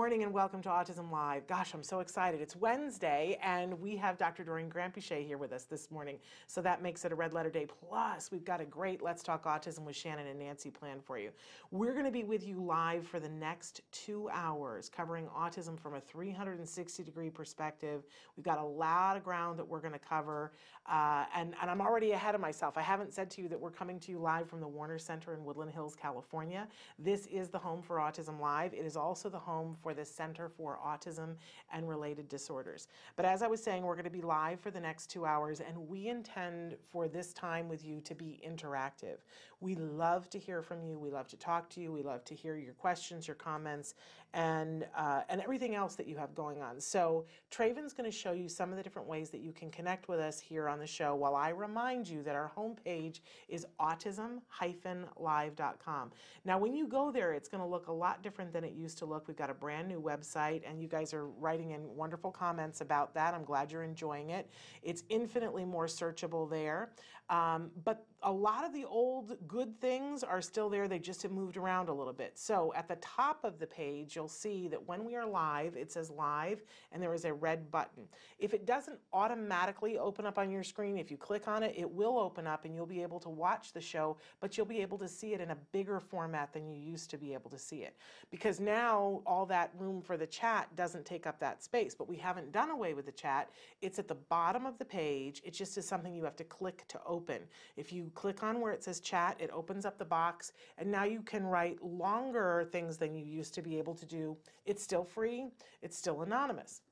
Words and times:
Morning 0.00 0.22
and 0.22 0.32
welcome 0.32 0.62
to 0.62 0.70
Autism 0.70 1.12
Live. 1.12 1.46
Gosh, 1.46 1.74
I'm 1.74 1.82
so 1.82 2.00
excited. 2.00 2.40
It's 2.40 2.56
Wednesday 2.56 3.38
and 3.42 3.78
we 3.78 3.96
have 3.96 4.16
Dr. 4.16 4.42
Doreen 4.42 4.70
Granpeesheh 4.70 5.26
here 5.26 5.36
with 5.36 5.52
us 5.52 5.64
this 5.64 5.90
morning. 5.90 6.16
So 6.46 6.62
that 6.62 6.82
makes 6.82 7.04
it 7.04 7.12
a 7.12 7.14
red 7.14 7.34
letter 7.34 7.50
day. 7.50 7.66
Plus, 7.86 8.32
we've 8.32 8.42
got 8.42 8.62
a 8.62 8.64
great 8.64 9.02
Let's 9.02 9.22
Talk 9.22 9.44
Autism 9.44 9.80
with 9.80 9.94
Shannon 9.94 10.26
and 10.26 10.38
Nancy 10.38 10.70
plan 10.70 11.00
for 11.04 11.18
you. 11.18 11.32
We're 11.70 11.92
going 11.92 12.06
to 12.06 12.10
be 12.10 12.24
with 12.24 12.42
you 12.42 12.64
live 12.64 13.06
for 13.06 13.20
the 13.20 13.28
next 13.28 13.82
two 13.92 14.30
hours, 14.32 14.88
covering 14.88 15.26
autism 15.36 15.78
from 15.78 15.96
a 15.96 16.00
360 16.00 17.02
degree 17.02 17.28
perspective. 17.28 18.06
We've 18.38 18.46
got 18.46 18.56
a 18.56 18.64
lot 18.64 19.18
of 19.18 19.22
ground 19.22 19.58
that 19.58 19.68
we're 19.68 19.80
going 19.80 19.92
to 19.92 19.98
cover. 19.98 20.52
Uh, 20.90 21.26
and, 21.36 21.54
and 21.60 21.70
I'm 21.70 21.82
already 21.82 22.12
ahead 22.12 22.34
of 22.34 22.40
myself. 22.40 22.78
I 22.78 22.82
haven't 22.82 23.12
said 23.12 23.30
to 23.32 23.42
you 23.42 23.48
that 23.48 23.60
we're 23.60 23.70
coming 23.70 24.00
to 24.00 24.10
you 24.10 24.18
live 24.18 24.48
from 24.48 24.60
the 24.60 24.68
Warner 24.68 24.98
Center 24.98 25.34
in 25.34 25.44
Woodland 25.44 25.72
Hills, 25.72 25.94
California. 25.94 26.66
This 26.98 27.26
is 27.26 27.50
the 27.50 27.58
home 27.58 27.82
for 27.82 27.98
Autism 27.98 28.40
Live. 28.40 28.72
It 28.72 28.86
is 28.86 28.96
also 28.96 29.28
the 29.28 29.38
home 29.38 29.76
for 29.82 29.89
the 29.94 30.04
Center 30.04 30.48
for 30.48 30.78
Autism 30.84 31.36
and 31.72 31.88
Related 31.88 32.28
Disorders. 32.28 32.88
But 33.16 33.24
as 33.24 33.42
I 33.42 33.46
was 33.46 33.62
saying, 33.62 33.82
we're 33.82 33.94
going 33.94 34.04
to 34.04 34.10
be 34.10 34.22
live 34.22 34.60
for 34.60 34.70
the 34.70 34.80
next 34.80 35.08
two 35.08 35.26
hours, 35.26 35.60
and 35.60 35.88
we 35.88 36.08
intend 36.08 36.76
for 36.90 37.08
this 37.08 37.32
time 37.32 37.68
with 37.68 37.84
you 37.84 38.00
to 38.02 38.14
be 38.14 38.40
interactive. 38.46 39.18
We 39.60 39.74
love 39.74 40.30
to 40.30 40.38
hear 40.38 40.62
from 40.62 40.82
you. 40.82 40.98
We 40.98 41.10
love 41.10 41.28
to 41.28 41.36
talk 41.36 41.68
to 41.70 41.80
you. 41.80 41.92
We 41.92 42.02
love 42.02 42.24
to 42.24 42.34
hear 42.34 42.56
your 42.56 42.74
questions, 42.74 43.28
your 43.28 43.34
comments, 43.34 43.94
and 44.34 44.86
uh, 44.96 45.22
and 45.28 45.40
everything 45.40 45.74
else 45.74 45.96
that 45.96 46.06
you 46.06 46.16
have 46.16 46.32
going 46.34 46.62
on. 46.62 46.80
So 46.80 47.24
Traven's 47.50 47.92
going 47.92 48.08
to 48.10 48.16
show 48.16 48.32
you 48.32 48.48
some 48.48 48.70
of 48.70 48.76
the 48.76 48.82
different 48.82 49.08
ways 49.08 49.30
that 49.30 49.40
you 49.40 49.52
can 49.52 49.70
connect 49.70 50.08
with 50.08 50.20
us 50.20 50.40
here 50.40 50.68
on 50.68 50.78
the 50.78 50.86
show. 50.86 51.14
While 51.14 51.34
I 51.34 51.50
remind 51.50 52.08
you 52.08 52.22
that 52.22 52.36
our 52.36 52.50
homepage 52.56 53.20
is 53.48 53.66
autism-live.com. 53.80 56.10
Now, 56.44 56.58
when 56.58 56.74
you 56.74 56.86
go 56.86 57.10
there, 57.10 57.32
it's 57.32 57.48
going 57.48 57.62
to 57.62 57.66
look 57.66 57.88
a 57.88 57.92
lot 57.92 58.22
different 58.22 58.52
than 58.52 58.62
it 58.64 58.72
used 58.72 58.98
to 58.98 59.04
look. 59.04 59.26
We've 59.26 59.36
got 59.36 59.50
a 59.50 59.54
brand 59.54 59.88
new 59.88 60.00
website, 60.00 60.62
and 60.68 60.80
you 60.80 60.88
guys 60.88 61.12
are 61.12 61.26
writing 61.26 61.72
in 61.72 61.80
wonderful 61.96 62.30
comments 62.30 62.80
about 62.80 63.12
that. 63.14 63.34
I'm 63.34 63.44
glad 63.44 63.72
you're 63.72 63.82
enjoying 63.82 64.30
it. 64.30 64.48
It's 64.82 65.02
infinitely 65.08 65.64
more 65.64 65.86
searchable 65.86 66.48
there. 66.48 66.90
Um, 67.30 67.70
but 67.84 68.04
a 68.24 68.32
lot 68.32 68.64
of 68.64 68.72
the 68.72 68.84
old 68.84 69.36
good 69.46 69.80
things 69.80 70.24
are 70.24 70.42
still 70.42 70.68
there. 70.68 70.88
They 70.88 70.98
just 70.98 71.22
have 71.22 71.30
moved 71.30 71.56
around 71.56 71.88
a 71.88 71.92
little 71.92 72.12
bit. 72.12 72.36
So 72.36 72.72
at 72.74 72.88
the 72.88 72.96
top 72.96 73.44
of 73.44 73.60
the 73.60 73.66
page, 73.66 74.18
you'll 74.20 74.28
see 74.28 74.68
that 74.68 74.86
when 74.86 75.02
we 75.06 75.16
are 75.16 75.24
live, 75.24 75.76
it 75.76 75.90
says 75.90 76.10
live 76.10 76.62
and 76.92 77.02
there 77.02 77.14
is 77.14 77.24
a 77.24 77.32
red 77.32 77.70
button. 77.70 78.02
If 78.38 78.52
it 78.52 78.66
doesn't 78.66 78.98
automatically 79.14 79.96
open 79.96 80.26
up 80.26 80.36
on 80.36 80.50
your 80.50 80.62
screen, 80.62 80.98
if 80.98 81.10
you 81.10 81.16
click 81.16 81.48
on 81.48 81.62
it, 81.62 81.74
it 81.74 81.90
will 81.90 82.18
open 82.18 82.46
up 82.46 82.66
and 82.66 82.74
you'll 82.74 82.84
be 82.84 83.00
able 83.00 83.18
to 83.20 83.30
watch 83.30 83.72
the 83.72 83.80
show, 83.80 84.18
but 84.38 84.58
you'll 84.58 84.66
be 84.66 84.82
able 84.82 84.98
to 84.98 85.08
see 85.08 85.32
it 85.32 85.40
in 85.40 85.52
a 85.52 85.56
bigger 85.72 86.00
format 86.00 86.52
than 86.52 86.68
you 86.68 86.76
used 86.76 87.08
to 87.08 87.16
be 87.16 87.32
able 87.32 87.48
to 87.48 87.58
see 87.58 87.78
it. 87.78 87.96
Because 88.30 88.60
now 88.60 89.22
all 89.24 89.46
that 89.46 89.70
room 89.78 90.02
for 90.02 90.18
the 90.18 90.26
chat 90.26 90.68
doesn't 90.76 91.06
take 91.06 91.26
up 91.26 91.40
that 91.40 91.62
space, 91.62 91.94
but 91.94 92.06
we 92.06 92.16
haven't 92.16 92.52
done 92.52 92.68
away 92.68 92.92
with 92.92 93.06
the 93.06 93.12
chat. 93.12 93.48
It's 93.80 93.98
at 93.98 94.06
the 94.06 94.16
bottom 94.16 94.66
of 94.66 94.76
the 94.76 94.84
page. 94.84 95.40
It 95.46 95.54
just 95.54 95.78
is 95.78 95.88
something 95.88 96.12
you 96.14 96.24
have 96.24 96.36
to 96.36 96.44
click 96.44 96.84
to 96.88 97.00
open. 97.06 97.40
If 97.78 97.90
you 97.90 98.10
click 98.14 98.42
on 98.42 98.60
where 98.60 98.72
it 98.72 98.84
says 98.84 99.00
chat, 99.00 99.36
it 99.38 99.50
opens 99.50 99.86
up 99.86 99.96
the 99.96 100.04
box, 100.04 100.52
and 100.76 100.90
now 100.90 101.04
you 101.04 101.22
can 101.22 101.42
write 101.42 101.82
longer 101.82 102.68
things 102.70 102.98
than 102.98 103.14
you 103.14 103.24
used 103.24 103.54
to 103.54 103.62
be 103.62 103.78
able 103.78 103.94
to 103.94 104.06
do. 104.10 104.36
It's 104.66 104.82
still 104.82 105.04
free, 105.04 105.46
it's 105.80 105.96
still 105.96 106.20
anonymous. 106.20 106.82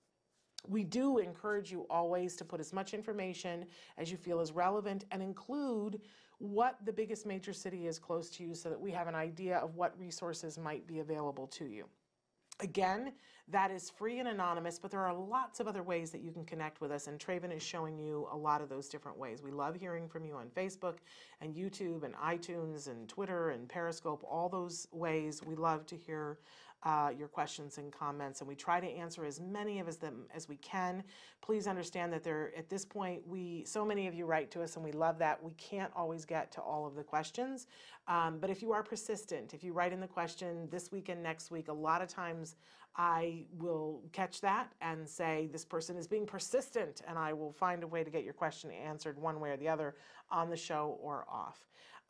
We 0.66 0.84
do 0.84 1.18
encourage 1.18 1.70
you 1.70 1.86
always 1.88 2.34
to 2.36 2.44
put 2.44 2.60
as 2.60 2.72
much 2.72 2.94
information 2.94 3.66
as 3.96 4.10
you 4.10 4.16
feel 4.16 4.40
is 4.40 4.52
relevant 4.52 5.04
and 5.10 5.22
include 5.22 6.00
what 6.38 6.76
the 6.84 6.92
biggest 6.92 7.26
major 7.26 7.52
city 7.52 7.86
is 7.86 7.98
close 7.98 8.30
to 8.30 8.44
you 8.44 8.54
so 8.54 8.68
that 8.68 8.80
we 8.80 8.90
have 8.92 9.08
an 9.08 9.14
idea 9.14 9.58
of 9.58 9.76
what 9.76 9.98
resources 9.98 10.58
might 10.58 10.86
be 10.86 11.00
available 11.00 11.46
to 11.48 11.66
you. 11.66 11.84
Again, 12.60 13.12
that 13.50 13.70
is 13.70 13.88
free 13.88 14.18
and 14.18 14.28
anonymous, 14.28 14.80
but 14.80 14.90
there 14.90 15.06
are 15.06 15.14
lots 15.14 15.60
of 15.60 15.68
other 15.68 15.84
ways 15.84 16.10
that 16.10 16.22
you 16.22 16.32
can 16.32 16.44
connect 16.44 16.80
with 16.80 16.90
us, 16.90 17.06
and 17.06 17.18
Traven 17.18 17.54
is 17.56 17.62
showing 17.62 17.96
you 17.96 18.26
a 18.32 18.36
lot 18.36 18.60
of 18.60 18.68
those 18.68 18.88
different 18.88 19.16
ways. 19.16 19.42
We 19.42 19.52
love 19.52 19.76
hearing 19.76 20.08
from 20.08 20.24
you 20.24 20.34
on 20.34 20.48
Facebook 20.48 20.96
and 21.40 21.54
YouTube 21.54 22.02
and 22.02 22.14
iTunes 22.16 22.88
and 22.88 23.08
Twitter 23.08 23.50
and 23.50 23.68
Periscope, 23.68 24.24
all 24.28 24.48
those 24.48 24.88
ways. 24.90 25.40
We 25.42 25.54
love 25.54 25.86
to 25.86 25.96
hear 25.96 26.38
uh, 26.84 27.10
your 27.16 27.28
questions 27.28 27.78
and 27.78 27.92
comments, 27.92 28.40
and 28.40 28.48
we 28.48 28.54
try 28.54 28.78
to 28.78 28.86
answer 28.86 29.24
as 29.24 29.40
many 29.40 29.80
of 29.80 29.98
them 29.98 30.26
as 30.34 30.48
we 30.48 30.56
can. 30.56 31.02
Please 31.40 31.66
understand 31.66 32.12
that 32.12 32.22
there, 32.22 32.52
at 32.56 32.68
this 32.68 32.84
point, 32.84 33.26
we 33.26 33.64
so 33.66 33.84
many 33.84 34.06
of 34.06 34.14
you 34.14 34.26
write 34.26 34.50
to 34.52 34.62
us, 34.62 34.76
and 34.76 34.84
we 34.84 34.92
love 34.92 35.18
that. 35.18 35.42
We 35.42 35.52
can't 35.54 35.90
always 35.96 36.24
get 36.24 36.52
to 36.52 36.60
all 36.60 36.86
of 36.86 36.94
the 36.94 37.02
questions, 37.02 37.66
um, 38.06 38.38
but 38.38 38.48
if 38.48 38.62
you 38.62 38.72
are 38.72 38.82
persistent, 38.82 39.54
if 39.54 39.64
you 39.64 39.72
write 39.72 39.92
in 39.92 40.00
the 40.00 40.06
question 40.06 40.68
this 40.70 40.92
week 40.92 41.08
and 41.08 41.22
next 41.22 41.50
week, 41.50 41.68
a 41.68 41.72
lot 41.72 42.00
of 42.00 42.08
times 42.08 42.56
I 42.96 43.44
will 43.58 44.02
catch 44.12 44.40
that 44.40 44.72
and 44.80 45.08
say 45.08 45.48
this 45.52 45.64
person 45.64 45.96
is 45.96 46.06
being 46.06 46.26
persistent, 46.26 47.02
and 47.08 47.18
I 47.18 47.32
will 47.32 47.52
find 47.52 47.82
a 47.82 47.86
way 47.86 48.04
to 48.04 48.10
get 48.10 48.24
your 48.24 48.34
question 48.34 48.70
answered 48.70 49.18
one 49.18 49.40
way 49.40 49.50
or 49.50 49.56
the 49.56 49.68
other 49.68 49.96
on 50.30 50.50
the 50.50 50.56
show 50.56 50.98
or 51.00 51.24
off. 51.30 51.58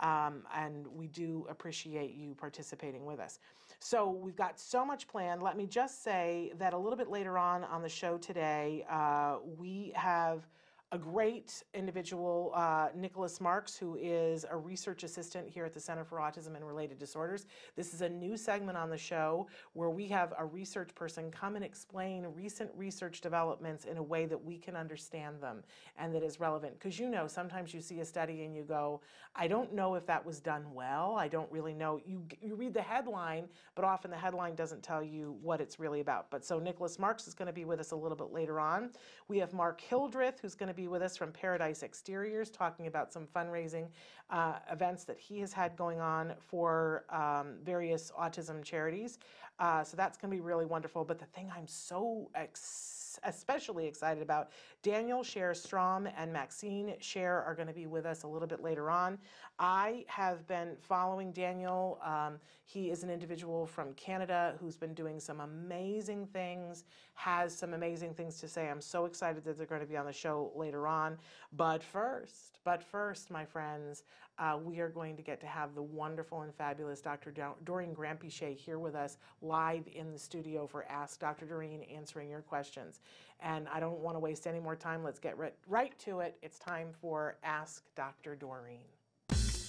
Um, 0.01 0.45
and 0.55 0.87
we 0.87 1.09
do 1.09 1.47
appreciate 1.51 2.15
you 2.15 2.35
participating 2.35 3.05
with 3.05 3.19
us. 3.19 3.41
So 3.81 4.11
we've 4.11 4.37
got 4.37 4.59
so 4.59 4.85
much 4.85 5.07
planned. 5.07 5.43
Let 5.43 5.57
me 5.57 5.67
just 5.67 6.03
say 6.03 6.53
that 6.59 6.73
a 6.73 6.79
little 6.79 6.97
bit 6.97 7.09
later 7.09 7.39
on 7.39 7.65
on 7.65 7.83
the 7.83 7.89
show 7.89 8.19
today, 8.19 8.85
uh, 8.91 9.39
we 9.57 9.93
have 9.95 10.47
a 10.91 10.99
great 10.99 11.63
individual, 11.75 12.51
uh, 12.55 12.89
Nicholas 12.95 13.43
Marks, 13.43 13.77
who 13.77 13.97
is 14.01 14.47
a 14.51 14.57
research 14.57 15.03
assistant 15.03 15.47
here 15.47 15.67
at 15.67 15.75
the 15.75 15.81
Center 15.81 16.03
for 16.03 16.17
Autism 16.17 16.57
and 16.57 16.67
Related 16.67 16.99
Disorders. 16.99 17.45
This 17.77 17.93
is 17.93 18.01
a 18.01 18.09
new 18.09 18.39
segment 18.39 18.79
on 18.79 18.89
the 18.89 18.97
show 18.97 19.49
where 19.75 19.91
we 19.91 20.09
have 20.09 20.33
a 20.39 20.47
research 20.47 20.95
person 20.95 21.31
come 21.31 21.57
and 21.57 21.65
explain 21.65 22.27
recent 22.35 22.71
research 22.75 23.21
developments 23.21 23.85
in 23.85 23.99
a 23.99 24.03
way 24.03 24.25
that 24.25 24.43
we 24.43 24.57
can 24.57 24.77
understand 24.77 25.43
them 25.43 25.63
and 25.99 26.15
that 26.15 26.23
is 26.23 26.41
relevant. 26.41 26.79
Because 26.79 26.99
you 26.99 27.11
know, 27.11 27.27
sometimes 27.27 27.75
you 27.75 27.83
see 27.83 28.01
a 28.01 28.05
study 28.05 28.45
and 28.45 28.57
you 28.57 28.63
go, 28.63 29.03
I 29.37 29.47
don't 29.47 29.75
know 29.75 29.95
if 29.95 30.07
that 30.07 30.25
was 30.25 30.41
done 30.41 30.65
well. 30.73 31.17
I 31.19 31.29
don't 31.29 31.51
really 31.53 31.75
know. 31.75 32.01
You, 32.07 32.23
you 32.41 32.55
read 32.55 32.73
the 32.73 32.81
headline, 32.81 33.49
but 33.75 33.85
often 33.85 34.11
the 34.11 34.17
headline 34.17 34.55
doesn't 34.55 34.83
tell 34.83 35.03
you 35.03 35.37
what 35.43 35.61
it's 35.61 35.79
really 35.79 36.01
about. 36.01 36.31
But 36.31 36.47
so 36.47 36.59
Nicholas 36.59 36.99
Marks 36.99 37.29
is 37.29 37.35
going 37.35 37.47
to 37.47 37.53
be 37.53 37.67
with 37.67 37.79
us 37.79 37.91
a 37.91 37.97
little 37.97 38.17
bit 38.17 38.33
later 38.33 38.59
on. 38.59 38.91
We 39.29 39.37
have 39.39 39.53
Mark 39.53 39.83
Hildreth, 39.83 40.41
who's 40.41 40.55
going 40.55 40.69
to 40.69 40.78
be 40.79 40.87
with 40.87 41.03
us 41.03 41.17
from 41.17 41.33
Paradise 41.33 41.83
Exteriors, 41.83 42.51
talking 42.51 42.87
about 42.87 43.13
some 43.13 43.27
fundraising 43.35 43.89
uh, 44.31 44.61
events 44.71 45.03
that 45.03 45.19
he 45.19 45.41
has 45.41 45.53
had 45.53 45.77
going 45.77 45.99
on 45.99 46.33
for 46.39 47.05
um, 47.11 47.57
various 47.65 48.13
autism 48.17 48.63
charities. 48.63 49.19
Uh, 49.59 49.83
so 49.83 49.97
that's 49.97 50.17
going 50.17 50.31
to 50.31 50.37
be 50.37 50.41
really 50.41 50.67
wonderful. 50.67 51.05
But 51.05 51.19
the 51.19 51.25
thing 51.27 51.51
I'm 51.55 51.67
so 51.67 52.31
ex- 52.37 53.19
especially 53.25 53.89
excited 53.89 54.23
about, 54.23 54.51
Daniel 54.85 55.25
Share-Strom 55.25 56.09
and 56.17 56.33
Maxine 56.33 56.95
Share 57.01 57.43
are 57.43 57.57
going 57.57 57.67
to 57.67 57.75
be 57.75 57.87
with 57.87 58.07
us 58.07 58.23
a 58.23 58.29
little 58.29 58.47
bit 58.47 58.63
later 58.63 58.89
on. 58.89 59.19
I 59.59 60.05
have 60.07 60.47
been 60.47 60.77
following 60.81 61.33
Daniel. 61.33 61.99
Um, 62.05 62.39
he 62.69 62.91
is 62.91 63.03
an 63.03 63.09
individual 63.09 63.65
from 63.65 63.95
Canada 63.95 64.55
who's 64.61 64.77
been 64.77 64.93
doing 64.93 65.19
some 65.19 65.41
amazing 65.41 66.27
things, 66.27 66.85
has 67.15 67.57
some 67.57 67.73
amazing 67.73 68.13
things 68.13 68.39
to 68.41 68.47
say. 68.47 68.69
I'm 68.69 68.83
so 68.83 69.07
excited 69.07 69.43
that 69.45 69.57
they're 69.57 69.67
going 69.67 69.81
to 69.81 69.87
be 69.87 69.97
on 69.97 70.05
the 70.05 70.13
show 70.13 70.53
later 70.55 70.87
on. 70.87 71.17
But 71.57 71.83
first, 71.83 72.59
but 72.65 72.83
first, 72.83 73.31
my 73.31 73.47
friends, 73.47 74.03
uh, 74.39 74.59
we 74.63 74.81
are 74.81 74.91
going 74.91 75.17
to 75.17 75.23
get 75.23 75.41
to 75.41 75.47
have 75.47 75.75
the 75.75 75.83
wonderful 75.83 76.43
and 76.43 76.55
fabulous 76.55 77.01
Dr. 77.01 77.31
Dor- 77.31 77.57
Doreen 77.65 77.95
Granpeesheh 77.95 78.55
here 78.55 78.79
with 78.79 78.95
us 78.95 79.17
live 79.41 79.89
in 79.95 80.13
the 80.13 80.19
studio 80.19 80.67
for 80.67 80.85
Ask 80.91 81.21
Dr. 81.21 81.47
Doreen, 81.47 81.85
answering 81.85 82.29
your 82.29 82.43
questions. 82.43 83.01
And 83.41 83.67
I 83.73 83.81
don't 83.81 84.01
want 84.01 84.17
to 84.17 84.21
waste 84.21 84.47
any 84.47 84.61
more 84.61 84.77
time. 84.77 85.03
Let's 85.03 85.19
get 85.19 85.39
right, 85.39 85.55
right 85.69 85.99
to 86.01 86.21
it. 86.21 86.37
It's 86.43 86.59
time 86.59 86.89
for 87.01 87.39
Ask 87.43 87.83
Dr. 87.97 88.37
Doreen. 88.37 88.98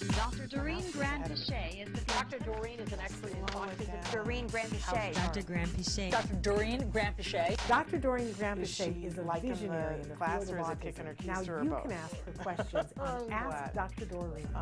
Dr. 0.08 0.46
Doreen 0.46 0.82
Granpeesheh 0.92 1.86
is 1.86 1.92
the 1.92 2.00
Dr. 2.06 2.38
Doreen 2.38 2.78
is 2.80 2.90
an 2.92 3.00
expert 3.00 3.32
in 3.32 3.46
Slow 3.48 3.64
it 3.64 3.78
autism. 3.78 3.86
down. 4.02 4.24
Doreen 4.24 4.48
Granpeesheh. 4.48 5.14
Dr. 5.14 5.42
Graham 5.42 5.68
Pichet. 5.70 6.10
Dr. 6.10 6.34
Doreen 6.36 6.90
Granpeesheh. 6.90 7.68
Dr. 7.68 7.98
Doreen 7.98 8.28
Is 8.28 8.36
Granpeesheh 8.36 8.98
she 9.00 9.06
is 9.06 9.18
a 9.18 9.22
liking 9.22 9.50
the 9.50 9.56
visionary 9.56 10.00
in 10.00 10.08
the 10.08 10.14
class 10.14 10.50
or 10.50 10.58
is 10.58 10.68
it 10.70 10.80
kicking 10.80 11.04
her 11.04 11.14
keys 11.14 11.26
Now 11.26 11.42
to 11.42 11.50
her 11.52 11.64
you 11.64 11.70
boat? 11.70 11.82
can 11.82 11.92
ask 11.92 12.16
her 12.24 12.32
questions 12.42 12.92
on 13.00 13.08
oh, 13.20 13.30
Ask 13.30 13.74
glad. 13.74 13.74
Dr. 13.74 14.04
Doreen. 14.06 14.48
Oh, 14.54 14.60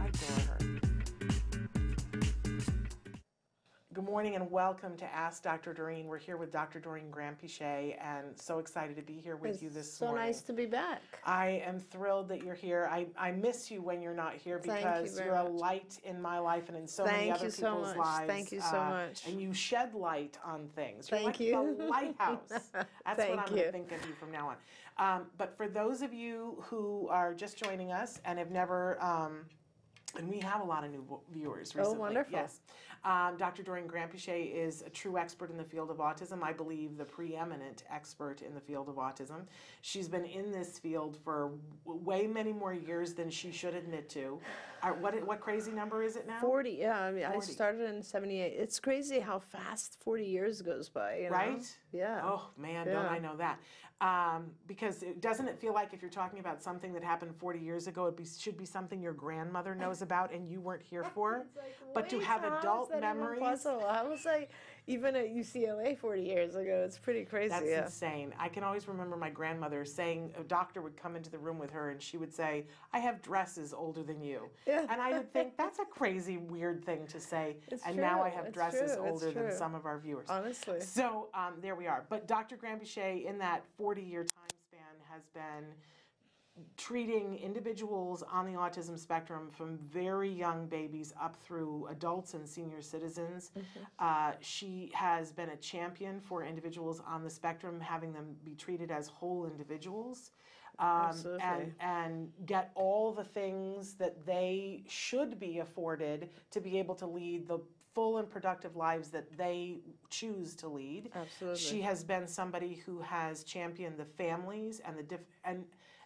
I 0.00 0.06
adore 0.06 0.46
her. 0.46 0.83
Good 3.94 4.06
morning 4.06 4.34
and 4.34 4.50
welcome 4.50 4.96
to 4.96 5.04
Ask 5.04 5.44
Dr. 5.44 5.72
Doreen. 5.72 6.08
We're 6.08 6.18
here 6.18 6.36
with 6.36 6.50
Dr. 6.50 6.80
Doreen 6.80 7.12
Granpeesheh 7.12 7.94
and 8.04 8.26
so 8.34 8.58
excited 8.58 8.96
to 8.96 9.02
be 9.02 9.12
here 9.12 9.36
with 9.36 9.62
you 9.62 9.70
this 9.70 9.92
so 9.92 10.06
morning. 10.06 10.24
So 10.24 10.26
nice 10.26 10.42
to 10.42 10.52
be 10.52 10.66
back. 10.66 11.00
I 11.24 11.62
am 11.64 11.78
thrilled 11.78 12.28
that 12.30 12.42
you're 12.42 12.56
here. 12.56 12.88
I, 12.90 13.06
I 13.16 13.30
miss 13.30 13.70
you 13.70 13.80
when 13.82 14.02
you're 14.02 14.12
not 14.12 14.34
here 14.34 14.58
Thank 14.58 14.84
you 14.84 14.90
because 14.90 15.20
you're 15.20 15.36
a 15.36 15.48
light 15.48 16.00
in 16.02 16.20
my 16.20 16.40
life 16.40 16.68
and 16.68 16.76
in 16.76 16.88
so 16.88 17.04
many 17.04 17.18
Thank 17.18 17.34
other 17.36 17.44
you 17.44 17.50
so 17.52 17.70
people's 17.70 17.96
much. 17.96 17.96
lives. 17.98 18.26
Thank 18.26 18.50
you 18.50 18.60
so 18.60 18.80
uh, 18.80 18.90
much. 18.90 19.28
And 19.28 19.40
you 19.40 19.54
shed 19.54 19.94
light 19.94 20.38
on 20.44 20.66
things. 20.74 21.08
You're 21.08 21.20
Thank 21.20 21.26
like 21.26 21.40
you. 21.40 21.76
the 21.78 21.84
lighthouse. 21.84 22.48
That's 22.72 22.88
what 23.06 23.38
I'm 23.38 23.46
going 23.46 23.62
to 23.62 23.70
think 23.70 23.92
of 23.92 24.04
you 24.08 24.14
from 24.18 24.32
now 24.32 24.48
on. 24.48 24.56
Um, 24.98 25.26
but 25.38 25.56
for 25.56 25.68
those 25.68 26.02
of 26.02 26.12
you 26.12 26.60
who 26.62 27.06
are 27.10 27.32
just 27.32 27.56
joining 27.62 27.92
us 27.92 28.20
and 28.24 28.40
have 28.40 28.50
never, 28.50 29.00
um, 29.00 29.42
and 30.16 30.28
we 30.28 30.40
have 30.40 30.60
a 30.60 30.64
lot 30.64 30.84
of 30.84 30.90
new 30.90 31.04
viewers 31.32 31.74
recently. 31.74 31.96
Oh, 31.96 32.00
wonderful. 32.00 32.32
Yes. 32.32 32.60
Um, 33.04 33.36
Dr. 33.36 33.62
Doreen 33.62 33.86
Granpeesheh 33.86 34.54
is 34.54 34.82
a 34.82 34.88
true 34.88 35.18
expert 35.18 35.50
in 35.50 35.58
the 35.58 35.64
field 35.64 35.90
of 35.90 35.98
autism. 35.98 36.42
I 36.42 36.52
believe 36.52 36.96
the 36.96 37.04
preeminent 37.04 37.84
expert 37.90 38.40
in 38.40 38.54
the 38.54 38.60
field 38.60 38.88
of 38.88 38.94
autism. 38.94 39.42
She's 39.82 40.08
been 40.08 40.24
in 40.24 40.50
this 40.50 40.78
field 40.78 41.18
for 41.22 41.52
way 41.84 42.26
many 42.26 42.52
more 42.52 42.72
years 42.72 43.12
than 43.12 43.28
she 43.28 43.52
should 43.52 43.74
admit 43.74 44.08
to. 44.10 44.40
Uh, 44.84 44.90
what 45.00 45.26
what 45.26 45.40
crazy 45.40 45.72
number 45.72 46.02
is 46.02 46.16
it 46.16 46.26
now? 46.26 46.40
40, 46.40 46.70
yeah. 46.70 47.00
I 47.00 47.10
mean, 47.10 47.24
40. 47.24 47.38
I 47.38 47.40
started 47.40 47.88
in 47.88 48.02
78. 48.02 48.54
It's 48.56 48.78
crazy 48.78 49.18
how 49.18 49.38
fast 49.38 49.98
40 50.02 50.24
years 50.24 50.60
goes 50.60 50.88
by, 50.88 51.16
you 51.16 51.24
know? 51.24 51.30
Right? 51.30 51.76
Yeah. 51.92 52.20
Oh 52.22 52.50
man, 52.58 52.86
don't 52.86 53.06
I 53.06 53.18
know 53.18 53.36
that? 53.36 53.58
Um, 54.00 54.50
because 54.66 55.02
it, 55.02 55.20
doesn't 55.22 55.48
it 55.48 55.58
feel 55.58 55.72
like 55.72 55.94
if 55.94 56.02
you're 56.02 56.10
talking 56.10 56.40
about 56.40 56.62
something 56.62 56.92
that 56.92 57.02
happened 57.02 57.34
40 57.36 57.60
years 57.60 57.86
ago, 57.86 58.06
it 58.06 58.16
be, 58.16 58.26
should 58.26 58.58
be 58.58 58.66
something 58.66 59.00
your 59.00 59.14
grandmother 59.14 59.74
knows 59.74 60.02
about 60.02 60.32
and 60.32 60.46
you 60.48 60.60
weren't 60.60 60.82
here 60.82 61.04
for? 61.14 61.46
but 61.94 62.08
to 62.10 62.18
have 62.20 62.44
adult 62.44 62.90
memories? 63.00 63.64
I 63.66 64.02
was 64.02 64.24
like, 64.26 64.50
even 64.86 65.16
at 65.16 65.34
UCLA 65.34 65.96
40 65.96 66.22
years 66.22 66.54
ago, 66.54 66.82
it's 66.84 66.98
pretty 66.98 67.24
crazy. 67.24 67.48
that's 67.48 67.66
yeah. 67.66 67.84
insane. 67.86 68.34
I 68.38 68.48
can 68.48 68.62
always 68.62 68.86
remember 68.86 69.16
my 69.16 69.30
grandmother 69.30 69.84
saying 69.84 70.32
a 70.38 70.42
doctor 70.42 70.82
would 70.82 70.96
come 70.96 71.16
into 71.16 71.30
the 71.30 71.38
room 71.38 71.58
with 71.58 71.70
her 71.70 71.90
and 71.90 72.02
she 72.02 72.18
would 72.18 72.32
say, 72.32 72.66
"I 72.92 72.98
have 72.98 73.22
dresses 73.22 73.72
older 73.72 74.02
than 74.02 74.20
you," 74.20 74.50
Yeah. 74.66 74.86
and 74.90 75.00
I 75.00 75.12
would 75.14 75.32
think 75.32 75.56
that's 75.58 75.78
a 75.78 75.84
crazy, 75.86 76.36
weird 76.36 76.84
thing 76.84 77.06
to 77.08 77.18
say. 77.20 77.56
It's 77.70 77.82
and 77.86 77.96
now 77.96 78.22
I 78.22 78.28
true, 78.28 78.36
have 78.36 78.46
it's 78.46 78.54
dresses 78.54 78.96
true, 78.96 79.06
older 79.06 79.30
than 79.30 79.44
true. 79.48 79.56
some 79.56 79.74
of 79.74 79.86
our 79.86 79.98
viewers. 79.98 80.28
Honestly. 80.28 80.80
So 80.80 81.28
um, 81.32 81.54
there 81.62 81.74
we 81.76 81.86
are. 81.86 82.04
But 82.08 82.28
Dr. 82.28 82.56
Granpeesheh, 82.56 83.24
in 83.24 83.38
that 83.38 83.64
40 83.78 84.02
year 84.02 84.24
time 84.24 84.58
span, 84.68 84.80
has 85.10 85.22
been 85.32 85.64
treating 86.76 87.36
individuals 87.38 88.22
on 88.30 88.46
the 88.46 88.52
autism 88.52 88.98
spectrum 88.98 89.48
from 89.50 89.76
very 89.78 90.30
young 90.30 90.66
babies 90.66 91.12
up 91.20 91.36
through 91.36 91.86
adults 91.90 92.34
and 92.34 92.48
senior 92.48 92.80
citizens. 92.80 93.50
Uh, 93.98 94.32
she 94.40 94.90
has 94.94 95.32
been 95.32 95.50
a 95.50 95.56
champion 95.56 96.20
for 96.20 96.44
individuals 96.44 97.00
on 97.06 97.24
the 97.24 97.30
spectrum, 97.30 97.80
having 97.80 98.12
them 98.12 98.36
be 98.44 98.54
treated 98.54 98.90
as 98.90 99.08
whole 99.08 99.46
individuals. 99.46 100.30
Um, 100.80 101.16
and, 101.40 101.74
and 101.78 102.32
get 102.46 102.72
all 102.74 103.12
the 103.12 103.22
things 103.22 103.94
that 103.94 104.26
they 104.26 104.82
should 104.88 105.38
be 105.38 105.60
afforded 105.60 106.30
to 106.50 106.60
be 106.60 106.78
able 106.78 106.96
to 106.96 107.06
lead 107.06 107.46
the 107.46 107.60
full 107.94 108.18
and 108.18 108.28
productive 108.28 108.74
lives 108.74 109.10
that 109.10 109.36
they 109.36 109.78
choose 110.10 110.56
to 110.56 110.68
lead. 110.68 111.10
Absolutely. 111.14 111.60
She 111.60 111.80
has 111.82 112.02
been 112.02 112.26
somebody 112.26 112.82
who 112.84 113.00
has 113.00 113.44
championed 113.44 113.96
the 113.98 114.04
families 114.04 114.80
and 114.84 114.98
the 114.98 115.04
diff- 115.04 115.20
and 115.44 115.64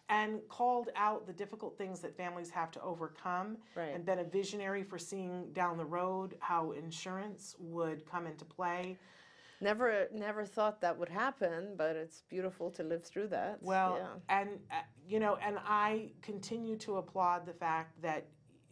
and 0.09 0.39
called 0.49 0.89
out 0.95 1.27
the 1.27 1.33
difficult 1.33 1.77
things 1.77 1.99
that 1.99 2.17
families 2.17 2.49
have 2.49 2.71
to 2.71 2.81
overcome 2.81 3.57
Right. 3.75 3.93
and 3.93 4.03
been 4.05 4.19
a 4.19 4.23
visionary 4.23 4.83
for 4.83 4.97
seeing 4.97 5.53
down 5.53 5.77
the 5.77 5.85
road 5.85 6.35
how 6.39 6.71
insurance 6.71 7.55
would 7.59 8.05
come 8.09 8.25
into 8.27 8.43
play. 8.43 8.97
Never, 9.61 10.07
never 10.13 10.45
thought 10.45 10.79
that 10.81 10.97
would 10.97 11.09
happen, 11.09 11.75
but 11.77 11.95
it's 11.95 12.21
beautiful 12.29 12.71
to 12.71 12.83
live 12.83 13.03
through 13.03 13.27
that. 13.27 13.61
Well, 13.61 13.97
yeah. 13.99 14.37
and 14.39 14.49
uh, 14.71 14.75
you 15.05 15.19
know, 15.19 15.37
and 15.45 15.57
I 15.65 16.11
continue 16.21 16.77
to 16.77 16.97
applaud 16.97 17.45
the 17.45 17.53
fact 17.53 18.01
that 18.01 18.25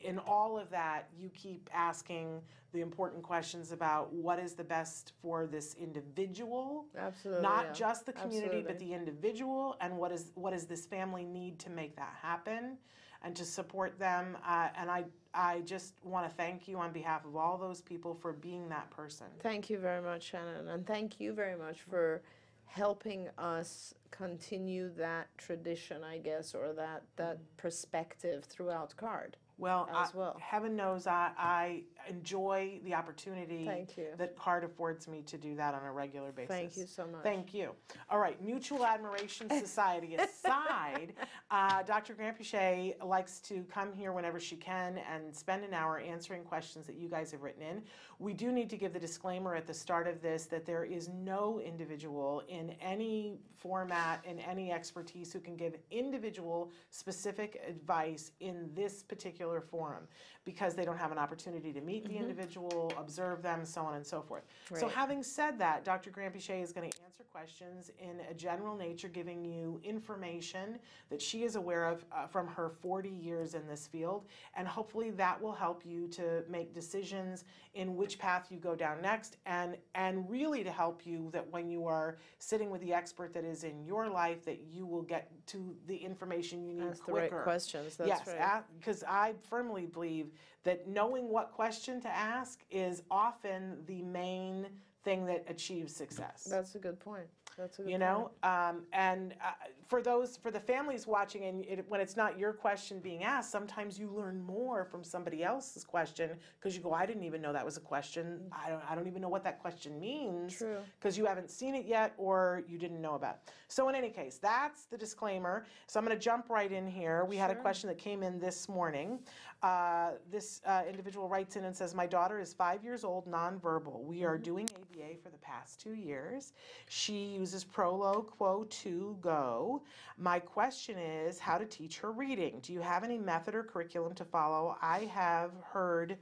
in 0.08 0.20
all 0.20 0.58
of 0.58 0.70
that, 0.70 1.10
you 1.20 1.30
keep 1.30 1.70
asking 1.74 2.42
the 2.72 2.80
important 2.80 3.22
questions 3.22 3.74
about 3.74 4.12
what 4.14 4.40
is 4.40 4.54
the 4.54 4.64
best 4.64 5.12
for 5.22 5.46
this 5.46 5.76
individual, 5.76 6.86
Absolutely. 6.98 7.44
not 7.44 7.66
yeah. 7.66 7.74
just 7.74 8.06
the 8.06 8.14
community, 8.14 8.64
but 8.66 8.80
the 8.80 8.94
individual, 8.94 9.76
and 9.82 9.98
what 9.98 10.12
is 10.12 10.32
what 10.36 10.54
does 10.54 10.66
this 10.66 10.86
family 10.86 11.26
need 11.26 11.60
to 11.60 11.70
make 11.70 11.96
that 11.98 12.16
happen, 12.22 12.78
and 13.22 13.36
to 13.36 13.44
support 13.44 14.00
them. 14.00 14.38
Uh, 14.48 14.70
and 14.78 14.90
I, 14.90 15.04
I 15.34 15.60
just 15.62 15.96
want 16.04 16.28
to 16.30 16.34
thank 16.36 16.68
you 16.68 16.78
on 16.78 16.94
behalf 16.94 17.26
of 17.26 17.36
all 17.36 17.58
those 17.58 17.82
people 17.82 18.14
for 18.14 18.32
being 18.32 18.70
that 18.70 18.90
person. 18.90 19.28
Thank 19.42 19.70
you 19.70 19.78
very 19.78 20.02
much, 20.02 20.24
Shannon, 20.24 20.70
and 20.70 20.88
thank 20.88 21.20
you 21.20 21.34
very 21.34 21.58
much 21.58 21.82
for 21.82 22.22
helping 22.66 23.28
us 23.38 23.94
continue 24.12 24.90
that 24.98 25.28
tradition, 25.38 26.04
I 26.04 26.20
guess, 26.20 26.54
or 26.56 26.72
that 26.74 27.04
that 27.18 27.40
perspective 27.58 28.46
throughout 28.46 28.96
CARD. 28.96 29.36
Well, 29.58 29.90
as 29.94 30.14
I- 30.14 30.18
well. 30.18 30.38
heaven 30.40 30.76
knows 30.76 31.08
I, 31.08 31.32
I 31.38 31.84
enjoy 32.10 32.80
the 32.84 32.94
opportunity 32.94 33.70
that 34.18 34.36
CARD 34.36 34.64
affords 34.64 35.08
me 35.08 35.22
to 35.24 35.38
do 35.38 35.56
that 35.56 35.74
on 35.74 35.84
a 35.84 35.92
regular 35.92 36.32
basis. 36.32 36.50
Thank 36.50 36.78
you 36.78 36.86
so 36.86 37.08
much. 37.08 37.24
Thank 37.24 37.54
you. 37.54 37.72
All 38.10 38.20
right, 38.20 38.42
Mutual 38.44 38.86
Admiration 38.86 39.50
Society 39.50 40.16
aside, 40.20 41.14
uh, 41.52 41.84
Dr. 41.84 42.14
Granpeesheh 42.14 43.04
likes 43.04 43.40
to 43.42 43.64
come 43.72 43.94
here 43.94 44.12
whenever 44.12 44.40
she 44.40 44.56
can 44.56 45.00
and 45.12 45.36
spend 45.36 45.64
an 45.64 45.74
hour 45.74 46.00
answering 46.00 46.44
questions 46.44 46.86
that 46.88 46.96
you 46.96 47.10
guys 47.10 47.32
have 47.32 47.42
written 47.42 47.62
in. 47.62 47.82
We 48.20 48.34
do 48.34 48.52
need 48.52 48.70
to 48.72 48.78
give 48.78 48.94
the 48.94 49.00
disclaimer 49.00 49.56
at 49.56 49.68
the 49.68 49.74
start 49.74 50.08
of 50.08 50.22
this 50.22 50.46
that 50.46 50.66
there 50.66 50.84
is 50.84 51.10
no 51.10 51.62
individual 51.64 52.44
in 52.48 52.72
any 52.82 53.40
format, 53.58 54.24
in 54.26 54.40
any 54.40 54.72
expertise 54.72 55.32
who 55.34 55.40
can 55.40 55.56
give 55.56 55.76
individual 55.92 56.72
specific 56.90 57.62
advice 57.68 58.32
in 58.40 58.70
this 58.74 59.04
particular 59.04 59.62
forum 59.62 60.08
because 60.46 60.76
they 60.76 60.86
don't 60.86 60.98
have 60.98 61.12
an 61.12 61.18
opportunity 61.18 61.72
to 61.74 61.82
meet 61.82 61.97
the 62.04 62.10
mm-hmm. 62.10 62.24
individual, 62.24 62.92
observe 62.98 63.42
them, 63.42 63.66
so 63.66 63.82
on 63.82 63.96
and 63.96 64.06
so 64.06 64.22
forth. 64.22 64.44
So 64.74 64.88
having 64.88 65.24
said 65.24 65.58
that, 65.60 65.84
Dr. 65.84 66.12
Granpeesheh 66.12 66.62
is 66.62 66.72
going 66.72 66.90
to 66.90 66.98
answer 67.18 67.30
questions 67.32 67.90
in 68.00 68.20
a 68.30 68.34
general 68.34 68.76
nature, 68.76 69.08
giving 69.08 69.44
you 69.44 69.80
information 69.84 70.78
that 71.10 71.20
she 71.22 71.44
is 71.44 71.56
aware 71.56 71.86
of 71.86 72.06
uh, 72.12 72.28
from 72.28 72.48
her 72.48 72.70
40 72.70 73.10
years 73.10 73.56
in 73.56 73.66
this 73.68 73.88
field, 73.88 74.26
and 74.56 74.68
hopefully 74.68 75.10
that 75.12 75.42
will 75.42 75.54
help 75.54 75.84
you 75.84 76.08
to 76.10 76.44
make 76.48 76.76
decisions 76.76 77.44
in 77.74 77.96
which 77.96 78.20
path 78.20 78.48
you 78.52 78.60
go 78.60 78.76
down 78.76 79.02
next, 79.02 79.38
and 79.48 79.78
and 79.96 80.30
really 80.30 80.64
to 80.64 80.72
help 80.72 81.06
you 81.06 81.30
that 81.32 81.50
when 81.52 81.70
you 81.70 81.88
are 81.88 82.18
sitting 82.38 82.70
with 82.70 82.82
the 82.82 82.94
expert 82.94 83.34
that 83.34 83.44
is 83.44 83.64
in 83.64 83.84
your 83.84 84.08
life, 84.10 84.46
that 84.46 84.62
you 84.70 84.86
will 84.86 85.02
get 85.02 85.32
to 85.48 85.76
the 85.88 85.96
information 85.96 86.64
you 86.64 86.74
need 86.74 86.90
Ask 86.90 87.06
the 87.06 87.12
quicker. 87.12 87.36
right 87.38 87.44
questions. 87.44 87.96
That's 87.96 88.08
yes, 88.08 88.28
right. 88.28 88.64
because 88.80 89.04
I 89.08 89.34
firmly 89.50 89.88
believe 89.88 90.28
that 90.64 90.88
knowing 90.88 91.30
what 91.30 91.52
question 91.52 92.00
to 92.02 92.10
ask 92.10 92.64
is 92.70 93.02
often 93.10 93.78
the 93.88 94.04
main 94.04 94.68
thing 95.08 95.26
that 95.26 95.46
achieves 95.48 95.96
success. 95.96 96.46
That's 96.52 96.76
a 96.76 96.80
good 96.80 97.00
point. 97.00 97.28
That's 97.58 97.80
a 97.80 97.84
good 97.84 97.92
you 97.92 97.98
know, 97.98 98.32
um, 98.44 98.84
and 98.92 99.34
uh, 99.42 99.52
for 99.88 100.02
those 100.02 100.38
for 100.38 100.52
the 100.52 100.60
families 100.60 101.08
watching, 101.08 101.46
and 101.46 101.66
it, 101.66 101.86
when 101.88 102.02
it's 102.02 102.18
not 102.18 102.38
your 102.38 102.54
question 102.54 103.00
being 103.00 103.24
asked, 103.24 103.52
sometimes 103.52 103.98
you 103.98 104.10
learn 104.10 104.42
more 104.42 104.86
from 104.86 105.04
somebody 105.04 105.44
else's 105.44 105.84
question 105.84 106.32
because 106.60 106.76
you 106.76 106.82
go, 106.82 106.94
"I 106.94 107.06
didn't 107.06 107.24
even 107.24 107.42
know 107.42 107.54
that 107.54 107.66
was 107.66 107.78
a 107.78 107.82
question. 107.82 108.42
I 108.52 108.70
don't, 108.70 108.82
I 108.90 108.96
don't 108.96 109.08
even 109.08 109.22
know 109.22 109.30
what 109.30 109.44
that 109.44 109.60
question 109.60 110.00
means." 110.00 110.62
Because 111.00 111.18
you 111.18 111.26
haven't 111.26 111.50
seen 111.50 111.76
it 111.76 111.86
yet 111.86 112.14
or 112.18 112.64
you 112.68 112.78
didn't 112.78 113.02
know 113.02 113.16
about 113.16 113.36
it. 113.36 113.52
So 113.68 113.90
in 113.90 113.96
any 113.96 114.10
case, 114.10 114.40
that's 114.42 114.86
the 114.86 114.98
disclaimer. 114.98 115.66
So 115.88 116.00
I'm 116.00 116.06
going 116.06 116.18
to 116.18 116.24
jump 116.24 116.50
right 116.50 116.72
in 116.72 116.88
here. 116.88 117.26
We 117.26 117.38
had 117.38 117.52
a 117.52 117.56
question 117.56 117.88
that 117.90 117.98
came 117.98 118.24
in 118.24 118.40
this 118.40 118.70
morning. 118.70 119.20
Uh, 119.64 120.12
this 120.32 120.62
uh, 120.66 120.84
individual 120.88 121.28
writes 121.28 121.56
in 121.56 121.66
and 121.66 121.76
says, 121.76 121.96
My 121.96 122.06
daughter 122.06 122.40
is 122.40 122.54
five 122.54 122.84
years 122.84 123.04
old, 123.04 123.26
nonverbal. 123.26 124.04
We 124.04 124.24
are 124.24 124.38
doing 124.38 124.70
ABA 124.70 125.16
for 125.24 125.30
the 125.30 125.40
past 125.40 125.82
two 125.82 125.94
years. 125.94 126.54
She 126.88 127.38
uses 127.38 127.66
Proloquo2Go. 127.66 129.77
My 130.18 130.40
question 130.40 130.98
is 130.98 131.40
how 131.40 131.58
to 131.58 131.66
teach 131.66 132.00
her 132.00 132.12
reading. 132.12 132.60
Do 132.62 132.74
you 132.74 132.82
have 132.82 133.04
any 133.04 133.18
method 133.18 133.56
or 133.56 133.64
curriculum 133.64 134.14
to 134.16 134.26
follow? 134.26 134.78
I 134.82 135.10
have 135.14 135.52
heard 135.72 136.18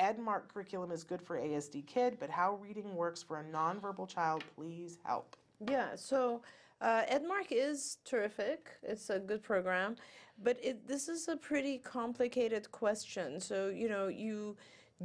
Edmark 0.00 0.48
curriculum 0.48 0.90
is 0.90 1.04
good 1.04 1.20
for 1.20 1.36
ASD 1.36 1.86
kid, 1.86 2.16
but 2.18 2.30
how 2.30 2.54
reading 2.56 2.94
works 2.94 3.22
for 3.22 3.40
a 3.40 3.44
nonverbal 3.44 4.08
child, 4.08 4.44
please 4.56 4.98
help. 5.04 5.36
Yeah, 5.68 5.94
so 5.94 6.40
uh, 6.80 7.02
Edmark 7.10 7.48
is 7.50 7.98
terrific. 8.04 8.70
It's 8.82 9.10
a 9.10 9.18
good 9.18 9.42
program, 9.42 9.96
but 10.42 10.58
it, 10.62 10.88
this 10.88 11.08
is 11.08 11.28
a 11.28 11.36
pretty 11.36 11.78
complicated 11.78 12.70
question. 12.72 13.40
So, 13.40 13.68
you 13.68 13.88
know, 13.88 14.08
you 14.08 14.56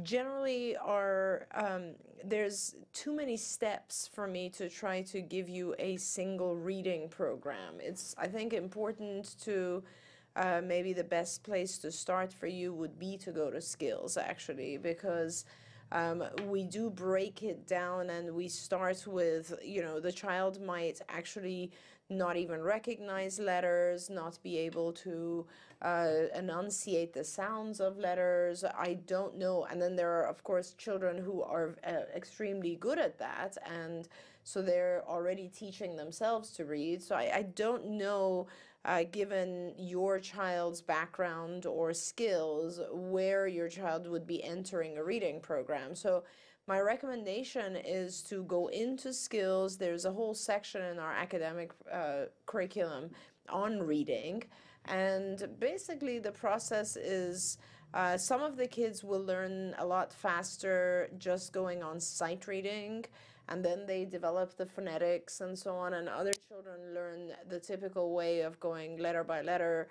generally 0.02 0.76
are, 0.76 1.46
um, 1.54 1.92
there's 2.24 2.74
too 2.92 3.14
many 3.14 3.36
steps 3.36 4.08
for 4.12 4.26
me 4.26 4.48
to 4.50 4.68
try 4.68 5.02
to 5.02 5.20
give 5.20 5.48
you 5.48 5.74
a 5.78 5.96
single 5.96 6.56
reading 6.56 7.08
program. 7.08 7.74
It's, 7.80 8.14
I 8.18 8.26
think, 8.26 8.52
important 8.52 9.36
to. 9.42 9.82
Uh, 10.38 10.60
maybe 10.62 10.92
the 10.92 11.02
best 11.02 11.42
place 11.44 11.78
to 11.78 11.90
start 11.90 12.30
for 12.30 12.46
you 12.46 12.74
would 12.74 12.98
be 12.98 13.16
to 13.16 13.32
go 13.32 13.50
to 13.50 13.58
skills 13.58 14.18
actually 14.18 14.76
because 14.76 15.46
um, 15.92 16.22
we 16.46 16.64
do 16.64 16.90
break 16.90 17.42
it 17.42 17.66
down 17.66 18.10
and 18.10 18.34
we 18.34 18.48
start 18.48 19.06
with 19.06 19.54
you 19.62 19.82
know 19.82 20.00
the 20.00 20.12
child 20.12 20.60
might 20.60 21.00
actually 21.08 21.70
not 22.08 22.36
even 22.36 22.62
recognize 22.62 23.38
letters 23.38 24.08
not 24.08 24.38
be 24.42 24.58
able 24.58 24.92
to 24.92 25.46
uh, 25.82 26.08
enunciate 26.34 27.12
the 27.12 27.24
sounds 27.24 27.80
of 27.80 27.98
letters. 27.98 28.64
I 28.64 28.98
don't 29.06 29.36
know. 29.36 29.66
And 29.70 29.80
then 29.80 29.96
there 29.96 30.12
are 30.12 30.26
of 30.26 30.42
course 30.44 30.74
children 30.74 31.18
who 31.18 31.42
are 31.42 31.76
uh, 31.86 32.04
extremely 32.14 32.76
good 32.76 32.98
at 32.98 33.18
that. 33.18 33.56
And 33.66 34.08
so 34.44 34.62
they're 34.62 35.02
already 35.08 35.48
teaching 35.48 35.96
themselves 35.96 36.50
to 36.52 36.64
read. 36.64 37.02
So 37.02 37.16
i, 37.16 37.30
I 37.34 37.42
don't 37.42 37.86
know 37.86 38.46
uh, 38.86 39.02
given 39.10 39.74
your 39.76 40.20
child's 40.20 40.80
background 40.80 41.66
or 41.66 41.92
skills, 41.92 42.80
where 42.92 43.48
your 43.48 43.68
child 43.68 44.08
would 44.08 44.26
be 44.26 44.42
entering 44.44 44.96
a 44.96 45.02
reading 45.02 45.40
program. 45.40 45.94
So, 45.96 46.22
my 46.66 46.80
recommendation 46.80 47.76
is 47.76 48.22
to 48.22 48.42
go 48.44 48.66
into 48.68 49.12
skills. 49.12 49.76
There's 49.76 50.04
a 50.04 50.12
whole 50.12 50.34
section 50.34 50.82
in 50.82 50.98
our 50.98 51.12
academic 51.12 51.70
uh, 51.92 52.24
curriculum 52.46 53.10
on 53.48 53.82
reading. 53.82 54.42
And 54.86 55.48
basically, 55.58 56.18
the 56.18 56.32
process 56.32 56.96
is 56.96 57.58
uh, 57.94 58.16
some 58.16 58.42
of 58.42 58.56
the 58.56 58.66
kids 58.66 59.04
will 59.04 59.24
learn 59.24 59.74
a 59.78 59.86
lot 59.86 60.12
faster 60.12 61.08
just 61.18 61.52
going 61.52 61.82
on 61.82 62.00
sight 62.00 62.46
reading 62.46 63.04
and 63.48 63.64
then 63.64 63.86
they 63.86 64.04
develop 64.04 64.56
the 64.56 64.66
phonetics 64.66 65.40
and 65.40 65.56
so 65.56 65.76
on 65.76 65.94
and 65.94 66.08
other 66.08 66.32
children 66.48 66.94
learn 66.94 67.32
the 67.48 67.60
typical 67.60 68.12
way 68.12 68.40
of 68.40 68.58
going 68.58 68.98
letter 68.98 69.22
by 69.22 69.40
letter 69.40 69.88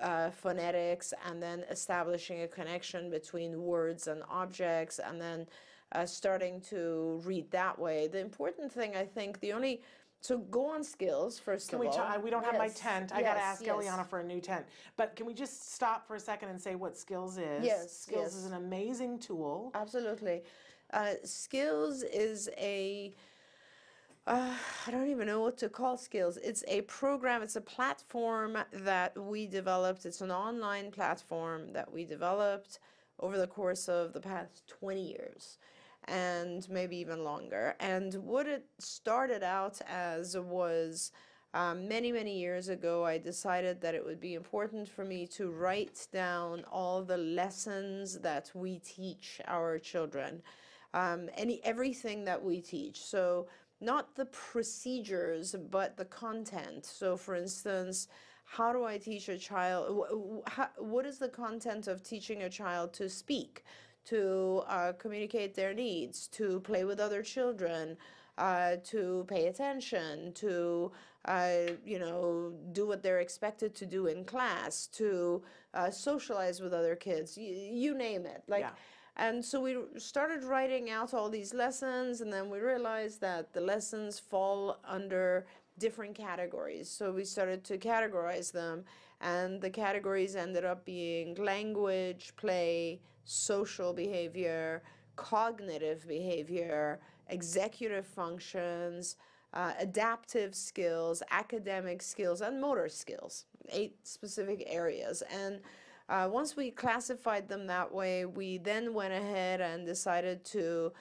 uh, 0.00 0.30
phonetics 0.30 1.12
and 1.28 1.42
then 1.42 1.64
establishing 1.70 2.42
a 2.42 2.48
connection 2.48 3.10
between 3.10 3.62
words 3.62 4.06
and 4.06 4.22
objects 4.30 4.98
and 4.98 5.20
then 5.20 5.46
uh, 5.94 6.06
starting 6.06 6.60
to 6.60 7.20
read 7.24 7.50
that 7.50 7.78
way 7.78 8.08
the 8.08 8.18
important 8.18 8.72
thing 8.72 8.96
i 8.96 9.04
think 9.04 9.40
the 9.40 9.52
only 9.52 9.80
so 10.24 10.38
go 10.38 10.70
on 10.70 10.82
skills 10.82 11.38
first 11.38 11.68
Can 11.68 11.76
of 11.76 11.80
we, 11.82 11.88
all. 11.88 12.20
we 12.22 12.30
don't 12.30 12.42
have 12.46 12.56
my 12.56 12.68
tent. 12.68 13.12
I 13.14 13.20
got 13.20 13.34
to 13.34 13.40
ask 13.42 13.62
yes. 13.62 13.76
Eliana 13.76 14.06
for 14.06 14.20
a 14.20 14.24
new 14.24 14.40
tent. 14.40 14.64
But 14.96 15.16
can 15.16 15.26
we 15.26 15.34
just 15.34 15.74
stop 15.74 16.08
for 16.08 16.16
a 16.16 16.20
second 16.20 16.48
and 16.48 16.58
say 16.58 16.76
what 16.76 16.96
Skills 16.96 17.36
is? 17.36 17.62
Yes, 17.62 17.94
Skills 17.94 18.34
is 18.34 18.46
an 18.46 18.54
amazing 18.54 19.18
tool. 19.18 19.70
Absolutely. 19.74 20.40
Uh, 20.94 21.12
skills 21.24 22.02
is 22.04 22.48
a 22.56 23.12
uh, 24.26 24.54
I 24.86 24.90
don't 24.90 25.10
even 25.10 25.26
know 25.26 25.40
what 25.40 25.58
to 25.58 25.68
call 25.68 25.98
skills. 25.98 26.38
It's 26.38 26.64
a 26.68 26.80
program, 26.82 27.42
it's 27.42 27.56
a 27.56 27.60
platform 27.60 28.56
that 28.72 29.14
we 29.22 29.46
developed. 29.46 30.06
It's 30.06 30.22
an 30.22 30.30
online 30.30 30.90
platform 30.90 31.72
that 31.74 31.92
we 31.92 32.06
developed 32.06 32.78
over 33.20 33.36
the 33.36 33.46
course 33.46 33.88
of 33.88 34.14
the 34.14 34.20
past 34.20 34.66
20 34.68 35.06
years 35.06 35.58
and 36.08 36.68
maybe 36.68 36.96
even 36.96 37.24
longer. 37.24 37.76
And 37.80 38.14
what 38.14 38.46
it 38.46 38.64
started 38.78 39.42
out 39.42 39.80
as 39.88 40.36
was 40.38 41.12
um, 41.54 41.86
many, 41.86 42.10
many 42.10 42.38
years 42.38 42.68
ago, 42.68 43.04
I 43.04 43.18
decided 43.18 43.80
that 43.80 43.94
it 43.94 44.04
would 44.04 44.20
be 44.20 44.34
important 44.34 44.88
for 44.88 45.04
me 45.04 45.26
to 45.28 45.50
write 45.50 46.08
down 46.12 46.64
all 46.70 47.02
the 47.02 47.16
lessons 47.16 48.18
that 48.20 48.50
we 48.54 48.80
teach 48.80 49.40
our 49.46 49.78
children, 49.78 50.42
um, 50.92 51.30
any 51.36 51.60
everything 51.64 52.24
that 52.24 52.42
we 52.42 52.60
teach. 52.60 53.04
So 53.04 53.46
not 53.80 54.16
the 54.16 54.26
procedures, 54.26 55.54
but 55.70 55.96
the 55.96 56.06
content. 56.06 56.86
So, 56.86 57.16
for 57.16 57.36
instance, 57.36 58.08
how 58.44 58.72
do 58.72 58.84
I 58.84 58.98
teach 58.98 59.28
a 59.28 59.38
child? 59.38 60.42
how- 60.46 60.70
What 60.78 61.06
is 61.06 61.18
the 61.18 61.28
content 61.28 61.86
of 61.86 62.02
teaching 62.02 62.42
a 62.42 62.50
child 62.50 62.92
to 62.94 63.08
speak, 63.08 63.64
to 64.06 64.62
uh, 64.68 64.92
communicate 64.98 65.54
their 65.54 65.74
needs, 65.74 66.28
to 66.28 66.60
play 66.60 66.84
with 66.84 67.00
other 67.00 67.22
children, 67.22 67.96
uh, 68.38 68.76
to 68.84 69.24
pay 69.28 69.46
attention, 69.46 70.32
to 70.32 70.90
uh, 71.26 71.72
you 71.84 71.98
know 71.98 72.52
do 72.72 72.86
what 72.86 73.02
they're 73.02 73.20
expected 73.20 73.74
to 73.74 73.86
do 73.86 74.06
in 74.06 74.24
class, 74.24 74.86
to 74.88 75.42
uh, 75.72 75.90
socialize 75.90 76.60
with 76.60 76.72
other 76.72 76.96
kids. 76.96 77.38
You, 77.38 77.54
you 77.54 77.94
name 77.96 78.26
it. 78.26 78.42
Like. 78.48 78.62
Yeah. 78.62 78.70
And 79.16 79.44
so 79.44 79.60
we 79.60 79.76
started 79.96 80.42
writing 80.42 80.90
out 80.90 81.14
all 81.14 81.28
these 81.30 81.54
lessons, 81.54 82.20
and 82.20 82.32
then 82.32 82.50
we 82.50 82.58
realized 82.58 83.20
that 83.20 83.52
the 83.52 83.60
lessons 83.60 84.18
fall 84.18 84.80
under 84.84 85.46
different 85.78 86.16
categories. 86.16 86.90
So 86.90 87.12
we 87.12 87.24
started 87.24 87.62
to 87.64 87.78
categorize 87.78 88.50
them, 88.50 88.84
and 89.20 89.60
the 89.60 89.70
categories 89.70 90.34
ended 90.34 90.64
up 90.64 90.84
being 90.84 91.34
language, 91.36 92.32
play, 92.36 93.00
social 93.24 93.92
behavior, 93.92 94.82
cognitive 95.16 96.06
behavior, 96.06 97.00
executive 97.28 98.06
functions, 98.06 99.16
uh, 99.52 99.72
adaptive 99.78 100.54
skills, 100.54 101.22
academic 101.30 102.02
skills, 102.02 102.40
and 102.40 102.60
motor 102.60 102.88
skills. 102.88 103.46
Eight 103.70 103.96
specific 104.06 104.64
areas. 104.66 105.22
And 105.32 105.60
uh, 106.08 106.28
once 106.30 106.56
we 106.56 106.70
classified 106.70 107.48
them 107.48 107.66
that 107.68 107.92
way, 107.92 108.26
we 108.26 108.58
then 108.58 108.92
went 108.92 109.14
ahead 109.14 109.60
and 109.60 109.86
decided 109.86 110.44
to 110.46 110.92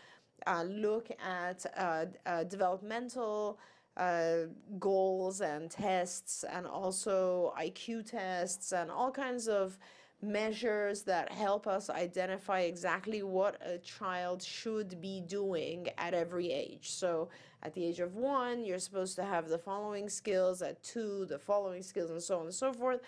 uh, 0.48 0.64
look 0.64 1.10
at 1.26 1.66
uh, 1.78 2.06
uh, 2.26 2.44
developmental 2.44 3.60
uh, 3.98 4.48
goals 4.80 5.42
and 5.42 5.70
tests, 5.70 6.44
and 6.52 6.66
also 6.66 7.54
IQ 7.60 8.10
tests, 8.10 8.72
and 8.72 8.90
all 8.90 9.12
kinds 9.12 9.48
of 9.48 9.78
measures 10.24 11.04
that 11.04 11.32
help 11.32 11.68
us 11.68 11.90
identify 11.90 12.62
exactly 12.62 13.24
what 13.24 13.62
a 13.62 13.78
child 13.80 14.42
should 14.42 15.00
be 15.02 15.22
doing 15.22 15.88
at 15.98 16.14
every 16.14 16.52
age. 16.52 16.92
So, 16.92 17.30
at 17.62 17.74
the 17.74 17.86
age 17.86 18.00
of 18.00 18.16
one, 18.16 18.66
you're 18.66 18.80
supposed 18.80 19.16
to 19.16 19.24
have 19.24 19.48
the 19.48 19.58
following 19.58 20.10
skills, 20.10 20.62
at 20.62 20.84
two, 20.84 21.26
the 21.26 21.40
following 21.40 21.82
skills, 21.82 22.12
and 22.12 22.22
so 22.22 22.40
on 22.40 22.46
and 22.46 22.54
so 22.54 22.74
forth. 22.74 23.00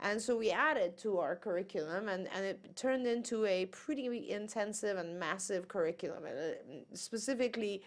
And 0.00 0.20
so 0.20 0.36
we 0.36 0.50
added 0.50 0.98
to 0.98 1.18
our 1.18 1.34
curriculum, 1.34 2.08
and, 2.08 2.28
and 2.34 2.44
it 2.44 2.76
turned 2.76 3.06
into 3.06 3.46
a 3.46 3.66
pretty 3.66 4.30
intensive 4.30 4.98
and 4.98 5.18
massive 5.18 5.68
curriculum. 5.68 6.26
And 6.26 6.38
uh, 6.38 6.54
specifically, 6.94 7.82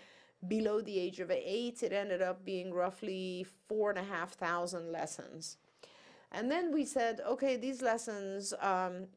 below 0.48 0.82
the 0.82 1.00
age 1.00 1.20
of 1.20 1.30
eight, 1.32 1.84
it 1.84 1.94
ended 1.94 2.22
up 2.22 2.44
being 2.44 2.74
roughly 2.74 3.46
four 3.68 3.92
and 3.92 4.00
a 4.00 4.04
half 4.04 4.34
thousand 4.34 4.92
lessons. 4.92 5.58
And 6.32 6.50
then 6.50 6.72
we 6.72 6.86
said, 6.86 7.22
okay, 7.28 7.58
these 7.58 7.82
lessons, 7.82 8.54
um, 8.62 9.08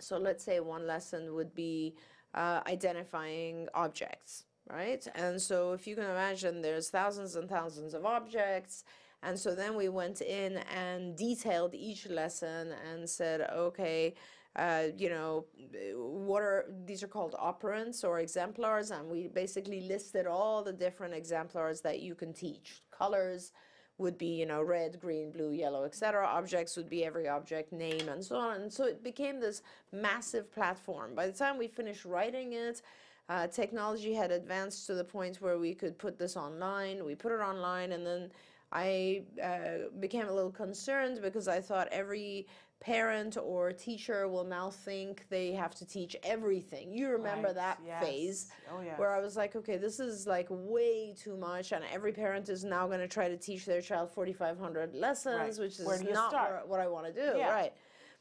so 0.00 0.16
let's 0.18 0.44
say 0.44 0.60
one 0.60 0.86
lesson 0.86 1.34
would 1.34 1.54
be 1.54 1.94
uh, 2.34 2.60
identifying 2.66 3.68
objects, 3.74 4.44
right? 4.70 5.06
And 5.14 5.40
so 5.40 5.72
if 5.72 5.86
you 5.86 5.94
can 5.94 6.04
imagine, 6.04 6.62
there's 6.62 6.88
thousands 6.88 7.36
and 7.36 7.48
thousands 7.48 7.94
of 7.94 8.06
objects. 8.06 8.84
And 9.22 9.38
so 9.38 9.54
then 9.54 9.76
we 9.76 9.88
went 9.88 10.20
in 10.20 10.58
and 10.74 11.16
detailed 11.16 11.74
each 11.74 12.08
lesson 12.08 12.72
and 12.90 13.08
said, 13.08 13.40
okay, 13.52 14.14
uh, 14.56 14.88
you 14.96 15.08
know, 15.08 15.44
what 15.94 16.42
are 16.42 16.66
these 16.84 17.02
are 17.02 17.08
called 17.08 17.34
operants 17.40 18.02
or 18.02 18.18
exemplars, 18.18 18.90
and 18.90 19.08
we 19.08 19.28
basically 19.28 19.82
listed 19.82 20.26
all 20.26 20.64
the 20.64 20.72
different 20.72 21.14
exemplars 21.14 21.80
that 21.82 22.00
you 22.00 22.14
can 22.14 22.32
teach. 22.32 22.82
Colors 22.90 23.52
would 23.98 24.16
be, 24.16 24.26
you 24.26 24.46
know, 24.46 24.62
red, 24.62 25.00
green, 25.00 25.30
blue, 25.30 25.50
yellow, 25.50 25.84
etc. 25.84 26.24
Objects 26.26 26.76
would 26.76 26.88
be 26.88 27.04
every 27.04 27.28
object 27.28 27.72
name 27.72 28.08
and 28.08 28.24
so 28.24 28.36
on. 28.36 28.62
And 28.62 28.72
so 28.72 28.84
it 28.84 29.02
became 29.02 29.40
this 29.40 29.62
massive 29.92 30.52
platform. 30.52 31.14
By 31.14 31.26
the 31.26 31.32
time 31.32 31.58
we 31.58 31.66
finished 31.66 32.04
writing 32.04 32.52
it, 32.52 32.80
uh, 33.28 33.48
technology 33.48 34.14
had 34.14 34.30
advanced 34.30 34.86
to 34.86 34.94
the 34.94 35.04
point 35.04 35.42
where 35.42 35.58
we 35.58 35.74
could 35.74 35.98
put 35.98 36.18
this 36.18 36.36
online. 36.36 37.04
We 37.04 37.14
put 37.14 37.32
it 37.32 37.40
online, 37.40 37.92
and 37.92 38.06
then 38.06 38.30
I 38.72 39.22
uh, 39.42 39.90
became 39.98 40.28
a 40.28 40.32
little 40.32 40.50
concerned 40.50 41.20
because 41.20 41.48
I 41.48 41.60
thought 41.60 41.88
every 41.90 42.46
parent 42.80 43.36
or 43.36 43.72
teacher 43.72 44.28
will 44.28 44.44
now 44.44 44.70
think 44.70 45.26
they 45.28 45.52
have 45.52 45.74
to 45.74 45.84
teach 45.86 46.16
everything. 46.22 46.92
You 46.92 47.10
remember 47.10 47.48
Right, 47.48 47.54
that 47.56 47.80
yes. 47.84 48.02
phase 48.04 48.50
Oh, 48.70 48.80
where 48.96 49.12
I 49.12 49.20
was 49.20 49.36
like, 49.36 49.56
okay, 49.56 49.76
this 49.76 49.98
is 49.98 50.26
like 50.26 50.46
way 50.50 51.12
too 51.18 51.36
much, 51.36 51.72
and 51.72 51.84
every 51.92 52.12
parent 52.12 52.48
is 52.48 52.64
now 52.64 52.86
going 52.86 53.00
to 53.00 53.08
try 53.08 53.28
to 53.28 53.36
teach 53.36 53.64
their 53.66 53.80
child 53.82 54.10
4,500 54.12 54.94
lessons, 54.94 55.58
Right. 55.58 55.64
which 55.66 55.80
is 55.80 55.86
Where 55.86 55.98
do 55.98 56.04
you 56.04 56.12
not 56.12 56.32
where- 56.32 56.62
what 56.66 56.80
I 56.80 56.86
want 56.86 57.06
to 57.06 57.12
do, 57.12 57.38
Yeah. 57.38 57.50
right? 57.52 57.72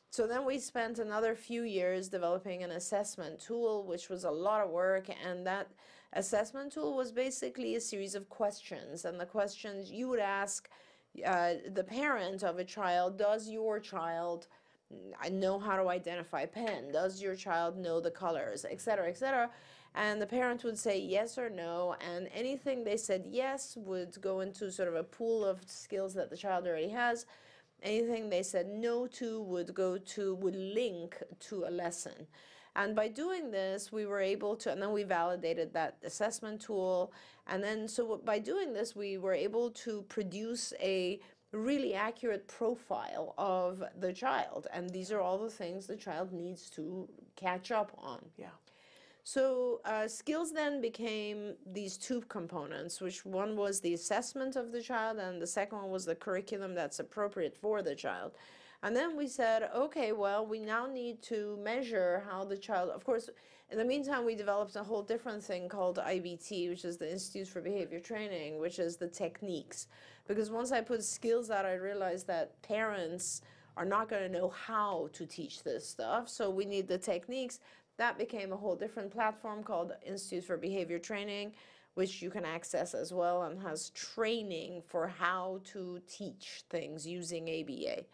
So 0.10 0.26
then 0.26 0.46
we 0.46 0.58
spent 0.58 1.00
another 1.00 1.36
few 1.36 1.64
years 1.64 2.08
developing 2.10 2.64
an 2.64 2.72
assessment 2.72 3.40
tool, 3.40 3.84
which 3.86 4.10
was 4.10 4.24
a 4.24 4.32
lot 4.32 4.62
of 4.64 4.72
work, 4.72 5.08
and 5.24 5.46
that 5.46 5.68
assessment 6.14 6.72
tool 6.72 6.96
was 6.96 7.12
basically 7.12 7.76
a 7.76 7.82
series 7.82 8.16
of 8.16 8.28
questions, 8.30 9.06
and 9.06 9.20
the 9.20 9.26
questions 9.26 9.92
you 9.92 10.08
would 10.08 10.20
ask 10.22 10.70
uh, 11.26 11.54
the 11.74 11.84
parent 11.84 12.44
of 12.44 12.60
a 12.60 12.64
child: 12.64 13.18
Does 13.18 13.50
your 13.50 13.80
child 13.80 14.48
know 15.32 15.60
how 15.60 15.76
to 15.76 15.90
identify 15.90 16.46
pen. 16.46 16.92
Does 16.92 17.22
your 17.22 17.36
child 17.36 17.78
know 17.78 18.00
the 18.00 18.12
colors, 18.12 18.66
et 18.70 18.80
cetera, 18.82 19.10
et 19.10 19.18
cetera? 19.18 19.50
And 19.96 20.22
the 20.22 20.28
parent 20.28 20.64
would 20.64 20.78
say 20.78 21.00
yes 21.00 21.38
or 21.38 21.50
no, 21.50 21.96
and 22.00 22.30
anything 22.34 22.84
they 22.84 22.98
said 22.98 23.26
yes 23.28 23.76
would 23.78 24.20
go 24.22 24.42
into 24.42 24.72
sort 24.72 24.88
of 24.88 24.96
a 24.96 25.04
pool 25.04 25.44
of 25.44 25.60
skills 25.65 26.13
that 26.13 26.30
the 26.30 26.38
child 26.38 26.68
already 26.68 26.89
has. 26.89 27.26
Anything 27.82 28.30
they 28.30 28.44
said 28.44 28.68
no 28.68 29.08
to 29.08 29.41
would 29.41 29.74
go 29.74 29.98
to, 29.98 30.36
would 30.36 30.56
link 30.56 31.22
to 31.41 31.65
a 31.65 31.72
lesson. 31.72 32.28
And 32.78 32.96
by 32.96 33.08
doing 33.08 33.50
this, 33.50 33.92
we 33.92 34.06
were 34.06 34.22
able 34.22 34.56
to, 34.58 34.72
and 34.72 34.80
then 34.82 34.94
we 34.94 35.04
validated 35.04 35.74
that 35.74 35.98
assessment 36.04 36.62
tool. 36.62 37.12
And 37.48 37.63
then, 37.63 37.88
so 37.88 38.22
by 38.24 38.38
doing 38.38 38.72
this, 38.72 38.96
we 38.96 39.18
were 39.18 39.34
able 39.34 39.72
to 39.72 40.04
produce 40.04 40.74
a 40.80 41.20
really 41.52 41.96
accurate 41.96 42.48
profile 42.48 43.34
of 43.38 43.84
the 44.00 44.13
child. 44.13 44.68
And 44.72 44.90
these 44.92 45.12
are 45.12 45.20
all 45.20 45.40
the 45.40 45.50
things 45.50 45.88
the 45.88 45.96
child 45.96 46.32
needs 46.32 46.70
to 46.72 47.10
catch 47.36 47.72
up 47.72 47.92
on. 47.98 48.20
Yeah. 48.38 48.56
So 49.24 49.82
uh, 49.84 50.08
skills 50.08 50.54
then 50.54 50.80
became 50.80 51.56
these 51.66 51.98
two 51.98 52.22
components, 52.30 53.02
which 53.02 53.26
one 53.26 53.58
was 53.58 53.82
the 53.82 53.94
assessment 53.94 54.56
of 54.56 54.72
the 54.72 54.82
child, 54.82 55.18
and 55.18 55.42
the 55.42 55.48
second 55.48 55.80
one 55.80 55.90
was 55.90 56.06
the 56.06 56.16
curriculum 56.16 56.76
that's 56.76 57.00
appropriate 57.00 57.58
for 57.58 57.82
the 57.82 57.96
child. 57.96 58.34
And 58.84 58.96
then 58.96 59.18
we 59.18 59.28
said, 59.28 59.70
okay, 59.76 60.12
well, 60.12 60.46
we 60.46 60.60
now 60.60 60.86
need 60.86 61.22
to 61.24 61.58
measure 61.63 62.24
how 62.30 62.46
the 62.46 62.58
child, 62.58 62.90
of 62.90 63.04
course, 63.04 63.30
in 63.70 63.78
the 63.78 63.86
meantime, 63.86 64.24
we 64.24 64.36
developed 64.36 64.76
a 64.76 64.84
whole 64.84 65.04
different 65.04 65.44
thing 65.44 65.68
called 65.68 65.98
IBT, 65.98 66.70
which 66.70 66.86
is 66.86 66.98
the 66.98 67.12
Institute 67.12 67.48
for 67.48 67.60
Behavior 67.60 68.00
Training, 68.00 68.60
which 68.60 68.80
is 68.80 68.96
the 68.96 69.10
techniques. 69.10 69.88
Because 70.28 70.50
once 70.50 70.72
I 70.72 70.82
put 70.82 71.04
skills 71.04 71.50
out, 71.50 71.66
I 71.66 71.74
realized 71.74 72.28
that 72.28 72.62
parents 72.62 73.42
are 73.76 73.86
not 73.86 74.10
going 74.10 74.24
to 74.24 74.40
know 74.40 74.50
how 74.50 75.10
to 75.13 75.26
teach 75.26 75.63
this 75.63 75.88
stuff. 75.88 76.30
So 76.30 76.50
we 76.50 76.66
need 76.66 76.88
the 76.88 76.98
techniques. 76.98 77.60
That 77.98 78.18
became 78.18 78.54
a 78.54 78.58
whole 78.58 78.76
different 78.76 79.12
platform 79.12 79.63
called 79.63 79.92
Institute 80.06 80.46
for 80.46 80.56
Behavior 80.56 81.00
Training, 81.00 81.54
which 81.96 82.22
you 82.22 82.30
can 82.30 82.46
access 82.46 82.94
as 82.94 83.12
well 83.12 83.44
and 83.44 83.62
has 83.62 83.90
training 83.90 84.84
for 84.86 85.08
how 85.08 85.60
to 85.74 86.00
teach 86.08 86.63
things 86.70 87.06
using 87.06 87.50
ABA. 87.50 88.06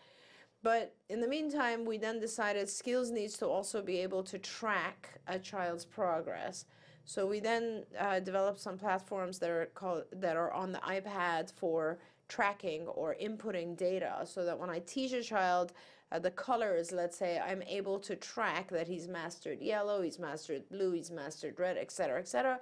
But 0.63 0.95
in 1.09 1.19
the 1.19 1.27
meantime, 1.27 1.83
we 1.85 1.97
then 1.97 2.19
decided 2.19 2.69
skills 2.69 3.11
needs 3.11 3.37
to 3.39 3.47
also 3.47 3.81
be 3.81 3.99
able 3.99 4.23
to 4.23 4.39
track 4.39 5.19
a 5.27 5.37
child's 5.37 5.83
progress. 5.83 6.65
So 7.05 7.27
we 7.27 7.41
then 7.41 7.83
uh, 7.99 8.21
developed 8.21 8.61
some 8.61 8.77
platforms 8.77 9.39
that 9.39 9.49
are 9.49 9.65
called 9.75 10.05
that 10.13 10.37
are 10.37 10.53
on 10.53 10.71
the 10.71 10.79
iPad 10.79 11.51
for 11.51 11.99
tracking 12.29 12.87
or 12.87 13.15
inputting 13.21 13.75
data, 13.75 14.21
so 14.23 14.45
that 14.45 14.57
when 14.57 14.69
I 14.69 14.79
teach 14.79 15.11
a 15.11 15.21
child 15.21 15.73
uh, 16.13 16.19
the 16.19 16.31
colors, 16.31 16.93
let's 16.93 17.17
say, 17.17 17.39
I'm 17.39 17.61
able 17.63 17.99
to 17.99 18.15
track 18.15 18.69
that 18.69 18.87
he's 18.87 19.07
mastered 19.07 19.59
yellow, 19.59 20.01
he's 20.01 20.19
mastered 20.19 20.69
blue, 20.69 20.93
he's 20.93 21.11
mastered 21.11 21.59
red, 21.59 21.77
etc., 21.77 22.19
etc. 22.19 22.59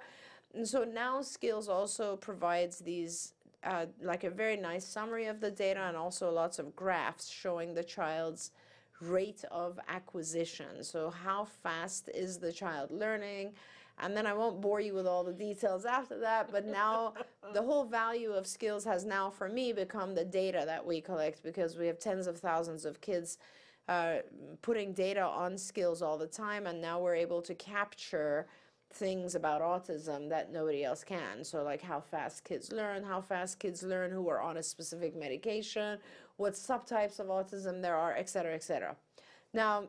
And 0.54 0.66
so 0.66 0.84
now 0.84 1.22
Skills 1.22 1.68
also 1.68 2.16
provides 2.16 2.78
these 2.78 3.34
uh, 3.64 3.86
like 4.02 4.24
a 4.24 4.30
very 4.30 4.56
nice 4.56 4.84
summary 4.84 5.26
of 5.26 5.40
the 5.40 5.50
data 5.50 5.80
and 5.80 5.96
also 5.96 6.30
lots 6.30 6.58
of 6.58 6.74
graphs 6.74 7.28
showing 7.28 7.74
the 7.74 7.84
child's 7.84 8.50
rate 9.00 9.44
of 9.50 9.78
acquisition. 9.88 10.82
So 10.82 11.10
how 11.10 11.44
fast 11.44 12.08
is 12.14 12.38
the 12.38 12.52
child 12.52 12.90
learning? 12.90 13.52
And 13.98 14.16
then 14.16 14.26
I 14.26 14.32
won't 14.32 14.60
bore 14.60 14.80
you 14.80 14.94
with 14.94 15.06
all 15.06 15.22
the 15.22 15.32
details 15.32 15.84
after 15.84 16.18
that, 16.20 16.50
but 16.50 16.66
now 16.66 17.14
the 17.54 17.62
whole 17.62 17.84
value 17.84 18.32
of 18.32 18.46
skills 18.46 18.84
has 18.84 19.04
now 19.04 19.30
for 19.30 19.48
me 19.48 19.72
become 19.72 20.14
the 20.14 20.24
data 20.24 20.62
that 20.66 20.84
we 20.84 21.00
collect 21.00 21.42
because 21.42 21.76
we 21.76 21.86
have 21.86 21.98
tens 21.98 22.26
of 22.26 22.38
thousands 22.38 22.84
of 22.84 23.00
kids 23.00 23.38
uh, 23.88 24.16
putting 24.62 24.92
data 24.92 25.22
on 25.22 25.58
skills 25.58 26.02
all 26.02 26.16
the 26.16 26.26
time, 26.26 26.66
and 26.66 26.80
now 26.80 27.00
we're 27.00 27.16
able 27.16 27.42
to 27.42 27.54
capture 27.54 28.46
things 28.92 29.34
about 29.34 29.62
autism 29.62 30.28
that 30.28 30.52
nobody 30.52 30.84
else 30.84 31.04
can. 31.04 31.44
So, 31.44 31.62
like 31.62 31.82
how 31.82 32.00
fast 32.00 32.44
kids 32.44 32.72
learn, 32.72 33.02
how 33.02 33.20
fast 33.20 33.58
kids 33.58 33.82
learn 33.82 34.10
who 34.10 34.28
are 34.28 34.40
on 34.40 34.56
a 34.56 34.62
specific 34.62 35.16
medication, 35.16 35.98
what 36.36 36.54
subtypes 36.54 37.18
of 37.20 37.26
autism 37.26 37.82
there 37.82 37.96
are, 37.96 38.14
et 38.16 38.28
cetera, 38.28 38.54
et 38.54 38.62
cetera. 38.62 38.96
Now, 39.52 39.88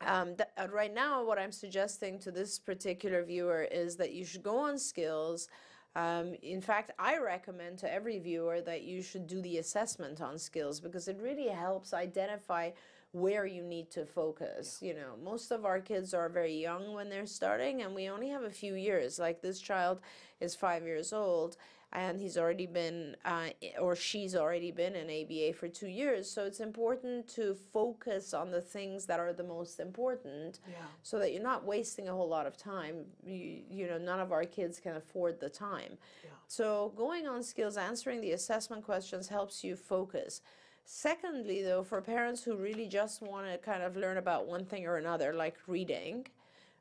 um, 0.00 0.34
uh, 0.58 0.68
right 0.72 0.92
now, 0.92 1.24
what 1.24 1.38
I'm 1.38 1.52
suggesting 1.52 2.18
to 2.20 2.30
this 2.30 2.58
particular 2.58 3.22
viewer 3.24 3.62
is 3.70 3.96
that 3.96 4.12
you 4.12 4.24
should 4.24 4.42
go 4.42 4.58
on 4.58 4.78
skills. 4.78 5.48
Um, 5.96 6.34
in 6.42 6.60
fact, 6.60 6.90
I 6.98 7.18
recommend 7.18 7.78
to 7.78 7.92
every 7.92 8.18
viewer 8.18 8.60
that 8.62 8.82
you 8.82 9.00
should 9.00 9.26
do 9.26 9.40
the 9.40 9.58
assessment 9.58 10.20
on 10.20 10.38
skills 10.38 10.80
because 10.80 11.06
it 11.06 11.18
really 11.20 11.48
helps 11.48 11.94
identify 11.94 12.70
where 13.14 13.46
you 13.46 13.62
need 13.62 13.90
to 13.92 14.04
focus. 14.04 14.78
You 14.82 14.94
know, 14.94 15.14
most 15.22 15.52
of 15.52 15.64
our 15.64 15.78
kids 15.80 16.12
are 16.12 16.28
very 16.28 16.54
young 16.54 16.92
when 16.92 17.08
they're 17.08 17.26
starting, 17.26 17.82
and 17.82 17.94
we 17.94 18.08
only 18.08 18.28
have 18.28 18.42
a 18.42 18.50
few 18.50 18.74
years. 18.74 19.20
Like 19.20 19.40
this 19.40 19.60
child 19.60 20.00
is 20.40 20.56
five 20.56 20.82
years 20.82 21.12
old, 21.12 21.56
and 21.92 22.20
he's 22.20 22.36
already 22.36 22.66
been, 22.66 23.14
uh, 23.24 23.50
or 23.80 23.94
she's 23.94 24.34
already 24.34 24.72
been 24.72 24.96
in 24.96 25.08
ABA 25.08 25.56
for 25.56 25.68
two 25.68 25.86
years. 25.86 26.28
So 26.28 26.42
it's 26.44 26.58
important 26.58 27.28
to 27.36 27.54
focus 27.72 28.34
on 28.34 28.50
the 28.50 28.60
things 28.60 29.06
that 29.06 29.20
are 29.20 29.32
the 29.32 29.44
most 29.44 29.78
important 29.78 30.58
Yeah. 30.68 30.74
so 31.04 31.20
that 31.20 31.32
you're 31.32 31.40
not 31.40 31.64
wasting 31.64 32.08
a 32.08 32.12
whole 32.12 32.28
lot 32.28 32.48
of 32.48 32.56
time. 32.56 33.04
You, 33.24 33.62
you 33.70 33.86
know, 33.86 33.96
none 33.98 34.18
of 34.18 34.32
our 34.32 34.44
kids 34.44 34.80
can 34.80 34.96
afford 34.96 35.38
the 35.38 35.48
time. 35.50 35.98
So 36.46 36.92
going 36.96 37.26
on 37.26 37.42
skills, 37.42 37.76
answering 37.76 38.20
the 38.20 38.32
assessment 38.32 38.84
questions 38.84 39.28
helps 39.28 39.64
you 39.64 39.76
focus. 39.76 40.42
Secondly, 40.84 41.62
though, 41.62 41.82
for 41.82 42.00
parents 42.00 42.42
who 42.42 42.56
really 42.56 42.86
just 42.86 43.22
want 43.22 43.50
to 43.50 43.58
kind 43.58 43.82
of 43.82 43.96
learn 43.96 44.18
about 44.18 44.46
one 44.46 44.64
thing 44.64 44.86
or 44.86 44.96
another, 44.96 45.32
like 45.32 45.56
reading, 45.66 46.26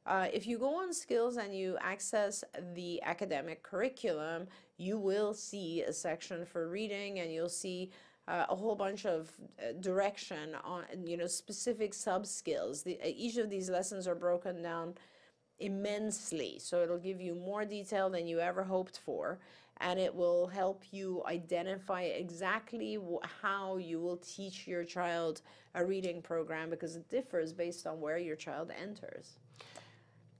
uh, 0.05 0.27
if 0.33 0.45
you 0.45 0.57
go 0.57 0.75
on 0.75 0.93
skills 0.93 1.37
and 1.37 1.55
you 1.55 1.77
access 1.79 2.43
the 2.73 3.01
academic 3.03 3.63
curriculum, 3.63 4.47
you 4.77 4.97
will 4.97 5.33
see 5.33 5.81
a 5.83 5.93
section 5.93 6.45
for 6.45 6.67
reading 6.67 7.19
and 7.19 7.31
you'll 7.31 7.47
see 7.47 7.89
uh, 8.27 8.45
a 8.49 8.55
whole 8.55 8.75
bunch 8.75 9.05
of 9.05 9.31
uh, 9.59 9.71
direction 9.79 10.55
on, 10.65 10.83
you 11.05 11.15
know, 11.15 11.27
specific 11.27 11.93
sub 11.93 12.25
skills. 12.25 12.85
Uh, 12.85 12.91
each 13.05 13.37
of 13.37 13.49
these 13.49 13.69
lessons 13.69 14.07
are 14.07 14.15
broken 14.15 14.61
down 14.61 14.93
immensely. 15.59 16.59
So 16.59 16.81
it'll 16.83 16.97
give 16.97 17.21
you 17.21 17.35
more 17.35 17.63
detail 17.63 18.09
than 18.09 18.27
you 18.27 18.39
ever 18.39 18.63
hoped 18.63 18.99
for, 18.99 19.39
and 19.77 19.99
it 19.99 20.13
will 20.13 20.47
help 20.47 20.83
you 20.91 21.23
identify 21.27 22.03
exactly 22.03 22.97
how 23.41 23.77
you 23.77 23.99
will 23.99 24.17
teach 24.17 24.67
your 24.67 24.83
child 24.83 25.41
a 25.75 25.85
reading 25.85 26.21
program 26.21 26.69
because 26.69 26.95
it 26.95 27.09
differs 27.09 27.53
based 27.53 27.87
on 27.87 27.99
where 27.99 28.17
your 28.17 28.35
child 28.35 28.71
enters. 28.79 29.39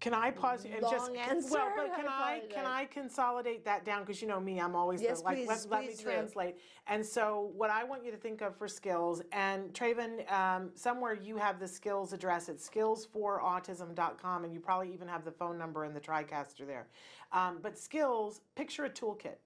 Can 0.04 0.14
I 0.14 0.32
pause 0.32 0.66
you 0.66 0.72
and 0.74 0.82
just 0.82 1.14
Long 1.14 1.18
answer, 1.18 1.50
well, 1.54 1.72
but 1.78 1.96
can 1.96 2.10
I 2.10 2.12
I 2.12 2.42
can. 2.54 2.66
I 2.66 2.84
consolidate 2.84 3.64
that 3.64 3.86
down 3.86 4.02
because 4.02 4.22
you 4.22 4.28
know 4.28 4.38
me, 4.38 4.60
I'm 4.60 4.76
always 4.76 5.02
Yes, 5.02 5.20
the, 5.20 5.24
like 5.24 5.38
please, 5.38 5.48
let, 5.48 5.72
let 5.72 5.80
me 5.80 5.88
please 5.88 6.02
translate. 6.02 6.58
And 6.88 7.06
so 7.06 7.54
what 7.56 7.70
I 7.70 7.86
want 7.86 8.04
you 8.04 8.12
to 8.12 8.18
think 8.18 8.42
of 8.42 8.54
for 8.58 8.68
skills 8.68 9.22
and 9.32 9.72
Traven, 9.74 10.30
um, 10.30 10.72
somewhere 10.76 11.14
you 11.14 11.38
have 11.38 11.58
the 11.58 11.70
skills 11.70 12.12
address. 12.12 12.50
It's 12.50 12.70
skillsforautism.com, 12.70 14.44
and 14.44 14.54
you 14.54 14.60
probably 14.60 14.94
even 14.94 15.08
have 15.08 15.24
the 15.24 15.32
phone 15.32 15.58
number 15.58 15.86
in 15.86 15.94
the 15.94 16.02
TriCaster 16.02 16.68
there. 16.68 16.88
Um, 17.32 17.60
but 17.62 17.80
skills, 17.80 18.42
picture 18.56 18.84
a 18.84 18.90
toolkit. 18.90 19.38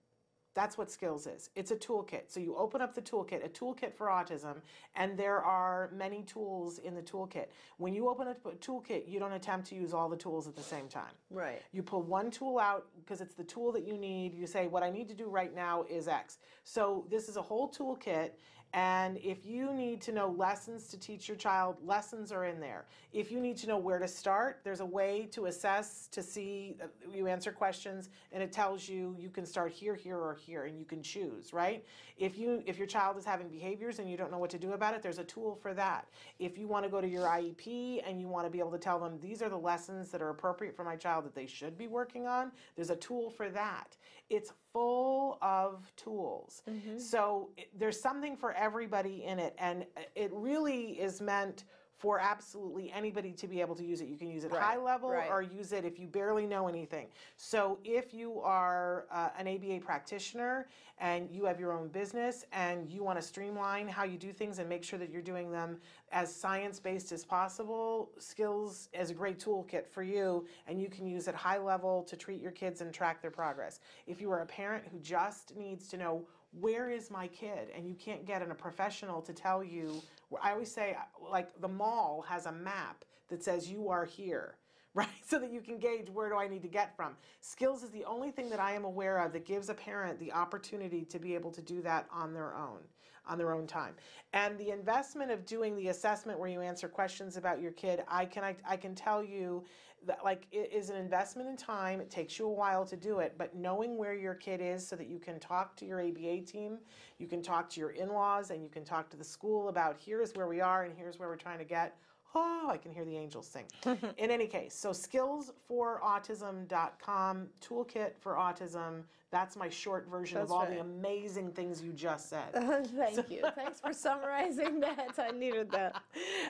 That's 0.57 0.75
what 0.75 0.89
skills 0.89 1.27
is. 1.27 1.51
It's 1.55 1.69
a 1.69 1.75
toolkit. 1.75 2.23
So 2.29 2.39
you 2.39 2.55
open 2.57 2.81
up 2.81 2.95
the 2.95 3.01
toolkit, 3.01 3.45
a 3.45 3.47
toolkit 3.47 3.93
for 3.93 4.07
autism, 4.07 4.55
and 4.95 5.15
there 5.15 5.39
are 5.39 5.91
many 5.95 6.23
tools 6.23 6.79
in 6.79 6.95
the 6.95 7.01
toolkit. 7.03 7.49
When 7.77 7.93
you 7.93 8.09
open 8.09 8.27
up 8.27 8.43
a 8.43 8.55
toolkit, 8.55 9.07
you 9.07 9.19
don't 9.19 9.33
attempt 9.33 9.67
to 9.67 9.75
use 9.75 9.93
all 9.93 10.09
the 10.09 10.17
tools 10.17 10.47
at 10.47 10.55
the 10.55 10.63
same 10.63 10.87
time. 10.87 11.13
Right. 11.29 11.61
You 11.73 11.83
pull 11.83 12.01
one 12.01 12.31
tool 12.31 12.57
out 12.57 12.87
because 12.97 13.21
it's 13.21 13.35
the 13.35 13.43
tool 13.43 13.71
that 13.73 13.85
you 13.85 13.99
need. 13.99 14.33
You 14.33 14.47
say, 14.47 14.65
what 14.65 14.81
I 14.81 14.89
need 14.89 15.07
to 15.09 15.13
do 15.13 15.29
right 15.29 15.53
now 15.53 15.85
is 15.87 16.07
X. 16.07 16.39
So 16.63 17.05
this 17.07 17.29
is 17.29 17.37
a 17.37 17.41
whole 17.43 17.69
toolkit, 17.69 18.31
And 18.73 19.17
if 19.17 19.45
you 19.45 19.73
need 19.73 20.01
to 20.01 20.11
know 20.11 20.35
lessons 20.37 20.87
to 20.89 20.99
teach 20.99 21.27
your 21.27 21.37
child, 21.37 21.77
lessons 21.85 22.31
are 22.31 22.45
in 22.45 22.59
there. 22.59 22.85
If 23.13 23.31
you 23.31 23.39
need 23.39 23.57
to 23.57 23.67
know 23.67 23.77
where 23.77 23.97
to 23.97 24.07
start, 24.07 24.59
there's 24.63 24.81
a 24.81 24.85
way 24.85 25.29
to 25.31 25.45
assess 25.45 26.07
to 26.11 26.21
see 26.21 26.75
uh, 26.83 26.87
you 27.11 27.27
answer 27.27 27.51
questions 27.51 28.09
and 28.31 28.43
it 28.43 28.51
tells 28.51 28.89
you 28.89 29.15
you 29.17 29.29
can 29.29 29.45
start 29.45 29.71
here, 29.71 29.95
here, 29.95 30.17
or 30.17 30.35
here, 30.35 30.65
and 30.65 30.77
you 30.77 30.85
can 30.85 31.01
choose, 31.01 31.53
right? 31.53 31.85
If 32.17 32.37
you 32.37 32.61
if 32.65 32.77
your 32.77 32.87
child 32.87 33.17
is 33.17 33.23
having 33.25 33.47
behaviors 33.47 33.99
and 33.99 34.09
you 34.09 34.17
don't 34.17 34.31
know 34.31 34.37
what 34.37 34.49
to 34.49 34.59
do 34.59 34.73
about 34.73 34.93
it, 34.93 35.01
there's 35.01 35.19
a 35.19 35.23
tool 35.23 35.55
for 35.55 35.73
that. 35.73 36.07
If 36.37 36.57
you 36.57 36.67
want 36.67 36.83
to 36.83 36.91
go 36.91 36.99
to 36.99 37.07
your 37.07 37.23
IEP 37.23 38.03
and 38.07 38.19
you 38.19 38.27
want 38.27 38.45
to 38.45 38.51
be 38.51 38.59
able 38.59 38.71
to 38.71 38.77
tell 38.77 38.99
them 38.99 39.17
these 39.21 39.41
are 39.41 39.49
the 39.49 39.57
lessons 39.57 40.11
that 40.11 40.21
are 40.21 40.29
appropriate 40.29 40.75
for 40.75 40.83
my 40.83 40.97
child 40.97 41.25
that 41.25 41.33
they 41.33 41.47
should 41.47 41.77
be 41.77 41.87
working 41.87 42.27
on, 42.27 42.51
there's 42.75 42.89
a 42.89 42.95
tool 42.97 43.29
for 43.29 43.49
that. 43.49 43.95
It's 44.29 44.51
full 44.73 45.37
of 45.41 45.91
tools. 45.95 46.61
Mm-hmm. 46.69 46.97
So 46.97 47.49
it, 47.57 47.69
there's 47.77 47.99
something 47.99 48.35
for 48.35 48.53
everybody 48.53 49.23
in 49.23 49.39
it, 49.39 49.55
and 49.57 49.85
it 50.15 50.31
really 50.33 50.99
is 50.99 51.21
meant 51.21 51.63
for 51.97 52.19
absolutely 52.19 52.91
anybody 52.91 53.31
to 53.31 53.47
be 53.47 53.59
able 53.59 53.75
to 53.75 53.83
use 53.83 54.01
it. 54.01 54.07
You 54.07 54.17
can 54.17 54.29
use 54.29 54.43
it 54.43 54.51
Right, 54.51 54.61
high 54.61 54.77
level 54.77 55.09
right. 55.09 55.29
or 55.29 55.41
use 55.41 55.71
it 55.71 55.83
if 55.83 55.99
you 55.99 56.07
barely 56.07 56.45
know 56.45 56.67
anything. 56.67 57.07
So 57.37 57.79
if 57.83 58.13
you 58.13 58.39
are 58.41 59.05
uh, 59.11 59.29
an 59.37 59.47
ABA 59.47 59.79
practitioner 59.83 60.67
and 60.99 61.29
you 61.31 61.45
have 61.45 61.59
your 61.59 61.71
own 61.73 61.87
business 61.87 62.45
and 62.51 62.87
you 62.89 63.03
want 63.03 63.19
to 63.19 63.25
streamline 63.25 63.87
how 63.87 64.03
you 64.03 64.17
do 64.17 64.31
things 64.31 64.59
and 64.59 64.69
make 64.69 64.83
sure 64.83 64.99
that 64.99 65.09
you're 65.09 65.21
doing 65.23 65.51
them 65.51 65.77
as 66.11 66.33
science 66.33 66.79
based 66.79 67.11
as 67.11 67.25
possible, 67.25 68.11
Skills 68.19 68.89
is 68.93 69.09
a 69.09 69.13
great 69.13 69.39
toolkit 69.39 69.87
for 69.87 70.03
you 70.03 70.45
and 70.67 70.79
you 70.79 70.89
can 70.89 71.07
use 71.07 71.27
it 71.27 71.33
high 71.33 71.57
level 71.57 72.03
to 72.03 72.15
treat 72.15 72.41
your 72.41 72.51
kids 72.51 72.81
and 72.81 72.93
track 72.93 73.21
their 73.23 73.31
progress. 73.31 73.79
If 74.05 74.21
you 74.21 74.31
are 74.31 74.41
a 74.41 74.45
parent 74.45 74.83
who 74.91 74.99
just 74.99 75.55
needs 75.57 75.87
to 75.89 75.97
know 75.97 76.27
where 76.59 76.89
is 76.89 77.11
my 77.11 77.27
kid? 77.27 77.69
And 77.75 77.87
you 77.87 77.95
can't 77.95 78.25
get 78.25 78.41
in 78.41 78.51
a 78.51 78.55
professional 78.55 79.21
to 79.21 79.33
tell 79.33 79.63
you 79.63 80.01
i 80.41 80.51
always 80.51 80.71
say 80.71 80.95
like 81.31 81.59
the 81.61 81.67
mall 81.67 82.25
has 82.27 82.45
a 82.45 82.51
map 82.51 83.05
that 83.29 83.43
says 83.43 83.69
you 83.69 83.89
are 83.89 84.05
here 84.05 84.55
right? 84.97 85.07
So 85.23 85.37
that 85.37 85.51
you 85.51 85.61
can 85.61 85.77
gauge 85.77 86.09
where 86.09 86.29
do 86.29 86.37
i 86.37 86.47
need 86.47 86.63
to 86.63 86.67
get 86.67 86.95
from. 86.95 87.15
Skills 87.41 87.83
is 87.83 87.91
the 87.91 88.03
only 88.05 88.31
thing 88.31 88.49
that 88.49 88.59
i 88.59 88.71
am 88.71 88.83
aware 88.83 89.19
of 89.19 89.31
that 89.33 89.45
gives 89.45 89.69
a 89.69 89.73
parent 89.73 90.17
the 90.19 90.31
opportunity 90.31 91.05
to 91.05 91.19
be 91.19 91.35
able 91.35 91.51
to 91.51 91.61
do 91.61 91.81
that 91.83 92.07
on 92.11 92.33
their 92.33 92.55
own 92.55 92.79
on 93.27 93.37
their 93.37 93.53
own 93.53 93.67
time. 93.67 93.93
And 94.33 94.57
the 94.57 94.71
investment 94.71 95.31
of 95.31 95.45
doing 95.45 95.75
the 95.75 95.89
assessment 95.89 96.39
where 96.39 96.49
you 96.49 96.61
answer 96.61 96.87
questions 96.87 97.37
about 97.37 97.61
your 97.61 97.73
kid 97.73 98.03
i 98.07 98.25
can 98.25 98.43
i, 98.43 98.55
I 98.67 98.75
can 98.75 98.95
tell 98.95 99.23
you 99.23 99.63
that 100.07 100.23
like 100.23 100.47
it 100.51 100.71
is 100.73 100.89
an 100.89 100.95
investment 100.95 101.47
in 101.47 101.55
time. 101.55 102.01
It 102.01 102.09
takes 102.09 102.39
you 102.39 102.47
a 102.47 102.51
while 102.51 102.83
to 102.85 102.97
do 102.97 103.19
it 103.19 103.35
but 103.37 103.55
knowing 103.55 103.95
where 103.97 104.15
your 104.15 104.33
kid 104.33 104.61
is 104.61 104.87
so 104.87 104.95
that 104.95 105.07
you 105.07 105.19
can 105.19 105.39
talk 105.39 105.75
to 105.77 105.85
your 105.85 106.01
aba 106.01 106.41
team 106.41 106.79
you 107.17 107.27
can 107.27 107.41
talk 107.41 107.69
to 107.71 107.79
your 107.79 107.91
in-laws 107.91 108.51
and 108.51 108.61
you 108.63 108.69
can 108.69 108.83
talk 108.83 109.09
to 109.09 109.17
the 109.17 109.23
school 109.23 109.69
about 109.69 109.97
here's 110.03 110.33
where 110.33 110.47
we 110.47 110.59
are 110.61 110.83
and 110.83 110.93
here's 110.97 111.17
where 111.19 111.29
we're 111.29 111.35
trying 111.35 111.59
to 111.59 111.65
get. 111.65 111.97
Oh 112.35 112.67
i 112.69 112.77
can 112.77 112.91
hear 112.91 113.05
the 113.05 113.15
angels 113.15 113.47
sing. 113.47 113.63
In 114.17 114.31
any 114.31 114.47
case 114.47 114.75
so 114.75 114.89
skillsforautism.com 114.91 117.47
toolkit 117.61 118.17
for 118.19 118.33
autism 118.35 119.03
that's 119.31 119.55
my 119.57 119.67
short 119.69 120.07
version 120.09 120.37
That's 120.39 120.51
of 120.51 120.55
all 120.57 120.63
right. 120.65 120.75
the 120.75 120.79
amazing 120.81 121.51
things 121.51 121.81
you 121.81 121.91
just 121.91 122.29
said 122.29 122.51
Thank 122.97 123.29
you. 123.29 123.43
Thanks 123.55 123.79
for 123.81 123.91
summarizing 123.93 124.79
that. 124.81 125.15
I 125.17 125.31
needed 125.31 125.69
that. 125.71 126.01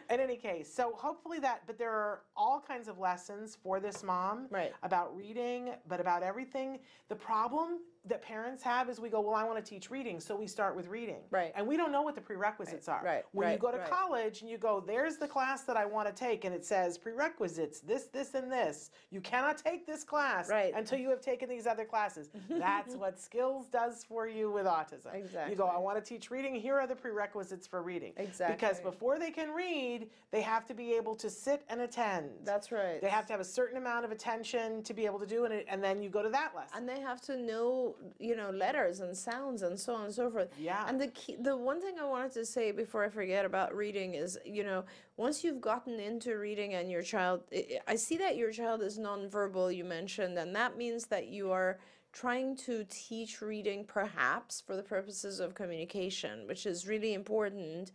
in 0.09 0.19
any 0.19 0.35
case, 0.37 0.71
so 0.71 0.93
hopefully 0.95 1.39
that, 1.39 1.63
but 1.65 1.77
there 1.79 1.91
are 1.91 2.21
all 2.35 2.63
kinds 2.65 2.87
of 2.87 2.99
lessons 2.99 3.57
for 3.63 3.79
this 3.79 4.03
mom 4.03 4.47
Right. 4.51 4.73
about 4.83 5.15
reading, 5.15 5.71
but 5.87 5.99
about 5.99 6.21
everything. 6.23 6.79
The 7.09 7.15
problem 7.15 7.79
that 8.09 8.21
parents 8.21 8.63
have 8.63 8.89
is 8.89 8.99
we 8.99 9.09
go, 9.09 9.21
well, 9.21 9.35
I 9.35 9.43
want 9.43 9.63
to 9.63 9.67
teach 9.69 9.89
reading, 9.89 10.19
so 10.19 10.35
we 10.35 10.47
start 10.47 10.75
with 10.75 10.87
reading. 10.87 11.17
Right. 11.29 11.51
And 11.55 11.67
we 11.67 11.77
don't 11.77 11.91
know 11.91 12.01
what 12.01 12.15
the 12.15 12.21
prerequisites 12.21 12.87
are. 12.87 13.01
right, 13.03 13.23
When 13.31 13.51
you 13.51 13.57
go 13.57 13.71
to 13.71 13.77
right. 13.77 13.89
college 13.89 14.41
and 14.41 14.49
you 14.49 14.57
go, 14.57 14.79
there's 14.85 15.17
the 15.17 15.27
class 15.27 15.63
that 15.63 15.77
I 15.77 15.85
want 15.85 16.07
to 16.07 16.13
take, 16.13 16.45
and 16.45 16.53
it 16.53 16.65
says 16.65 16.97
prerequisites, 16.97 17.79
this, 17.81 18.05
this, 18.05 18.33
and 18.33 18.51
this. 18.51 18.91
You 19.11 19.21
cannot 19.21 19.57
take 19.57 19.85
this 19.85 20.03
class 20.03 20.49
Right. 20.49 20.73
until 20.75 20.99
you 20.99 21.09
have 21.09 21.21
taken 21.21 21.49
these 21.49 21.67
other 21.67 21.85
classes. 21.85 22.29
That's 22.49 22.95
what 22.95 23.19
skills 23.19 23.67
does 23.67 24.03
for 24.03 24.27
you 24.27 24.51
with 24.51 24.65
autism. 24.65 25.13
Exactly. 25.13 25.51
You 25.51 25.57
go, 25.57 25.65
I 25.67 25.77
want 25.77 26.03
to 26.03 26.07
teach 26.07 26.31
reading. 26.31 26.55
Here 26.55 26.75
are 26.79 26.87
the 26.87 26.95
prerequisites 26.95 27.67
for 27.67 27.81
reading. 27.81 28.13
Exactly. 28.17 28.55
Because 28.55 28.79
before 28.79 29.19
they 29.19 29.31
can 29.31 29.49
read, 29.51 30.09
they 30.31 30.41
have 30.41 30.65
to 30.67 30.73
be 30.73 30.93
able 30.93 31.15
to 31.15 31.29
sit 31.29 31.63
and 31.69 31.81
attend. 31.81 32.29
That's 32.43 32.71
right. 32.71 33.01
They 33.01 33.09
have 33.09 33.25
to 33.27 33.33
have 33.33 33.39
a 33.41 33.45
certain 33.45 33.77
amount 33.77 34.05
of 34.05 34.11
attention 34.11 34.83
to 34.83 34.93
be 34.93 35.05
able 35.05 35.19
to 35.19 35.25
do 35.25 35.45
it, 35.45 35.65
and 35.69 35.83
then 35.83 36.01
you 36.01 36.09
go 36.09 36.21
to 36.23 36.29
that 36.29 36.53
lesson. 36.55 36.77
and 36.77 36.87
they 36.89 36.99
have 37.01 37.21
to 37.21 37.37
know 37.37 37.95
you 38.19 38.35
know 38.35 38.49
letters 38.49 38.99
and 38.99 39.15
sounds 39.15 39.61
and 39.61 39.79
so 39.79 39.95
on 39.95 40.05
and 40.05 40.13
so 40.13 40.29
forth. 40.29 40.49
Yeah. 40.59 40.85
and 40.87 40.99
the 40.99 41.07
key, 41.07 41.35
the 41.39 41.55
one 41.55 41.81
thing 41.81 41.95
i 41.99 42.05
wanted 42.05 42.31
to 42.33 42.45
say 42.45 42.71
before 42.71 43.03
i 43.03 43.09
forget 43.09 43.45
about 43.45 43.75
reading 43.75 44.15
is 44.15 44.37
you 44.45 44.63
know 44.63 44.83
once 45.17 45.43
you've 45.43 45.61
gotten 45.61 45.99
into 45.99 46.37
reading 46.37 46.73
and 46.73 46.89
your 46.91 47.01
child 47.01 47.41
i 47.87 47.95
see 47.95 48.17
that 48.17 48.37
your 48.37 48.51
child 48.51 48.81
is 48.81 48.97
nonverbal 48.97 49.75
you 49.75 49.83
mentioned 49.83 50.37
and 50.37 50.55
that 50.55 50.77
means 50.77 51.05
that 51.05 51.27
you 51.27 51.51
are 51.51 51.79
trying 52.13 52.55
to 52.55 52.83
teach 52.89 53.41
reading 53.41 53.85
perhaps 53.85 54.61
for 54.65 54.75
the 54.75 54.81
purposes 54.81 55.39
of 55.39 55.53
communication 55.53 56.47
which 56.47 56.65
is 56.65 56.87
really 56.87 57.13
important. 57.13 57.91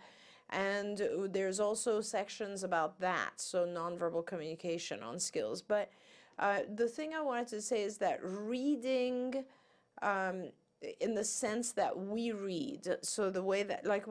And 0.50 1.08
there's 1.30 1.60
also 1.60 2.00
sections 2.02 2.62
about 2.62 3.00
that 3.00 3.32
so 3.36 3.66
nonverbal 3.66 4.26
communication 4.26 5.02
on 5.02 5.18
skills. 5.18 5.62
But 5.62 5.90
uh, 6.38 6.60
the 6.74 6.88
thing 6.88 7.14
I 7.14 7.20
wanted 7.22 7.48
to 7.48 7.62
say 7.62 7.82
is 7.82 7.96
that 7.98 8.20
reading, 8.22 9.44
um, 10.02 10.50
in 11.00 11.14
the 11.14 11.24
sense 11.24 11.72
that 11.72 11.96
we 11.96 12.32
read, 12.32 12.96
so 13.02 13.30
the 13.30 13.42
way 13.42 13.62
that, 13.62 13.86
like, 13.86 14.04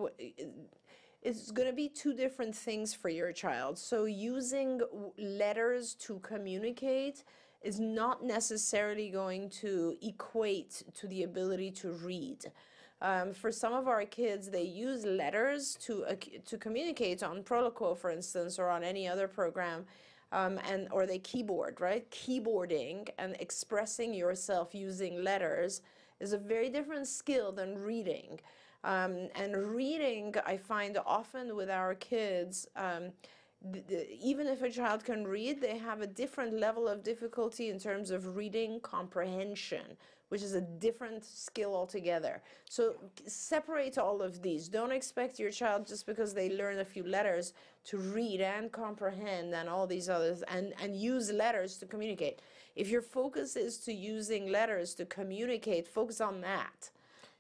it's 1.22 1.52
going 1.52 1.68
to 1.68 1.74
be 1.76 1.90
two 1.90 2.14
different 2.14 2.56
things 2.56 2.94
for 2.94 3.10
your 3.10 3.32
child. 3.32 3.78
So 3.78 4.06
using 4.06 4.82
letters 5.18 5.94
to 6.06 6.20
communicate 6.20 7.24
is 7.62 7.80
not 7.80 8.24
necessarily 8.24 9.10
going 9.10 9.50
to 9.50 9.96
equate 10.02 10.84
to 10.96 11.08
the 11.08 11.24
ability 11.24 11.72
to 11.72 11.92
read. 11.92 12.52
Um, 13.02 13.34
for 13.34 13.52
some 13.52 13.74
of 13.74 13.88
our 13.88 14.06
kids, 14.06 14.50
they 14.50 14.64
use 14.64 15.06
letters 15.06 15.76
to 15.86 16.06
uh, 16.06 16.16
to 16.46 16.58
communicate 16.58 17.24
on 17.24 17.44
Proloquo, 17.44 17.98
for 17.98 18.12
instance, 18.12 18.60
or 18.60 18.70
on 18.70 18.84
any 18.84 19.08
other 19.08 19.28
program, 19.28 19.86
um, 20.32 20.60
and 20.70 20.88
or 20.92 21.06
they 21.06 21.20
keyboard, 21.20 21.82
right? 21.82 22.10
Keyboarding 22.12 23.10
and 23.18 23.36
expressing 23.40 24.14
yourself 24.14 24.74
using 24.74 25.24
letters 25.24 25.82
is 26.20 26.34
a 26.34 26.38
very 26.38 26.70
different 26.70 27.08
skill 27.08 27.52
than 27.52 27.78
reading. 27.78 28.40
Um, 28.84 29.30
and 29.36 29.56
reading, 29.56 30.34
I 30.46 30.58
find 30.58 30.98
often 31.06 31.56
with 31.56 31.70
our 31.70 31.94
kids, 31.96 32.68
um, 32.76 33.12
even 34.20 34.48
if 34.48 34.64
a 34.64 34.72
child 34.72 35.04
can 35.04 35.28
read, 35.28 35.62
they 35.62 35.78
have 35.78 36.02
a 36.02 36.08
different 36.08 36.54
level 36.54 36.88
of 36.88 37.04
difficulty 37.04 37.70
in 37.70 37.78
terms 37.80 38.10
of 38.10 38.36
reading 38.36 38.80
comprehension, 38.80 39.86
which 40.32 40.42
is 40.42 40.54
a 40.54 40.62
different 40.62 41.26
skill 41.26 41.76
altogether. 41.76 42.42
So 42.70 42.96
separate 43.28 43.98
all 43.98 44.22
of 44.22 44.42
these. 44.42 44.70
Don't 44.70 44.94
expect 44.94 45.40
your 45.40 45.52
child 45.52 45.86
just 45.86 46.06
because 46.06 46.34
they 46.34 46.56
learn 46.56 46.80
a 46.80 46.86
few 46.86 47.04
letters 47.04 47.52
to 47.84 47.98
read 47.98 48.40
and 48.40 48.72
comprehend 48.72 49.54
and 49.54 49.68
all 49.68 49.86
these 49.86 50.08
others 50.08 50.42
and, 50.44 50.74
and 50.82 50.96
use 50.96 51.34
letters 51.34 51.76
to 51.80 51.86
communicate. 51.86 52.42
If 52.78 52.88
your 52.88 53.02
focus 53.02 53.58
is 53.58 53.80
to 53.80 53.92
using 53.92 54.50
letters 54.50 54.94
to 54.96 55.06
communicate, 55.06 55.86
focus 55.86 56.22
on 56.22 56.40
that. 56.40 56.92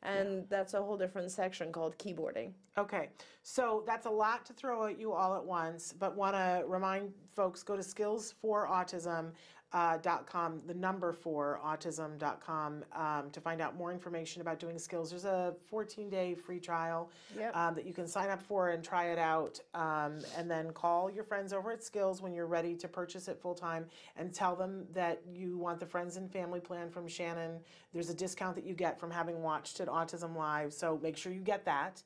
And 0.03 0.45
that's 0.49 0.73
a 0.73 0.81
whole 0.81 0.97
different 0.97 1.31
section 1.31 1.71
called 1.71 1.97
keyboarding. 1.97 2.51
Okay, 2.77 3.07
so 3.43 3.83
that's 3.87 4.05
a 4.05 4.09
lot 4.09 4.45
to 4.47 4.53
throw 4.53 4.87
at 4.87 4.99
you 4.99 5.13
all 5.13 5.33
at 5.35 5.45
once, 5.45 5.93
but 5.97 6.17
want 6.17 6.35
to 6.35 6.63
remind 6.67 7.13
folks 7.35 7.63
go 7.63 7.77
to 7.77 7.83
skillsforautism.com, 7.83 9.31
uh, 9.73 9.97
dot 9.97 10.25
com, 10.27 10.61
the 10.67 10.73
number 10.73 11.13
for 11.13 11.59
autism.com 11.65 12.83
um, 12.93 13.29
to 13.31 13.39
find 13.39 13.61
out 13.61 13.75
more 13.77 13.91
information 13.91 14.41
about 14.41 14.59
doing 14.59 14.77
skills. 14.77 15.09
There's 15.09 15.25
a 15.25 15.53
14 15.69 16.09
day 16.09 16.35
free 16.35 16.59
trial 16.59 17.09
Yep. 17.37 17.55
um, 17.55 17.75
that 17.75 17.85
you 17.85 17.93
can 17.93 18.07
sign 18.07 18.29
up 18.29 18.41
for 18.41 18.69
and 18.69 18.83
try 18.83 19.05
it 19.11 19.17
out, 19.19 19.59
um, 19.73 20.19
and 20.37 20.49
then 20.49 20.71
call 20.71 21.09
your 21.09 21.23
friends 21.23 21.53
over 21.53 21.71
at 21.71 21.83
Skills 21.83 22.21
when 22.21 22.33
you're 22.33 22.47
ready 22.47 22.75
to 22.75 22.87
purchase 22.87 23.27
it 23.27 23.39
full 23.41 23.55
time 23.55 23.85
and 24.17 24.33
tell 24.33 24.55
them 24.55 24.85
that 24.93 25.21
you 25.31 25.57
want 25.57 25.79
the 25.79 25.85
friends 25.85 26.17
and 26.17 26.29
family 26.31 26.59
plan 26.59 26.89
from 26.89 27.07
Shannon. 27.07 27.59
There's 27.93 28.09
a 28.09 28.13
discount 28.13 28.55
that 28.55 28.65
you 28.65 28.73
get 28.73 28.99
from 28.99 29.11
having 29.11 29.41
watched 29.41 29.79
it 29.79 29.87
Autism 29.87 30.35
Live, 30.35 30.73
so 30.73 30.99
make 31.01 31.15
sure 31.17 31.31
you 31.31 31.41
get 31.41 31.65
that. 31.65 32.03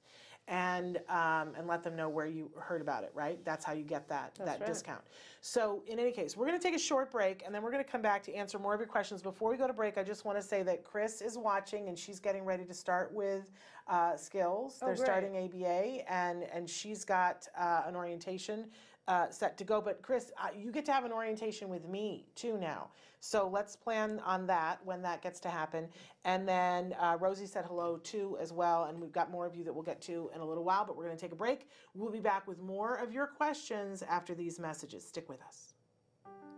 And 0.48 0.98
um, 1.10 1.54
and 1.58 1.66
let 1.66 1.82
them 1.82 1.96
know 1.96 2.08
where 2.08 2.28
you 2.28 2.52
heard 2.60 2.80
about 2.80 3.04
it, 3.04 3.12
right? 3.16 3.44
That's 3.44 3.66
how 3.66 3.74
you 3.74 3.84
get 3.84 4.08
that 4.10 4.36
that 4.46 4.60
right. 4.60 4.66
discount. 4.66 5.02
So 5.42 5.82
in 5.88 5.98
any 5.98 6.12
case, 6.12 6.38
we're 6.38 6.46
going 6.46 6.60
to 6.60 6.64
take 6.64 6.76
a 6.76 6.80
short 6.80 7.12
break, 7.12 7.42
and 7.44 7.54
then 7.54 7.64
we're 7.64 7.72
going 7.72 7.84
to 7.84 7.90
come 7.90 8.04
back 8.04 8.22
to 8.24 8.34
answer 8.36 8.60
more 8.60 8.76
of 8.76 8.80
your 8.80 8.88
questions. 8.88 9.24
Before 9.24 9.50
we 9.50 9.58
go 9.58 9.66
to 9.66 9.74
break, 9.74 9.98
I 9.98 10.04
just 10.04 10.24
want 10.24 10.38
to 10.38 10.44
say 10.44 10.62
that 10.62 10.84
Chris 10.84 11.22
is 11.22 11.36
watching, 11.36 11.88
and 11.88 11.98
she's 11.98 12.20
getting 12.20 12.46
ready 12.46 12.64
to 12.64 12.76
start 12.76 13.12
with 13.12 13.52
uh, 13.88 14.16
skills. 14.16 14.78
They're 14.80 14.96
great. 14.96 15.06
starting 15.06 15.38
ABA, 15.38 16.12
and 16.12 16.44
and 16.54 16.70
she's 16.70 17.04
got 17.04 17.48
uh, 17.58 17.82
an 17.88 17.96
orientation 17.96 18.66
uh, 19.08 19.30
set 19.30 19.58
to 19.58 19.64
go. 19.64 19.82
But 19.82 20.02
Chris, 20.02 20.32
uh, 20.42 20.48
you 20.58 20.72
get 20.72 20.86
to 20.86 20.94
have 20.94 21.06
an 21.06 21.12
orientation 21.12 21.70
with 21.70 21.88
me 21.88 22.26
too 22.36 22.58
now. 22.58 22.90
So 23.20 23.50
let's 23.52 23.76
plan 23.76 24.20
on 24.24 24.46
that 24.48 24.80
when 24.86 25.02
that 25.02 25.22
gets 25.22 25.40
to 25.42 25.50
happen. 25.50 25.88
And 26.26 26.48
then 26.48 26.94
uh, 27.00 27.18
Rosie 27.20 27.48
said 27.48 27.66
hello 27.66 27.98
too 27.98 28.38
as 28.40 28.54
well. 28.54 28.86
And 28.86 29.00
we've 29.00 29.12
got 29.12 29.32
more 29.32 29.46
of 29.46 29.56
you 29.56 29.64
that 29.64 29.74
we'll 29.74 29.84
get 29.84 30.02
to 30.04 30.30
in 30.36 30.42
a 30.42 30.46
little 30.46 30.64
while, 30.64 30.86
but 30.86 30.96
we're 30.96 31.06
going 31.06 31.18
to 31.18 31.22
take 31.22 31.32
a 31.32 31.36
break. 31.36 31.68
We'll 31.94 32.12
be 32.12 32.20
back 32.20 32.48
with 32.48 32.62
more 32.62 32.96
of 32.96 33.12
your 33.12 33.28
questions 33.28 34.04
after 34.04 34.36
these 34.36 34.60
messages. 34.60 35.08
Stick 35.08 35.28
with 35.28 35.42
us. 35.42 35.74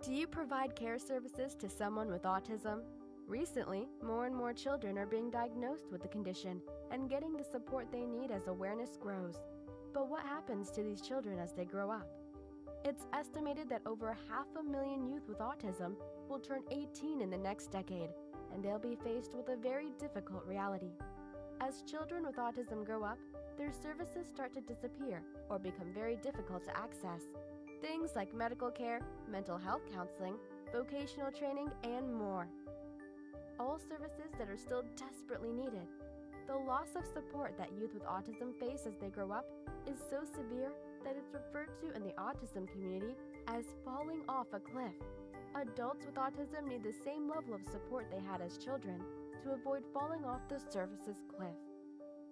Do 0.04 0.14
you 0.14 0.28
provide 0.28 0.76
care 0.76 1.00
services 1.00 1.56
to 1.56 1.70
someone 1.70 2.10
with 2.10 2.24
autism? 2.24 2.82
Recently, 3.28 3.88
more 4.02 4.26
and 4.26 4.36
more 4.36 4.54
children 4.54 4.98
are 4.98 5.06
being 5.06 5.30
diagnosed 5.30 5.92
with 5.92 6.02
the 6.02 6.08
condition 6.08 6.62
and 6.92 7.10
getting 7.10 7.36
the 7.36 7.44
support 7.44 7.92
they 7.92 8.06
need 8.06 8.32
as 8.32 8.48
awareness 8.48 8.98
grows. 8.98 9.36
But 9.94 10.10
what 10.10 10.24
happens 10.24 10.70
to 10.72 10.84
these 10.84 11.02
children 11.02 11.40
as 11.40 11.54
they 11.54 11.66
grow 11.66 11.92
up? 11.92 12.08
It's 12.86 13.06
estimated 13.14 13.70
that 13.70 13.82
over 13.86 14.16
half 14.30 14.48
a 14.58 14.64
million 14.64 15.08
youth 15.08 15.24
with 15.28 15.40
autism 15.40 15.96
will 16.30 16.40
turn 16.40 16.62
18 16.72 17.22
in 17.22 17.30
the 17.30 17.38
next 17.38 17.72
decade, 17.72 18.10
and 18.54 18.64
they'll 18.64 18.80
be 18.80 18.98
faced 19.04 19.34
with 19.36 19.50
a 19.50 19.58
very 19.58 19.92
difficult 20.00 20.46
reality. 20.46 20.92
As 21.60 21.82
children 21.82 22.26
with 22.26 22.38
autism 22.38 22.86
grow 22.86 23.04
up, 23.04 23.18
their 23.58 23.74
services 23.74 24.28
start 24.28 24.54
to 24.54 24.62
disappear 24.62 25.24
or 25.50 25.58
become 25.58 25.92
very 25.94 26.16
difficult 26.18 26.64
to 26.66 26.78
access. 26.78 27.24
Things 27.82 28.12
like 28.16 28.34
medical 28.34 28.70
care, 28.70 29.02
mental 29.30 29.58
health 29.58 29.82
counseling, 29.94 30.36
vocational 30.72 31.32
training, 31.32 31.70
and 31.84 32.14
more. 32.14 32.48
All 33.60 33.80
services 33.80 34.32
that 34.38 34.50
are 34.50 34.58
still 34.58 34.84
desperately 34.96 35.52
needed. 35.52 35.88
The 36.48 36.56
loss 36.56 36.96
of 36.96 37.06
support 37.06 37.58
that 37.58 37.74
youth 37.78 37.94
with 37.94 38.06
autism 38.06 38.58
face 38.60 38.86
as 38.88 38.96
they 39.02 39.10
grow 39.10 39.32
up 39.32 39.46
is 39.86 39.98
so 40.10 40.22
severe 40.24 40.72
that 41.04 41.16
it's 41.18 41.34
referred 41.34 41.70
to 41.82 41.96
in 41.96 42.04
the 42.04 42.14
autism 42.20 42.70
community 42.72 43.16
as 43.48 43.66
falling 43.84 44.22
off 44.28 44.48
a 44.54 44.60
cliff. 44.60 44.94
Adults 45.56 46.06
with 46.06 46.16
autism 46.16 46.68
need 46.68 46.84
the 46.84 46.94
same 47.04 47.30
level 47.30 47.54
of 47.54 47.62
support 47.72 48.08
they 48.12 48.22
had 48.30 48.42
as 48.42 48.58
children 48.58 49.02
to 49.44 49.52
avoid 49.52 49.84
falling 49.94 50.26
off 50.26 50.42
the 50.50 50.60
services 50.72 51.24
cliff. 51.36 51.58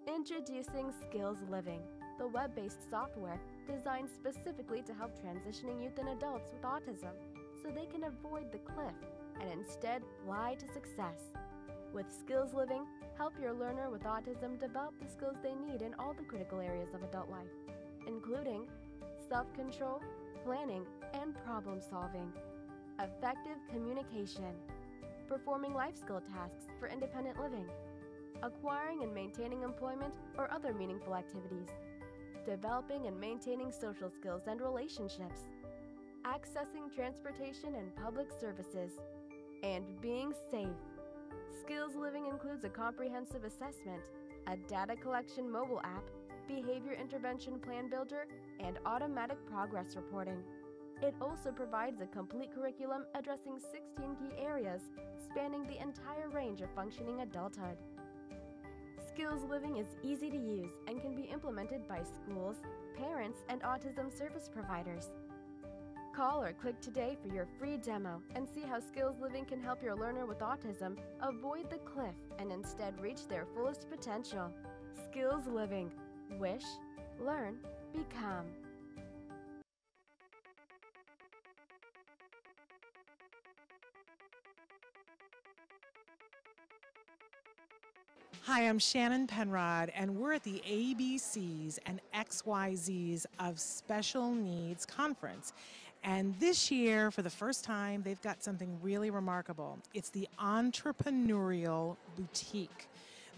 Introducing 0.07 0.93
Skills 1.07 1.37
Living, 1.49 1.81
the 2.19 2.27
web 2.27 2.55
based 2.55 2.89
software 2.89 3.39
designed 3.67 4.09
specifically 4.09 4.81
to 4.83 4.93
help 4.93 5.11
transitioning 5.17 5.83
youth 5.83 5.97
and 5.97 6.09
adults 6.09 6.51
with 6.51 6.61
autism 6.61 7.13
so 7.61 7.69
they 7.69 7.85
can 7.85 8.03
avoid 8.03 8.51
the 8.51 8.59
cliff 8.59 8.93
and 9.41 9.51
instead 9.51 10.01
fly 10.23 10.55
to 10.59 10.67
success. 10.67 11.33
With 11.93 12.05
Skills 12.11 12.53
Living, 12.53 12.85
help 13.17 13.33
your 13.41 13.53
learner 13.53 13.89
with 13.89 14.03
autism 14.03 14.59
develop 14.59 14.93
the 15.01 15.09
skills 15.09 15.37
they 15.41 15.55
need 15.55 15.81
in 15.81 15.93
all 15.97 16.13
the 16.13 16.23
critical 16.23 16.59
areas 16.59 16.93
of 16.93 17.03
adult 17.03 17.29
life, 17.29 17.47
including 18.07 18.65
self 19.29 19.51
control, 19.53 20.01
planning, 20.43 20.85
and 21.13 21.35
problem 21.45 21.79
solving, 21.81 22.31
effective 22.99 23.57
communication, 23.71 24.53
performing 25.27 25.73
life 25.73 25.95
skill 25.97 26.21
tasks 26.31 26.67
for 26.79 26.87
independent 26.87 27.39
living, 27.39 27.65
acquiring 28.43 29.03
and 29.03 29.13
maintaining 29.13 29.63
employment 29.63 30.13
or 30.37 30.51
other 30.51 30.73
meaningful 30.73 31.15
activities, 31.15 31.69
developing 32.45 33.07
and 33.07 33.19
maintaining 33.19 33.71
social 33.71 34.09
skills 34.09 34.43
and 34.47 34.61
relationships, 34.61 35.41
accessing 36.25 36.93
transportation 36.93 37.75
and 37.75 37.95
public 37.95 38.27
services, 38.39 38.91
and 39.63 39.83
being 40.01 40.33
safe. 40.51 40.67
Skills 41.61 41.95
Living 41.95 42.27
includes 42.27 42.63
a 42.63 42.69
comprehensive 42.69 43.43
assessment, 43.43 44.01
a 44.47 44.57
data 44.69 44.95
collection 44.95 45.49
mobile 45.49 45.81
app, 45.83 46.03
behavior 46.47 46.97
intervention 46.99 47.59
plan 47.59 47.89
builder, 47.89 48.27
and 48.59 48.77
automatic 48.85 49.37
progress 49.45 49.95
reporting. 49.95 50.43
It 51.01 51.13
also 51.21 51.51
provides 51.51 52.01
a 52.01 52.07
complete 52.07 52.53
curriculum 52.53 53.05
addressing 53.15 53.59
16 53.59 54.15
key 54.15 54.35
areas 54.41 54.81
spanning 55.23 55.63
the 55.63 55.81
entire 55.81 56.29
range 56.29 56.61
of 56.61 56.69
functioning 56.73 57.21
adulthood. 57.21 57.77
Skills 59.09 59.41
Living 59.49 59.77
is 59.77 59.87
easy 60.03 60.29
to 60.29 60.37
use 60.37 60.71
and 60.87 61.01
can 61.01 61.15
be 61.15 61.23
implemented 61.23 61.87
by 61.87 62.01
schools, 62.03 62.57
parents, 62.97 63.39
and 63.49 63.61
autism 63.61 64.11
service 64.11 64.49
providers. 64.51 65.09
Call 66.15 66.41
or 66.41 66.53
click 66.53 66.79
today 66.79 67.17
for 67.21 67.33
your 67.33 67.47
free 67.59 67.77
demo 67.77 68.21
and 68.35 68.47
see 68.47 68.61
how 68.61 68.79
Skills 68.79 69.17
Living 69.21 69.43
can 69.43 69.61
help 69.61 69.83
your 69.83 69.97
learner 69.97 70.25
with 70.25 70.39
autism 70.39 70.97
avoid 71.21 71.69
the 71.69 71.77
cliff 71.79 72.15
and 72.39 72.51
instead 72.53 72.99
reach 73.01 73.27
their 73.27 73.45
fullest 73.53 73.89
potential. 73.89 74.49
Skills 75.09 75.45
Living. 75.45 75.91
Wish, 76.31 76.63
learn, 77.19 77.57
become. 77.93 78.45
Hi, 88.43 88.67
I'm 88.67 88.77
Shannon 88.77 89.25
Penrod, 89.27 89.91
and 89.95 90.15
we're 90.17 90.33
at 90.33 90.43
the 90.43 90.61
ABCs 90.69 91.79
and 91.85 91.99
XYZs 92.13 93.25
of 93.39 93.59
Special 93.59 94.35
Needs 94.35 94.85
Conference. 94.85 95.51
And 96.03 96.35
this 96.39 96.69
year, 96.69 97.09
for 97.09 97.23
the 97.23 97.29
first 97.29 97.63
time, 97.63 98.03
they've 98.03 98.21
got 98.21 98.43
something 98.43 98.77
really 98.83 99.09
remarkable. 99.09 99.79
It's 99.95 100.09
the 100.09 100.27
Entrepreneurial 100.39 101.97
Boutique. 102.15 102.87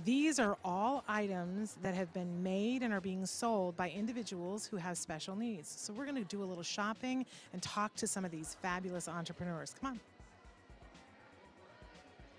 These 0.06 0.40
are 0.40 0.58
all 0.64 1.04
items 1.08 1.76
that 1.82 1.96
have 1.96 2.14
been 2.14 2.44
made 2.44 2.84
and 2.84 2.94
are 2.94 3.02
being 3.02 3.26
sold 3.26 3.76
by 3.76 3.90
individuals 3.90 4.68
who 4.68 4.78
have 4.78 4.96
special 4.98 5.36
needs. 5.36 5.74
So 5.76 5.92
we're 5.92 6.06
going 6.06 6.24
to 6.24 6.24
do 6.24 6.44
a 6.44 6.46
little 6.46 6.64
shopping 6.64 7.26
and 7.52 7.62
talk 7.64 7.96
to 7.96 8.08
some 8.08 8.24
of 8.24 8.30
these 8.30 8.56
fabulous 8.62 9.08
entrepreneurs. 9.08 9.74
Come 9.82 9.92
on. 9.92 10.00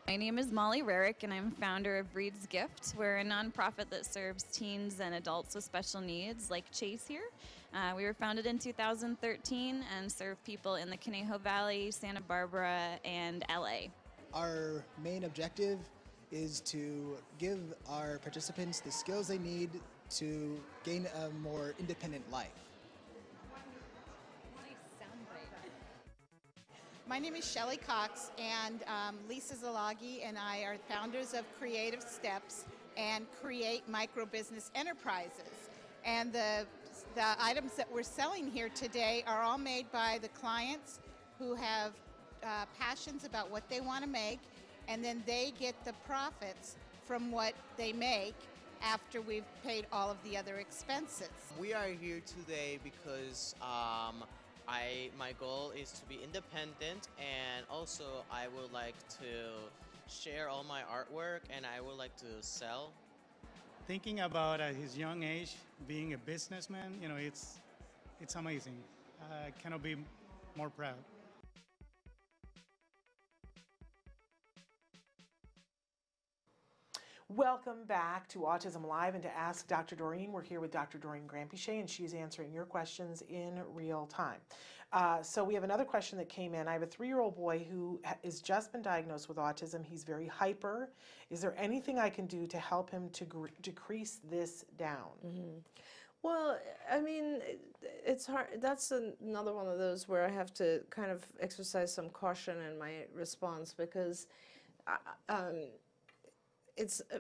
My 0.07 0.17
name 0.17 0.39
is 0.39 0.53
Molly 0.53 0.83
Rarick, 0.83 1.25
and 1.25 1.35
I'm 1.35 1.51
founder 1.51 1.99
of 1.99 2.11
Breed's 2.15 2.47
Gift. 2.47 2.95
We're 2.97 3.19
a 3.19 3.25
nonprofit 3.25 3.91
that 3.91 4.07
serves 4.07 4.45
teens 4.45 5.01
and 5.01 5.17
adults 5.17 5.55
with 5.55 5.65
special 5.65 6.01
needs, 6.01 6.51
like 6.51 6.65
Chase 6.73 7.07
here. 7.07 7.29
Uh, 7.75 7.93
we 7.95 8.05
were 8.05 8.15
founded 8.15 8.47
in 8.47 8.59
2013 8.59 9.85
and 9.99 10.11
serve 10.11 10.43
people 10.45 10.77
in 10.77 10.89
the 10.89 10.97
Conejo 10.97 11.37
Valley, 11.39 11.91
Santa 11.91 12.23
Barbara, 12.23 12.99
and 13.05 13.45
LA. 13.51 13.89
Our 14.33 14.83
main 15.03 15.25
objective 15.25 15.79
is 16.31 16.61
to 16.61 17.17
give 17.39 17.61
our 17.89 18.19
participants 18.19 18.81
the 18.81 18.91
skills 18.91 19.29
they 19.29 19.39
need 19.39 19.71
to 20.11 20.59
gain 20.85 21.07
a 21.25 21.31
more 21.41 21.75
independent 21.79 22.31
life. 22.31 22.49
My 27.09 27.19
name 27.19 27.37
is 27.37 27.51
Shelly 27.51 27.79
Cox, 27.79 28.31
and 28.39 28.83
um, 28.87 29.17
Lisa 29.31 29.55
Zalagi 29.55 30.19
and 30.23 30.37
I 30.37 30.59
are 30.59 30.77
founders 30.91 31.33
of 31.33 31.45
Creative 31.59 32.03
Steps 32.03 32.67
and 32.99 33.25
Create 33.43 33.89
Micro 33.89 34.27
Business 34.27 34.71
Enterprises. 34.75 35.71
And 36.05 36.31
the, 36.35 36.67
the 37.15 37.43
items 37.43 37.73
that 37.77 37.91
we're 37.91 38.03
selling 38.03 38.51
here 38.51 38.69
today 38.69 39.25
are 39.27 39.43
all 39.43 39.57
made 39.57 39.91
by 39.91 40.19
the 40.21 40.29
clients 40.29 41.01
who 41.39 41.55
have 41.55 41.93
uh, 42.43 42.67
passions 42.79 43.25
about 43.25 43.51
what 43.51 43.69
they 43.71 43.81
want 43.81 44.05
to 44.05 44.11
make, 44.11 44.41
and 44.89 45.05
then 45.05 45.23
they 45.27 45.53
get 45.61 45.75
the 45.85 45.93
profits 46.07 46.77
from 47.05 47.31
what 47.31 47.53
they 47.77 47.93
make 47.93 48.35
after 48.83 49.21
we've 49.21 49.45
paid 49.65 49.87
all 49.93 50.11
of 50.11 50.17
the 50.25 50.37
other 50.37 50.57
expenses. 50.57 51.29
We 51.61 51.75
are 51.75 51.89
here 51.89 52.21
today 52.27 52.79
because 52.83 53.55
um, 53.61 54.25
I 54.67 55.11
my 55.19 55.33
goal 55.41 55.73
is 55.77 55.93
to 55.93 56.05
be 56.07 56.21
independent 56.23 57.09
and 57.19 57.67
also 57.71 58.05
I 58.31 58.47
would 58.49 58.73
like 58.73 58.97
to 59.21 60.11
share 60.11 60.49
all 60.49 60.65
my 60.65 60.83
artwork 60.83 61.41
and 61.55 61.67
I 61.67 61.81
would 61.81 61.97
like 61.97 62.17
to 62.19 62.27
sell. 62.41 62.93
Thinking 63.87 64.21
about 64.21 64.61
at 64.61 64.75
his 64.75 64.97
young 64.97 65.23
age 65.23 65.55
being 65.87 66.13
a 66.13 66.19
businessman, 66.19 66.99
you 67.03 67.09
know, 67.09 67.17
it's 67.17 67.59
it's 68.21 68.35
amazing. 68.35 68.77
I 69.21 69.51
cannot 69.63 69.83
be 69.83 69.97
more 70.57 70.71
proud. 70.71 70.97
Welcome 77.37 77.85
back 77.87 78.27
to 78.29 78.39
Autism 78.39 78.87
Live 78.87 79.13
and 79.13 79.23
to 79.23 79.37
Ask 79.37 79.69
Dr. 79.69 79.95
Doreen. 79.95 80.33
We're 80.33 80.41
here 80.41 80.61
with 80.61 80.71
Dr. 80.71 80.97
Doreen 80.97 81.25
Granpeesheh, 81.29 81.79
and 81.79 81.89
she's 81.89 82.15
answering 82.15 82.55
your 82.55 82.65
questions 82.65 83.23
in 83.29 83.61
real 83.75 84.07
time. 84.07 84.41
Uh, 84.95 85.23
so 85.23 85.45
we 85.45 85.53
have 85.53 85.63
another 85.63 85.85
question 85.85 86.17
that 86.17 86.31
came 86.31 86.55
in. 86.55 86.67
I 86.67 86.73
have 86.73 86.81
a 86.81 86.87
three-year-old 86.87 87.37
boy 87.37 87.67
who 87.71 88.01
has 88.25 88.41
just 88.41 88.73
been 88.73 88.81
diagnosed 88.81 89.29
with 89.29 89.37
autism. 89.37 89.85
He's 89.85 90.05
very 90.05 90.27
hyper. 90.27 90.89
Is 91.29 91.43
there 91.43 91.55
anything 91.59 91.99
I 91.99 92.09
can 92.09 92.25
do 92.25 92.47
to 92.47 92.57
help 92.57 92.89
him 92.89 93.11
to 93.11 93.27
decrease 93.61 94.21
this 94.31 94.65
down? 94.79 95.11
Mm-hmm. 95.23 95.59
Well, 96.23 96.59
I 96.91 96.99
mean, 97.03 97.41
it's 97.83 98.25
hard. 98.25 98.59
That's 98.63 98.91
another 99.21 99.53
one 99.53 99.69
of 99.69 99.77
those 99.77 100.09
where 100.09 100.25
I 100.25 100.31
have 100.31 100.55
to 100.55 100.81
kind 100.89 101.11
of 101.11 101.27
exercise 101.41 101.93
some 101.93 102.09
caution 102.09 102.57
in 102.63 102.79
my 102.79 103.05
response 103.15 103.75
because. 103.75 104.29
I, 104.87 104.97
um, 105.29 105.67
it's 106.79 107.03
uh, 107.13 107.19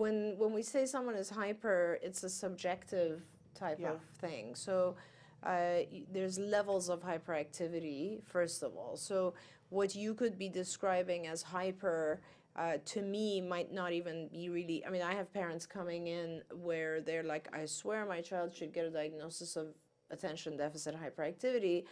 when 0.00 0.34
when 0.38 0.52
we 0.52 0.62
say 0.62 0.86
someone 0.86 1.16
is 1.16 1.28
hyper, 1.28 1.98
it's 2.02 2.22
a 2.24 2.30
subjective 2.30 3.22
type 3.54 3.78
Yeah. 3.80 3.92
of 3.92 4.00
thing. 4.20 4.54
So 4.54 4.96
uh, 5.42 5.80
there's 6.12 6.38
levels 6.38 6.88
of 6.88 7.02
hyperactivity, 7.02 8.22
first 8.24 8.62
of 8.62 8.76
all. 8.76 8.96
So, 8.96 9.34
what 9.70 9.94
you 9.94 10.14
could 10.14 10.38
be 10.38 10.48
describing 10.48 11.26
as 11.26 11.42
hyper. 11.42 12.20
Uh, 12.56 12.78
to 12.84 13.00
me, 13.00 13.40
might 13.40 13.72
not 13.72 13.92
even 13.92 14.26
be 14.28 14.48
really. 14.48 14.84
I 14.84 14.90
mean, 14.90 15.02
I 15.02 15.14
have 15.14 15.32
parents 15.32 15.66
coming 15.66 16.08
in 16.08 16.42
where 16.52 17.00
they're 17.00 17.22
like, 17.22 17.48
I 17.52 17.64
swear 17.64 18.04
my 18.04 18.20
child 18.20 18.52
should 18.52 18.72
get 18.72 18.84
a 18.84 18.90
diagnosis 18.90 19.54
of 19.54 19.68
attention 20.10 20.56
deficit 20.56 20.96
hyperactivity 20.96 21.84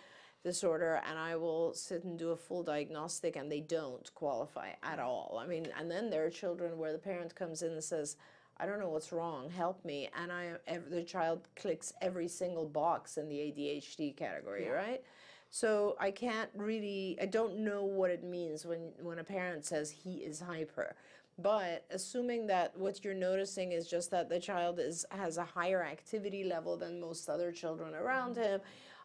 disorder 0.45 1.01
and 1.09 1.19
I 1.19 1.37
will 1.37 1.75
sit 1.75 2.05
and 2.05 2.19
do 2.19 2.31
a 2.31 2.37
full 2.37 2.63
diagnostic 2.63 3.37
and 3.37 3.51
they 3.51 3.61
don't 3.61 4.13
qualify 4.15 4.71
at 4.83 4.99
all. 4.99 5.41
I 5.43 5.47
mean, 5.47 5.69
and 5.79 5.91
then 5.91 6.11
there 6.11 6.25
are 6.25 6.31
children 6.31 6.79
where 6.79 6.93
the 6.93 6.99
parent 6.99 7.35
comes 7.35 7.63
in 7.63 7.73
and 7.73 7.85
says, 7.85 8.17
I 8.61 8.67
don't 8.67 8.81
know 8.81 8.89
what's 8.89 9.13
wrong, 9.13 9.51
help 9.51 9.85
me. 9.85 10.09
And 10.21 10.33
I, 10.33 10.55
the 10.91 11.03
child 11.03 11.47
clicks 11.57 11.93
every 12.03 12.29
single 12.29 12.67
box 12.67 13.17
in 13.17 13.29
the 13.29 13.37
ADHD 13.37 14.17
category, 14.17 14.65
Yeah. 14.65 14.71
right? 14.71 15.05
So 15.51 15.97
I 15.99 16.11
can't 16.11 16.51
really, 16.55 17.17
I 17.23 17.27
don't 17.27 17.61
know 17.61 17.85
what 17.85 18.11
it 18.11 18.23
means 18.23 18.67
when, 18.67 18.93
when 19.01 19.19
a 19.19 19.25
parent 19.25 19.65
says 19.65 19.91
he 19.91 20.17
is 20.17 20.41
hyper. 20.41 20.95
But 21.41 21.85
assuming 21.91 22.49
that 22.49 22.77
what 22.77 23.05
you're 23.05 23.15
noticing 23.15 23.71
is 23.71 23.89
just 23.89 24.11
that 24.11 24.29
the 24.29 24.41
child 24.41 24.81
is 24.81 25.07
has 25.11 25.39
a 25.39 25.45
higher 25.45 25.85
activity 25.85 26.43
level 26.43 26.77
than 26.77 27.01
most 27.01 27.29
other 27.29 27.53
children 27.53 27.95
around 27.95 28.35
mm-hmm. 28.35 28.43
him, 28.43 28.61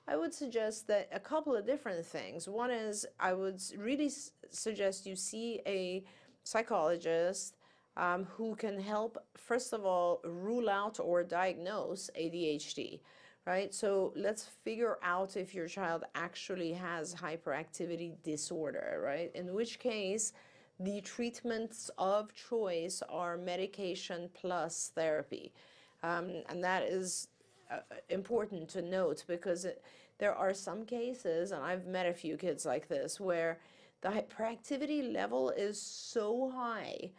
I 0.08 0.18
would 0.18 0.34
suggest 0.34 0.88
that 0.88 1.10
a 1.14 1.20
couple 1.20 1.56
of 1.56 1.66
different 1.66 2.06
things. 2.06 2.48
One 2.48 2.72
is 2.72 3.06
I 3.20 3.34
would 3.34 3.62
really 3.78 4.12
suggest 4.50 5.06
you 5.06 5.16
see 5.16 5.62
a 5.66 6.04
psychologist 6.44 7.56
um, 7.96 8.26
who 8.26 8.56
can 8.56 8.80
help, 8.80 9.18
first 9.38 9.72
of 9.72 9.86
all, 9.86 10.20
rule 10.26 10.70
out 10.70 11.00
or 11.00 11.24
diagnose 11.24 12.10
ADHD, 12.20 13.00
right? 13.46 13.74
So 13.74 14.12
let's 14.16 14.46
figure 14.64 14.98
out 15.04 15.38
if 15.38 15.54
your 15.54 15.68
child 15.68 16.04
actually 16.16 16.74
has 16.74 17.16
hyperactivity 17.16 18.22
disorder, 18.24 19.02
right? 19.04 19.32
In 19.36 19.54
which 19.54 19.80
case, 19.80 20.34
the 20.80 21.02
treatments 21.02 21.90
of 21.98 22.34
choice 22.34 23.02
are 23.08 23.38
medication 23.38 24.30
plus 24.34 24.92
therapy. 24.96 25.54
Um, 26.02 26.44
and 26.50 26.62
that 26.64 26.84
is 26.84 27.30
Uh, 27.74 27.96
important 28.10 28.70
to 28.70 28.82
note 28.82 29.24
because 29.28 29.66
it, 29.66 29.82
there 30.20 30.36
are 30.36 30.54
some 30.54 30.86
cases, 30.86 31.52
and 31.52 31.64
I've 31.64 31.88
met 31.88 32.06
a 32.06 32.14
few 32.14 32.38
kids 32.38 32.66
like 32.66 32.88
this, 32.88 33.20
where 33.20 33.60
the 34.02 34.10
hyperactivity 34.10 35.12
level 35.12 35.50
is 35.50 35.82
so 35.82 36.52
high 36.54 37.10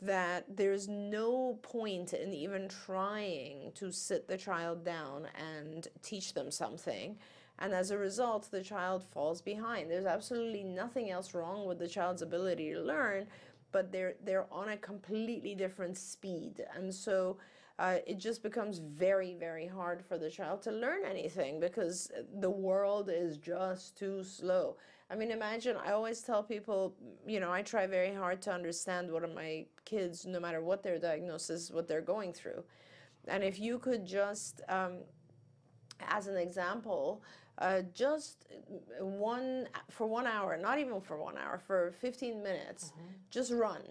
that 0.00 0.44
there's 0.56 0.86
no 0.88 1.58
point 1.62 2.12
in 2.12 2.32
even 2.32 2.68
trying 2.68 3.72
to 3.74 3.90
sit 3.90 4.28
the 4.28 4.36
child 4.36 4.84
down 4.84 5.26
and 5.34 5.88
teach 6.02 6.34
them 6.34 6.50
something. 6.50 7.16
And 7.58 7.72
as 7.72 7.90
a 7.90 7.98
result, 7.98 8.50
the 8.50 8.62
child 8.62 9.02
falls 9.02 9.40
behind. 9.40 9.90
There's 9.90 10.06
absolutely 10.06 10.64
nothing 10.64 11.10
else 11.10 11.34
wrong 11.34 11.66
with 11.66 11.78
the 11.78 11.88
child's 11.88 12.22
ability 12.22 12.72
to 12.74 12.80
learn, 12.80 13.26
but 13.72 13.90
they're 13.90 14.14
they're 14.24 14.46
on 14.52 14.68
a 14.68 14.76
completely 14.76 15.54
different 15.54 15.96
speed. 15.96 16.64
And 16.76 16.94
so 16.94 17.38
uh, 17.78 17.96
it 18.06 18.18
just 18.18 18.42
becomes 18.42 18.78
very, 18.78 19.34
very 19.34 19.66
hard 19.66 20.04
for 20.04 20.16
the 20.16 20.30
child 20.30 20.62
to 20.62 20.70
learn 20.70 21.04
anything 21.04 21.58
because 21.58 22.10
the 22.40 22.50
world 22.50 23.10
is 23.12 23.36
just 23.36 23.96
too 23.98 24.22
slow. 24.22 24.76
I 25.10 25.16
mean, 25.16 25.30
imagine, 25.30 25.76
I 25.84 25.92
always 25.92 26.20
tell 26.20 26.42
people, 26.42 26.94
you 27.26 27.40
know, 27.40 27.52
I 27.52 27.62
try 27.62 27.86
very 27.86 28.14
hard 28.14 28.40
to 28.42 28.52
understand 28.52 29.10
what 29.10 29.22
are 29.22 29.28
my 29.28 29.66
kids, 29.84 30.24
no 30.24 30.40
matter 30.40 30.62
what 30.62 30.82
their 30.82 30.98
diagnosis, 30.98 31.70
what 31.70 31.88
they're 31.88 32.00
going 32.00 32.32
through. 32.32 32.64
And 33.28 33.42
if 33.42 33.58
you 33.58 33.78
could 33.78 34.06
just, 34.06 34.62
um, 34.68 34.98
as 36.00 36.26
an 36.26 36.36
example, 36.36 37.22
uh, 37.58 37.82
just 37.92 38.46
one 39.00 39.68
for 39.90 40.06
one 40.06 40.26
hour, 40.26 40.56
not 40.56 40.78
even 40.78 41.00
for 41.00 41.16
one 41.18 41.36
hour, 41.38 41.58
for 41.58 41.92
15 42.00 42.42
minutes, 42.42 42.92
just 43.30 43.52
run. 43.52 43.82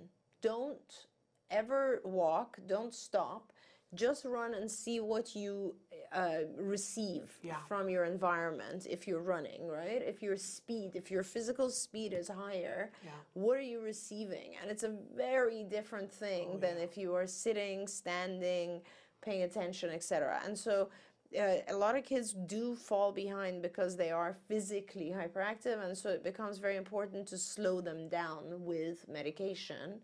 Don't 0.42 1.08
ever 1.52 2.02
walk, 2.04 2.58
don't 2.68 2.94
stop. 2.94 3.53
Just 3.96 4.26
run 4.26 4.54
and 4.54 4.70
see 4.70 5.00
what 5.00 5.36
you 5.36 5.76
uh, 6.12 6.46
receive 6.58 7.38
Yeah. 7.42 7.58
from 7.68 7.90
your 7.90 8.06
environment 8.06 8.86
if 8.90 9.08
you're 9.08 9.22
running, 9.22 9.68
right? 9.68 10.02
If 10.02 10.22
your 10.22 10.38
speed, 10.38 10.96
if 10.96 11.10
your 11.10 11.24
physical 11.24 11.70
speed 11.70 12.14
is 12.14 12.28
higher, 12.28 12.92
Yeah. 13.04 13.12
what 13.34 13.58
are 13.58 13.62
you 13.62 13.82
receiving? 13.82 14.56
And 14.62 14.70
it's 14.70 14.84
a 14.84 14.96
very 15.16 15.64
different 15.64 16.12
thing 16.12 16.60
than 16.60 16.78
if 16.78 16.98
you 16.98 17.16
are 17.16 17.26
sitting, 17.28 17.88
standing, 17.88 18.82
paying 19.22 19.44
attention, 19.44 19.90
etc. 19.90 20.42
And 20.46 20.58
so 20.58 20.90
uh, 21.36 21.58
a 21.68 21.76
lot 21.76 21.96
of 21.96 22.04
kids 22.06 22.34
do 22.34 22.76
fall 22.76 23.12
behind 23.12 23.64
because 23.64 23.98
they 23.98 24.12
are 24.12 24.38
physically 24.48 25.10
hyperactive, 25.12 25.84
and 25.84 25.98
so 25.98 26.10
it 26.10 26.24
becomes 26.24 26.60
very 26.60 26.76
important 26.78 27.28
to 27.30 27.38
slow 27.40 27.82
them 27.82 28.08
down 28.08 28.44
with 28.64 29.08
medication. 29.08 30.00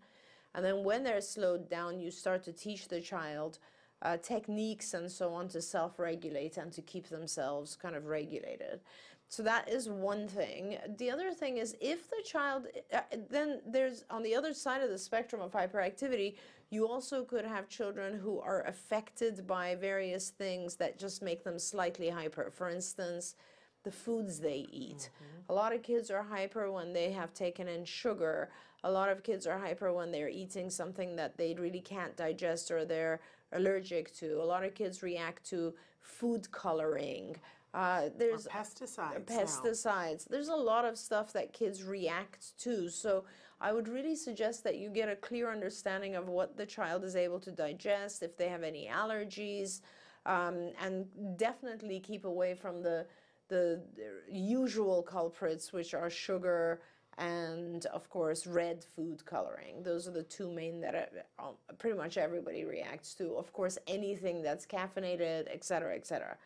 And 0.56 0.65
then 0.65 0.84
when 0.84 1.04
they're 1.04 1.21
slowed 1.21 1.69
down, 1.69 1.99
you 1.99 2.10
start 2.10 2.43
to 2.45 2.52
teach 2.52 2.88
the 2.88 2.99
child 2.99 3.60
uh, 4.01 4.17
techniques 4.17 4.93
and 4.93 5.12
so 5.12 5.33
on 5.33 5.47
to 5.49 5.62
self 5.62 5.99
regulate 5.99 6.57
and 6.57 6.71
to 6.73 6.81
keep 6.81 7.09
themselves 7.09 7.75
kind 7.75 7.95
of 7.95 8.05
regulated. 8.05 8.79
So 9.27 9.43
that 9.43 9.69
is 9.69 9.88
one 9.88 10.27
thing. 10.27 10.79
The 10.97 11.12
other 11.12 11.31
thing 11.31 11.57
is 11.57 11.75
if 11.79 12.09
the 12.09 12.23
child, 12.25 12.65
uh, 12.91 13.01
then 13.29 13.62
there's 13.65 14.03
on 14.09 14.23
the 14.23 14.35
other 14.35 14.53
side 14.53 14.81
of 14.81 14.89
the 14.89 14.97
spectrum 14.97 15.41
of 15.41 15.51
hyperactivity, 15.51 16.35
you 16.71 16.88
also 16.88 17.23
could 17.23 17.45
have 17.45 17.69
children 17.69 18.17
who 18.17 18.39
are 18.39 18.63
affected 18.63 19.45
by 19.45 19.75
various 19.75 20.29
things 20.29 20.75
that 20.75 20.97
just 20.97 21.21
make 21.21 21.43
them 21.43 21.59
slightly 21.59 22.09
hyper. 22.09 22.51
For 22.51 22.69
instance, 22.69 23.35
the 23.83 23.91
foods 23.91 24.39
they 24.39 24.67
eat. 24.71 25.09
A 25.49 25.53
lot 25.53 25.73
of 25.73 25.83
kids 25.83 26.12
are 26.12 26.23
hyper 26.23 26.71
when 26.71 26.93
they 26.93 27.12
have 27.12 27.33
taken 27.33 27.67
in 27.67 27.85
sugar. 27.85 28.49
A 28.83 28.91
lot 28.91 29.09
of 29.09 29.23
kids 29.23 29.47
are 29.47 29.57
hyper 29.57 29.93
when 29.93 30.12
they're 30.12 30.29
eating 30.29 30.69
something 30.69 31.15
that 31.15 31.38
they 31.38 31.53
really 31.53 31.81
can't 31.81 32.15
digest 32.15 32.71
or 32.71 32.83
they're 32.83 33.19
allergic 33.53 34.13
to. 34.15 34.41
A 34.41 34.43
lot 34.43 34.63
of 34.63 34.73
kids 34.75 35.01
react 35.03 35.47
to 35.49 35.73
food 36.01 36.51
coloring. 36.51 37.35
Uh, 37.73 38.10
there's 38.17 38.47
pesticides. 38.47 39.29
now. 39.29 39.41
pesticides. 39.41 40.27
There's 40.27 40.47
a 40.47 40.56
lot 40.56 40.85
of 40.85 40.97
stuff 40.97 41.33
that 41.33 41.54
kids 41.54 41.83
react 41.83 42.58
to. 42.60 42.89
So 42.89 43.25
I 43.62 43.73
would 43.73 43.87
really 43.87 44.15
suggest 44.15 44.63
that 44.63 44.77
you 44.77 44.89
get 44.89 45.10
a 45.10 45.15
clear 45.15 45.52
understanding 45.52 46.15
of 46.15 46.27
what 46.27 46.58
the 46.58 46.65
child 46.65 47.04
is 47.04 47.15
able 47.15 47.39
to 47.41 47.52
digest, 47.52 48.23
if 48.23 48.37
they 48.37 48.47
have 48.50 48.63
any 48.63 48.89
allergies, 48.91 49.81
um, 50.25 50.71
and 50.81 51.06
definitely 51.37 52.00
keep 52.00 52.25
away 52.25 52.56
from 52.56 52.81
the 52.81 53.06
the 53.50 53.81
usual 54.29 55.02
culprits, 55.02 55.73
which 55.73 55.95
are 55.95 56.10
sugar 56.10 56.81
and 57.19 57.85
of 57.87 58.09
course 58.09 58.47
red 58.47 58.83
food 58.95 59.25
coloring. 59.25 59.83
Those 59.83 60.07
are 60.07 60.11
the 60.11 60.23
two 60.23 60.49
main 60.49 60.79
that 60.81 61.11
uh, 61.37 61.49
um, 61.49 61.53
pretty 61.77 61.97
much 61.97 62.17
everybody 62.17 62.63
reacts 62.63 63.13
to. 63.15 63.35
Of 63.35 63.51
course, 63.53 63.77
anything 63.87 64.41
that's 64.41 64.65
caffeinated, 64.65 65.53
etc., 65.53 65.95
etc. 65.95 66.37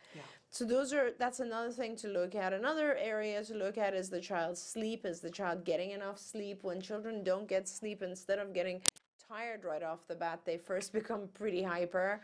So 0.50 0.66
those 0.66 0.92
are 0.92 1.12
that's 1.18 1.40
another 1.40 1.72
thing 1.72 1.96
to 1.98 2.08
look 2.08 2.36
at. 2.36 2.54
Another 2.54 2.96
area 2.98 3.44
to 3.46 3.54
look 3.54 3.78
at 3.78 3.94
is 3.94 4.10
the 4.10 4.20
child's 4.22 4.62
sleep. 4.62 5.06
Is 5.06 5.20
the 5.20 5.30
child 5.30 5.64
getting 5.64 5.92
enough 5.92 6.20
sleep? 6.20 6.60
When 6.64 6.82
children 6.82 7.24
don't 7.24 7.48
get 7.48 7.68
sleep, 7.68 8.02
instead 8.02 8.40
of 8.40 8.54
getting 8.54 8.82
tired 9.30 9.64
right 9.64 9.84
off 9.84 10.08
the 10.08 10.16
bat, 10.16 10.42
they 10.44 10.58
first 10.58 10.92
become 11.00 11.30
pretty 11.34 11.64
hyper. 11.64 12.22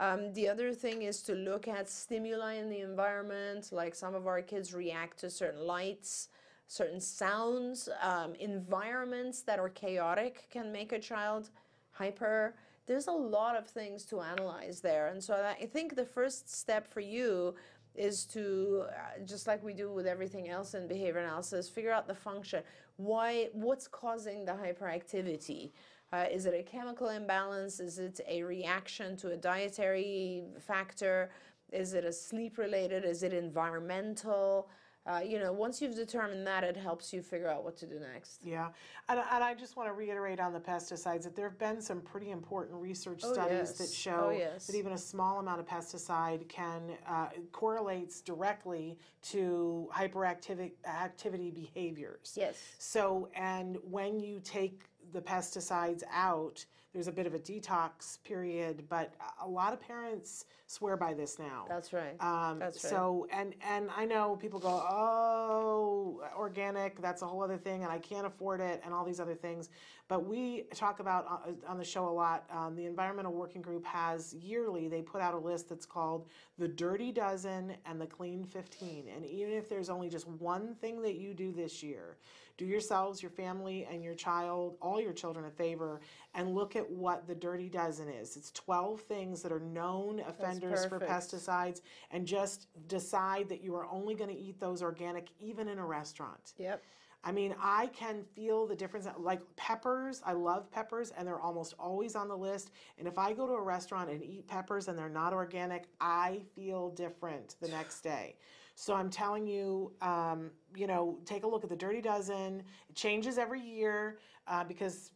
Um, 0.00 0.32
the 0.32 0.48
other 0.48 0.72
thing 0.72 1.02
is 1.02 1.22
to 1.22 1.34
look 1.34 1.68
at 1.68 1.88
stimuli 1.88 2.54
in 2.54 2.68
the 2.68 2.80
environment, 2.80 3.68
like 3.70 3.94
some 3.94 4.16
of 4.16 4.26
our 4.26 4.42
kids 4.42 4.74
react 4.74 5.18
to 5.20 5.30
certain 5.30 5.64
lights, 5.64 6.28
certain 6.72 7.00
sounds. 7.00 7.88
Um, 8.00 8.34
environments 8.40 9.42
that 9.42 9.58
are 9.58 9.68
chaotic 9.68 10.46
can 10.50 10.72
make 10.72 10.92
a 10.92 10.98
child 10.98 11.50
hyper. 11.90 12.54
There's 12.86 13.08
a 13.08 13.12
lot 13.12 13.56
of 13.56 13.66
things 13.66 14.04
to 14.06 14.20
analyze 14.20 14.80
there. 14.80 15.08
And 15.08 15.22
so 15.22 15.34
I 15.34 15.66
think 15.66 15.96
the 15.96 16.06
first 16.06 16.52
step 16.52 16.90
for 16.90 17.00
you 17.00 17.54
is 17.94 18.24
to 18.24 18.84
uh, 18.88 19.22
just 19.26 19.46
like 19.46 19.62
we 19.62 19.74
do 19.74 19.92
with 19.92 20.06
everything 20.06 20.48
else 20.48 20.72
in 20.72 20.88
behavior 20.88 21.20
analysis 21.20 21.68
figure 21.68 21.92
out 21.92 22.06
the 22.08 22.14
function 22.14 22.62
why 22.96 23.50
what's 23.52 23.86
causing 23.86 24.46
the 24.46 24.52
hyperactivity 24.52 25.72
uh, 26.14 26.24
is 26.32 26.46
it 26.46 26.54
a 26.54 26.62
chemical 26.62 27.10
imbalance 27.10 27.80
is 27.80 27.98
it 27.98 28.18
a 28.26 28.42
reaction 28.44 29.14
to 29.14 29.32
a 29.32 29.36
dietary 29.36 30.42
factor 30.58 31.30
is 31.70 31.92
it 31.92 32.06
a 32.06 32.12
sleep 32.12 32.56
related 32.56 33.04
is 33.04 33.22
it 33.22 33.34
environmental 33.34 34.70
uh, 35.06 35.20
you 35.24 35.38
know 35.38 35.52
once 35.52 35.82
you've 35.82 35.94
determined 35.94 36.46
that 36.46 36.62
it 36.64 36.76
helps 36.76 37.12
you 37.12 37.22
figure 37.22 37.48
out 37.48 37.64
what 37.64 37.76
to 37.76 37.86
do 37.86 37.98
next 37.98 38.40
Yeah, 38.44 38.68
and, 39.08 39.18
and 39.18 39.44
I 39.44 39.54
just 39.54 39.76
want 39.76 39.88
to 39.88 39.92
reiterate 39.92 40.40
on 40.40 40.52
the 40.52 40.60
pesticides 40.60 41.22
that 41.24 41.34
there 41.34 41.48
have 41.48 41.58
been 41.58 41.80
some 41.80 42.00
pretty 42.00 42.30
important 42.30 42.80
research 42.80 43.22
Oh, 43.24 43.32
studies 43.32 43.72
that 43.74 43.88
show 43.88 44.28
Oh, 44.28 44.30
yes. 44.30 44.66
that 44.66 44.76
even 44.76 44.92
a 44.92 44.98
small 44.98 45.38
amount 45.40 45.60
of 45.60 45.66
pesticide 45.66 46.48
can 46.48 46.82
uh, 47.08 47.28
correlates 47.50 48.20
directly 48.20 48.98
to 49.22 49.88
hyperactivity 49.92 50.72
activity 50.86 51.50
behaviors. 51.50 52.34
Yes. 52.36 52.56
So, 52.78 53.28
and 53.34 53.78
when 53.90 54.20
you 54.20 54.40
take 54.44 54.84
the 55.12 55.20
pesticides 55.20 56.02
out, 56.12 56.64
there's 56.92 57.08
a 57.08 57.12
bit 57.12 57.26
of 57.26 57.32
a 57.32 57.38
detox 57.38 58.22
period, 58.22 58.84
but 58.90 59.14
a 59.42 59.48
lot 59.48 59.72
of 59.72 59.80
parents 59.80 60.44
swear 60.66 60.94
by 60.96 61.14
this 61.14 61.38
now. 61.38 61.64
That's 61.66 61.92
right. 61.92 62.16
Um, 62.20 62.58
That's 62.58 62.84
right. 62.84 62.90
so 62.90 63.26
and 63.32 63.54
and 63.66 63.88
I 63.96 64.04
know 64.04 64.36
people 64.36 64.60
go, 64.60 64.68
oh, 64.68 66.22
organic, 66.36 67.00
that's 67.00 67.22
a 67.22 67.26
whole 67.26 67.42
other 67.42 67.56
thing, 67.56 67.82
and 67.82 67.90
I 67.90 67.98
can't 67.98 68.26
afford 68.26 68.60
it, 68.60 68.82
and 68.84 68.92
all 68.92 69.06
these 69.06 69.20
other 69.20 69.34
things. 69.34 69.70
But 70.08 70.26
we 70.26 70.64
talk 70.74 71.00
about 71.00 71.26
uh, 71.26 71.70
on 71.70 71.78
the 71.78 71.84
show 71.84 72.06
a 72.06 72.12
lot. 72.12 72.44
Um, 72.50 72.76
the 72.76 72.84
Environmental 72.84 73.32
Working 73.32 73.62
Group 73.62 73.86
has 73.86 74.34
yearly 74.34 74.88
they 74.88 75.00
put 75.00 75.22
out 75.22 75.32
a 75.32 75.38
list 75.38 75.70
that's 75.70 75.86
called 75.86 76.26
the 76.58 76.68
Dirty 76.68 77.10
Dozen 77.10 77.74
and 77.86 77.98
the 77.98 78.06
Clean 78.06 78.44
15. 78.44 79.06
And 79.14 79.24
even 79.24 79.54
if 79.54 79.70
there's 79.70 79.88
only 79.88 80.10
just 80.10 80.28
one 80.28 80.74
thing 80.74 81.00
that 81.00 81.14
you 81.14 81.32
do 81.32 81.52
this 81.52 81.82
year, 81.82 82.18
do 82.62 82.68
yourselves, 82.68 83.22
your 83.22 83.30
family, 83.30 83.86
and 83.90 84.04
your 84.04 84.14
child, 84.14 84.76
all 84.80 85.00
your 85.00 85.12
children, 85.12 85.46
a 85.46 85.50
favor, 85.50 86.00
and 86.34 86.54
look 86.54 86.76
at 86.76 86.88
what 86.88 87.26
the 87.26 87.34
Dirty 87.34 87.68
Dozen 87.68 88.08
is. 88.08 88.36
It's 88.36 88.52
12 88.52 89.00
things 89.00 89.42
that 89.42 89.50
are 89.50 89.60
known 89.60 90.20
offenders 90.20 90.86
for 90.86 91.00
pesticides, 91.00 91.80
and 92.10 92.26
just 92.26 92.68
decide 92.86 93.48
that 93.48 93.62
you 93.62 93.74
are 93.74 93.86
only 93.90 94.14
going 94.14 94.30
to 94.30 94.36
eat 94.36 94.60
those 94.60 94.82
organic, 94.82 95.28
even 95.40 95.68
in 95.68 95.78
a 95.78 95.84
restaurant. 95.84 96.52
Yep. 96.58 96.82
I 97.24 97.30
mean, 97.30 97.54
I 97.60 97.86
can 97.88 98.24
feel 98.34 98.66
the 98.66 98.74
difference. 98.74 99.06
Like 99.16 99.40
peppers, 99.56 100.22
I 100.24 100.32
love 100.32 100.70
peppers, 100.70 101.12
and 101.16 101.26
they're 101.26 101.40
almost 101.40 101.74
always 101.78 102.16
on 102.16 102.28
the 102.28 102.36
list. 102.36 102.70
And 102.98 103.06
if 103.06 103.16
I 103.18 103.32
go 103.32 103.46
to 103.46 103.52
a 103.52 103.62
restaurant 103.62 104.10
and 104.10 104.22
eat 104.22 104.48
peppers 104.48 104.88
and 104.88 104.98
they're 104.98 105.08
not 105.08 105.32
organic, 105.32 105.86
I 106.00 106.42
feel 106.56 106.90
different 106.90 107.56
the 107.60 107.68
next 107.68 108.00
day. 108.00 108.36
So 108.74 108.94
I'm 108.94 109.10
telling 109.10 109.46
you, 109.46 109.92
um, 110.00 110.50
you 110.74 110.86
know, 110.86 111.18
take 111.24 111.44
a 111.44 111.46
look 111.46 111.64
at 111.64 111.70
the 111.70 111.76
Dirty 111.76 112.00
Dozen. 112.00 112.62
It 112.88 112.96
changes 112.96 113.38
every 113.38 113.60
year 113.60 114.18
uh, 114.46 114.64
because 114.64 115.12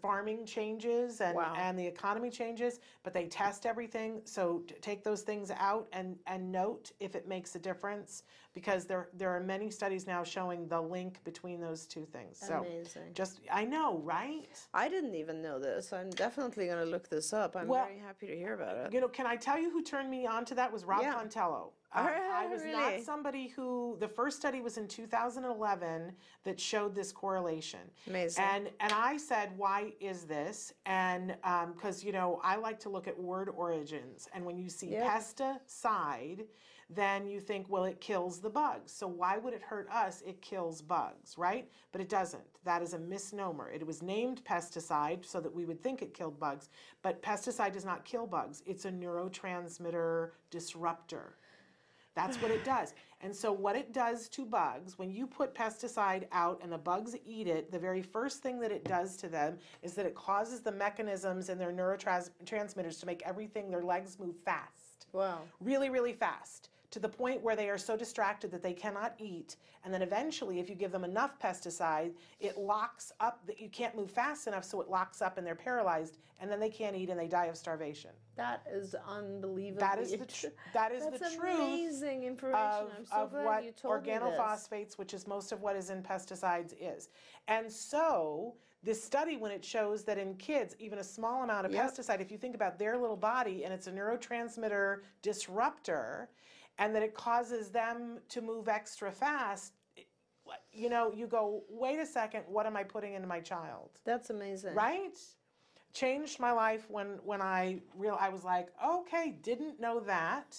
farming 0.00 0.44
changes 0.44 1.20
and, 1.20 1.36
Wow. 1.36 1.54
and 1.56 1.78
the 1.78 1.86
economy 1.86 2.30
changes, 2.30 2.80
but 3.04 3.14
they 3.14 3.26
test 3.26 3.64
everything. 3.64 4.20
So 4.24 4.64
take 4.80 5.04
those 5.04 5.22
things 5.22 5.50
out 5.56 5.86
and, 5.92 6.16
and 6.26 6.50
note 6.50 6.90
if 7.00 7.14
it 7.14 7.28
makes 7.28 7.54
a 7.54 7.58
difference 7.58 8.24
because 8.54 8.84
there 8.86 9.08
there 9.14 9.30
are 9.30 9.40
many 9.40 9.70
studies 9.70 10.06
now 10.06 10.24
showing 10.24 10.66
the 10.68 10.80
link 10.80 11.22
between 11.24 11.60
those 11.60 11.86
two 11.86 12.04
things. 12.04 12.38
So 12.44 12.66
Amazing. 12.66 13.14
just 13.14 13.40
I 13.52 13.64
know, 13.64 13.98
right? 13.98 14.48
I 14.74 14.88
didn't 14.88 15.14
even 15.14 15.40
know 15.40 15.58
this. 15.58 15.92
I'm 15.92 16.10
definitely 16.10 16.66
going 16.66 16.84
to 16.84 16.90
look 16.90 17.08
this 17.08 17.32
up. 17.32 17.56
I'm 17.56 17.68
Well, 17.68 17.86
very 17.86 17.98
happy 18.00 18.26
to 18.26 18.36
hear 18.36 18.54
about 18.54 18.76
it. 18.76 18.92
You 18.92 19.00
know, 19.00 19.08
can 19.08 19.26
I 19.26 19.36
tell 19.36 19.58
you 19.58 19.70
who 19.70 19.82
turned 19.82 20.10
me 20.10 20.26
on 20.26 20.44
to 20.46 20.54
that 20.56 20.72
was 20.72 20.84
Rob 20.84 21.02
Yeah. 21.02 21.14
Contello. 21.14 21.70
Uh, 21.94 22.08
I 22.32 22.46
was 22.46 22.62
Really? 22.62 22.72
not 22.72 23.00
somebody 23.02 23.48
who 23.48 23.96
the 24.00 24.08
first 24.08 24.38
study 24.38 24.60
was 24.60 24.78
in 24.78 24.88
2011 24.88 26.12
that 26.44 26.58
showed 26.58 26.94
this 26.94 27.12
correlation. 27.12 27.80
Amazing. 28.06 28.44
And 28.44 28.70
and 28.80 28.92
I 28.92 29.16
said, 29.18 29.50
why 29.56 29.92
is 30.00 30.24
this? 30.24 30.72
And 30.86 31.36
because 31.74 32.02
you 32.02 32.12
know 32.12 32.40
I 32.42 32.56
like 32.56 32.80
to 32.80 32.88
look 32.88 33.08
at 33.08 33.18
word 33.18 33.48
origins, 33.50 34.28
and 34.34 34.44
when 34.44 34.58
you 34.58 34.68
see 34.68 34.88
Yep. 34.92 35.06
pesticide, 35.10 36.46
then 36.90 37.26
you 37.26 37.40
think, 37.40 37.66
well, 37.70 37.84
it 37.84 38.00
kills 38.00 38.40
the 38.40 38.50
bugs. 38.50 38.92
So 38.92 39.06
why 39.06 39.38
would 39.38 39.54
it 39.54 39.62
hurt 39.62 39.88
us? 39.90 40.22
It 40.26 40.42
kills 40.42 40.82
bugs, 40.82 41.38
right? 41.38 41.70
But 41.90 42.00
it 42.02 42.08
doesn't. 42.10 42.42
That 42.64 42.82
is 42.82 42.92
a 42.92 42.98
misnomer. 42.98 43.70
It 43.70 43.86
was 43.86 44.02
named 44.02 44.44
pesticide 44.44 45.24
so 45.24 45.40
that 45.40 45.54
we 45.54 45.64
would 45.64 45.82
think 45.82 46.02
it 46.02 46.12
killed 46.12 46.38
bugs, 46.38 46.68
but 47.02 47.22
pesticide 47.22 47.72
does 47.72 47.84
not 47.86 48.04
kill 48.04 48.26
bugs. 48.26 48.62
It's 48.66 48.84
a 48.84 48.90
neurotransmitter 48.90 50.30
disruptor. 50.50 51.36
That's 52.14 52.36
what 52.40 52.50
it 52.50 52.64
does. 52.64 52.94
And 53.20 53.34
so, 53.34 53.52
what 53.52 53.76
it 53.76 53.92
does 53.92 54.28
to 54.30 54.44
bugs, 54.44 54.98
when 54.98 55.12
you 55.12 55.26
put 55.26 55.54
pesticide 55.54 56.24
out 56.32 56.60
and 56.62 56.72
the 56.72 56.78
bugs 56.78 57.16
eat 57.24 57.46
it, 57.46 57.70
the 57.70 57.78
very 57.78 58.02
first 58.02 58.42
thing 58.42 58.58
that 58.60 58.72
it 58.72 58.84
does 58.84 59.16
to 59.18 59.28
them 59.28 59.58
is 59.82 59.94
that 59.94 60.06
it 60.06 60.14
causes 60.14 60.60
the 60.60 60.72
mechanisms 60.72 61.48
in 61.48 61.58
their 61.58 61.72
neurotransmitters 61.72 62.98
to 63.00 63.06
make 63.06 63.22
everything, 63.24 63.70
their 63.70 63.82
legs 63.82 64.18
move 64.18 64.34
fast. 64.44 65.06
Wow. 65.12 65.42
Really, 65.60 65.90
really 65.90 66.12
fast. 66.12 66.70
To 66.92 67.00
the 67.00 67.08
point 67.08 67.42
where 67.42 67.56
they 67.56 67.70
are 67.70 67.78
so 67.78 67.96
distracted 67.96 68.50
that 68.50 68.62
they 68.62 68.74
cannot 68.74 69.14
eat. 69.18 69.56
And 69.82 69.94
then 69.94 70.02
eventually, 70.02 70.60
if 70.60 70.68
you 70.68 70.74
give 70.74 70.92
them 70.92 71.04
enough 71.04 71.38
pesticide, 71.38 72.12
it 72.38 72.58
locks 72.58 73.12
up 73.18 73.40
that 73.46 73.58
you 73.58 73.70
can't 73.70 73.96
move 73.96 74.10
fast 74.10 74.46
enough, 74.46 74.62
so 74.62 74.78
it 74.82 74.90
locks 74.90 75.22
up 75.22 75.38
and 75.38 75.46
they're 75.46 75.54
paralyzed, 75.54 76.18
and 76.38 76.50
then 76.50 76.60
they 76.60 76.68
can't 76.68 76.94
eat 76.94 77.08
and 77.08 77.18
they 77.18 77.28
die 77.28 77.46
of 77.46 77.56
starvation. 77.56 78.10
That 78.36 78.62
is 78.70 78.94
unbelievable. 79.08 79.80
That 79.80 80.00
is 80.00 80.10
the 80.10 80.26
tr- 80.26 80.46
that 80.74 80.92
is 80.92 81.02
That's 81.02 81.18
the 81.18 81.36
truth 81.40 81.54
amazing 81.58 82.24
information. 82.24 82.60
of, 82.60 82.90
I'm 82.98 83.06
so 83.06 83.16
of 83.16 83.30
glad 83.30 83.44
what 83.46 83.64
you 83.64 83.72
told 83.72 84.04
organophosphates, 84.04 84.98
which 84.98 85.14
is 85.14 85.26
most 85.26 85.50
of 85.50 85.62
what 85.62 85.76
is 85.76 85.88
in 85.88 86.02
pesticides, 86.02 86.74
is. 86.78 87.08
And 87.48 87.72
so 87.72 88.54
this 88.82 89.02
study, 89.02 89.38
when 89.38 89.50
it 89.50 89.64
shows 89.64 90.04
that 90.04 90.18
in 90.18 90.34
kids, 90.34 90.76
even 90.78 90.98
a 90.98 91.04
small 91.04 91.42
amount 91.42 91.64
of 91.64 91.72
Yep. 91.72 91.84
pesticide, 91.84 92.20
if 92.20 92.30
you 92.30 92.36
think 92.36 92.54
about 92.54 92.78
their 92.78 92.98
little 92.98 93.16
body 93.16 93.64
and 93.64 93.72
it's 93.72 93.86
a 93.86 93.92
neurotransmitter 93.92 94.98
disruptor, 95.22 96.28
and 96.78 96.94
that 96.94 97.02
it 97.02 97.14
causes 97.14 97.70
them 97.70 98.18
to 98.28 98.40
move 98.40 98.68
extra 98.68 99.10
fast, 99.10 99.72
you 100.72 100.88
know, 100.88 101.12
you 101.14 101.26
go, 101.26 101.64
wait 101.68 101.98
a 101.98 102.06
second, 102.06 102.44
what 102.46 102.66
am 102.66 102.76
I 102.76 102.82
putting 102.82 103.14
into 103.14 103.28
my 103.28 103.40
child? 103.40 103.90
That's 104.04 104.30
amazing. 104.30 104.74
Right? 104.74 105.16
Changed 105.92 106.40
my 106.40 106.52
life 106.52 106.86
when 106.88 107.18
when 107.22 107.42
I 107.42 107.80
real 107.94 108.16
I 108.18 108.30
was 108.30 108.44
like, 108.44 108.68
okay, 108.84 109.36
didn't 109.42 109.78
know 109.78 110.00
that. 110.00 110.56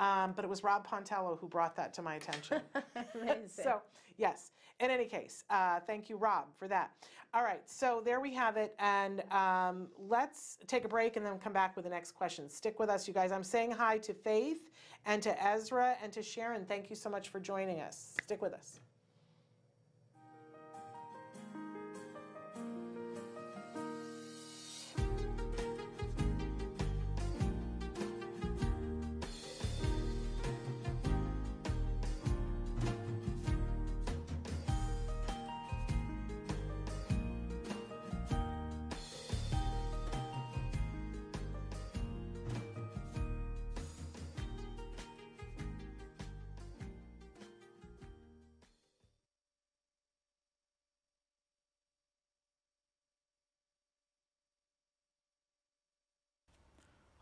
Um, 0.00 0.32
but 0.34 0.44
it 0.44 0.48
was 0.48 0.64
Rob 0.64 0.84
Pontello 0.86 1.38
who 1.38 1.46
brought 1.48 1.76
that 1.76 1.94
to 1.94 2.02
my 2.02 2.16
attention. 2.16 2.60
Amazing. 3.14 3.48
so 3.48 3.80
yes. 4.16 4.50
In 4.80 4.90
any 4.90 5.04
case, 5.04 5.44
uh, 5.50 5.80
thank 5.86 6.10
you, 6.10 6.16
Rob, 6.16 6.46
for 6.58 6.66
that. 6.68 6.90
All 7.32 7.42
right, 7.42 7.62
so 7.64 8.02
there 8.04 8.20
we 8.20 8.32
have 8.34 8.56
it, 8.56 8.74
and 8.78 9.22
um, 9.32 9.88
let's 9.98 10.58
take 10.66 10.84
a 10.84 10.88
break 10.88 11.16
and 11.16 11.24
then 11.24 11.38
come 11.38 11.52
back 11.52 11.76
with 11.76 11.84
the 11.84 11.90
next 11.90 12.12
question. 12.12 12.48
Stick 12.48 12.78
with 12.78 12.88
us, 12.88 13.06
you 13.08 13.14
guys. 13.14 13.32
I'm 13.32 13.44
saying 13.44 13.72
hi 13.72 13.98
to 13.98 14.12
Faith 14.12 14.70
and 15.06 15.22
to 15.22 15.44
Ezra 15.44 15.96
and 16.02 16.12
to 16.12 16.22
Sharon. 16.22 16.64
Thank 16.64 16.90
you 16.90 16.96
so 16.96 17.08
much 17.08 17.28
for 17.28 17.40
joining 17.40 17.80
us. 17.80 18.14
Stick 18.22 18.42
with 18.42 18.52
us. 18.52 18.80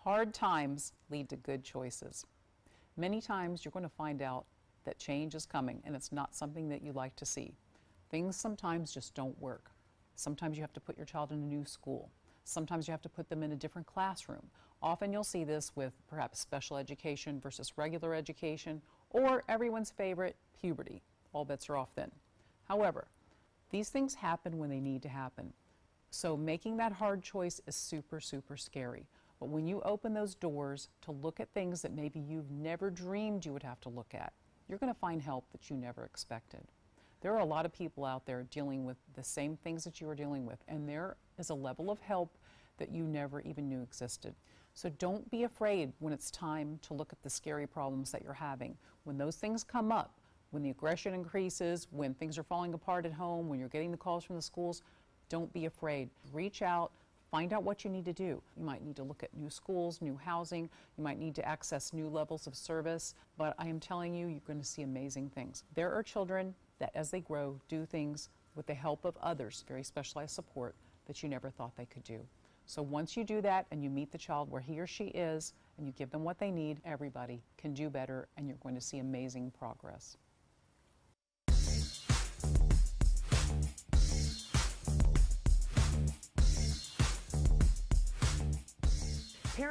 Hard 0.05 0.34
times 0.34 0.94
lead 1.11 1.28
to 1.28 1.36
good 1.36 1.62
choices. 1.62 2.26
Many 2.96 3.20
times 3.20 3.64
you're 3.64 3.70
going 3.70 3.84
to 3.84 3.88
find 3.88 4.20
out 4.20 4.46
that 4.84 4.98
change 4.98 5.36
is 5.36 5.46
coming 5.46 5.80
and 5.84 5.94
it's 5.94 6.11
not 6.11 6.34
something 6.34 6.68
that 6.70 6.82
you 6.82 6.92
like 6.92 7.14
to 7.14 7.24
see. 7.24 7.55
Things 8.11 8.34
sometimes 8.34 8.92
just 8.92 9.14
don't 9.14 9.40
work. 9.40 9.70
Sometimes 10.16 10.57
you 10.57 10.62
have 10.64 10.72
to 10.72 10.80
put 10.80 10.96
your 10.96 11.07
child 11.07 11.30
in 11.30 11.38
a 11.38 11.46
new 11.46 11.64
school. 11.64 12.11
Sometimes 12.42 12.88
you 12.88 12.92
have 12.92 13.03
to 13.03 13.09
put 13.09 13.28
them 13.28 13.44
in 13.44 13.53
a 13.53 13.57
different 13.57 13.86
classroom. 13.86 14.42
Often 14.82 15.12
you'll 15.12 15.22
see 15.22 15.44
this 15.44 15.70
with 15.76 15.92
perhaps 16.09 16.40
special 16.40 16.78
education 16.78 17.38
versus 17.38 17.78
regular 17.78 18.12
education 18.12 18.82
or 19.11 19.44
everyone's 19.48 19.92
favorite, 19.92 20.34
puberty. 20.61 21.00
All 21.32 21.44
bets 21.44 21.70
are 21.70 21.76
off 21.76 21.94
then. 21.94 22.11
However, 22.64 23.07
these 23.70 23.88
things 23.88 24.14
happen 24.14 24.59
when 24.59 24.68
they 24.68 24.80
need 24.80 25.03
to 25.03 25.09
happen. 25.09 25.53
So 26.11 26.36
making 26.36 26.78
that 26.78 26.92
hard 26.92 27.22
choice 27.22 27.61
is 27.68 27.76
super, 27.76 28.18
super 28.18 28.57
scary. 28.57 29.07
But 29.43 29.49
when 29.49 29.66
you 29.66 29.82
open 29.82 30.14
those 30.14 30.36
doors 30.36 30.88
to 31.01 31.11
look 31.11 31.40
at 31.40 31.53
things 31.53 31.82
that 31.82 31.93
maybe 31.93 32.20
you've 32.20 32.53
never 32.53 32.90
dreamed 32.90 33.45
you 33.45 33.53
would 33.53 33.64
have 33.64 33.80
to 33.80 33.88
look 33.88 34.14
at, 34.14 34.32
you're 34.68 34.78
going 34.78 34.95
to 34.95 35.01
find 35.01 35.20
help 35.20 35.51
that 35.51 35.68
you 35.68 35.74
never 35.74 36.05
expected. 36.05 36.61
There 37.22 37.34
are 37.34 37.40
a 37.40 37.45
lot 37.45 37.66
of 37.66 37.72
people 37.72 38.05
out 38.05 38.24
there 38.24 38.47
dealing 38.53 38.84
with 38.84 38.99
the 39.14 39.24
same 39.24 39.57
things 39.57 39.82
that 39.82 40.01
you 40.01 40.09
are 40.09 40.14
dealing 40.14 40.47
with, 40.47 40.61
and 40.68 40.88
there 40.88 41.16
is 41.40 41.51
a 41.51 41.57
level 41.57 41.90
of 41.90 41.99
help 41.99 42.38
that 42.78 42.93
you 42.93 43.03
never 43.03 43.40
even 43.40 43.68
knew 43.68 43.82
existed. 43.82 44.36
So 44.74 44.90
don't 44.90 45.28
be 45.32 45.43
afraid 45.43 45.93
when 45.99 46.12
it's 46.12 46.30
time 46.30 46.78
to 46.82 46.95
look 46.95 47.12
at 47.12 47.20
the 47.24 47.30
scary 47.30 47.66
problems 47.66 48.12
that 48.12 48.22
you're 48.22 48.34
having. 48.34 48.76
When 49.03 49.18
those 49.18 49.34
things 49.34 49.64
come 49.64 49.90
up, 49.90 50.20
when 50.53 50.62
the 50.62 50.70
aggression 50.70 51.14
increases, 51.14 51.88
when 51.90 52.14
things 52.14 52.38
are 52.38 52.45
falling 52.45 52.74
apart 52.74 53.07
at 53.07 53.12
home, 53.12 53.49
when 53.49 53.59
you're 53.59 53.68
getting 53.68 53.90
the 53.90 53.97
calls 53.97 54.22
from 54.22 54.36
the 54.36 54.43
schools, 54.43 54.82
don't 55.28 55.53
be 55.53 55.64
afraid. 55.64 56.11
Reach 56.32 56.62
out, 56.62 56.93
find 57.32 57.54
out 57.54 57.64
what 57.64 57.82
you 57.82 57.90
need 57.90 58.04
to 58.04 58.12
do. 58.12 58.42
You 58.56 58.62
might 58.62 58.84
need 58.84 58.94
to 58.96 59.02
look 59.02 59.22
at 59.22 59.34
new 59.34 59.48
schools, 59.48 60.02
new 60.02 60.20
housing, 60.22 60.68
you 60.98 61.02
might 61.02 61.18
need 61.18 61.34
to 61.36 61.48
access 61.48 61.94
new 61.94 62.06
levels 62.06 62.46
of 62.46 62.54
service, 62.54 63.14
but 63.38 63.54
I 63.58 63.68
am 63.68 63.80
telling 63.80 64.14
you, 64.14 64.26
you're 64.28 64.40
going 64.46 64.60
to 64.60 64.66
see 64.66 64.82
amazing 64.82 65.30
things. 65.30 65.64
There 65.74 65.90
are 65.90 66.02
children 66.02 66.54
that, 66.78 66.92
as 66.94 67.10
they 67.10 67.20
grow, 67.20 67.58
do 67.68 67.86
things 67.86 68.28
with 68.54 68.66
the 68.66 68.74
help 68.74 69.06
of 69.06 69.16
others, 69.22 69.64
very 69.66 69.82
specialized 69.82 70.34
support 70.34 70.76
that 71.06 71.22
you 71.22 71.28
never 71.30 71.48
thought 71.48 71.74
they 71.74 71.86
could 71.86 72.04
do. 72.04 72.20
So 72.66 72.82
once 72.82 73.16
you 73.16 73.24
do 73.24 73.40
that 73.40 73.66
and 73.70 73.82
you 73.82 73.88
meet 73.88 74.12
the 74.12 74.18
child 74.18 74.50
where 74.50 74.60
he 74.60 74.78
or 74.78 74.86
she 74.86 75.04
is 75.06 75.54
and 75.78 75.86
you 75.86 75.92
give 75.94 76.10
them 76.10 76.24
what 76.24 76.38
they 76.38 76.50
need, 76.50 76.82
everybody 76.84 77.42
can 77.56 77.72
do 77.72 77.88
better 77.88 78.28
and 78.36 78.46
you're 78.46 78.58
going 78.62 78.74
to 78.74 78.80
see 78.80 78.98
amazing 78.98 79.52
progress. 79.58 80.18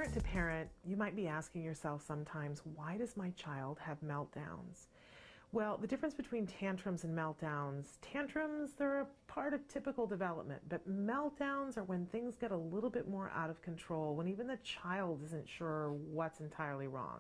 Parent 0.02 0.16
to 0.16 0.22
parent, 0.22 0.70
you 0.84 0.98
might 0.98 1.16
be 1.16 1.28
asking 1.28 1.62
yourself 1.62 2.04
sometimes, 2.04 2.64
why 2.74 2.98
does 2.98 3.16
my 3.16 3.30
child 3.36 3.78
have 3.78 4.02
meltdowns? 4.02 4.88
Well, 5.52 5.78
the 5.78 5.86
difference 5.86 6.16
between 6.16 6.48
tantrums 6.48 7.04
and 7.04 7.16
meltdowns, 7.16 7.86
tantrums, 8.02 8.72
they're 8.76 9.02
a 9.02 9.08
part 9.28 9.54
of 9.54 9.68
typical 9.68 10.08
development, 10.08 10.64
but 10.68 10.90
meltdowns 10.90 11.78
are 11.78 11.84
when 11.84 12.08
things 12.08 12.36
get 12.36 12.50
a 12.50 12.58
little 12.58 12.90
bit 12.90 13.08
more 13.08 13.32
out 13.36 13.52
of 13.52 13.62
control, 13.62 14.16
when 14.16 14.28
even 14.28 14.48
the 14.48 14.58
child 14.64 15.22
isn't 15.24 15.48
sure 15.48 15.92
what's 15.92 16.40
entirely 16.40 16.88
wrong. 16.88 17.20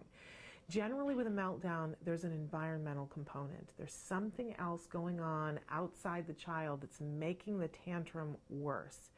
Generally, 0.68 1.14
with 1.14 1.28
a 1.28 1.30
meltdown, 1.30 1.94
there's 2.04 2.24
an 2.24 2.32
environmental 2.32 3.06
component. 3.14 3.74
There's 3.78 3.94
something 3.94 4.56
else 4.58 4.88
going 4.88 5.20
on 5.20 5.60
outside 5.70 6.26
the 6.26 6.34
child 6.34 6.82
that's 6.82 7.00
making 7.00 7.60
the 7.60 7.68
tantrum 7.68 8.38
worse. 8.50 9.12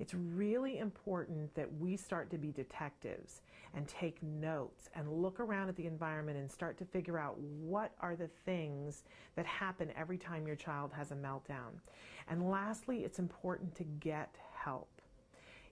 It's 0.00 0.14
really 0.14 0.78
important 0.78 1.54
that 1.54 1.68
we 1.78 1.94
start 1.94 2.30
to 2.30 2.38
be 2.38 2.52
detectives 2.52 3.42
and 3.74 3.86
take 3.86 4.22
notes 4.22 4.88
and 4.94 5.22
look 5.22 5.38
around 5.38 5.68
at 5.68 5.76
the 5.76 5.86
environment 5.86 6.38
and 6.38 6.50
start 6.50 6.78
to 6.78 6.86
figure 6.86 7.18
out 7.18 7.38
what 7.38 7.92
are 8.00 8.16
the 8.16 8.30
things 8.46 9.04
that 9.36 9.44
happen 9.44 9.92
every 9.94 10.16
time 10.16 10.46
your 10.46 10.56
child 10.56 10.90
has 10.96 11.10
a 11.10 11.14
meltdown. 11.14 11.78
And 12.28 12.50
lastly, 12.50 13.04
it's 13.04 13.18
important 13.18 13.74
to 13.74 13.84
get 14.00 14.34
help. 14.54 14.88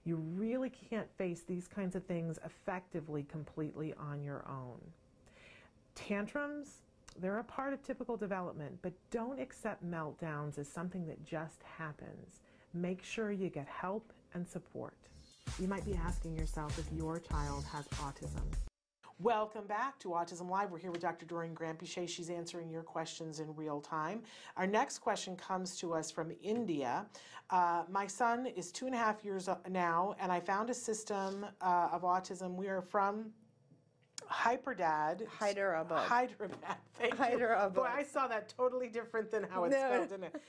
You 0.05 0.17
really 0.17 0.71
can't 0.71 1.09
face 1.17 1.43
these 1.47 1.67
kinds 1.67 1.97
of 1.97 2.05
things 2.05 2.39
effectively 2.45 3.23
completely 3.31 3.95
on 3.99 4.23
your 4.23 4.45
own. 4.47 4.79
Tantrums, 5.95 6.83
they're 7.19 7.39
a 7.39 7.45
part 7.45 7.73
of 7.73 7.83
typical 7.83 8.19
development, 8.19 8.79
but 8.83 8.93
don't 9.11 9.41
accept 9.41 9.85
meltdowns 9.85 10.59
as 10.59 10.69
something 10.69 11.07
that 11.07 11.25
just 11.25 11.63
happens. 11.79 12.41
Make 12.75 13.03
sure 13.03 13.33
you 13.33 13.49
get 13.49 13.67
help 13.67 14.13
and 14.35 14.47
support. 14.47 14.97
You 15.59 15.69
might 15.69 15.85
be 15.85 15.95
asking 15.95 16.37
yourself 16.37 16.79
if 16.79 16.87
your 16.97 17.19
child 17.21 17.65
has 17.73 17.87
autism. 18.01 18.43
Welcome 19.21 19.67
back 19.67 19.99
to 20.01 20.11
Autism 20.11 20.49
Live. 20.49 20.71
We're 20.71 20.79
here 20.79 20.93
with 20.93 21.01
Dr. 21.01 21.27
Doreen 21.27 21.53
Granpeesheh. 21.53 22.09
She's 22.09 22.31
answering 22.31 22.71
your 22.71 22.85
questions 22.85 23.41
in 23.41 23.53
real 23.57 23.81
time. 23.81 24.23
Our 24.57 24.67
next 24.67 25.01
question 25.01 25.35
comes 25.35 25.77
to 25.79 25.93
us 25.93 26.09
from 26.09 26.31
India. 26.41 27.05
Uh, 27.51 27.83
my 27.91 28.07
son 28.07 28.47
is 28.47 28.71
two 28.71 28.87
and 28.87 28.95
a 28.95 28.99
half 28.99 29.25
years 29.25 29.49
now, 29.69 30.15
and 30.21 30.31
I 30.31 30.39
found 30.39 30.71
a 30.71 30.75
system 30.75 31.45
uh, 31.61 31.89
of 31.91 32.03
autism. 32.03 32.55
We 32.55 32.69
are 32.69 32.81
from 32.81 33.33
Hyperdad. 34.31 35.27
Hyderabad. 35.27 36.07
Hyderabad. 36.07 36.77
Thank 36.95 37.17
Hyderabad. 37.17 37.73
you. 37.75 37.81
Boy, 37.83 37.89
I 37.93 38.05
saw 38.05 38.29
that 38.29 38.49
totally 38.57 38.89
different 38.89 39.33
than 39.33 39.43
how 39.51 39.65
it's 39.65 39.75
No. 39.75 39.81
spelled, 40.05 40.09
didn't 40.11 40.25
it? 40.25 40.43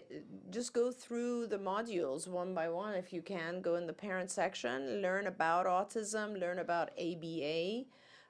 just 0.51 0.73
go 0.73 0.91
through 0.91 1.47
the 1.47 1.57
modules 1.57 2.27
one 2.27 2.53
by 2.53 2.69
one 2.69 2.93
if 2.93 3.11
you 3.11 3.21
can. 3.21 3.61
Go 3.61 3.75
in 3.75 3.87
the 3.87 3.93
parent 3.93 4.29
section, 4.29 5.01
learn 5.01 5.27
about 5.27 5.65
autism, 5.65 6.39
learn 6.39 6.59
about 6.59 6.89
ABA, 6.99 7.85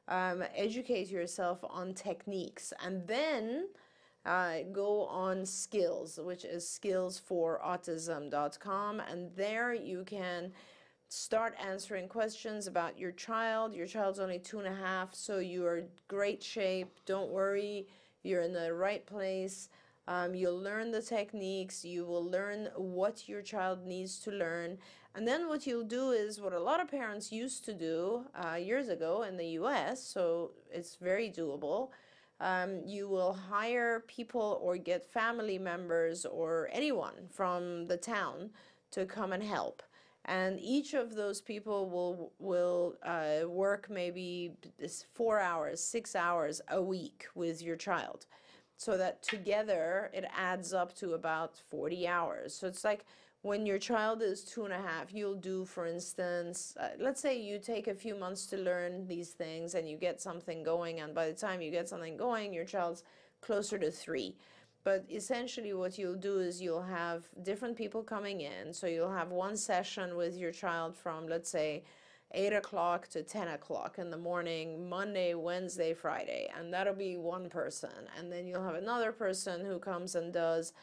um, 0.08 0.43
educate 0.56 1.10
yourself 1.10 1.60
on 1.64 1.93
techniques, 1.93 2.74
and 2.84 3.08
then 3.08 3.68
uh, 4.26 4.58
go 4.72 5.06
on 5.06 5.45
skills, 5.45 6.20
which 6.22 6.45
is 6.45 6.66
skillsforautism.com. 6.66 8.99
And 8.99 9.32
there 9.36 9.74
you 9.74 10.03
can 10.03 10.51
start 11.10 11.56
answering 11.64 12.08
questions 12.08 12.66
about 12.68 12.97
your 12.97 13.12
child. 13.12 13.76
Your 13.76 13.88
child's 13.88 14.20
only 14.20 14.39
two 14.39 14.60
and 14.60 14.68
a 14.68 14.76
half, 14.76 15.14
so 15.14 15.39
you 15.39 15.66
are 15.66 15.84
great 16.08 16.41
shape. 16.43 16.99
Don't 17.06 17.32
worry, 17.32 17.88
you're 18.24 18.41
in 18.41 18.53
the 18.53 18.74
right 18.74 19.06
place. 19.06 19.70
Um, 20.08 20.36
you'll 20.36 20.60
learn 20.60 20.91
the 20.91 21.01
techniques, 21.01 21.84
you 21.84 22.06
will 22.06 22.24
learn 22.24 22.70
what 22.76 23.28
your 23.28 23.41
child 23.41 23.88
needs 23.88 24.20
to 24.20 24.30
learn. 24.30 24.78
And 25.16 25.28
then 25.28 25.47
what 25.47 25.66
you'll 25.66 25.86
do 25.86 26.11
is 26.11 26.41
what 26.41 26.53
a 26.53 26.59
lot 26.59 26.82
of 26.82 26.91
parents 26.91 27.32
used 27.32 27.63
to 27.66 27.74
do 27.74 28.26
uh, 28.36 28.55
years 28.55 28.89
ago 28.89 29.24
in 29.24 29.38
the 29.38 29.47
US, 29.59 30.03
so 30.03 30.51
it's 30.72 30.95
very 30.95 31.32
doable. 31.32 31.89
Um, 32.41 32.82
you 32.86 33.07
will 33.07 33.34
hire 33.34 34.03
people 34.07 34.59
or 34.61 34.76
get 34.78 35.05
family 35.05 35.57
members 35.57 36.26
or 36.26 36.70
anyone 36.74 37.30
from 37.32 37.88
the 37.88 37.95
town 37.95 38.49
to 38.91 39.05
come 39.05 39.32
and 39.32 39.41
help 39.41 39.82
and 40.26 40.59
each 40.59 40.93
of 40.93 41.16
those 41.16 41.39
people 41.39 41.89
will 41.89 42.34
will 42.39 42.95
uh, 43.03 43.47
work 43.47 43.88
maybe 43.89 44.51
four 45.13 45.39
hours, 45.39 45.82
six 45.82 46.16
hours 46.16 46.61
a 46.70 46.82
week 46.82 47.28
with 47.36 47.61
your 47.61 47.76
child, 47.76 48.26
so 48.76 48.97
that 48.97 49.22
together 49.22 50.09
it 50.13 50.26
adds 50.36 50.74
up 50.74 50.95
to 50.95 51.13
about 51.13 51.61
forty 51.70 52.07
hours. 52.07 52.55
So 52.55 52.68
it's 52.68 52.84
like 52.84 53.05
when 53.46 53.64
your 53.64 53.78
child 53.78 54.24
is 54.24 54.43
two 54.43 54.66
and 54.66 54.74
a 54.74 54.82
half, 54.82 55.14
you'll 55.14 55.36
do, 55.36 55.66
for 55.66 55.86
instance, 55.86 56.76
uh, 56.80 56.88
let's 57.00 57.22
say 57.22 57.39
you 57.39 57.60
take 57.60 57.88
a 57.88 57.93
few 57.93 58.16
months 58.16 58.48
to 58.48 58.58
learn 58.58 59.06
these 59.06 59.30
things 59.30 59.76
and 59.76 59.88
you 59.88 59.98
get 59.98 60.20
something 60.20 60.64
going, 60.64 61.00
and 61.00 61.14
by 61.14 61.28
the 61.28 61.34
time 61.34 61.62
you 61.62 61.70
get 61.70 61.88
something 61.88 62.18
going, 62.18 62.52
your 62.52 62.66
child's 62.66 63.04
closer 63.41 63.78
to 63.78 63.91
three. 63.91 64.36
But 64.84 65.06
essentially, 65.12 65.74
what 65.74 65.96
you'll 65.96 66.16
do 66.16 66.39
is 66.39 66.60
you'll 66.60 66.82
have 66.82 67.26
different 67.43 67.78
people 67.78 68.02
coming 68.02 68.41
in. 68.41 68.74
So 68.74 68.88
you'll 68.88 69.14
have 69.14 69.30
one 69.30 69.58
session 69.58 70.16
with 70.16 70.36
your 70.36 70.52
child 70.52 70.96
from, 70.96 71.28
let's 71.28 71.50
say, 71.50 71.84
8 72.32 72.54
o'clock 72.54 73.08
to 73.10 73.22
10 73.22 73.50
o'clock 73.50 74.00
in 74.00 74.10
the 74.10 74.18
morning, 74.18 74.89
Monday, 74.89 75.36
Wednesday, 75.36 75.93
Friday. 75.93 76.50
And 76.58 76.74
that'll 76.74 76.96
be 76.96 77.18
one 77.18 77.50
person. 77.50 78.10
And 78.18 78.32
then 78.32 78.48
you'll 78.48 78.64
have 78.64 78.74
another 78.74 79.12
person 79.12 79.64
who 79.64 79.78
comes 79.78 80.16
and 80.16 80.34
does 80.34 80.74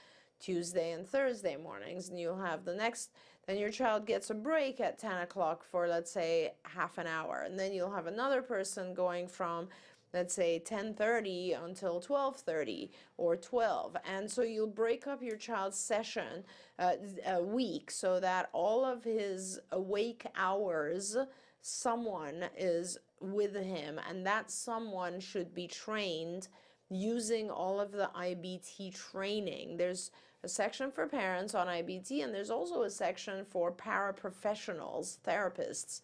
Tuesday 0.42 0.92
and 0.92 1.06
Thursday 1.06 1.56
mornings. 1.56 2.08
And 2.08 2.18
you'll 2.18 2.36
have 2.36 2.64
the 2.64 2.74
next, 2.74 3.10
then 3.46 3.58
your 3.58 3.70
child 3.70 4.06
gets 4.06 4.30
a 4.30 4.34
break 4.34 4.80
at 4.80 4.98
10 4.98 5.22
o'clock 5.22 5.64
for, 5.64 5.88
let's 5.88 6.10
say, 6.10 6.54
half 6.64 6.98
an 6.98 7.06
hour. 7.06 7.44
And 7.46 7.58
then 7.58 7.72
you'll 7.72 7.94
have 7.94 8.06
another 8.06 8.42
person 8.42 8.92
going 8.92 9.28
from 9.28 9.68
let's 10.12 10.34
say 10.34 10.62
10:30 10.64 11.52
until 11.52 12.00
12:30 12.00 12.90
or 13.16 13.36
12 13.36 13.96
and 14.04 14.30
so 14.30 14.42
you'll 14.42 14.66
break 14.66 15.06
up 15.06 15.22
your 15.22 15.36
child's 15.36 15.78
session 15.78 16.44
uh, 16.78 16.96
a 17.26 17.42
week 17.42 17.90
so 17.90 18.20
that 18.20 18.48
all 18.52 18.84
of 18.84 19.04
his 19.04 19.58
awake 19.70 20.26
hours 20.36 21.16
someone 21.60 22.44
is 22.56 22.98
with 23.20 23.54
him 23.54 24.00
and 24.08 24.26
that 24.26 24.50
someone 24.50 25.20
should 25.20 25.54
be 25.54 25.66
trained 25.66 26.48
using 26.90 27.50
all 27.50 27.80
of 27.80 27.92
the 27.92 28.10
IBT 28.14 28.94
training 28.94 29.76
there's 29.76 30.10
a 30.44 30.48
section 30.48 30.90
for 30.90 31.06
parents 31.06 31.54
on 31.54 31.66
IBT 31.66 32.24
and 32.24 32.34
there's 32.34 32.50
also 32.50 32.82
a 32.82 32.90
section 32.90 33.44
for 33.44 33.70
paraprofessionals 33.72 35.18
therapists 35.26 36.00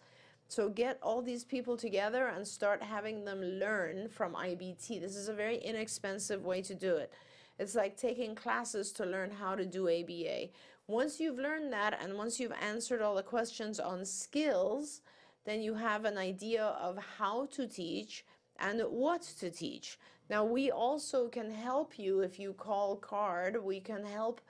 so 0.49 0.71
get 0.71 0.99
all 1.03 1.21
these 1.21 1.45
people 1.45 1.77
together 1.77 2.29
and 2.29 2.47
start 2.47 2.83
having 2.83 3.25
them 3.25 3.43
learn 3.43 4.09
from 4.09 4.33
IBT. 4.33 4.99
This 4.99 5.15
is 5.15 5.29
a 5.29 5.35
very 5.35 5.59
inexpensive 5.59 6.47
way 6.47 6.63
to 6.63 6.75
do 6.75 6.97
it. 6.97 7.13
It's 7.59 7.75
like 7.75 7.99
taking 7.99 8.35
classes 8.35 8.91
to 8.93 9.05
learn 9.05 9.31
how 9.31 9.55
to 9.55 9.67
do 9.67 9.89
ABA. 9.89 10.49
Once 10.87 11.21
you've 11.21 11.39
learned 11.39 11.71
that 11.75 11.99
and 12.03 12.17
once 12.17 12.41
you've 12.41 12.55
answered 12.63 13.03
all 13.03 13.15
the 13.15 13.23
questions 13.23 13.79
on 13.79 14.07
skills, 14.07 15.03
then 15.45 15.61
you 15.61 15.75
have 15.75 16.07
an 16.07 16.17
idea 16.17 16.65
of 16.65 16.97
how 17.19 17.45
to 17.53 17.67
teach 17.67 18.25
and 18.59 18.81
what 18.81 19.23
to 19.39 19.51
teach. 19.51 19.99
Now, 20.31 20.45
we 20.45 20.71
also 20.71 21.29
can 21.29 21.51
help 21.51 21.99
you 21.99 22.21
if 22.21 22.39
you 22.39 22.53
call 22.53 22.97
CARD, 22.97 23.63
we 23.63 23.81
can 23.81 24.05
help 24.05 24.41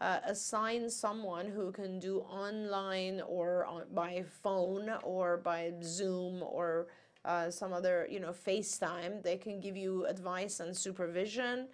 uh, 0.00 0.18
assign 0.24 0.88
someone 0.90 1.46
who 1.46 1.72
can 1.72 1.98
do 1.98 2.20
online 2.20 3.22
or 3.26 3.64
on, 3.66 3.82
by 3.94 4.24
phone 4.42 4.90
or 5.02 5.38
by 5.38 5.72
Zoom 5.82 6.42
or 6.42 6.88
uh, 7.24 7.50
some 7.50 7.72
other, 7.72 8.06
you 8.10 8.20
know, 8.20 8.32
FaceTime. 8.32 9.22
They 9.22 9.36
can 9.36 9.60
give 9.60 9.76
you 9.76 10.06
advice 10.06 10.60
and 10.60 10.76
supervision 10.76 11.68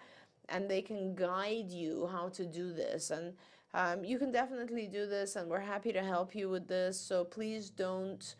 and 0.48 0.68
they 0.68 0.82
can 0.82 1.14
guide 1.14 1.70
you 1.70 2.08
how 2.12 2.28
to 2.30 2.44
do 2.44 2.72
this. 2.72 3.10
And 3.10 3.34
um, 3.74 4.04
you 4.04 4.18
can 4.18 4.30
definitely 4.30 4.86
do 4.86 5.06
this, 5.06 5.36
and 5.36 5.48
we're 5.48 5.60
happy 5.60 5.92
to 5.92 6.02
help 6.02 6.34
you 6.34 6.50
with 6.50 6.68
this. 6.68 7.00
So 7.00 7.24
please 7.24 7.70
don't 7.70 8.34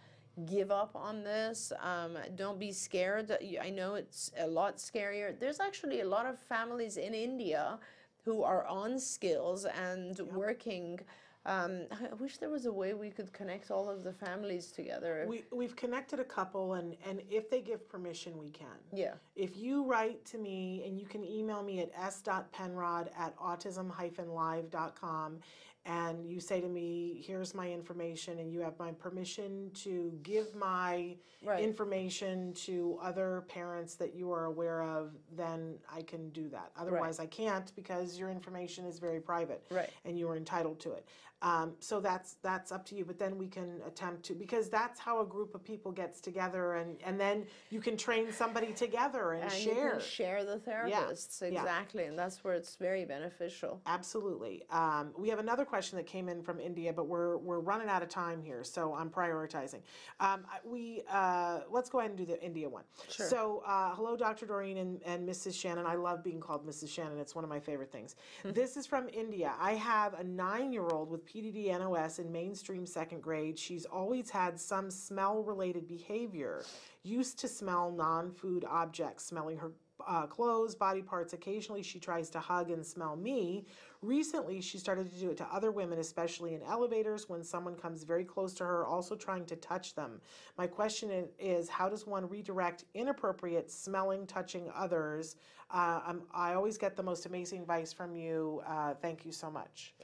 give 0.46 0.70
up 0.70 0.94
on 0.94 1.24
this. 1.24 1.72
Um, 1.80 2.16
don't 2.34 2.58
be 2.58 2.72
scared. 2.72 3.36
I 3.60 3.70
know 3.70 3.94
it's 3.94 4.30
a 4.38 4.46
lot 4.46 4.78
scarier. 4.78 5.38
There's 5.38 5.60
actually 5.60 6.00
a 6.00 6.06
lot 6.06 6.26
of 6.26 6.38
families 6.38 6.96
in 6.96 7.14
India 7.14 7.78
who 8.24 8.42
are 8.42 8.66
on 8.66 8.98
skills 8.98 9.64
and 9.64 10.18
yep. 10.18 10.32
working 10.32 11.00
um, 11.44 11.82
I 11.90 12.14
wish 12.14 12.38
there 12.38 12.50
was 12.50 12.66
a 12.66 12.72
way 12.72 12.94
we 12.94 13.10
could 13.10 13.32
connect 13.32 13.70
all 13.70 13.90
of 13.90 14.04
the 14.04 14.12
families 14.12 14.70
together. 14.70 15.26
We, 15.28 15.44
we've 15.52 15.74
connected 15.74 16.20
a 16.20 16.24
couple, 16.24 16.74
and, 16.74 16.96
and 17.06 17.20
if 17.30 17.50
they 17.50 17.60
give 17.60 17.88
permission, 17.88 18.38
we 18.38 18.50
can. 18.50 18.66
Yeah. 18.92 19.14
If 19.34 19.56
you 19.56 19.84
write 19.84 20.24
to 20.26 20.38
me, 20.38 20.84
and 20.86 20.98
you 20.98 21.06
can 21.06 21.24
email 21.24 21.62
me 21.62 21.80
at 21.80 21.90
s.penrod 21.96 23.10
at 23.18 23.36
autism-live.com, 23.36 25.38
and 25.84 26.24
you 26.24 26.38
say 26.38 26.60
to 26.60 26.68
me, 26.68 27.22
here's 27.26 27.54
my 27.54 27.70
information, 27.70 28.38
and 28.38 28.52
you 28.52 28.60
have 28.60 28.78
my 28.78 28.92
permission 28.92 29.70
to 29.74 30.12
give 30.22 30.54
my 30.54 31.16
right. 31.44 31.62
information 31.62 32.52
to 32.52 32.98
other 33.02 33.44
parents 33.48 33.96
that 33.96 34.14
you 34.14 34.30
are 34.30 34.44
aware 34.44 34.82
of, 34.82 35.12
then 35.36 35.74
I 35.92 36.02
can 36.02 36.30
do 36.30 36.48
that. 36.50 36.70
Otherwise, 36.76 37.18
right. 37.18 37.24
I 37.24 37.26
can't 37.26 37.74
because 37.74 38.16
your 38.16 38.30
information 38.30 38.84
is 38.84 39.00
very 39.00 39.20
private, 39.20 39.66
right. 39.70 39.90
and 40.04 40.16
you 40.16 40.28
are 40.28 40.36
entitled 40.36 40.78
to 40.80 40.92
it. 40.92 41.08
Um, 41.42 41.72
so 41.80 42.00
that's 42.00 42.36
that's 42.42 42.70
up 42.70 42.86
to 42.86 42.94
you. 42.94 43.04
But 43.04 43.18
then 43.18 43.36
we 43.36 43.48
can 43.48 43.80
attempt 43.86 44.22
to 44.26 44.34
because 44.34 44.68
that's 44.68 45.00
how 45.00 45.20
a 45.20 45.26
group 45.26 45.54
of 45.54 45.64
people 45.64 45.90
gets 45.90 46.20
together, 46.20 46.74
and 46.74 46.96
and 47.04 47.18
then 47.18 47.46
you 47.70 47.80
can 47.80 47.96
train 47.96 48.32
somebody 48.32 48.72
together 48.72 49.32
and, 49.32 49.42
and 49.42 49.52
share 49.52 50.00
share 50.00 50.44
the 50.44 50.58
therapists 50.58 51.42
yeah. 51.42 51.48
exactly, 51.48 52.04
yeah. 52.04 52.08
and 52.10 52.18
that's 52.18 52.42
where 52.44 52.54
it's 52.54 52.76
very 52.76 53.04
beneficial. 53.04 53.80
Absolutely. 53.86 54.62
Um, 54.70 55.10
we 55.18 55.28
have 55.28 55.40
another 55.40 55.64
question 55.64 55.96
that 55.96 56.06
came 56.06 56.28
in 56.28 56.42
from 56.42 56.60
India, 56.60 56.92
but 56.92 57.08
we're 57.08 57.36
we're 57.38 57.60
running 57.60 57.88
out 57.88 58.02
of 58.02 58.08
time 58.08 58.40
here, 58.40 58.62
so 58.62 58.94
I'm 58.94 59.10
prioritizing. 59.10 59.80
Um, 60.20 60.44
we 60.64 61.02
uh, 61.10 61.60
let's 61.70 61.90
go 61.90 61.98
ahead 61.98 62.12
and 62.12 62.18
do 62.18 62.24
the 62.24 62.40
India 62.40 62.68
one. 62.68 62.84
Sure. 63.10 63.26
So 63.26 63.62
uh, 63.66 63.94
hello, 63.96 64.16
Dr. 64.16 64.46
Doreen 64.46 64.78
and, 64.78 65.00
and 65.04 65.28
Mrs. 65.28 65.54
Shannon. 65.54 65.86
I 65.86 65.96
love 65.96 66.22
being 66.22 66.40
called 66.40 66.64
Mrs. 66.64 66.88
Shannon. 66.88 67.18
It's 67.18 67.34
one 67.34 67.42
of 67.42 67.50
my 67.50 67.58
favorite 67.58 67.90
things. 67.90 68.14
this 68.44 68.76
is 68.76 68.86
from 68.86 69.08
India. 69.08 69.54
I 69.60 69.72
have 69.72 70.14
a 70.14 70.22
nine-year-old 70.22 71.10
with 71.10 71.26
PDD 71.32 71.78
NOS 71.78 72.18
in 72.18 72.30
mainstream 72.30 72.84
second 72.84 73.22
grade. 73.22 73.58
She's 73.58 73.86
always 73.86 74.28
had 74.28 74.60
some 74.60 74.90
smell 74.90 75.42
related 75.42 75.88
behavior, 75.88 76.64
used 77.02 77.38
to 77.38 77.48
smell 77.48 77.90
non 77.90 78.30
food 78.30 78.66
objects, 78.68 79.24
smelling 79.24 79.56
her 79.56 79.72
uh, 80.06 80.26
clothes, 80.26 80.74
body 80.74 81.00
parts. 81.00 81.32
Occasionally, 81.32 81.82
she 81.82 81.98
tries 81.98 82.28
to 82.30 82.40
hug 82.40 82.70
and 82.70 82.84
smell 82.84 83.16
me. 83.16 83.64
Recently, 84.02 84.60
she 84.60 84.76
started 84.76 85.10
to 85.10 85.20
do 85.20 85.30
it 85.30 85.36
to 85.38 85.46
other 85.46 85.70
women, 85.70 86.00
especially 86.00 86.54
in 86.54 86.62
elevators 86.64 87.28
when 87.28 87.42
someone 87.42 87.76
comes 87.76 88.02
very 88.02 88.24
close 88.24 88.52
to 88.54 88.64
her, 88.64 88.84
also 88.84 89.14
trying 89.14 89.46
to 89.46 89.56
touch 89.56 89.94
them. 89.94 90.20
My 90.58 90.66
question 90.66 91.28
is 91.38 91.68
how 91.68 91.88
does 91.88 92.06
one 92.06 92.28
redirect 92.28 92.84
inappropriate 92.94 93.70
smelling, 93.70 94.26
touching 94.26 94.70
others? 94.74 95.36
Uh, 95.70 96.14
i 96.34 96.52
always 96.52 96.76
get 96.76 96.96
the 96.96 97.02
most 97.02 97.24
amazing 97.24 97.60
advice 97.60 97.92
from 97.92 98.14
you. 98.16 98.60
Uh, 98.66 98.92
thank 99.00 99.24
you 99.24 99.32
so 99.32 99.50
much. 99.50 99.94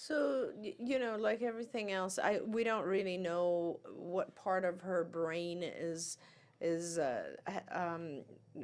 So 0.00 0.48
you 0.62 0.98
know, 0.98 1.16
like 1.16 1.42
everything 1.42 1.92
else, 1.92 2.18
I 2.18 2.40
we 2.46 2.64
don't 2.64 2.86
really 2.86 3.18
know 3.18 3.80
what 3.94 4.34
part 4.34 4.64
of 4.64 4.80
her 4.80 5.04
brain 5.04 5.62
is 5.62 6.16
is 6.58 6.96
uh, 6.98 7.36
um, 7.70 8.22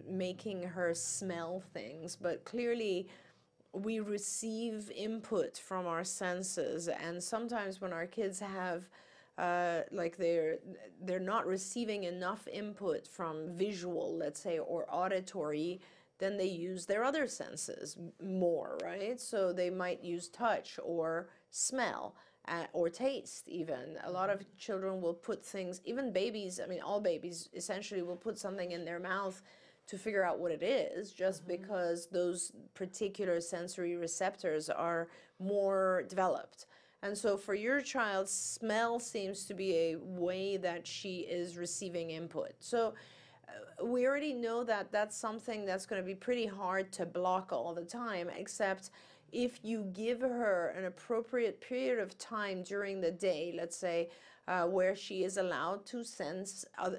making 0.08 0.62
her 0.62 0.94
smell 0.94 1.62
things, 1.74 2.16
but 2.16 2.46
clearly 2.46 3.08
we 3.74 4.00
receive 4.00 4.90
input 4.90 5.58
from 5.58 5.86
our 5.86 6.04
senses, 6.04 6.88
and 6.88 7.22
sometimes 7.22 7.82
when 7.82 7.92
our 7.92 8.06
kids 8.06 8.40
have 8.40 8.88
uh, 9.36 9.80
like 9.92 10.16
they're 10.16 10.56
they're 11.02 11.20
not 11.20 11.46
receiving 11.46 12.04
enough 12.04 12.48
input 12.48 13.06
from 13.06 13.50
visual, 13.54 14.16
let's 14.16 14.40
say, 14.40 14.58
or 14.58 14.86
auditory 14.88 15.82
then 16.18 16.36
they 16.36 16.46
use 16.46 16.86
their 16.86 17.04
other 17.04 17.26
senses 17.26 17.96
more, 18.22 18.78
right? 18.82 19.20
So 19.20 19.52
they 19.52 19.70
might 19.70 20.02
use 20.02 20.28
touch 20.28 20.78
or 20.82 21.28
smell 21.50 22.16
uh, 22.48 22.64
or 22.72 22.88
taste, 22.88 23.48
even. 23.48 23.98
A 24.04 24.10
lot 24.10 24.30
of 24.30 24.44
children 24.56 25.00
will 25.00 25.14
put 25.14 25.44
things, 25.44 25.80
even 25.84 26.12
babies, 26.12 26.60
I 26.62 26.66
mean, 26.66 26.80
all 26.80 27.00
babies 27.00 27.48
essentially 27.54 28.02
will 28.02 28.16
put 28.16 28.38
something 28.38 28.72
in 28.72 28.84
their 28.84 29.00
mouth 29.00 29.42
to 29.88 29.98
figure 29.98 30.24
out 30.24 30.38
what 30.38 30.50
it 30.50 30.62
is 30.62 31.12
just 31.12 31.42
mm-hmm. 31.42 31.62
because 31.62 32.08
those 32.08 32.52
particular 32.74 33.40
sensory 33.40 33.96
receptors 33.96 34.68
are 34.68 35.08
more 35.38 36.04
developed. 36.08 36.66
And 37.02 37.16
so 37.16 37.36
for 37.36 37.54
your 37.54 37.80
child, 37.80 38.28
smell 38.28 38.98
seems 38.98 39.44
to 39.46 39.54
be 39.54 39.76
a 39.76 39.96
way 39.96 40.56
that 40.56 40.86
she 40.86 41.18
is 41.18 41.56
receiving 41.56 42.10
input. 42.10 42.52
So 42.58 42.94
we 43.82 44.06
already 44.06 44.32
know 44.32 44.64
that 44.64 44.90
that's 44.90 45.16
something 45.16 45.64
that's 45.64 45.86
going 45.86 46.00
to 46.00 46.06
be 46.06 46.14
pretty 46.14 46.46
hard 46.46 46.92
to 46.92 47.06
block 47.06 47.52
all 47.52 47.74
the 47.74 47.84
time, 47.84 48.30
except 48.36 48.90
if 49.32 49.60
you 49.62 49.90
give 49.92 50.20
her 50.20 50.74
an 50.76 50.84
appropriate 50.84 51.60
period 51.60 51.98
of 51.98 52.16
time 52.18 52.62
during 52.62 53.00
the 53.00 53.10
day, 53.10 53.52
let's 53.56 53.76
say, 53.76 54.08
uh, 54.48 54.64
where 54.64 54.94
she 54.94 55.24
is 55.24 55.36
allowed 55.36 55.84
to 55.86 56.04
sense 56.04 56.64
uh, 56.78 56.90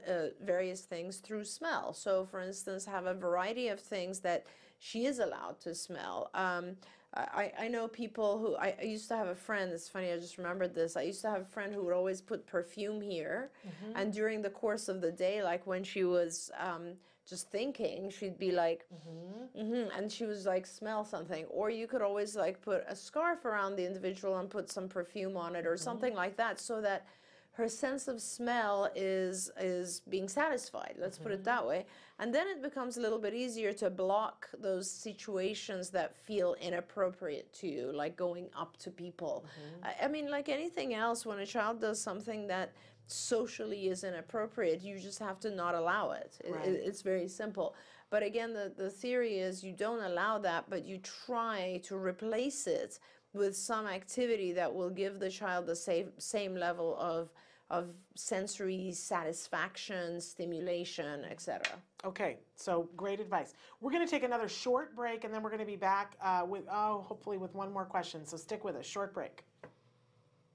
various 0.43 0.81
things 0.81 1.17
through 1.17 1.45
smell. 1.45 1.93
So, 1.93 2.25
for 2.25 2.41
instance, 2.41 2.85
have 2.85 3.05
a 3.05 3.13
variety 3.13 3.69
of 3.69 3.79
things 3.79 4.19
that 4.19 4.45
she 4.79 5.05
is 5.05 5.19
allowed 5.19 5.59
to 5.61 5.73
smell. 5.75 6.29
Um, 6.33 6.77
I, 7.13 7.51
I 7.57 7.67
know 7.67 7.87
people 7.87 8.37
who 8.37 8.55
I, 8.55 8.75
I, 8.79 8.83
used 8.83 9.07
to 9.09 9.15
have 9.15 9.27
a 9.27 9.35
friend. 9.35 9.71
It's 9.71 9.89
funny, 9.89 10.11
I 10.11 10.17
just 10.17 10.37
remembered 10.37 10.75
this. 10.75 10.95
I 10.95 11.03
used 11.03 11.21
to 11.21 11.29
have 11.29 11.41
a 11.41 11.45
friend 11.45 11.73
who 11.73 11.83
would 11.83 11.93
always 11.93 12.21
put 12.21 12.45
perfume 12.45 13.01
here, 13.01 13.51
mm-hmm. 13.65 13.97
and 13.97 14.13
during 14.13 14.41
the 14.41 14.49
course 14.49 14.87
of 14.87 15.01
the 15.01 15.11
day, 15.11 15.41
like 15.41 15.65
when 15.65 15.83
she 15.83 16.03
was 16.03 16.51
um, 16.59 16.93
just 17.27 17.49
thinking, 17.49 18.09
she'd 18.09 18.37
be 18.37 18.51
like, 18.51 18.85
mm-hmm. 18.93 19.61
Mm-hmm, 19.61 19.97
and 19.97 20.11
she 20.11 20.25
was 20.25 20.45
like, 20.45 20.65
smell 20.65 21.03
something. 21.03 21.45
Or 21.45 21.69
you 21.69 21.87
could 21.87 22.01
always 22.01 22.35
like 22.35 22.61
put 22.61 22.83
a 22.87 22.95
scarf 22.95 23.45
around 23.45 23.77
the 23.77 23.85
individual 23.85 24.37
and 24.37 24.49
put 24.49 24.69
some 24.69 24.87
perfume 24.87 25.37
on 25.37 25.55
it, 25.55 25.65
or 25.65 25.71
mm-hmm. 25.71 25.83
something 25.83 26.13
like 26.13 26.35
that, 26.37 26.59
so 26.59 26.81
that 26.81 27.07
her 27.57 27.67
sense 27.67 28.07
of 28.07 28.21
smell 28.21 28.87
is 28.95 29.49
is 29.59 30.01
being 30.09 30.29
satisfied 30.29 30.95
let's 30.99 31.15
mm-hmm. 31.15 31.23
put 31.23 31.31
it 31.31 31.37
mm-hmm. 31.37 31.45
that 31.45 31.67
way 31.67 31.85
and 32.19 32.33
then 32.33 32.47
it 32.47 32.61
becomes 32.61 32.97
a 32.97 33.01
little 33.01 33.17
bit 33.17 33.33
easier 33.33 33.73
to 33.73 33.89
block 33.89 34.47
those 34.59 34.89
situations 34.89 35.89
that 35.89 36.15
feel 36.15 36.55
inappropriate 36.61 37.51
to 37.51 37.67
you 37.67 37.91
like 37.91 38.15
going 38.15 38.47
up 38.55 38.77
to 38.77 38.91
people 38.91 39.43
mm-hmm. 39.45 39.85
I, 39.85 40.05
I, 40.05 40.07
mean 40.07 40.29
like 40.29 40.49
anything 40.49 40.93
else 40.93 41.25
when 41.25 41.39
a 41.39 41.45
child 41.45 41.81
does 41.81 41.99
something 41.99 42.47
that 42.47 42.73
socially 43.07 43.87
is 43.87 44.03
inappropriate 44.03 44.81
you 44.83 44.99
just 44.99 45.19
have 45.19 45.39
to 45.39 45.49
not 45.49 45.73
allow 45.73 46.11
it, 46.11 46.37
right. 46.47 46.67
it 46.67 46.81
it's 46.85 47.01
very 47.01 47.27
simple 47.27 47.73
but 48.11 48.21
again 48.21 48.53
the, 48.53 48.71
the 48.77 48.89
theory 48.89 49.39
is 49.39 49.63
you 49.63 49.73
don't 49.73 50.03
allow 50.03 50.37
that 50.37 50.65
but 50.69 50.85
you 50.85 50.99
try 51.25 51.81
to 51.83 51.97
replace 51.97 52.67
it 52.67 52.99
with 53.33 53.55
some 53.55 53.87
activity 53.87 54.51
that 54.51 54.73
will 54.73 54.89
give 54.89 55.19
the 55.19 55.29
child 55.29 55.65
the 55.65 55.75
same 55.75 56.11
same 56.19 56.55
level 56.55 56.95
of 56.99 57.31
of 57.69 57.89
sensory 58.15 58.91
satisfaction, 58.91 60.21
stimulation, 60.21 61.25
etc. 61.25 61.65
Okay, 62.05 62.37
so 62.55 62.89
great 62.95 63.19
advice. 63.19 63.53
We're 63.81 63.91
going 63.91 64.05
to 64.05 64.09
take 64.09 64.23
another 64.23 64.47
short 64.47 64.95
break 64.95 65.23
and 65.23 65.33
then 65.33 65.43
we're 65.43 65.49
going 65.49 65.59
to 65.59 65.65
be 65.65 65.75
back 65.75 66.15
uh, 66.21 66.45
with, 66.47 66.63
oh, 66.71 67.01
hopefully 67.01 67.37
with 67.37 67.53
one 67.53 67.71
more 67.73 67.85
question. 67.85 68.25
So 68.25 68.37
stick 68.37 68.63
with 68.63 68.75
us. 68.75 68.85
Short 68.85 69.13
break. 69.13 69.43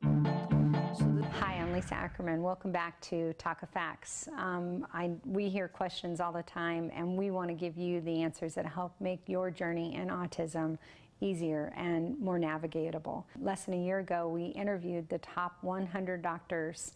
Hi, 0.05 1.55
I'm 1.55 1.73
Lisa 1.73 1.95
Ackerman. 1.95 2.43
Welcome 2.43 2.73
back 2.73 3.01
to 3.03 3.35
TACA 3.39 3.67
Facts. 3.67 4.29
Um, 4.39 4.87
I, 4.93 5.11
we 5.25 5.49
hear 5.49 5.69
questions 5.69 6.21
all 6.21 6.33
the 6.33 6.43
time, 6.43 6.91
and 6.95 7.17
we 7.17 7.31
want 7.31 7.49
to 7.49 7.55
give 7.55 7.77
you 7.77 8.01
the 8.01 8.23
answers 8.23 8.55
that 8.55 8.67
help 8.67 8.95
make 9.01 9.21
your 9.29 9.51
journey 9.51 9.95
in 9.95 10.09
autism 10.09 10.79
easier 11.23 11.73
and 11.77 12.19
more 12.19 12.39
navigatable. 12.39 13.25
Less 13.41 13.65
than 13.65 13.75
a 13.75 13.83
year 13.83 14.01
ago, 14.01 14.29
we 14.29 14.47
interviewed 14.47 15.09
the 15.09 15.19
top 15.19 15.57
100 15.63 16.23
doctors 16.23 16.93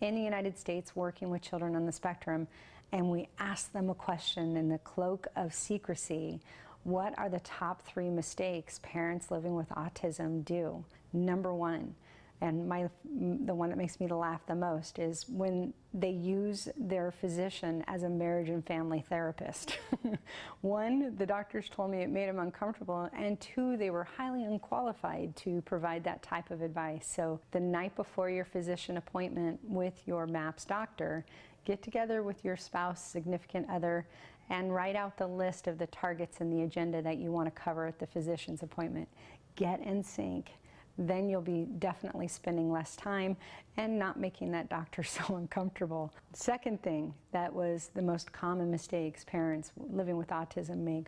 in 0.00 0.14
the 0.14 0.20
United 0.20 0.58
States 0.58 0.96
working 0.96 1.30
with 1.30 1.42
children 1.42 1.76
on 1.76 1.86
the 1.86 1.92
spectrum, 1.92 2.48
and 2.92 3.10
we 3.10 3.28
asked 3.38 3.72
them 3.72 3.90
a 3.90 3.94
question 3.94 4.56
in 4.56 4.68
the 4.68 4.78
cloak 4.78 5.26
of 5.36 5.54
secrecy. 5.54 6.40
What 6.84 7.18
are 7.18 7.28
the 7.28 7.40
top 7.40 7.82
three 7.82 8.10
mistakes 8.10 8.80
parents 8.82 9.30
living 9.30 9.54
with 9.54 9.68
autism 9.70 10.44
do? 10.44 10.84
Number 11.12 11.52
one, 11.52 11.94
And 12.40 12.68
my, 12.68 12.88
the 13.04 13.54
one 13.54 13.70
that 13.70 13.78
makes 13.78 13.98
me 13.98 14.08
laugh 14.08 14.40
the 14.46 14.54
most 14.54 14.98
is 14.98 15.26
when 15.28 15.72
they 15.94 16.10
use 16.10 16.68
their 16.76 17.10
physician 17.10 17.82
as 17.86 18.02
a 18.02 18.08
marriage 18.08 18.50
and 18.50 18.64
family 18.66 19.02
therapist. 19.08 19.78
one, 20.60 21.16
the 21.16 21.24
doctors 21.24 21.70
told 21.70 21.90
me 21.90 22.02
it 22.02 22.10
made 22.10 22.28
them 22.28 22.38
uncomfortable, 22.38 23.08
and 23.16 23.40
two, 23.40 23.78
they 23.78 23.88
were 23.88 24.04
highly 24.04 24.44
unqualified 24.44 25.34
to 25.36 25.62
provide 25.62 26.04
that 26.04 26.22
type 26.22 26.50
of 26.50 26.60
advice. 26.60 27.06
So 27.06 27.40
the 27.52 27.60
night 27.60 27.96
before 27.96 28.28
your 28.28 28.44
physician 28.44 28.98
appointment 28.98 29.58
with 29.64 29.94
your 30.04 30.26
MAPS 30.26 30.66
doctor, 30.66 31.24
get 31.64 31.82
together 31.82 32.22
with 32.22 32.44
your 32.44 32.58
spouse, 32.58 33.02
significant 33.02 33.66
other, 33.70 34.06
and 34.50 34.74
write 34.74 34.94
out 34.94 35.16
the 35.16 35.26
list 35.26 35.66
of 35.66 35.78
the 35.78 35.86
targets 35.86 36.40
and 36.40 36.52
the 36.52 36.62
agenda 36.62 37.00
that 37.00 37.16
you 37.16 37.32
want 37.32 37.46
to 37.46 37.50
cover 37.50 37.86
at 37.86 37.98
the 37.98 38.06
physician's 38.06 38.62
appointment. 38.62 39.08
Get 39.56 39.80
in 39.80 40.04
sync 40.04 40.50
then 40.98 41.28
you'll 41.28 41.40
be 41.40 41.66
definitely 41.78 42.28
spending 42.28 42.70
less 42.70 42.96
time 42.96 43.36
and 43.76 43.98
not 43.98 44.18
making 44.18 44.52
that 44.52 44.68
doctor 44.68 45.02
so 45.02 45.36
uncomfortable. 45.36 46.12
Second 46.32 46.82
thing 46.82 47.14
that 47.32 47.52
was 47.52 47.90
the 47.94 48.02
most 48.02 48.32
common 48.32 48.70
mistakes 48.70 49.24
parents 49.24 49.72
living 49.90 50.16
with 50.16 50.28
autism 50.28 50.78
make 50.78 51.06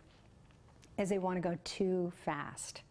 is 0.99 1.09
they 1.09 1.19
want 1.19 1.37
to 1.37 1.49
go 1.49 1.57
too 1.65 2.13
fast. 2.25 2.83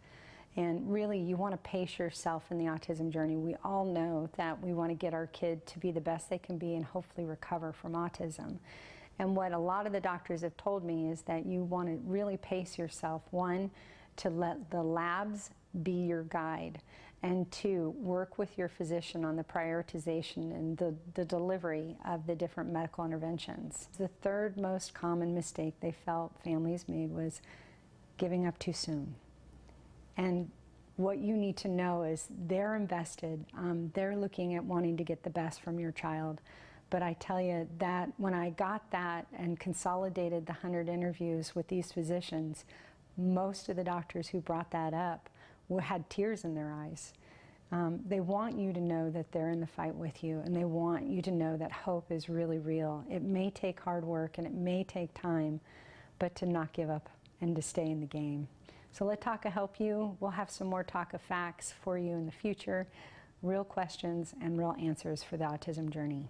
And 0.55 0.91
really, 0.91 1.19
you 1.19 1.37
want 1.37 1.53
to 1.53 1.57
pace 1.57 1.99
yourself 1.99 2.45
in 2.49 2.57
the 2.57 2.65
autism 2.65 3.11
journey. 3.11 3.35
We 3.35 3.55
all 3.63 3.85
know 3.85 4.27
that 4.37 4.59
we 4.59 4.73
want 4.73 4.89
to 4.89 4.95
get 4.95 5.13
our 5.13 5.27
kid 5.27 5.63
to 5.67 5.77
be 5.77 5.91
the 5.91 6.01
best 6.01 6.31
they 6.31 6.39
can 6.39 6.57
be 6.57 6.73
and 6.73 6.83
hopefully 6.83 7.27
recover 7.27 7.71
from 7.71 7.93
autism. 7.93 8.57
And 9.19 9.35
what 9.35 9.51
a 9.51 9.57
lot 9.57 9.85
of 9.85 9.93
the 9.93 9.99
doctors 9.99 10.41
have 10.41 10.57
told 10.57 10.83
me 10.83 11.09
is 11.09 11.21
that 11.23 11.45
you 11.45 11.63
want 11.63 11.89
to 11.89 11.99
really 12.05 12.37
pace 12.37 12.77
yourself. 12.77 13.21
One, 13.29 13.69
to 14.17 14.31
let 14.31 14.71
the 14.71 14.81
labs 14.81 15.51
be 15.83 15.91
your 15.91 16.23
guide. 16.23 16.81
And 17.23 17.51
two, 17.51 17.95
work 17.97 18.37
with 18.37 18.57
your 18.57 18.69
physician 18.69 19.25
on 19.25 19.35
the 19.35 19.43
prioritization 19.43 20.51
and 20.51 20.77
the, 20.77 20.93
the 21.15 21.25
delivery 21.25 21.97
of 22.05 22.27
the 22.27 22.35
different 22.35 22.71
medical 22.71 23.05
interventions. 23.05 23.87
The 23.97 24.07
third 24.07 24.57
most 24.57 24.93
common 24.93 25.33
mistake 25.33 25.73
they 25.79 25.91
felt 25.91 26.33
families 26.43 26.87
made 26.87 27.11
was 27.11 27.41
giving 28.17 28.45
up 28.45 28.59
too 28.59 28.73
soon. 28.73 29.15
And 30.15 30.51
what 30.97 31.19
you 31.19 31.35
need 31.35 31.57
to 31.57 31.67
know 31.67 32.03
is 32.03 32.27
they're 32.47 32.75
invested, 32.75 33.45
um, 33.55 33.91
they're 33.93 34.15
looking 34.15 34.55
at 34.55 34.63
wanting 34.63 34.97
to 34.97 35.03
get 35.03 35.23
the 35.23 35.29
best 35.29 35.61
from 35.61 35.79
your 35.79 35.91
child. 35.91 36.41
But 36.89 37.03
I 37.03 37.13
tell 37.19 37.41
you 37.41 37.67
that 37.79 38.09
when 38.17 38.33
I 38.33 38.51
got 38.51 38.89
that 38.91 39.27
and 39.37 39.59
consolidated 39.59 40.45
the 40.45 40.53
100 40.53 40.87
interviews 40.87 41.55
with 41.55 41.67
these 41.67 41.91
physicians, 41.91 42.63
most 43.17 43.69
of 43.69 43.75
the 43.75 43.83
doctors 43.83 44.29
who 44.29 44.39
brought 44.39 44.71
that 44.71 44.93
up 44.93 45.29
had 45.81 46.09
tears 46.09 46.43
in 46.43 46.55
their 46.55 46.71
eyes. 46.71 47.13
Um, 47.71 47.99
they 48.07 48.21
want 48.21 48.57
you 48.57 48.71
to 48.71 48.79
know 48.79 49.09
that 49.09 49.31
they're 49.31 49.49
in 49.49 49.59
the 49.59 49.67
fight 49.67 49.93
with 49.93 50.23
you, 50.23 50.39
and 50.45 50.55
they 50.55 50.63
want 50.63 51.07
you 51.07 51.21
to 51.21 51.31
know 51.31 51.57
that 51.57 51.71
hope 51.71 52.11
is 52.11 52.29
really 52.29 52.59
real. 52.59 53.03
It 53.09 53.23
may 53.23 53.49
take 53.49 53.79
hard 53.79 54.05
work 54.05 54.37
and 54.37 54.47
it 54.47 54.53
may 54.53 54.85
take 54.85 55.13
time, 55.13 55.59
but 56.17 56.33
to 56.35 56.45
not 56.45 56.71
give 56.71 56.89
up 56.89 57.09
and 57.41 57.55
to 57.55 57.61
stay 57.61 57.89
in 57.89 57.99
the 57.99 58.05
game. 58.05 58.47
So 58.93 59.05
let 59.05 59.21
TACA 59.21 59.49
help 59.49 59.79
you. 59.79 60.15
We'll 60.19 60.31
have 60.31 60.49
some 60.49 60.67
more 60.67 60.83
TACA 60.83 61.19
facts 61.19 61.73
for 61.83 61.97
you 61.97 62.13
in 62.13 62.25
the 62.25 62.31
future, 62.31 62.87
real 63.43 63.63
questions 63.63 64.33
and 64.41 64.57
real 64.57 64.75
answers 64.79 65.21
for 65.21 65.37
the 65.37 65.45
autism 65.45 65.89
journey. 65.89 66.29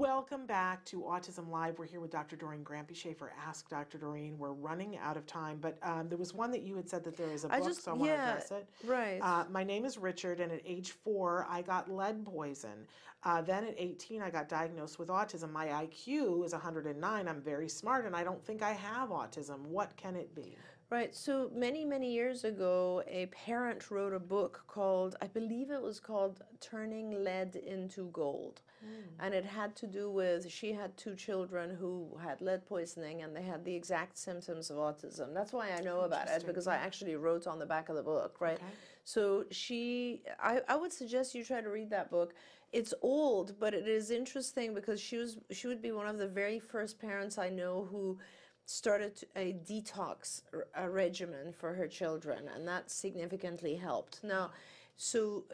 Welcome 0.00 0.46
back 0.46 0.82
to 0.86 1.02
Autism 1.02 1.50
Live. 1.50 1.78
We're 1.78 1.84
here 1.84 2.00
with 2.00 2.10
Dr. 2.10 2.34
Doreen 2.34 2.64
Granpeesheh 2.64 3.14
for 3.18 3.34
Ask 3.46 3.68
Dr. 3.68 3.98
Doreen. 3.98 4.38
We're 4.38 4.54
running 4.54 4.96
out 4.96 5.18
of 5.18 5.26
time, 5.26 5.58
but 5.60 5.76
um, 5.82 6.08
there 6.08 6.16
was 6.16 6.32
one 6.32 6.50
that 6.52 6.62
you 6.62 6.74
had 6.74 6.88
said 6.88 7.04
that 7.04 7.18
there 7.18 7.30
is 7.30 7.44
a 7.44 7.48
book, 7.48 7.60
I 7.60 7.62
just, 7.62 7.84
so 7.84 7.90
I 7.90 7.94
want 7.94 8.10
yeah, 8.10 8.16
to 8.16 8.22
address 8.30 8.50
it. 8.50 8.68
Right. 8.82 9.18
Uh, 9.20 9.44
my 9.50 9.62
name 9.62 9.84
is 9.84 9.98
Richard, 9.98 10.40
and 10.40 10.50
at 10.52 10.62
age 10.64 10.92
four, 10.92 11.46
I 11.50 11.60
got 11.60 11.90
lead 11.90 12.24
poison. 12.24 12.86
Uh, 13.24 13.42
then 13.42 13.62
at 13.62 13.74
18, 13.76 14.22
I 14.22 14.30
got 14.30 14.48
diagnosed 14.48 14.98
with 14.98 15.08
autism. 15.08 15.52
My 15.52 15.66
IQ 15.66 16.46
is 16.46 16.52
109. 16.52 17.28
I'm 17.28 17.42
very 17.42 17.68
smart, 17.68 18.06
and 18.06 18.16
I 18.16 18.24
don't 18.24 18.42
think 18.42 18.62
I 18.62 18.72
have 18.72 19.10
autism. 19.10 19.66
What 19.66 19.94
can 19.98 20.16
it 20.16 20.34
be? 20.34 20.56
Right. 20.88 21.14
So 21.14 21.50
many, 21.54 21.84
many 21.84 22.10
years 22.10 22.44
ago, 22.44 23.02
a 23.06 23.26
parent 23.26 23.90
wrote 23.90 24.14
a 24.14 24.18
book 24.18 24.64
called, 24.66 25.16
I 25.20 25.26
believe 25.26 25.70
it 25.70 25.82
was 25.82 26.00
called 26.00 26.42
Turning 26.58 27.22
Lead 27.22 27.54
into 27.56 28.06
Gold. 28.14 28.62
Mm. 28.84 29.24
And 29.24 29.34
it 29.34 29.44
had 29.44 29.76
to 29.76 29.86
do 29.86 30.10
with 30.10 30.50
she 30.50 30.72
had 30.72 30.96
two 30.96 31.14
children 31.14 31.76
who 31.78 32.16
had 32.22 32.40
lead 32.40 32.66
poisoning 32.66 33.22
and 33.22 33.36
they 33.36 33.42
had 33.42 33.64
the 33.64 33.74
exact 33.74 34.16
symptoms 34.18 34.70
of 34.70 34.76
autism. 34.76 35.34
That's 35.34 35.52
why 35.52 35.70
I 35.76 35.80
know 35.80 36.00
about 36.00 36.28
it 36.28 36.46
because 36.46 36.66
I 36.66 36.76
actually 36.76 37.16
wrote 37.16 37.46
on 37.46 37.58
the 37.58 37.66
back 37.66 37.88
of 37.88 37.96
the 37.96 38.02
book, 38.02 38.40
right? 38.40 38.54
Okay. 38.54 38.64
So 39.04 39.44
she, 39.50 40.22
I, 40.42 40.60
I 40.68 40.76
would 40.76 40.92
suggest 40.92 41.34
you 41.34 41.44
try 41.44 41.60
to 41.60 41.68
read 41.68 41.90
that 41.90 42.10
book. 42.10 42.34
It's 42.72 42.94
old, 43.02 43.58
but 43.58 43.74
it 43.74 43.88
is 43.88 44.10
interesting 44.10 44.74
because 44.74 45.00
she 45.00 45.16
was 45.16 45.38
she 45.50 45.66
would 45.66 45.82
be 45.82 45.90
one 45.90 46.06
of 46.06 46.18
the 46.18 46.28
very 46.28 46.60
first 46.60 47.00
parents 47.00 47.36
I 47.36 47.48
know 47.48 47.88
who 47.90 48.18
started 48.64 49.24
a 49.34 49.54
detox 49.68 50.42
a 50.76 50.88
regimen 50.88 51.52
for 51.52 51.74
her 51.74 51.88
children, 51.88 52.48
and 52.54 52.68
that 52.68 52.88
significantly 52.88 53.74
helped. 53.74 54.22
Now, 54.22 54.52
so 55.00 55.44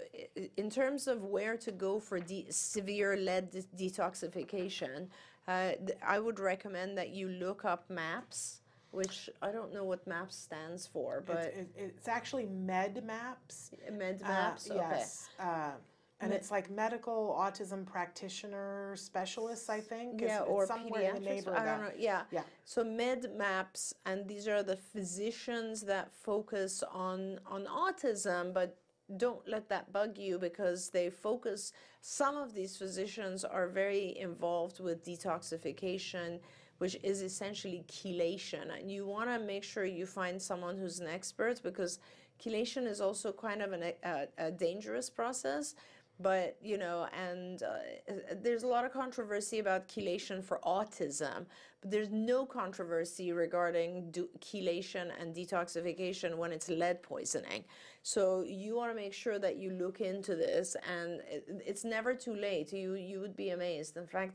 in 0.56 0.68
terms 0.70 1.06
of 1.06 1.22
where 1.22 1.56
to 1.56 1.70
go 1.70 2.00
for 2.00 2.18
de- 2.18 2.46
severe 2.50 3.16
lead 3.16 3.44
de- 3.52 3.62
detoxification, 3.82 5.06
uh, 5.46 5.72
I 6.02 6.18
would 6.18 6.40
recommend 6.40 6.98
that 6.98 7.10
you 7.10 7.28
look 7.28 7.64
up 7.64 7.88
MAPS. 7.88 8.62
Which 8.92 9.28
I 9.42 9.50
don't 9.52 9.74
know 9.74 9.84
what 9.84 10.06
MAPS 10.06 10.36
stands 10.36 10.86
for, 10.86 11.22
but 11.26 11.52
it's, 11.54 11.74
it's 11.76 12.08
actually 12.08 12.46
MedMaps. 12.46 13.56
MedMaps, 13.92 14.70
uh, 14.70 14.74
okay. 14.74 14.88
Yes. 14.90 15.28
Uh, 15.38 15.72
and 16.20 16.32
it's 16.32 16.50
like 16.50 16.70
medical 16.70 17.36
autism 17.38 17.84
practitioner 17.84 18.94
specialists, 18.96 19.68
I 19.68 19.80
think. 19.80 20.22
Yeah, 20.22 20.40
it's, 20.40 20.48
or 20.48 20.62
it's 20.62 20.72
somewhere 20.72 21.14
in 21.14 21.22
the 21.22 21.30
pediatrics. 21.30 21.60
I 21.60 21.64
don't 21.66 21.82
know. 21.82 21.90
Yeah. 21.98 22.22
Yeah. 22.30 22.44
So 22.64 22.84
med 22.84 23.26
maps, 23.36 23.92
and 24.06 24.26
these 24.26 24.48
are 24.48 24.62
the 24.62 24.76
physicians 24.76 25.82
that 25.82 26.10
focus 26.28 26.82
on 26.90 27.38
on 27.54 27.66
autism, 27.66 28.54
but 28.54 28.78
don't 29.16 29.46
let 29.46 29.68
that 29.68 29.92
bug 29.92 30.18
you 30.18 30.38
because 30.38 30.90
they 30.90 31.10
focus. 31.10 31.72
Some 32.00 32.36
of 32.36 32.54
these 32.54 32.76
physicians 32.76 33.44
are 33.44 33.68
very 33.68 34.16
involved 34.18 34.80
with 34.80 35.04
detoxification. 35.04 36.40
Which 36.78 36.98
is 37.02 37.22
essentially 37.22 37.86
chelation, 37.88 38.78
and 38.78 38.92
you 38.92 39.06
want 39.06 39.30
to 39.30 39.38
make 39.38 39.64
sure 39.64 39.86
you 39.86 40.04
find 40.04 40.36
someone 40.42 40.76
who's 40.76 41.00
an 41.00 41.06
expert 41.06 41.62
because 41.62 42.00
chelation 42.38 42.86
is 42.86 43.00
also 43.00 43.32
kind 43.32 43.62
of 43.62 43.72
an, 43.72 43.94
a, 44.04 44.26
a 44.36 44.50
dangerous 44.50 45.08
process 45.08 45.74
but 46.20 46.56
you 46.62 46.78
know 46.78 47.06
and 47.12 47.62
uh, 47.62 48.14
there's 48.42 48.62
a 48.62 48.66
lot 48.66 48.84
of 48.84 48.92
controversy 48.92 49.58
about 49.58 49.86
chelation 49.88 50.42
for 50.42 50.60
autism 50.64 51.44
but 51.80 51.90
there's 51.90 52.10
no 52.10 52.46
controversy 52.46 53.32
regarding 53.32 54.10
do- 54.10 54.28
chelation 54.40 55.10
and 55.20 55.34
detoxification 55.34 56.36
when 56.36 56.52
it's 56.52 56.68
lead 56.68 57.02
poisoning. 57.02 57.64
So 58.02 58.44
you 58.46 58.76
want 58.76 58.90
to 58.90 58.96
make 58.96 59.12
sure 59.12 59.38
that 59.38 59.56
you 59.56 59.70
look 59.72 60.00
into 60.00 60.34
this 60.36 60.74
and 60.90 61.20
it, 61.28 61.44
it's 61.66 61.84
never 61.84 62.14
too 62.14 62.34
late. 62.34 62.72
You 62.72 62.94
you 62.94 63.20
would 63.20 63.36
be 63.36 63.50
amazed. 63.50 63.96
In 63.96 64.06
fact 64.06 64.34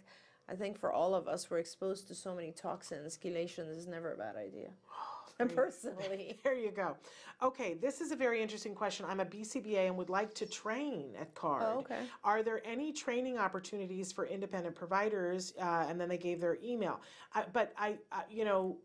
i 0.49 0.55
think 0.55 0.77
for 0.77 0.91
all 0.91 1.13
of 1.15 1.27
us 1.27 1.49
we're 1.49 1.59
exposed 1.59 2.07
to 2.07 2.15
so 2.15 2.35
many 2.35 2.51
toxins. 2.51 3.17
Chelation 3.17 3.75
is 3.75 3.87
never 3.87 4.13
a 4.13 4.17
bad 4.17 4.35
idea 4.35 4.69
personally. 5.55 6.39
There 6.43 6.53
you 6.55 6.71
go. 6.71 6.97
Okay, 7.41 7.73
this 7.75 8.01
is 8.01 8.11
a 8.11 8.15
very 8.15 8.41
interesting 8.41 8.75
question. 8.75 9.05
I'm 9.07 9.19
a 9.19 9.25
BCBA 9.25 9.87
and 9.87 9.97
would 9.97 10.09
like 10.09 10.33
to 10.35 10.45
train 10.45 11.11
at 11.19 11.33
CARD. 11.35 11.63
Oh, 11.65 11.79
okay. 11.79 12.01
Are 12.23 12.43
there 12.43 12.61
any 12.65 12.91
training 12.91 13.37
opportunities 13.37 14.11
for 14.11 14.25
independent 14.25 14.75
providers? 14.75 15.53
Uh, 15.59 15.85
and 15.89 15.99
then 15.99 16.07
they 16.09 16.17
gave 16.17 16.39
their 16.39 16.57
email. 16.63 17.01
I, 17.33 17.45
but 17.51 17.73
I, 17.77 17.97
I, 18.11 18.23
you 18.29 18.45
know, 18.45 18.77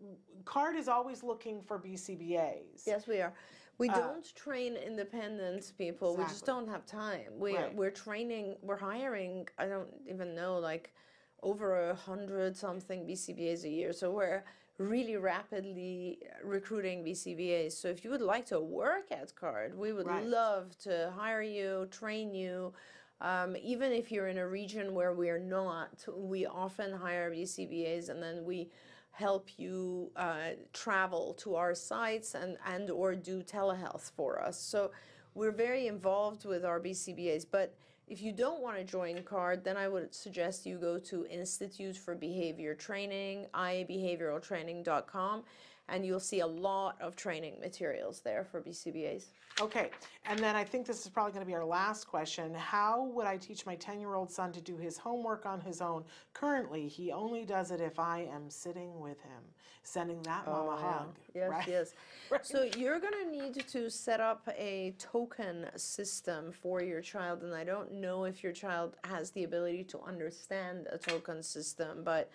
CARD 0.44 0.76
is 0.76 0.88
always 0.88 1.22
looking 1.22 1.61
for 1.62 1.78
BCBAs. 1.78 2.86
Yes, 2.86 3.07
we 3.07 3.20
are. 3.20 3.34
We 3.78 3.90
Uh, 3.90 3.98
don't 3.98 4.34
train 4.34 4.76
independent 4.76 5.72
people. 5.76 6.16
We 6.16 6.24
just 6.24 6.46
don't 6.46 6.68
have 6.68 6.86
time. 6.86 7.38
We 7.38 7.57
Right. 7.57 7.74
we're 7.74 7.90
training. 7.90 8.57
We're 8.62 8.78
hiring. 8.78 9.46
I 9.59 9.66
don't 9.66 9.90
even 10.09 10.34
know 10.34 10.59
like 10.59 10.94
over 11.42 11.90
a 11.90 11.94
hundred 11.94 12.57
something 12.57 13.07
BCBAs 13.07 13.64
a 13.64 13.68
year. 13.68 13.92
So 13.92 14.11
we're 14.12 14.44
really 14.79 15.16
rapidly 15.16 16.18
recruiting 16.45 17.05
BCBAs. 17.05 17.72
So 17.72 17.89
if 17.89 18.05
you 18.05 18.11
would 18.11 18.20
like 18.20 18.47
to 18.47 18.61
work 18.61 19.11
at 19.11 19.35
CARD, 19.35 19.74
we 19.77 19.93
would 19.93 20.07
Right. 20.07 20.24
love 20.24 20.77
to 20.79 21.12
hire 21.16 21.43
you, 21.43 21.87
train 21.91 22.35
you. 22.35 22.72
Um, 23.20 23.57
even 23.57 23.93
if 23.93 24.12
you're 24.12 24.29
in 24.29 24.39
a 24.39 24.47
region 24.47 24.93
where 24.95 25.14
we're 25.14 25.39
not, 25.39 26.05
we 26.14 26.45
often 26.45 26.93
hire 26.93 27.31
BCBAs 27.31 28.11
and 28.11 28.22
then 28.22 28.45
we 28.45 28.70
help 29.12 29.59
you 29.59 30.12
uh, 30.16 30.51
travel 30.74 31.33
to 31.39 31.55
our 31.55 31.74
sites 31.74 32.35
and, 32.35 32.59
and 32.66 32.91
or 32.91 33.14
do 33.14 33.43
telehealth 33.43 34.11
for 34.14 34.43
us. 34.43 34.61
So 34.61 34.91
we're 35.33 35.53
very 35.53 35.87
involved 35.87 36.45
with 36.45 36.66
our 36.66 36.79
BCBAs. 36.79 37.47
But 37.51 37.74
if 38.09 38.22
you 38.22 38.32
don't 38.32 38.62
want 38.62 38.76
to 38.76 38.84
join 38.84 39.20
CARD, 39.22 39.64
then 39.64 39.76
I 39.76 39.88
would 39.88 40.14
suggest 40.14 40.64
you 40.64 40.78
go 40.78 40.98
to 40.98 41.26
Institute 41.26 41.96
for 41.96 42.14
Behavior 42.14 42.74
Training, 42.74 43.46
iabehavioraltraining.com, 43.54 45.42
and 45.89 46.05
you'll 46.05 46.20
see 46.20 46.41
a 46.41 46.47
lot 46.47 46.97
of 47.01 47.16
training 47.16 47.55
materials 47.61 48.20
there 48.20 48.45
for 48.45 48.61
BCBAs. 48.61 49.26
Okay, 49.59 49.89
and 50.26 50.39
then 50.39 50.55
I 50.55 50.64
think 50.64 50.87
this 50.87 51.01
is 51.03 51.09
probably 51.09 51.32
going 51.32 51.41
to 51.45 51.47
be 51.47 51.55
our 51.55 51.64
last 51.64 52.07
question. 52.07 52.53
How 52.55 53.05
would 53.14 53.26
I 53.26 53.39
teach 53.39 53.64
my 53.64 53.74
10 53.76 54.01
year 54.01 54.14
old 54.14 54.30
son 54.30 54.53
to 54.53 54.61
do 54.61 54.76
his 54.76 54.99
homework 54.99 55.47
on 55.47 55.61
his 55.62 55.80
own? 55.80 56.05
Currently, 56.34 56.89
he 56.89 57.11
only 57.11 57.45
does 57.47 57.70
it 57.70 57.80
if 57.80 57.99
I 57.99 58.28
am 58.30 58.51
sitting 58.51 59.01
with 59.01 59.18
him, 59.22 59.43
sending 59.82 60.20
that 60.22 60.45
oh, 60.47 60.51
mom 60.51 60.66
a 60.68 60.70
Oh, 60.72 60.78
yeah. 60.78 60.93
hug. 60.93 61.14
Yes, 61.34 61.51
right? 61.51 61.68
yes. 61.68 61.95
So 62.43 62.68
you're 62.76 63.01
going 63.01 63.14
to 63.24 63.30
need 63.30 63.66
to 63.68 63.89
set 63.89 64.20
up 64.20 64.47
a 64.59 64.95
token 64.99 65.66
system 65.76 66.53
for 66.53 66.82
your 66.82 67.01
child, 67.01 67.43
and 67.43 67.55
I 67.55 67.64
don't 67.64 67.95
know 67.95 68.24
if 68.24 68.43
your 68.43 68.53
child 68.53 68.97
has 69.05 69.30
the 69.30 69.45
ability 69.45 69.84
to 69.84 70.01
understand 70.01 70.87
a 70.93 70.99
token 70.99 71.43
system, 71.43 72.03
but 72.05 72.30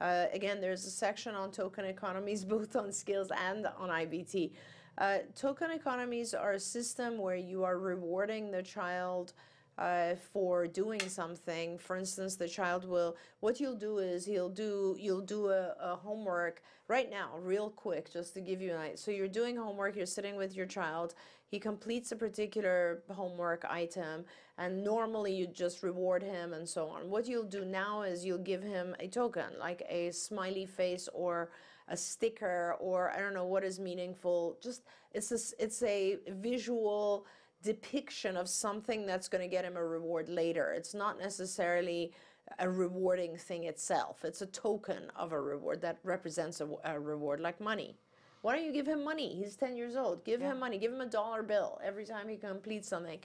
uh, 0.00 0.26
again, 0.32 0.60
there's 0.60 0.84
a 0.86 0.90
section 0.90 1.34
on 1.34 1.50
token 1.50 1.84
economies, 1.84 2.44
both 2.56 2.76
on 2.76 2.92
skills 2.92 3.30
and 3.48 3.66
on 3.78 3.88
IBT. 3.88 4.52
Uh, 4.98 5.18
token 5.34 5.70
economies 5.70 6.32
are 6.32 6.52
a 6.52 6.60
system 6.60 7.18
where 7.18 7.36
you 7.36 7.64
are 7.64 7.78
rewarding 7.78 8.50
the 8.50 8.62
child 8.62 9.34
uh, 9.78 10.14
for 10.32 10.66
doing 10.66 11.00
something. 11.08 11.78
For 11.78 11.96
instance, 11.96 12.36
the 12.36 12.48
child 12.48 12.88
will. 12.88 13.16
What 13.40 13.60
you'll 13.60 13.76
do 13.76 13.98
is 13.98 14.24
he'll 14.24 14.48
do 14.48 14.96
you'll 14.98 15.20
do 15.20 15.50
a, 15.50 15.74
a 15.78 15.96
homework 15.96 16.62
right 16.88 17.10
now, 17.10 17.32
real 17.42 17.70
quick, 17.70 18.10
just 18.10 18.32
to 18.34 18.40
give 18.40 18.62
you 18.62 18.72
an 18.72 18.78
idea. 18.78 18.96
So 18.96 19.10
you're 19.10 19.28
doing 19.28 19.56
homework. 19.56 19.96
You're 19.96 20.06
sitting 20.06 20.36
with 20.36 20.56
your 20.56 20.66
child. 20.66 21.14
He 21.48 21.58
completes 21.58 22.10
a 22.10 22.16
particular 22.16 23.02
homework 23.10 23.64
item, 23.68 24.24
and 24.58 24.82
normally 24.82 25.34
you 25.34 25.46
just 25.46 25.82
reward 25.82 26.22
him 26.22 26.52
and 26.54 26.68
so 26.68 26.88
on. 26.88 27.10
What 27.10 27.26
you'll 27.26 27.44
do 27.44 27.64
now 27.64 28.02
is 28.02 28.24
you'll 28.24 28.38
give 28.38 28.62
him 28.62 28.96
a 29.00 29.08
token, 29.08 29.44
like 29.58 29.82
a 29.88 30.10
smiley 30.12 30.66
face 30.66 31.08
or 31.12 31.50
a 31.88 31.96
sticker, 31.96 32.74
or 32.80 33.10
I 33.10 33.20
don't 33.20 33.34
know 33.34 33.44
what 33.44 33.64
is 33.64 33.78
meaningful. 33.78 34.58
Just 34.62 34.82
it's 35.12 35.30
a, 35.30 35.62
it's 35.62 35.82
a 35.82 36.18
visual 36.28 37.26
depiction 37.62 38.36
of 38.36 38.48
something 38.48 39.06
that's 39.06 39.28
going 39.28 39.42
to 39.42 39.48
get 39.48 39.64
him 39.64 39.76
a 39.76 39.84
reward 39.84 40.28
later. 40.28 40.72
It's 40.72 40.94
not 40.94 41.18
necessarily 41.18 42.12
a 42.58 42.68
rewarding 42.68 43.36
thing 43.36 43.64
itself. 43.64 44.24
It's 44.24 44.40
a 44.40 44.46
token 44.46 45.10
of 45.16 45.32
a 45.32 45.40
reward 45.40 45.82
that 45.82 45.98
represents 46.02 46.60
a, 46.60 46.68
a 46.84 46.98
reward, 46.98 47.40
like 47.40 47.60
money. 47.60 47.96
Why 48.42 48.54
don't 48.54 48.64
you 48.64 48.72
give 48.72 48.86
him 48.86 49.02
money? 49.02 49.34
He's 49.34 49.56
10 49.56 49.76
years 49.76 49.96
old. 49.96 50.24
Give 50.24 50.40
him 50.40 50.60
money. 50.60 50.78
Give 50.78 50.92
him 50.92 51.00
a 51.00 51.06
dollar 51.06 51.42
bill 51.42 51.80
every 51.82 52.04
time 52.04 52.28
he 52.28 52.36
completes 52.36 52.88
something. 52.88 53.18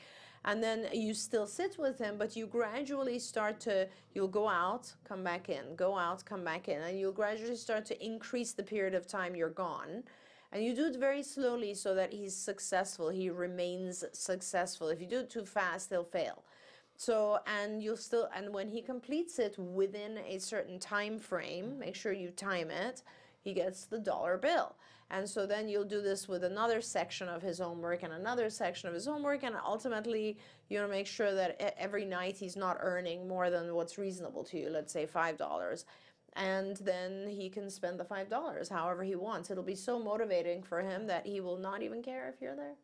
And 0.43 0.63
then 0.63 0.87
you 0.91 1.13
still 1.13 1.45
sit 1.45 1.77
with 1.77 1.99
him, 1.99 2.15
but 2.17 2.35
you 2.35 2.47
gradually 2.47 3.19
start 3.19 3.59
to, 3.61 3.87
you'll 4.15 4.27
go 4.27 4.49
out, 4.49 4.91
come 5.03 5.23
back 5.23 5.49
in, 5.49 5.75
go 5.75 5.97
out, 5.97 6.25
come 6.25 6.43
back 6.43 6.67
in, 6.67 6.81
and 6.81 6.99
you'll 6.99 7.11
gradually 7.11 7.55
start 7.55 7.85
to 7.85 8.05
increase 8.05 8.53
the 8.53 8.63
period 8.63 8.95
of 8.95 9.07
time 9.07 9.35
you're 9.35 9.49
gone. 9.49 10.03
And 10.51 10.63
you 10.63 10.75
do 10.75 10.87
it 10.87 10.97
very 10.97 11.23
slowly 11.23 11.73
so 11.75 11.93
that 11.95 12.11
he's 12.11 12.35
successful. 12.35 13.09
He 13.09 13.29
remains 13.29 14.03
successful. 14.13 14.89
If 14.89 14.99
you 14.99 15.07
do 15.07 15.19
it 15.19 15.29
too 15.29 15.45
fast, 15.45 15.89
he'll 15.89 16.03
fail. 16.03 16.43
So, 16.97 17.39
and 17.47 17.81
you'll 17.81 17.97
still, 17.97 18.27
and 18.35 18.53
when 18.53 18.67
he 18.67 18.81
completes 18.81 19.39
it 19.39 19.57
within 19.57 20.19
a 20.27 20.39
certain 20.39 20.77
time 20.77 21.19
frame, 21.19 21.79
make 21.79 21.95
sure 21.95 22.13
you 22.13 22.29
time 22.29 22.69
it, 22.69 23.01
he 23.43 23.53
gets 23.53 23.85
the 23.85 23.99
dollar 23.99 24.37
bill. 24.37 24.75
And 25.11 25.29
so 25.29 25.45
then 25.45 25.67
you'll 25.69 25.83
do 25.83 26.01
this 26.01 26.27
with 26.27 26.43
another 26.43 26.81
section 26.81 27.27
of 27.27 27.41
his 27.41 27.59
homework 27.59 28.01
and 28.01 28.13
another 28.13 28.49
section 28.49 28.87
of 28.87 28.95
his 28.95 29.05
homework. 29.05 29.43
And 29.43 29.55
ultimately, 29.63 30.37
you 30.69 30.79
want 30.79 30.89
to 30.89 30.97
make 30.97 31.05
sure 31.05 31.35
that 31.35 31.75
every 31.77 32.05
night 32.05 32.37
he's 32.37 32.55
not 32.55 32.77
earning 32.79 33.27
more 33.27 33.49
than 33.49 33.75
what's 33.75 33.97
reasonable 33.97 34.43
to 34.45 34.57
you, 34.57 34.69
let's 34.69 34.93
say 34.93 35.05
$5 35.05 35.83
and 36.33 36.77
then 36.77 37.27
he 37.27 37.49
can 37.49 37.69
spend 37.69 37.99
the 37.99 38.05
five 38.05 38.29
dollars 38.29 38.69
however 38.69 39.03
he 39.03 39.15
wants. 39.15 39.51
It'll 39.51 39.63
be 39.63 39.75
so 39.75 39.99
motivating 39.99 40.63
for 40.63 40.81
him 40.81 41.07
that 41.07 41.25
he 41.25 41.41
will 41.41 41.57
not 41.57 41.81
even 41.81 42.01
care 42.01 42.29
if 42.33 42.41
you're 42.41 42.55
there. 42.55 42.75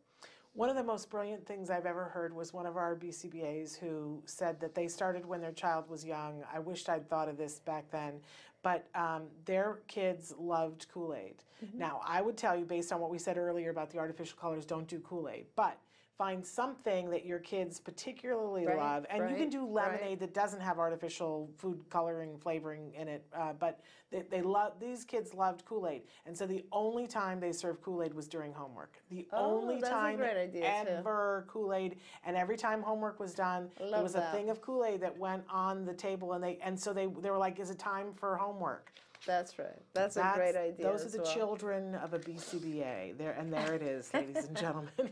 One 0.58 0.72
of 0.72 0.76
the 0.76 0.84
most 0.84 1.12
brilliant 1.12 1.46
things 1.46 1.70
I've 1.70 1.86
ever 1.86 2.06
heard 2.06 2.34
was 2.34 2.52
one 2.52 2.66
of 2.66 2.78
our 2.78 2.96
BCBAs 2.96 3.78
who 3.78 4.24
said 4.26 4.60
that 4.62 4.74
they 4.74 4.88
started 4.88 5.24
when 5.24 5.40
their 5.40 5.52
child 5.52 5.88
was 5.88 6.04
young. 6.04 6.44
I 6.52 6.58
wished 6.58 6.90
I'd 6.90 7.08
thought 7.08 7.30
of 7.30 7.38
this 7.38 7.60
back 7.60 7.92
then, 7.92 8.22
but 8.64 8.88
um, 8.96 9.26
their 9.46 9.82
kids 9.88 10.34
loved 10.36 10.88
Kool 10.92 11.14
Aid. 11.14 11.44
Now, 11.76 12.02
I 12.04 12.24
would 12.24 12.38
tell 12.38 12.58
you, 12.58 12.66
based 12.66 12.92
on 12.92 13.00
what 13.00 13.12
we 13.12 13.20
said 13.20 13.38
earlier 13.38 13.70
about 13.70 13.92
the 13.92 14.00
artificial 14.00 14.36
colors, 14.42 14.66
don't 14.66 14.88
do 14.88 15.00
Kool 15.00 15.30
Aid. 15.30 15.46
But 15.56 15.78
find 16.18 16.46
something 16.46 17.10
that 17.12 17.26
your 17.26 17.40
kids 17.40 17.80
particularly 17.80 18.66
Right, 18.66 18.78
love, 18.78 19.06
and 19.10 19.20
you 19.30 19.36
can 19.36 19.46
right, 19.46 19.52
do 19.52 19.66
right. 19.66 19.92
lemonade 19.92 20.20
that 20.20 20.34
doesn't 20.34 20.62
have 20.62 20.80
artificial 20.80 21.50
food 21.58 21.80
coloring 21.90 22.38
flavoring 22.40 22.94
in 22.96 23.08
it. 23.08 23.26
Uh, 23.36 23.54
but 23.54 23.82
they, 24.12 24.24
they 24.30 24.42
love 24.42 24.74
these 24.80 25.04
kids 25.06 25.34
loved 25.34 25.64
Kool 25.66 25.88
Aid, 25.88 26.04
and 26.26 26.36
so 26.36 26.48
the 26.48 26.66
only 26.72 27.06
time 27.08 27.40
they 27.40 27.52
served 27.52 27.82
Kool 27.82 28.02
Aid 28.02 28.14
was 28.14 28.28
during 28.28 28.52
homework. 28.52 28.98
The 29.10 29.28
Oh, 29.32 29.60
only 29.60 29.80
that's 29.80 29.90
time 29.90 30.18
too. 30.20 30.24
ever 30.64 31.46
Kool 31.48 31.74
Aid, 31.74 31.98
and 32.26 32.36
every 32.36 32.58
time 32.58 32.82
homework 32.82 33.20
was 33.20 33.34
done, 33.34 33.70
there 33.78 33.90
love 33.90 34.04
was 34.04 34.14
that. 34.14 34.34
a 34.34 34.38
thing 34.38 34.50
of 34.50 34.62
Kool 34.62 34.86
Aid 34.86 35.02
that 35.02 35.18
went 35.18 35.44
on 35.50 35.86
the 35.86 35.94
table, 35.94 36.34
and 36.34 36.44
they 36.44 36.58
and 36.64 36.80
so 36.80 36.94
they 36.94 37.06
they 37.22 37.30
were 37.30 37.38
like, 37.38 37.60
"Is 37.60 37.70
it 37.70 37.78
time 37.78 38.14
for 38.14 38.36
homework?" 38.38 38.92
That's 39.26 39.60
right. 39.60 39.68
That's, 39.94 40.16
a 40.16 40.32
great 40.36 40.56
idea. 40.56 40.86
Those 40.86 41.06
are 41.06 41.10
the 41.10 41.24
well. 41.24 41.34
children 41.34 41.96
of 41.96 42.14
a 42.14 42.20
BCBA. 42.20 43.18
There 43.18 43.34
and 43.34 43.52
there 43.52 43.74
it 43.74 43.82
is, 43.82 44.14
ladies 44.14 44.46
and 44.46 44.56
gentlemen. 44.66 44.92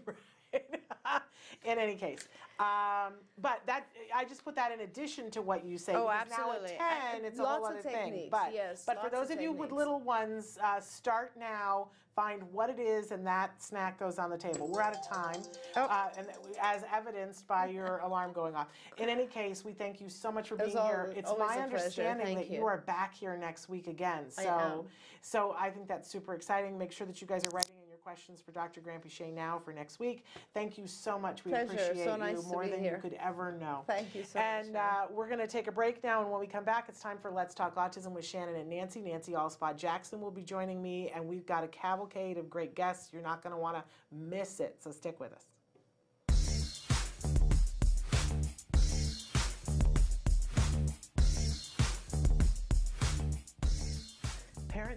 In 1.65 1.77
any 1.79 1.95
case, 1.95 2.27
um, 2.59 3.13
but 3.41 3.61
that 3.65 3.85
I 4.15 4.23
just 4.25 4.43
put 4.43 4.55
that 4.55 4.71
in 4.71 4.81
addition 4.81 5.29
to 5.31 5.41
what 5.41 5.63
you 5.65 5.77
say. 5.77 5.93
Oh, 5.95 6.07
because 6.11 6.29
Now 6.37 6.51
absolutely. 6.51 6.77
at 6.77 7.11
ten, 7.13 7.25
it's 7.25 7.39
a 7.39 7.43
lots 7.43 7.57
whole 7.57 7.65
of 7.67 7.71
other 7.79 7.81
thing. 7.89 8.27
But 8.31 8.51
yes, 8.53 8.83
but 8.85 9.01
for 9.01 9.09
those 9.09 9.29
of 9.29 9.37
of 9.37 9.41
you 9.43 9.51
with 9.51 9.71
little 9.71 9.99
ones, 9.99 10.57
uh, 10.63 10.79
start 10.79 11.31
now. 11.39 11.89
Find 12.15 12.41
what 12.53 12.69
it 12.69 12.79
is, 12.79 13.11
and 13.11 13.27
that 13.27 13.61
snack 13.61 13.99
goes 13.99 14.19
on 14.19 14.29
the 14.29 14.37
table. 14.37 14.69
We're 14.69 14.81
out 14.81 14.95
of 14.95 15.05
time, 15.05 15.41
Oh. 15.75 15.81
uh, 15.81 16.07
and 16.17 16.27
as 16.61 16.85
evidenced 16.89 17.45
by 17.45 17.65
your 17.67 17.97
alarm 18.03 18.31
going 18.31 18.55
off. 18.55 18.69
In 18.97 19.09
any 19.09 19.25
case, 19.25 19.65
we 19.65 19.73
thank 19.73 19.99
you 19.99 20.07
so 20.07 20.31
much 20.31 20.47
for 20.47 20.55
being 20.55 20.69
here. 20.69 21.11
It's 21.13 21.33
my 21.37 21.57
understanding 21.59 22.37
that 22.37 22.49
you 22.49 22.59
you. 22.59 22.65
are 22.65 22.77
back 22.77 23.13
here 23.13 23.35
next 23.35 23.67
week 23.67 23.87
again. 23.87 24.27
I 24.37 24.43
So, 24.43 24.49
am. 24.49 24.81
so 25.19 25.55
I 25.59 25.69
think 25.69 25.89
that's 25.89 26.09
super 26.09 26.33
exciting. 26.35 26.77
Make 26.77 26.93
sure 26.93 27.05
that 27.05 27.19
you 27.19 27.27
guys 27.27 27.43
are 27.45 27.49
writing 27.49 27.73
questions 28.05 28.39
for 28.39 28.51
Dr. 28.51 28.81
Grampy 28.81 29.33
now 29.33 29.57
for 29.57 29.73
next 29.73 29.99
week. 29.99 30.25
Thank 30.53 30.77
you 30.77 30.85
so 30.85 31.17
much. 31.17 31.43
We 31.43 31.49
Pleasure. 31.49 31.71
appreciate 31.71 32.05
So 32.05 32.11
you 32.13 32.19
nice 32.19 32.41
to 32.41 32.47
more 32.47 32.67
than 32.67 32.79
here. 32.79 33.01
you 33.03 33.09
could 33.09 33.17
ever 33.19 33.51
know. 33.51 33.83
Thank 33.87 34.13
you 34.13 34.23
so 34.23 34.37
and, 34.37 34.71
much. 34.71 34.75
And 34.75 34.77
uh, 34.77 35.07
we're 35.11 35.25
going 35.25 35.39
to 35.39 35.47
take 35.47 35.67
a 35.67 35.71
break 35.71 36.03
now, 36.03 36.21
and 36.21 36.29
when 36.29 36.39
we 36.39 36.45
come 36.45 36.63
back, 36.63 36.85
it's 36.87 36.99
time 36.99 37.17
for 37.19 37.31
Let's 37.31 37.55
Talk 37.55 37.75
Autism 37.75 38.11
with 38.11 38.23
Shannon 38.23 38.57
and 38.57 38.69
Nancy. 38.69 39.01
Nancy 39.01 39.31
Alspaugh 39.31 39.75
Jackson 39.75 40.21
will 40.21 40.29
be 40.29 40.43
joining 40.43 40.83
me, 40.83 41.09
and 41.15 41.27
we've 41.27 41.47
got 41.47 41.63
a 41.63 41.67
cavalcade 41.67 42.37
of 42.37 42.47
great 42.47 42.75
guests. 42.75 43.09
You're 43.11 43.23
not 43.23 43.41
going 43.41 43.55
to 43.55 43.59
want 43.59 43.75
to 43.75 43.83
miss 44.11 44.59
it, 44.59 44.75
so 44.79 44.91
stick 44.91 45.19
with 45.19 45.33
us. 45.33 45.54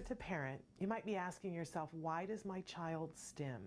To 0.09 0.15
parent, 0.15 0.59
you 0.79 0.87
might 0.87 1.05
be 1.05 1.15
asking 1.15 1.53
yourself, 1.53 1.89
why 1.91 2.25
does 2.25 2.43
my 2.43 2.61
child 2.61 3.11
stim? 3.15 3.61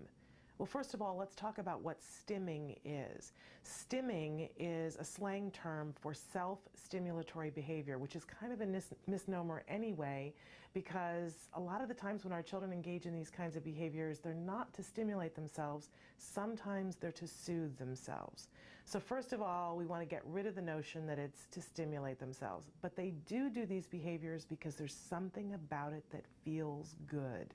Well, 0.57 0.65
first 0.65 0.93
of 0.93 1.01
all, 1.01 1.15
let's 1.15 1.35
talk 1.35 1.57
about 1.57 1.81
what 1.81 1.99
stimming 2.01 2.77
is. 2.83 3.31
Stimming 3.65 4.49
is 4.57 4.97
a 4.97 5.05
slang 5.05 5.51
term 5.51 5.93
for 5.99 6.13
self 6.13 6.59
stimulatory 6.77 7.53
behavior, 7.53 7.97
which 7.97 8.15
is 8.15 8.25
kind 8.25 8.51
of 8.51 8.59
a 8.59 8.65
mis- 8.65 8.93
misnomer 9.07 9.63
anyway, 9.69 10.33
because 10.73 11.47
a 11.53 11.59
lot 11.59 11.81
of 11.81 11.87
the 11.87 11.93
times 11.93 12.25
when 12.25 12.33
our 12.33 12.43
children 12.43 12.73
engage 12.73 13.05
in 13.05 13.13
these 13.13 13.29
kinds 13.29 13.55
of 13.55 13.63
behaviors, 13.63 14.19
they're 14.19 14.33
not 14.33 14.73
to 14.73 14.83
stimulate 14.83 15.35
themselves, 15.35 15.89
sometimes 16.17 16.97
they're 16.97 17.11
to 17.13 17.27
soothe 17.27 17.77
themselves. 17.77 18.49
So, 18.85 18.99
first 18.99 19.33
of 19.33 19.41
all, 19.41 19.77
we 19.77 19.85
want 19.85 20.01
to 20.01 20.05
get 20.05 20.21
rid 20.25 20.45
of 20.45 20.55
the 20.55 20.61
notion 20.61 21.07
that 21.07 21.17
it's 21.17 21.47
to 21.51 21.61
stimulate 21.61 22.19
themselves, 22.19 22.67
but 22.81 22.95
they 22.95 23.13
do 23.25 23.49
do 23.49 23.65
these 23.65 23.87
behaviors 23.87 24.45
because 24.45 24.75
there's 24.75 24.93
something 24.93 25.53
about 25.53 25.93
it 25.93 26.03
that 26.11 26.25
feels 26.43 26.95
good. 27.07 27.53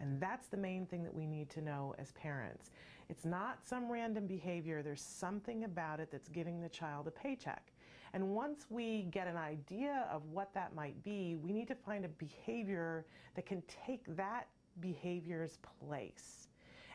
And 0.00 0.20
that's 0.20 0.46
the 0.46 0.56
main 0.56 0.86
thing 0.86 1.02
that 1.02 1.12
we 1.12 1.26
need 1.26 1.50
to 1.50 1.60
know 1.60 1.94
as 1.98 2.12
parents. 2.12 2.70
It's 3.08 3.24
not 3.24 3.58
some 3.66 3.90
random 3.90 4.26
behavior, 4.26 4.82
there's 4.82 5.02
something 5.02 5.64
about 5.64 5.98
it 5.98 6.10
that's 6.12 6.28
giving 6.28 6.60
the 6.60 6.68
child 6.68 7.08
a 7.08 7.10
paycheck. 7.10 7.72
And 8.12 8.30
once 8.30 8.66
we 8.70 9.02
get 9.10 9.26
an 9.26 9.36
idea 9.36 10.06
of 10.10 10.22
what 10.30 10.54
that 10.54 10.74
might 10.74 11.02
be, 11.02 11.36
we 11.36 11.52
need 11.52 11.68
to 11.68 11.74
find 11.74 12.04
a 12.04 12.08
behavior 12.08 13.04
that 13.34 13.46
can 13.46 13.62
take 13.86 14.04
that 14.16 14.46
behavior's 14.80 15.58
place 15.80 16.47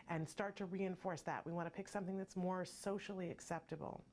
and 0.09 0.27
start 0.27 0.55
to 0.57 0.65
reinforce 0.65 1.21
that. 1.21 1.45
We 1.45 1.51
want 1.51 1.67
to 1.67 1.71
pick 1.71 1.87
something 1.87 2.17
that's 2.17 2.35
more 2.35 2.65
socially 2.65 3.29
acceptable. 3.29 4.03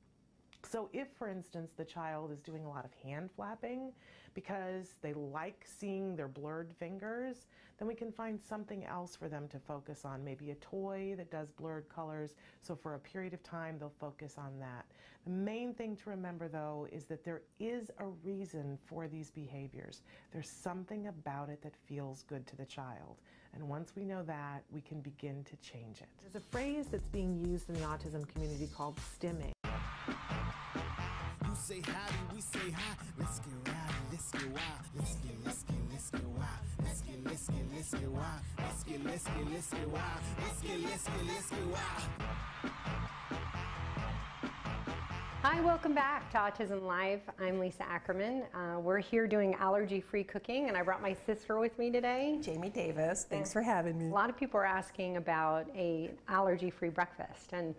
So, 0.68 0.88
if, 0.92 1.08
for 1.18 1.28
instance, 1.28 1.72
the 1.76 1.84
child 1.84 2.30
is 2.30 2.40
doing 2.40 2.64
a 2.64 2.68
lot 2.68 2.84
of 2.84 2.92
hand 3.02 3.30
flapping 3.34 3.92
because 4.34 4.94
they 5.02 5.12
like 5.12 5.64
seeing 5.66 6.14
their 6.14 6.28
blurred 6.28 6.72
fingers, 6.78 7.46
then 7.78 7.88
we 7.88 7.94
can 7.94 8.12
find 8.12 8.40
something 8.40 8.84
else 8.84 9.16
for 9.16 9.28
them 9.28 9.48
to 9.48 9.58
focus 9.58 10.04
on. 10.04 10.24
Maybe 10.24 10.50
a 10.50 10.54
toy 10.56 11.14
that 11.16 11.30
does 11.30 11.50
blurred 11.50 11.88
colors. 11.88 12.34
So, 12.62 12.76
for 12.76 12.94
a 12.94 12.98
period 12.98 13.34
of 13.34 13.42
time, 13.42 13.78
they'll 13.78 13.92
focus 13.98 14.36
on 14.38 14.58
that. 14.60 14.86
The 15.24 15.30
main 15.30 15.74
thing 15.74 15.96
to 15.96 16.10
remember, 16.10 16.48
though, 16.48 16.86
is 16.92 17.04
that 17.06 17.24
there 17.24 17.42
is 17.58 17.90
a 17.98 18.06
reason 18.22 18.78
for 18.86 19.08
these 19.08 19.30
behaviors. 19.30 20.02
There's 20.32 20.48
something 20.48 21.08
about 21.08 21.48
it 21.48 21.62
that 21.62 21.74
feels 21.86 22.22
good 22.22 22.46
to 22.46 22.56
the 22.56 22.64
child. 22.66 23.16
And 23.54 23.68
once 23.68 23.92
we 23.96 24.04
know 24.04 24.22
that, 24.22 24.62
we 24.70 24.80
can 24.80 25.00
begin 25.00 25.44
to 25.44 25.56
change 25.56 26.00
it. 26.00 26.08
There's 26.20 26.36
a 26.36 26.46
phrase 26.50 26.86
that's 26.90 27.08
being 27.08 27.34
used 27.34 27.68
in 27.68 27.74
the 27.74 27.80
autism 27.80 28.26
community 28.28 28.68
called 28.74 28.98
stimming. 29.18 29.52
You 31.70 31.76
say 31.76 31.92
howdy, 31.92 32.14
we 32.34 32.40
say 32.40 32.70
hi. 32.72 32.96
Let's 33.16 33.38
get 33.38 33.52
rowdy, 33.64 33.94
let's 34.10 34.30
get 34.32 34.42
wild. 34.50 34.62
Let's 34.96 35.14
get, 35.14 35.34
let's 35.44 35.62
get, 35.62 35.76
let's 35.92 36.10
get 36.10 36.24
wild. 36.24 36.48
Let's 36.82 37.00
get, 37.02 37.24
let's 37.24 37.46
get, 37.46 37.56
let's 37.72 37.90
get 37.94 38.10
wild. 38.10 38.40
Let's 38.58 38.82
get, 38.82 39.04
let's 39.04 39.24
get, 39.24 39.52
let's 39.52 39.70
get 39.70 39.88
wild. 39.88 40.20
Let's 40.42 40.62
get, 40.62 40.80
let's 40.80 41.04
get, 41.04 41.26
let's 41.28 41.50
get 41.50 41.66
wild. 41.66 42.08
Hi, 45.42 45.60
welcome 45.60 45.94
back 45.94 46.28
to 46.32 46.38
Autism 46.38 46.82
Live. 46.82 47.20
I'm 47.38 47.60
Lisa 47.60 47.84
Ackerman. 47.84 48.42
Uh, 48.52 48.80
we're 48.80 48.98
here 48.98 49.28
doing 49.28 49.54
allergy-free 49.54 50.24
cooking, 50.24 50.66
and 50.66 50.76
I 50.76 50.82
brought 50.82 51.02
my 51.02 51.14
sister 51.24 51.60
with 51.60 51.78
me 51.78 51.92
today. 51.92 52.38
Jamie 52.42 52.70
Davis, 52.70 53.26
thanks 53.30 53.52
for 53.52 53.62
having 53.62 53.96
me. 53.96 54.06
A 54.06 54.12
lot 54.12 54.28
of 54.28 54.36
people 54.36 54.58
are 54.58 54.66
asking 54.66 55.18
about 55.18 55.68
a 55.76 56.10
allergy-free 56.28 56.90
breakfast, 56.90 57.52
and 57.52 57.76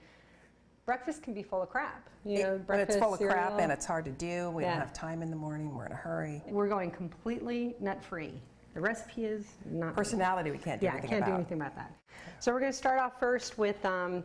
breakfast 0.86 1.24
can 1.24 1.34
be 1.34 1.44
full 1.44 1.62
of 1.62 1.70
crap. 1.70 2.10
You 2.26 2.44
know, 2.44 2.54
It- 2.56 2.68
but 2.68 2.80
it's 2.80 2.96
full 2.96 3.14
of 3.14 3.20
crap 3.20 3.60
and 3.60 3.72
it's 3.72 3.86
hard 3.86 4.06
to 4.06 4.12
do. 4.12 4.50
We 4.52 4.64
Yeah. 4.64 4.72
don't 4.72 4.80
have 4.82 4.94
time 4.94 5.22
in 5.22 5.30
the 5.30 5.36
morning. 5.36 5.74
We're 5.76 5.86
in 5.86 5.92
a 5.92 5.96
hurry. 5.96 6.44
We're 6.48 6.68
going 6.68 6.92
completely 6.92 7.76
nut-free. 7.80 8.42
The 8.74 8.82
recipe 8.82 9.26
is 9.26 9.46
not 9.66 9.96
Personality, 9.96 10.50
we 10.50 10.58
can't 10.58 10.80
do 10.80 10.88
anything 10.88 11.00
about 11.00 11.04
it. 11.06 11.12
yeah, 11.12 11.18
anything 11.18 11.20
can't 11.20 11.26
do 11.26 11.36
anything 11.36 11.62
about 11.62 11.76
that. 11.76 11.94
So 12.40 12.54
we're 12.54 12.60
going 12.62 12.72
to 12.72 12.78
start 12.78 13.00
off 13.00 13.20
first 13.20 13.58
with. 13.58 13.84
Um, 13.86 14.24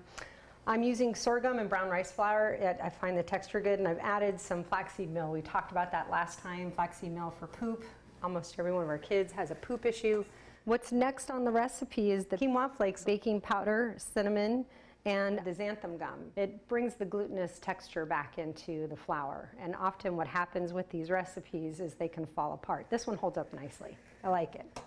I'm 0.69 0.83
using 0.83 1.15
sorghum 1.15 1.59
and 1.59 1.69
brown 1.69 1.89
rice 1.89 2.11
flour. 2.13 2.51
It, 2.55 2.79
I 2.83 2.89
find 2.89 3.17
the 3.17 3.23
texture 3.23 3.61
good, 3.61 3.79
and 3.79 3.87
I've 3.87 3.99
added 4.01 4.41
some 4.41 4.65
flaxseed 4.65 5.13
meal. 5.13 5.31
We 5.31 5.41
talked 5.43 5.71
about 5.73 5.91
that 5.93 6.11
last 6.11 6.41
time. 6.41 6.71
Flaxseed 6.73 7.13
meal 7.13 7.31
for 7.39 7.47
poop. 7.47 7.85
Almost 8.23 8.57
every 8.59 8.73
one 8.73 8.83
of 8.83 8.89
our 8.89 8.99
kids 8.99 9.33
has 9.33 9.51
a 9.51 9.55
poop 9.57 9.85
issue. 9.87 10.25
What's 10.65 10.91
next 10.91 11.31
on 11.31 11.45
the 11.45 11.51
recipe 11.51 12.11
is 12.11 12.27
the 12.27 12.37
quinoa 12.37 12.71
flakes, 12.73 13.05
baking 13.05 13.41
powder, 13.43 13.95
cinnamon, 13.99 14.65
and 15.07 15.39
the 15.45 15.53
xanthan 15.53 15.99
gum. 15.99 16.19
It 16.37 16.69
brings 16.69 16.95
the 16.95 17.05
glutinous 17.05 17.61
texture 17.61 18.05
back 18.05 18.39
into 18.39 18.89
the 18.89 18.97
flour. 18.97 19.53
And 19.59 19.75
often 19.77 20.17
what 20.17 20.27
happens 20.27 20.73
with 20.73 20.91
these 20.91 21.11
recipes 21.11 21.81
is 21.81 21.95
they 21.95 22.09
can 22.09 22.27
fall 22.27 22.53
apart. 22.53 22.87
This 22.91 23.07
one 23.07 23.17
holds 23.17 23.39
up 23.39 23.51
nicely. 23.55 23.97
I 24.25 24.29
like 24.29 24.57
it. 24.57 24.81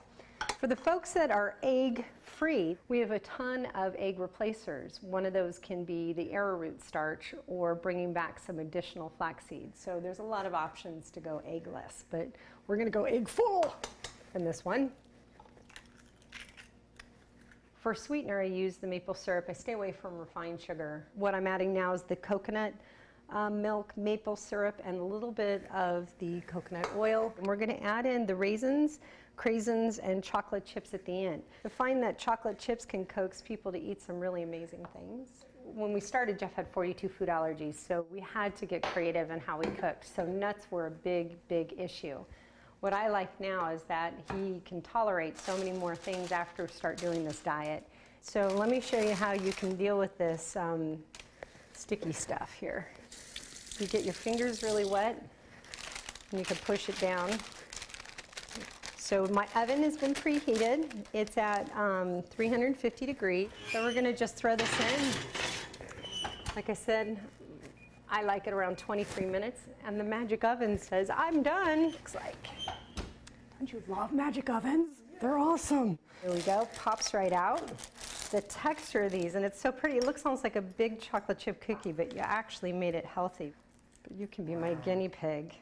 For 0.59 0.67
the 0.67 0.75
folks 0.75 1.13
that 1.13 1.31
are 1.31 1.55
egg 1.63 2.05
free, 2.21 2.75
we 2.89 2.99
have 2.99 3.11
a 3.11 3.19
ton 3.19 3.67
of 3.75 3.95
egg 3.97 4.19
replacers. 4.19 4.99
One 5.01 5.25
of 5.25 5.31
those 5.31 5.57
can 5.57 5.85
be 5.85 6.11
the 6.11 6.33
arrowroot 6.33 6.83
starch 6.83 7.33
or 7.47 7.73
bringing 7.73 8.11
back 8.11 8.39
some 8.39 8.59
additional 8.59 9.13
flaxseed. 9.17 9.71
So 9.73 10.01
there's 10.01 10.19
a 10.19 10.23
lot 10.23 10.45
of 10.45 10.53
options 10.53 11.09
to 11.11 11.21
go 11.21 11.41
eggless, 11.47 12.03
but 12.11 12.27
we're 12.67 12.75
going 12.75 12.87
to 12.87 12.91
go 12.91 13.05
egg 13.05 13.29
full 13.29 13.73
in 14.35 14.43
this 14.43 14.65
one. 14.65 14.91
For 17.79 17.95
sweetener, 17.95 18.41
I 18.41 18.45
use 18.45 18.75
the 18.75 18.87
maple 18.87 19.13
syrup. 19.13 19.45
I 19.47 19.53
stay 19.53 19.71
away 19.71 19.93
from 19.93 20.17
refined 20.17 20.59
sugar. 20.59 21.07
What 21.15 21.33
I'm 21.33 21.47
adding 21.47 21.73
now 21.73 21.93
is 21.93 22.03
the 22.03 22.15
coconut 22.17 22.73
um, 23.29 23.61
milk, 23.61 23.93
maple 23.95 24.35
syrup, 24.35 24.81
and 24.83 24.99
a 24.99 25.03
little 25.03 25.31
bit 25.31 25.65
of 25.71 26.11
the 26.19 26.41
coconut 26.41 26.89
oil. 26.97 27.33
And 27.37 27.47
we're 27.47 27.55
going 27.55 27.69
to 27.69 27.81
add 27.81 28.05
in 28.05 28.25
the 28.25 28.35
raisins, 28.35 28.99
craisins, 29.37 29.97
and 30.03 30.21
chocolate 30.21 30.65
chips 30.65 30.93
at 30.93 31.05
the 31.05 31.25
end. 31.25 31.41
I 31.63 31.69
find 31.69 32.03
that 32.03 32.19
chocolate 32.19 32.59
chips 32.59 32.85
can 32.85 33.05
coax 33.05 33.41
people 33.41 33.71
to 33.71 33.79
eat 33.79 34.01
some 34.01 34.19
really 34.19 34.43
amazing 34.43 34.85
things. 34.93 35.45
When 35.63 35.93
we 35.93 36.01
started, 36.01 36.37
Jeff 36.37 36.53
had 36.55 36.67
42 36.67 37.07
food 37.07 37.29
allergies, 37.29 37.75
so 37.75 38.05
we 38.11 38.19
had 38.19 38.57
to 38.57 38.65
get 38.65 38.81
creative 38.81 39.31
in 39.31 39.39
how 39.39 39.57
we 39.57 39.67
cooked. 39.67 40.13
So 40.13 40.25
nuts 40.25 40.67
were 40.69 40.87
a 40.87 40.91
big, 40.91 41.37
big 41.47 41.75
issue. 41.77 42.25
What 42.81 42.93
I 42.93 43.09
like 43.09 43.37
now 43.41 43.69
is 43.71 43.83
that 43.83 44.13
he 44.33 44.61
can 44.65 44.81
tolerate 44.81 45.37
so 45.37 45.57
many 45.57 45.73
more 45.73 45.97
things 45.97 46.31
after 46.31 46.67
start 46.69 46.97
doing 46.97 47.25
this 47.25 47.39
diet. 47.39 47.85
So 48.21 48.47
let 48.55 48.69
me 48.69 48.79
show 48.79 49.01
you 49.01 49.13
how 49.13 49.33
you 49.33 49.51
can 49.51 49.75
deal 49.75 49.97
with 49.97 50.17
this 50.17 50.55
um, 50.55 50.97
sticky 51.73 52.13
stuff 52.13 52.53
here. 52.53 52.87
You 53.79 53.87
get 53.87 54.05
your 54.05 54.13
fingers 54.13 54.63
really 54.63 54.85
wet, 54.85 55.21
and 56.31 56.39
you 56.39 56.45
can 56.45 56.55
push 56.57 56.87
it 56.87 56.97
down. 57.01 57.29
So 58.97 59.25
my 59.27 59.47
oven 59.55 59.83
has 59.83 59.97
been 59.97 60.13
preheated. 60.13 61.05
It's 61.13 61.37
at 61.37 61.69
um, 61.75 62.21
350 62.21 63.05
degrees. 63.05 63.49
So 63.73 63.83
we're 63.83 63.93
gonna 63.93 64.15
just 64.15 64.37
throw 64.37 64.55
this 64.55 64.71
in. 64.79 66.29
Like 66.55 66.69
I 66.69 66.73
said, 66.73 67.19
I 68.11 68.23
like 68.23 68.47
it 68.47 68.53
around 68.53 68.77
23 68.77 69.25
minutes, 69.25 69.61
and 69.85 69.99
the 69.99 70.03
magic 70.03 70.43
oven 70.43 70.77
says, 70.79 71.11
I'm 71.15 71.43
done. 71.43 71.91
Looks 71.91 72.15
like, 72.15 72.47
don't 73.59 73.71
you 73.71 73.83
love 73.87 74.11
magic 74.11 74.49
ovens? 74.49 74.97
They're 75.21 75.37
awesome. 75.37 75.99
Here 76.21 76.31
we 76.31 76.39
go, 76.41 76.67
pops 76.75 77.13
right 77.13 77.33
out. 77.33 77.61
The 78.31 78.41
texture 78.41 79.03
of 79.03 79.11
these, 79.11 79.35
and 79.35 79.45
it's 79.45 79.59
so 79.59 79.71
pretty, 79.71 79.97
it 79.97 80.05
looks 80.05 80.25
almost 80.25 80.43
like 80.43 80.55
a 80.55 80.61
big 80.61 80.99
chocolate 80.99 81.37
chip 81.39 81.61
cookie, 81.61 81.91
but 81.91 82.13
you 82.13 82.19
actually 82.19 82.73
made 82.73 82.95
it 82.95 83.05
healthy. 83.05 83.53
But 84.03 84.17
you 84.17 84.27
can 84.27 84.45
be 84.45 84.55
my 84.55 84.73
guinea 84.75 85.09
pig. 85.09 85.55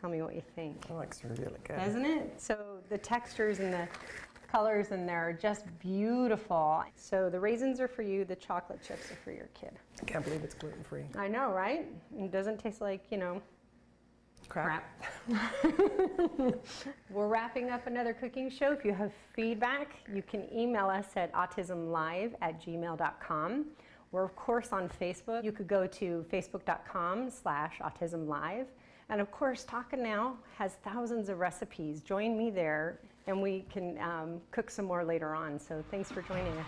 Tell 0.00 0.10
me 0.10 0.22
what 0.22 0.34
you 0.34 0.42
think. 0.54 0.86
It 0.88 0.94
looks 0.94 1.22
really 1.24 1.58
good. 1.64 1.76
Doesn't 1.76 2.04
it? 2.04 2.40
So 2.40 2.56
the 2.88 2.98
textures 2.98 3.58
and 3.60 3.72
the 3.72 3.88
colors 4.50 4.90
in 4.90 5.06
there 5.06 5.28
are 5.28 5.32
just 5.32 5.64
beautiful. 5.78 6.84
So 6.96 7.30
the 7.30 7.38
raisins 7.38 7.80
are 7.80 7.88
for 7.88 8.02
you, 8.02 8.24
the 8.24 8.36
chocolate 8.36 8.80
chips 8.82 9.10
are 9.10 9.18
for 9.22 9.32
your 9.32 9.48
kid. 9.54 9.72
I 10.00 10.04
can't 10.04 10.24
believe 10.24 10.42
it's 10.42 10.54
gluten 10.54 10.82
free. 10.82 11.04
I 11.16 11.28
know, 11.28 11.50
right? 11.52 11.86
It 12.18 12.30
doesn't 12.30 12.58
taste 12.58 12.80
like, 12.80 13.04
you 13.10 13.18
know, 13.18 13.42
Crap. 14.48 14.82
We're 17.10 17.28
wrapping 17.28 17.70
up 17.70 17.86
another 17.86 18.12
cooking 18.12 18.50
show. 18.50 18.72
If 18.72 18.84
you 18.84 18.92
have 18.92 19.12
feedback, 19.32 20.00
you 20.12 20.22
can 20.22 20.52
email 20.52 20.88
us 20.88 21.06
at 21.14 21.32
autismlive 21.34 22.32
at 22.42 22.60
gmail.com. 22.60 23.66
We're, 24.10 24.24
of 24.24 24.34
course, 24.34 24.72
on 24.72 24.88
Facebook. 24.88 25.44
You 25.44 25.52
could 25.52 25.68
go 25.68 25.86
to 25.86 26.26
facebook.com 26.32 27.30
slash 27.30 27.78
autismlive. 27.80 28.66
And, 29.08 29.20
of 29.20 29.30
course, 29.30 29.64
TACA 29.64 29.96
Now 29.96 30.36
has 30.58 30.74
thousands 30.82 31.28
of 31.28 31.38
recipes. 31.38 32.02
Join 32.02 32.36
me 32.36 32.50
there, 32.50 32.98
and 33.26 33.40
we 33.40 33.64
can 33.72 33.98
um, 33.98 34.40
cook 34.50 34.70
some 34.70 34.84
more 34.84 35.04
later 35.04 35.34
on. 35.34 35.58
So 35.58 35.84
thanks 35.90 36.10
for 36.10 36.22
joining 36.22 36.56
us. 36.58 36.66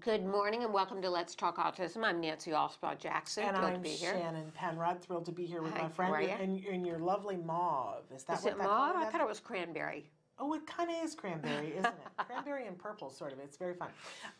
Good 0.00 0.26
morning 0.26 0.64
and 0.64 0.72
welcome 0.72 1.00
to 1.02 1.08
Let's 1.08 1.34
Talk 1.34 1.58
Autism. 1.58 2.04
I'm 2.04 2.20
Nancy 2.20 2.50
Alspaugh 2.50 2.98
Jackson. 2.98 3.44
And 3.44 3.56
Thrilled 3.56 3.72
I'm 3.72 3.76
to 3.76 3.80
be 3.80 3.90
here. 3.90 4.12
Shannon 4.12 4.50
Penrod, 4.52 5.00
thrilled 5.00 5.24
to 5.26 5.32
be 5.32 5.46
here 5.46 5.62
with 5.62 5.72
Hi, 5.74 5.82
my 5.82 5.88
friend 5.88 6.28
ya? 6.28 6.36
in, 6.40 6.58
in 6.58 6.84
your 6.84 6.98
lovely 6.98 7.36
mauve. 7.36 8.02
Is 8.14 8.24
that 8.24 8.38
Is 8.38 8.44
what 8.44 8.52
it 8.54 8.58
that 8.58 8.64
mauve? 8.64 8.96
I 8.96 9.04
thought 9.06 9.20
it 9.20 9.28
was 9.28 9.38
cranberry. 9.38 10.10
Oh, 10.38 10.52
it 10.54 10.66
kind 10.66 10.90
of 10.90 10.96
is 11.02 11.14
cranberry, 11.14 11.68
isn't 11.68 11.86
it? 11.86 11.94
cranberry 12.26 12.66
and 12.66 12.76
purple, 12.76 13.10
sort 13.10 13.32
of. 13.32 13.38
It's 13.38 13.56
very 13.56 13.74
fun. 13.74 13.88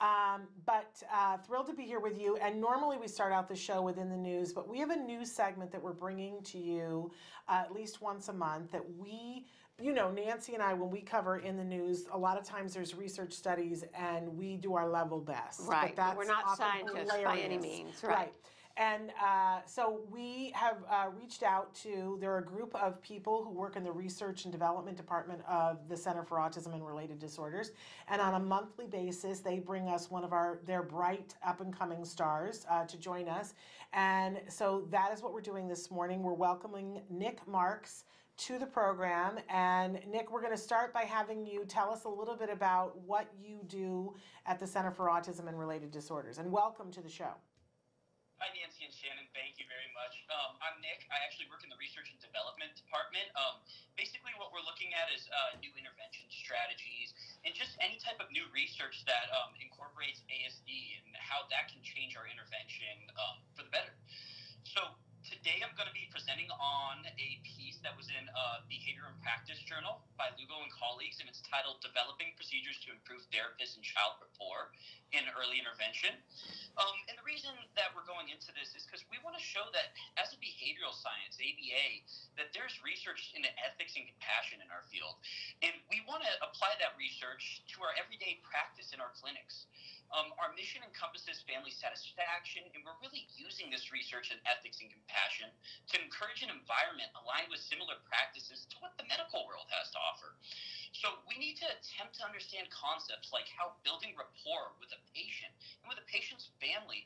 Um, 0.01 0.43
but 0.67 1.03
uh, 1.15 1.39
thrilled 1.39 1.69
to 1.69 1.75
be 1.75 1.85
here 1.85 2.01
with 2.01 2.21
you. 2.21 2.37
And 2.37 2.61
normally 2.61 2.99
we 2.99 3.09
start 3.09 3.33
out 3.33 3.49
the 3.49 3.57
show 3.57 3.81
within 3.81 4.11
the 4.11 4.17
news, 4.17 4.53
but 4.53 4.69
we 4.69 4.79
have 4.81 4.91
a 4.91 4.97
news 4.97 5.31
segment 5.33 5.71
that 5.73 5.83
we're 5.83 5.93
bringing 5.93 6.43
to 6.43 6.59
you 6.59 7.11
uh, 7.49 7.63
at 7.65 7.73
least 7.73 8.03
once 8.03 8.29
a 8.29 8.33
month 8.33 8.73
that 8.73 8.85
we. 8.99 9.47
You 9.83 9.93
know, 9.93 10.11
Nancy 10.11 10.55
and 10.55 10.63
I, 10.63 10.73
when 10.73 10.91
we 10.91 11.03
cover 11.03 11.39
in 11.39 11.59
the 11.59 11.65
news, 11.65 12.07
a 12.11 12.17
lot 12.17 12.39
of 12.39 12.45
times 12.45 12.73
there's 12.73 12.95
research 12.95 13.35
studies 13.35 13.85
and 13.95 14.27
we 14.37 14.57
do 14.57 14.75
our 14.75 14.89
level 14.89 15.21
best. 15.21 15.61
Right, 15.65 15.95
But 15.95 15.97
that's 15.97 16.17
we're 16.17 16.25
not 16.25 16.57
scientists 16.57 17.13
by 17.13 17.39
any 17.39 17.57
hilarious. 17.57 17.63
means, 17.63 18.03
right. 18.03 18.33
And 18.79 19.11
uh, 19.23 19.61
so 19.67 20.01
we 20.11 20.53
have 20.55 20.79
uh, 20.91 21.07
reached 21.19 21.43
out 21.43 21.75
to, 21.77 22.17
there 22.21 22.33
are 22.33 22.39
a 22.39 22.45
group 22.45 22.75
of 22.75 23.01
people 23.03 23.43
who 23.45 23.51
work 23.51 23.77
in 23.77 23.85
the 23.85 23.93
research 23.93 24.45
and 24.45 24.53
development 24.53 24.97
department 24.97 25.41
of 25.49 25.89
the 25.89 25.97
Center 25.97 26.23
for 26.23 26.39
Autism 26.39 26.75
and 26.75 26.87
Related 26.87 27.19
Disorders. 27.19 27.73
And 28.09 28.21
on 28.21 28.35
a 28.35 28.41
monthly 28.41 28.87
basis, 28.87 29.41
they 29.41 29.59
bring 29.59 29.89
us 29.89 30.11
one 30.11 30.25
of 30.25 30.33
our, 30.33 30.61
their 30.67 30.83
bright 30.83 31.35
up 31.47 31.61
and 31.61 31.77
coming 31.77 32.05
stars 32.05 32.67
uh, 32.71 32.85
to 32.87 32.99
join 32.99 33.29
us. 33.29 33.55
And 33.93 34.41
so 34.49 34.87
that 34.91 35.11
is 35.13 35.23
what 35.23 35.33
we're 35.33 35.41
doing 35.41 35.69
this 35.69 35.91
morning. 35.91 36.23
We're 36.23 36.35
welcoming 36.35 37.01
Nick 37.11 37.47
Marks. 37.47 38.05
To 38.37 38.59
the 38.59 38.67
program. 38.67 39.39
And 39.49 40.01
Nick, 40.09 40.31
we're 40.31 40.43
going 40.43 40.53
to 40.53 40.61
start 40.61 40.93
by 40.93 41.03
having 41.03 41.47
you 41.47 41.65
tell 41.65 41.93
us 41.93 42.05
a 42.05 42.09
little 42.09 42.37
bit 42.37 42.51
about 42.51 42.99
what 43.01 43.33
you 43.41 43.61
do 43.67 44.15
at 44.45 44.61
the 44.61 44.67
Center 44.67 44.91
for 44.91 45.09
Autism 45.09 45.49
and 45.49 45.59
Related 45.59 45.91
Disorders. 45.91 46.39
And 46.39 46.53
welcome 46.53 46.93
to 46.93 47.01
the 47.01 47.09
show. 47.09 47.33
Hi, 48.37 48.53
Nancy 48.53 48.85
and 48.85 48.93
Shannon. 48.93 49.25
Thank 49.33 49.57
you 49.57 49.65
very 49.65 49.89
much. 49.97 50.13
Um, 50.29 50.61
I'm 50.61 50.77
Nick. 50.85 51.09
I 51.09 51.25
actually 51.25 51.49
work 51.49 51.65
in 51.65 51.73
the 51.73 51.81
research 51.81 52.13
and 52.13 52.21
development 52.21 52.77
department. 52.77 53.25
Um, 53.33 53.65
basically, 53.97 54.37
what 54.37 54.53
we're 54.53 54.61
looking 54.69 54.93
at 54.93 55.09
is 55.09 55.25
uh, 55.33 55.57
new 55.65 55.73
intervention 55.73 56.29
strategies 56.29 57.17
and 57.49 57.57
just 57.57 57.81
any 57.81 57.97
type 57.97 58.21
of 58.21 58.29
new 58.29 58.45
research 58.53 59.09
that 59.09 59.33
um, 59.33 59.57
incorporates 59.57 60.21
ASD 60.29 60.69
and 61.01 61.17
how 61.17 61.49
that 61.49 61.73
can 61.73 61.81
change 61.81 62.13
our 62.13 62.29
intervention 62.29 63.09
um, 63.17 63.41
for 63.57 63.65
the 63.65 63.73
better. 63.73 63.97
So, 64.69 64.85
today 65.27 65.59
I'm 65.59 65.75
going 65.75 65.91
to 65.91 65.99
be 65.99 66.07
presenting 66.15 66.47
on 66.55 67.03
a 67.03 67.29
piece 67.43 67.83
that 67.83 67.99
was 67.99 68.07
in 68.07 68.31
uh, 68.31 68.63
Behavior 68.71 69.11
and 69.11 69.19
Practice 69.27 69.59
Journal 69.67 69.99
by 70.15 70.31
Lugo 70.39 70.63
and 70.63 70.71
colleagues, 70.71 71.19
and 71.19 71.27
it's 71.27 71.43
titled 71.43 71.83
Developing 71.83 72.31
Procedures 72.39 72.79
to 72.87 72.95
Improve 72.95 73.27
Therapists 73.35 73.75
and 73.75 73.83
Child 73.83 74.23
Rapport 74.23 74.71
in 75.11 75.27
Early 75.35 75.59
Intervention. 75.59 76.15
Um, 76.79 76.95
and 77.11 77.19
the 77.19 77.27
reason 77.27 77.51
that 77.75 77.91
we're 77.91 78.07
going 78.07 78.31
into 78.31 78.55
this 78.55 78.71
is 78.79 78.87
because 78.87 79.03
we 79.11 79.19
want 79.27 79.35
to 79.35 79.43
show 79.43 79.67
that 79.75 79.99
as 80.15 80.31
a 80.31 80.39
behavioral 80.39 80.95
science, 80.95 81.35
ABA, 81.43 82.07
that 82.39 82.55
there's 82.55 82.79
research 82.87 83.35
into 83.35 83.51
ethics 83.59 83.99
and 83.99 84.07
compassion 84.07 84.63
in 84.63 84.71
our 84.71 84.87
field. 84.95 85.19
And 85.59 85.75
we 85.91 86.07
want 86.07 86.23
to 86.23 86.33
apply 86.39 86.79
that 86.79 86.95
research 86.95 87.67
to 87.75 87.83
our 87.83 87.91
everyday 87.99 88.39
practice 88.47 88.95
in 88.95 89.03
our 89.03 89.11
clinics. 89.19 89.67
Um, 90.15 90.31
our 90.39 90.55
mission 90.55 90.87
encompasses 90.87 91.43
family 91.51 91.75
satisfaction, 91.75 92.63
and 92.73 92.81
we're 92.87 92.97
really 93.03 93.27
using 93.35 93.69
this 93.75 93.91
research 93.91 94.31
in 94.31 94.39
ethics 94.47 94.79
and 94.79 94.87
compassion 94.87 95.51
to 95.91 95.99
encourage 95.99 96.47
an 96.47 96.51
environment 96.55 97.11
aligned 97.19 97.51
with 97.51 97.59
similar 97.59 97.99
practices 98.07 98.71
to 98.71 98.77
what 98.79 98.95
the 98.95 99.07
medical 99.11 99.43
world 99.51 99.67
has 99.75 99.91
to 99.91 99.99
offer. 99.99 100.39
So 100.95 101.19
we 101.27 101.37
need 101.37 101.59
to 101.59 101.69
attempt 101.69 102.17
to 102.23 102.25
understand 102.25 102.71
concepts 102.71 103.35
like 103.35 103.51
how 103.51 103.75
building 103.83 104.15
rapport 104.15 104.79
with 104.79 104.95
a 104.95 105.01
patient 105.11 105.51
and 105.83 105.91
with 105.91 105.99
a 105.99 106.07
patient's 106.07 106.49
family 106.63 107.05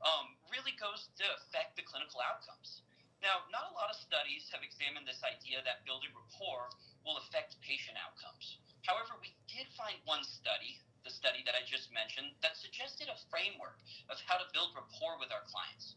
um, 0.00 0.32
really 0.48 0.72
goes 0.80 1.12
to 1.20 1.24
affect 1.38 1.76
the 1.76 1.84
clinical 1.84 2.24
outcomes. 2.24 2.80
Now, 3.20 3.44
not 3.50 3.66
a 3.70 3.74
lot 3.74 3.90
of 3.90 3.98
studies 3.98 4.46
have 4.54 4.62
examined 4.62 5.04
this 5.04 5.20
idea 5.26 5.58
that 5.66 5.82
building 5.82 6.14
rapport 6.14 6.70
will 7.02 7.18
affect 7.18 7.58
patient 7.66 7.98
outcomes. 7.98 8.62
However, 8.86 9.18
we 9.18 9.34
did 9.50 9.66
find 9.74 9.98
one 10.06 10.22
study 10.22 10.78
the 11.08 11.16
study 11.16 11.40
that 11.48 11.56
I 11.56 11.64
just 11.64 11.88
mentioned 11.88 12.36
that 12.44 12.60
suggested 12.60 13.08
a 13.08 13.16
framework 13.32 13.80
of 14.12 14.20
how 14.28 14.36
to 14.36 14.44
build 14.52 14.76
rapport 14.76 15.16
with 15.16 15.32
our 15.32 15.40
clients. 15.48 15.96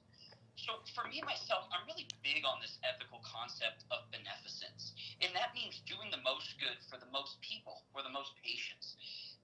So 0.56 0.80
for 0.96 1.04
me 1.12 1.20
myself, 1.28 1.68
I'm 1.76 1.84
really 1.84 2.08
big 2.24 2.48
on 2.48 2.64
this 2.64 2.80
ethical 2.88 3.20
concept 3.28 3.84
of 3.92 4.08
beneficence, 4.16 4.96
and 5.20 5.36
that 5.36 5.52
means 5.52 5.84
doing 5.84 6.08
the 6.16 6.24
most 6.24 6.56
good 6.64 6.80
for 6.88 6.96
the 6.96 7.12
most 7.12 7.44
people 7.44 7.84
or 7.92 8.08
the 8.08 8.14
most 8.14 8.40
patients. 8.40 8.96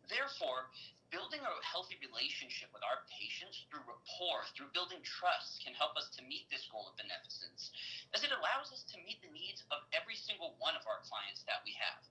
Therefore, 0.08 0.72
building 1.12 1.44
a 1.44 1.54
healthy 1.68 2.00
relationship 2.00 2.72
with 2.72 2.84
our 2.88 3.04
patients 3.12 3.68
through 3.68 3.84
rapport, 3.84 4.48
through 4.56 4.72
building 4.72 5.04
trust, 5.04 5.60
can 5.68 5.76
help 5.76 6.00
us 6.00 6.08
to 6.16 6.24
meet 6.24 6.48
this 6.48 6.64
goal 6.72 6.88
of 6.88 6.96
beneficence, 6.96 7.76
as 8.16 8.24
it 8.24 8.32
allows 8.32 8.72
us 8.72 8.88
to 8.96 9.04
meet 9.04 9.20
the 9.20 9.36
needs 9.36 9.68
of 9.68 9.84
every 9.92 10.16
single 10.16 10.56
one 10.64 10.80
of 10.80 10.88
our 10.88 11.04
clients 11.04 11.44
that 11.44 11.60
we 11.68 11.76
have. 11.76 12.08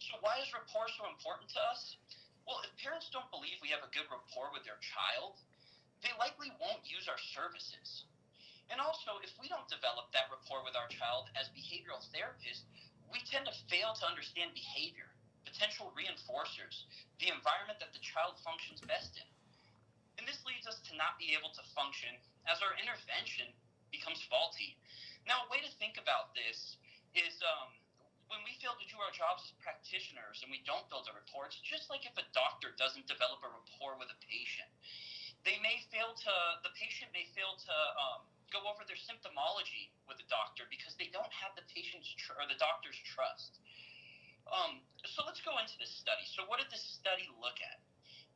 So 0.00 0.16
why 0.24 0.40
is 0.40 0.48
rapport 0.52 0.88
so 0.96 1.04
important 1.12 1.52
to 1.56 1.60
us? 1.60 1.96
Well, 2.44 2.60
if 2.60 2.72
parents 2.76 3.08
don't 3.08 3.28
believe 3.32 3.56
we 3.64 3.72
have 3.72 3.80
a 3.80 3.90
good 3.96 4.08
rapport 4.12 4.52
with 4.52 4.68
their 4.68 4.80
child, 4.80 5.40
they 6.04 6.12
likely 6.20 6.52
won't 6.60 6.84
use 6.84 7.08
our 7.08 7.20
services. 7.32 8.04
And 8.68 8.80
also, 8.80 9.20
if 9.24 9.32
we 9.40 9.48
don't 9.48 9.68
develop 9.68 10.12
that 10.12 10.28
rapport 10.28 10.64
with 10.64 10.76
our 10.76 10.88
child 10.92 11.28
as 11.36 11.48
behavioral 11.56 12.04
therapists, 12.12 12.64
we 13.08 13.20
tend 13.28 13.48
to 13.48 13.56
fail 13.68 13.96
to 13.96 14.08
understand 14.08 14.52
behavior, 14.56 15.08
potential 15.44 15.92
reinforcers, 15.96 16.84
the 17.20 17.32
environment 17.32 17.80
that 17.80 17.92
the 17.92 18.04
child 18.04 18.36
functions 18.40 18.80
best 18.84 19.16
in. 19.16 19.28
And 20.20 20.24
this 20.28 20.40
leads 20.44 20.68
us 20.68 20.80
to 20.88 20.96
not 20.96 21.20
be 21.20 21.36
able 21.36 21.52
to 21.56 21.64
function 21.76 22.12
as 22.48 22.60
our 22.60 22.76
intervention 22.76 23.48
becomes 23.92 24.20
faulty. 24.28 24.76
Now, 25.24 25.44
a 25.44 25.50
way 25.52 25.60
to 25.64 25.72
think 25.80 25.96
about 25.96 26.36
this 26.36 26.76
is 27.16 27.40
um, 27.44 27.72
when 28.32 28.40
we 28.44 28.56
fail 28.60 28.76
to 28.76 28.86
do 28.88 28.96
our 29.00 29.12
jobs 29.12 29.44
as 29.44 29.52
practitioners 29.60 30.40
and 30.40 30.48
we 30.48 30.64
don't 30.64 30.84
build 30.88 31.08
a 31.08 31.12
rapport, 31.12 31.48
it's 31.48 31.60
just 31.60 31.92
like 31.92 32.08
if 32.08 32.16
a 32.16 32.26
doctor 32.32 32.72
doesn't 32.80 33.04
develop 33.04 33.44
a 33.44 33.50
rapport 33.50 34.00
with 34.00 34.08
a 34.08 34.18
patient. 34.24 34.70
They 35.44 35.60
may 35.60 35.84
fail 35.92 36.16
to, 36.16 36.34
the 36.64 36.72
patient 36.72 37.12
may 37.12 37.28
fail 37.36 37.52
to 37.52 37.76
um, 38.00 38.20
go 38.48 38.64
over 38.64 38.86
their 38.88 38.96
symptomology 38.96 39.92
with 40.08 40.16
the 40.16 40.28
doctor 40.32 40.64
because 40.72 40.96
they 40.96 41.12
don't 41.12 41.28
have 41.28 41.52
the 41.52 41.66
patient's 41.68 42.08
tr- 42.16 42.38
or 42.40 42.48
the 42.48 42.56
doctor's 42.56 42.96
trust. 43.04 43.60
Um, 44.48 44.80
so 45.04 45.24
let's 45.24 45.40
go 45.44 45.56
into 45.60 45.76
this 45.80 45.92
study. 46.00 46.24
So, 46.36 46.44
what 46.48 46.60
did 46.60 46.68
this 46.68 46.84
study 47.00 47.28
look 47.40 47.56
at? 47.64 47.80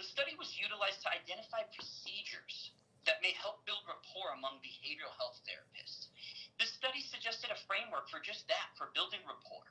The 0.01 0.09
study 0.09 0.32
was 0.41 0.49
utilized 0.57 1.05
to 1.05 1.12
identify 1.12 1.68
procedures 1.76 2.72
that 3.05 3.20
may 3.24 3.32
help 3.36 3.64
build 3.64 3.84
rapport 3.89 4.36
among 4.36 4.61
behavioral 4.61 5.12
health 5.16 5.41
therapists. 5.49 6.12
This 6.61 6.72
study 6.76 7.01
suggested 7.09 7.49
a 7.49 7.59
framework 7.64 8.11
for 8.12 8.20
just 8.20 8.45
that, 8.53 8.74
for 8.76 8.93
building 8.93 9.24
rapport. 9.24 9.68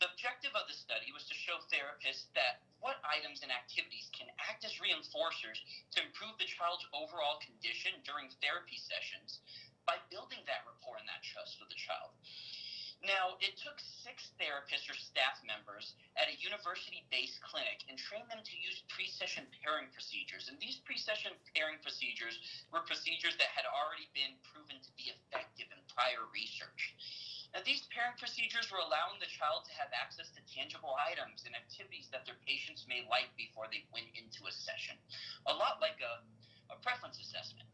The 0.00 0.12
objective 0.12 0.52
of 0.52 0.68
the 0.68 0.76
study 0.76 1.08
was 1.14 1.24
to 1.28 1.36
show 1.36 1.56
therapists 1.72 2.28
that 2.36 2.60
what 2.84 3.00
items 3.06 3.40
and 3.40 3.48
activities 3.48 4.12
can 4.12 4.28
act 4.36 4.64
as 4.64 4.76
to 5.34 5.98
improve 6.02 6.38
the 6.38 6.46
child's 6.46 6.86
overall 6.94 7.42
condition 7.42 7.98
during 8.06 8.30
therapy 8.38 8.78
sessions 8.78 9.42
by 9.86 9.98
building 10.10 10.42
that 10.46 10.62
rapport 10.66 10.98
and 10.98 11.08
that 11.10 11.22
trust 11.22 11.58
with 11.58 11.70
the 11.70 11.78
child. 11.78 12.14
Now, 13.04 13.36
it 13.44 13.54
took 13.60 13.76
six 13.78 14.32
therapists 14.40 14.88
or 14.88 14.96
staff 14.96 15.38
members 15.44 15.94
at 16.16 16.32
a 16.32 16.40
university 16.40 17.04
based 17.12 17.38
clinic 17.44 17.84
and 17.86 18.00
trained 18.00 18.30
them 18.32 18.40
to 18.40 18.54
use 18.56 18.82
pre 18.88 19.06
session 19.06 19.44
pairing 19.60 19.92
procedures. 19.92 20.48
And 20.48 20.56
these 20.58 20.80
pre 20.82 20.96
session 20.96 21.36
pairing 21.52 21.78
procedures 21.84 22.40
were 22.72 22.82
procedures 22.88 23.36
that 23.36 23.52
had 23.52 23.68
already 23.68 24.08
been 24.16 24.34
proven 24.48 24.80
to 24.80 24.90
be 24.96 25.12
effective 25.12 25.68
in 25.70 25.80
prior 25.92 26.24
research. 26.32 26.96
Now, 27.56 27.64
these 27.64 27.88
pairing 27.88 28.20
procedures 28.20 28.68
were 28.68 28.84
allowing 28.84 29.16
the 29.16 29.32
child 29.32 29.64
to 29.64 29.72
have 29.80 29.88
access 29.96 30.28
to 30.36 30.44
tangible 30.44 30.92
items 31.00 31.48
and 31.48 31.56
activities 31.56 32.04
that 32.12 32.28
their 32.28 32.36
patients 32.44 32.84
may 32.84 33.00
like 33.08 33.32
before 33.32 33.64
they 33.72 33.88
went 33.96 34.12
into 34.12 34.44
a 34.44 34.52
session, 34.52 35.00
a 35.48 35.56
lot 35.56 35.80
like 35.80 35.96
a, 36.04 36.20
a 36.68 36.76
preference 36.84 37.16
assessment. 37.16 37.64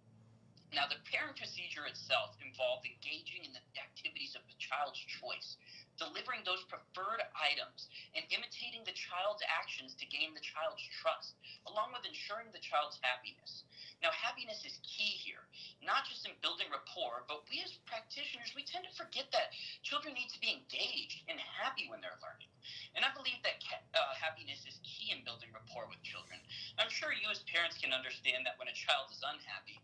Now, 0.70 0.86
the 0.86 1.02
pairing 1.10 1.34
procedure 1.34 1.90
itself 1.90 2.38
involved 2.38 2.86
engaging 2.86 3.42
in 3.42 3.50
the 3.50 3.64
activities 3.74 4.38
of 4.38 4.46
the 4.46 4.54
child's 4.62 5.02
choice, 5.18 5.58
delivering 5.98 6.46
those 6.46 6.62
preferred 6.70 7.26
items, 7.34 7.90
and 8.14 8.22
imitating 8.30 8.86
the 8.86 8.94
child's 8.94 9.42
actions 9.50 9.98
to 9.98 10.06
gain 10.06 10.30
the 10.30 10.46
child's 10.46 10.86
trust, 11.02 11.34
along 11.66 11.90
with 11.90 12.06
ensuring 12.06 12.54
the 12.54 12.62
child's 12.62 13.02
happiness. 13.02 13.66
Now, 14.02 14.10
happiness 14.10 14.66
is 14.66 14.82
key 14.82 15.14
here, 15.22 15.46
not 15.78 16.02
just 16.10 16.26
in 16.26 16.34
building 16.42 16.66
rapport, 16.74 17.22
but 17.30 17.46
we 17.46 17.62
as 17.62 17.70
practitioners, 17.86 18.50
we 18.58 18.66
tend 18.66 18.82
to 18.82 18.90
forget 18.98 19.30
that 19.30 19.54
children 19.86 20.10
need 20.18 20.26
to 20.34 20.42
be 20.42 20.50
engaged 20.50 21.22
and 21.30 21.38
happy 21.38 21.86
when 21.86 22.02
they're 22.02 22.18
learning. 22.18 22.50
And 22.98 23.06
I 23.06 23.14
believe 23.14 23.38
that 23.46 23.62
uh, 23.94 24.18
happiness 24.18 24.66
is 24.66 24.82
key 24.82 25.14
in 25.14 25.22
building 25.22 25.54
rapport 25.54 25.86
with 25.86 26.02
children. 26.02 26.42
I'm 26.82 26.90
sure 26.90 27.14
you 27.14 27.30
as 27.30 27.46
parents 27.46 27.78
can 27.78 27.94
understand 27.94 28.42
that 28.42 28.58
when 28.58 28.66
a 28.66 28.74
child 28.74 29.06
is 29.14 29.22
unhappy, 29.22 29.78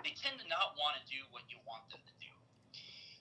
they 0.00 0.16
tend 0.16 0.40
to 0.40 0.48
not 0.48 0.72
want 0.80 0.96
to 0.96 1.04
do 1.04 1.20
what 1.28 1.44
you 1.52 1.60
want 1.68 1.84
them 1.92 2.00
to 2.00 2.14
do. 2.24 2.32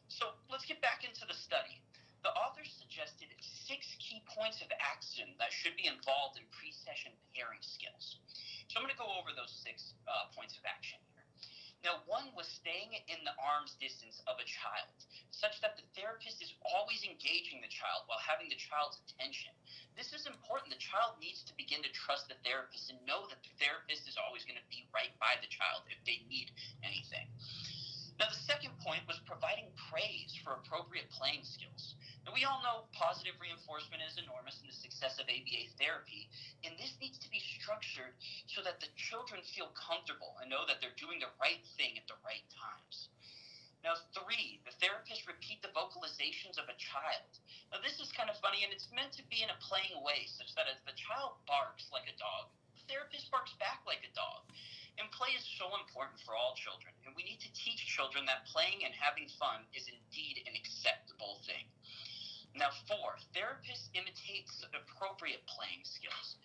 So 0.08 0.32
let's 0.48 0.64
get 0.64 0.80
back 0.80 1.04
into 1.04 1.28
the 1.28 1.36
study. 1.36 1.84
The 2.24 2.32
authors 2.34 2.72
suggested 2.72 3.30
six 3.40 3.88
key 4.00 4.24
points 4.32 4.64
of 4.64 4.72
action 4.80 5.28
that 5.38 5.52
should 5.52 5.76
be 5.76 5.86
involved 5.92 6.40
in 6.40 6.48
pre 6.56 6.72
session 6.72 7.12
pairing 7.36 7.62
skills. 7.62 8.18
So 8.68 8.80
I'm 8.80 8.84
going 8.84 8.92
to 8.92 9.00
go 9.00 9.08
over 9.16 9.32
those 9.32 9.52
six 9.64 9.96
uh, 10.08 10.28
points 10.36 10.60
of 10.60 10.64
action 10.68 11.00
here. 11.16 11.24
Now, 11.86 12.04
one 12.04 12.34
was 12.36 12.50
staying 12.50 13.00
in 13.08 13.24
the 13.24 13.32
arm's 13.40 13.78
distance 13.80 14.20
of 14.28 14.42
a 14.42 14.48
child, 14.50 14.92
such 15.32 15.62
that 15.64 15.80
the 15.80 15.88
therapist 15.96 16.44
is 16.44 16.52
always 16.66 17.06
engaging 17.06 17.64
the 17.64 17.72
child 17.72 18.04
while 18.12 18.20
having 18.20 18.50
the 18.52 18.60
child's 18.60 19.00
attention. 19.08 19.56
This 19.96 20.12
is 20.12 20.28
important. 20.28 20.74
The 20.74 20.84
child 20.84 21.16
needs 21.22 21.48
to 21.48 21.54
begin 21.56 21.80
to 21.86 21.92
trust 21.94 22.28
the 22.28 22.36
therapist 22.44 22.92
and 22.92 23.00
know 23.08 23.30
that 23.32 23.40
the 23.40 23.54
therapist 23.56 24.04
is 24.10 24.20
always 24.20 24.44
going 24.44 24.60
to 24.60 24.68
be 24.68 24.90
right 24.92 25.14
by 25.22 25.40
the 25.40 25.48
child 25.48 25.88
if 25.88 26.02
they 26.04 26.26
need 26.28 26.52
anything. 26.84 27.30
Now, 28.18 28.34
the 28.34 28.46
second 28.50 28.74
point 28.82 29.06
was 29.06 29.22
providing 29.30 29.70
praise 29.94 30.34
for 30.42 30.58
appropriate 30.58 31.06
playing 31.14 31.46
skills. 31.46 31.94
Now, 32.26 32.34
we 32.34 32.50
all 32.50 32.66
know 32.66 32.90
positive 32.98 33.38
reinforcement 33.38 34.02
is 34.02 34.18
enormous 34.18 34.58
in 34.58 34.66
the 34.66 34.74
success 34.74 35.22
of 35.22 35.30
ABA 35.30 35.78
therapy, 35.78 36.26
and 36.66 36.74
this 36.82 36.98
needs 36.98 37.22
to 37.22 37.30
be 37.30 37.38
structured 37.62 38.18
so 38.50 38.66
that 38.66 38.82
the 38.82 38.90
children 38.98 39.46
feel 39.54 39.70
comfortable 39.78 40.34
and 40.42 40.50
know 40.50 40.66
that 40.66 40.82
they're 40.82 40.98
doing 40.98 41.22
the 41.22 41.30
right 41.38 41.62
thing 41.78 41.94
at 41.94 42.10
the 42.10 42.18
right 42.26 42.44
times. 42.50 43.14
Now, 43.86 43.94
three, 44.18 44.66
the 44.66 44.74
therapist 44.82 45.30
repeat 45.30 45.62
the 45.62 45.72
vocalizations 45.78 46.58
of 46.58 46.66
a 46.66 46.82
child. 46.82 47.30
Now, 47.70 47.86
this 47.86 48.02
is 48.02 48.10
kind 48.18 48.34
of 48.34 48.42
funny, 48.42 48.66
and 48.66 48.74
it's 48.74 48.90
meant 48.90 49.14
to 49.22 49.24
be 49.30 49.46
in 49.46 49.54
a 49.54 49.62
playing 49.62 50.02
way, 50.02 50.26
such 50.26 50.58
that 50.58 50.66
as 50.66 50.82
the 50.90 50.98
child 50.98 51.38
barks 51.46 51.86
like 51.94 52.10
a 52.10 52.18
dog, 52.18 52.50
the 52.74 52.84
therapist 52.90 53.30
barks 53.30 53.54
back 53.62 53.86
like 53.86 54.02
a 54.02 54.12
dog. 54.18 54.50
And 54.98 55.06
play 55.14 55.30
is 55.38 55.46
so 55.62 55.70
important 55.78 56.18
for 56.26 56.34
all 56.34 56.58
children, 56.58 56.90
and 57.06 57.14
we 57.14 57.22
need 57.22 57.38
to 57.46 57.52
teach 57.54 57.86
children 57.86 58.26
that 58.26 58.50
playing 58.50 58.82
and 58.82 58.94
having 58.98 59.30
fun 59.38 59.62
is 59.78 59.86
indeed 59.86 60.42
an 60.50 60.58
acceptable 60.58 61.38
thing. 61.46 61.70
Now, 62.58 62.74
four, 62.90 63.22
therapists 63.38 63.94
imitate 63.94 64.50
appropriate 64.74 65.46
playing 65.46 65.86
skills. 65.86 66.42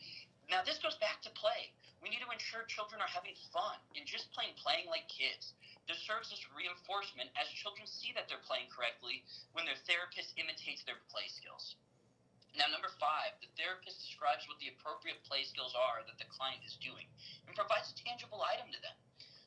Now, 0.52 0.60
this 0.60 0.76
goes 0.84 1.00
back 1.00 1.24
to 1.24 1.32
play. 1.32 1.72
We 2.04 2.12
need 2.12 2.20
to 2.20 2.28
ensure 2.28 2.68
children 2.68 3.00
are 3.00 3.08
having 3.08 3.32
fun 3.54 3.80
and 3.96 4.04
just 4.04 4.28
plain 4.36 4.52
playing 4.60 4.92
like 4.92 5.08
kids. 5.08 5.56
This 5.88 6.04
serves 6.04 6.28
as 6.28 6.42
reinforcement 6.52 7.32
as 7.40 7.48
children 7.56 7.88
see 7.88 8.12
that 8.12 8.28
they're 8.28 8.44
playing 8.44 8.68
correctly 8.68 9.24
when 9.56 9.64
their 9.64 9.80
therapist 9.88 10.36
imitates 10.36 10.84
their 10.84 11.00
play 11.08 11.24
skills. 11.32 11.80
Now, 12.52 12.68
number 12.68 12.92
five, 13.00 13.32
the 13.40 13.48
therapist 13.56 14.04
describes 14.04 14.44
what 14.44 14.60
the 14.60 14.68
appropriate 14.68 15.24
play 15.24 15.48
skills 15.48 15.72
are 15.72 16.04
that 16.04 16.20
the 16.20 16.28
client 16.28 16.60
is 16.68 16.76
doing 16.84 17.08
and 17.48 17.56
provides 17.56 17.88
a 17.88 17.96
tangible 18.04 18.44
item 18.44 18.68
to 18.72 18.80
them. 18.84 18.96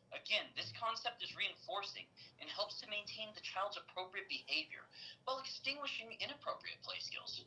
Again, 0.09 0.49
this 0.57 0.73
concept 0.73 1.21
is 1.21 1.37
reinforcing 1.37 2.07
and 2.41 2.49
helps 2.49 2.81
to 2.81 2.89
maintain 2.89 3.29
the 3.35 3.45
child's 3.45 3.77
appropriate 3.77 4.25
behavior 4.31 4.87
while 5.25 5.37
extinguishing 5.37 6.17
inappropriate 6.17 6.81
play 6.81 6.97
skills. 6.97 7.45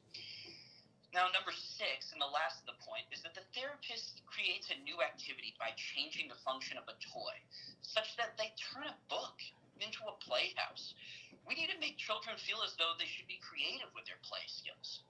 Now, 1.17 1.33
number 1.33 1.51
six, 1.51 2.13
and 2.13 2.21
the 2.21 2.29
last 2.29 2.61
of 2.61 2.69
the 2.69 2.83
point, 2.85 3.09
is 3.09 3.25
that 3.25 3.33
the 3.33 3.49
therapist 3.57 4.21
creates 4.29 4.69
a 4.69 4.77
new 4.85 5.01
activity 5.01 5.57
by 5.57 5.73
changing 5.75 6.29
the 6.29 6.39
function 6.45 6.77
of 6.77 6.85
a 6.87 7.01
toy, 7.01 7.35
such 7.81 8.13
that 8.21 8.37
they 8.37 8.53
turn 8.61 8.85
a 8.85 9.01
book 9.09 9.41
into 9.81 10.05
a 10.05 10.21
playhouse. 10.21 10.93
We 11.49 11.57
need 11.57 11.73
to 11.73 11.81
make 11.81 11.97
children 11.97 12.37
feel 12.37 12.61
as 12.61 12.77
though 12.77 12.93
they 13.01 13.09
should 13.09 13.27
be 13.27 13.41
creative 13.41 13.89
with 13.97 14.05
their 14.05 14.21
play 14.21 14.45
skills. 14.47 15.01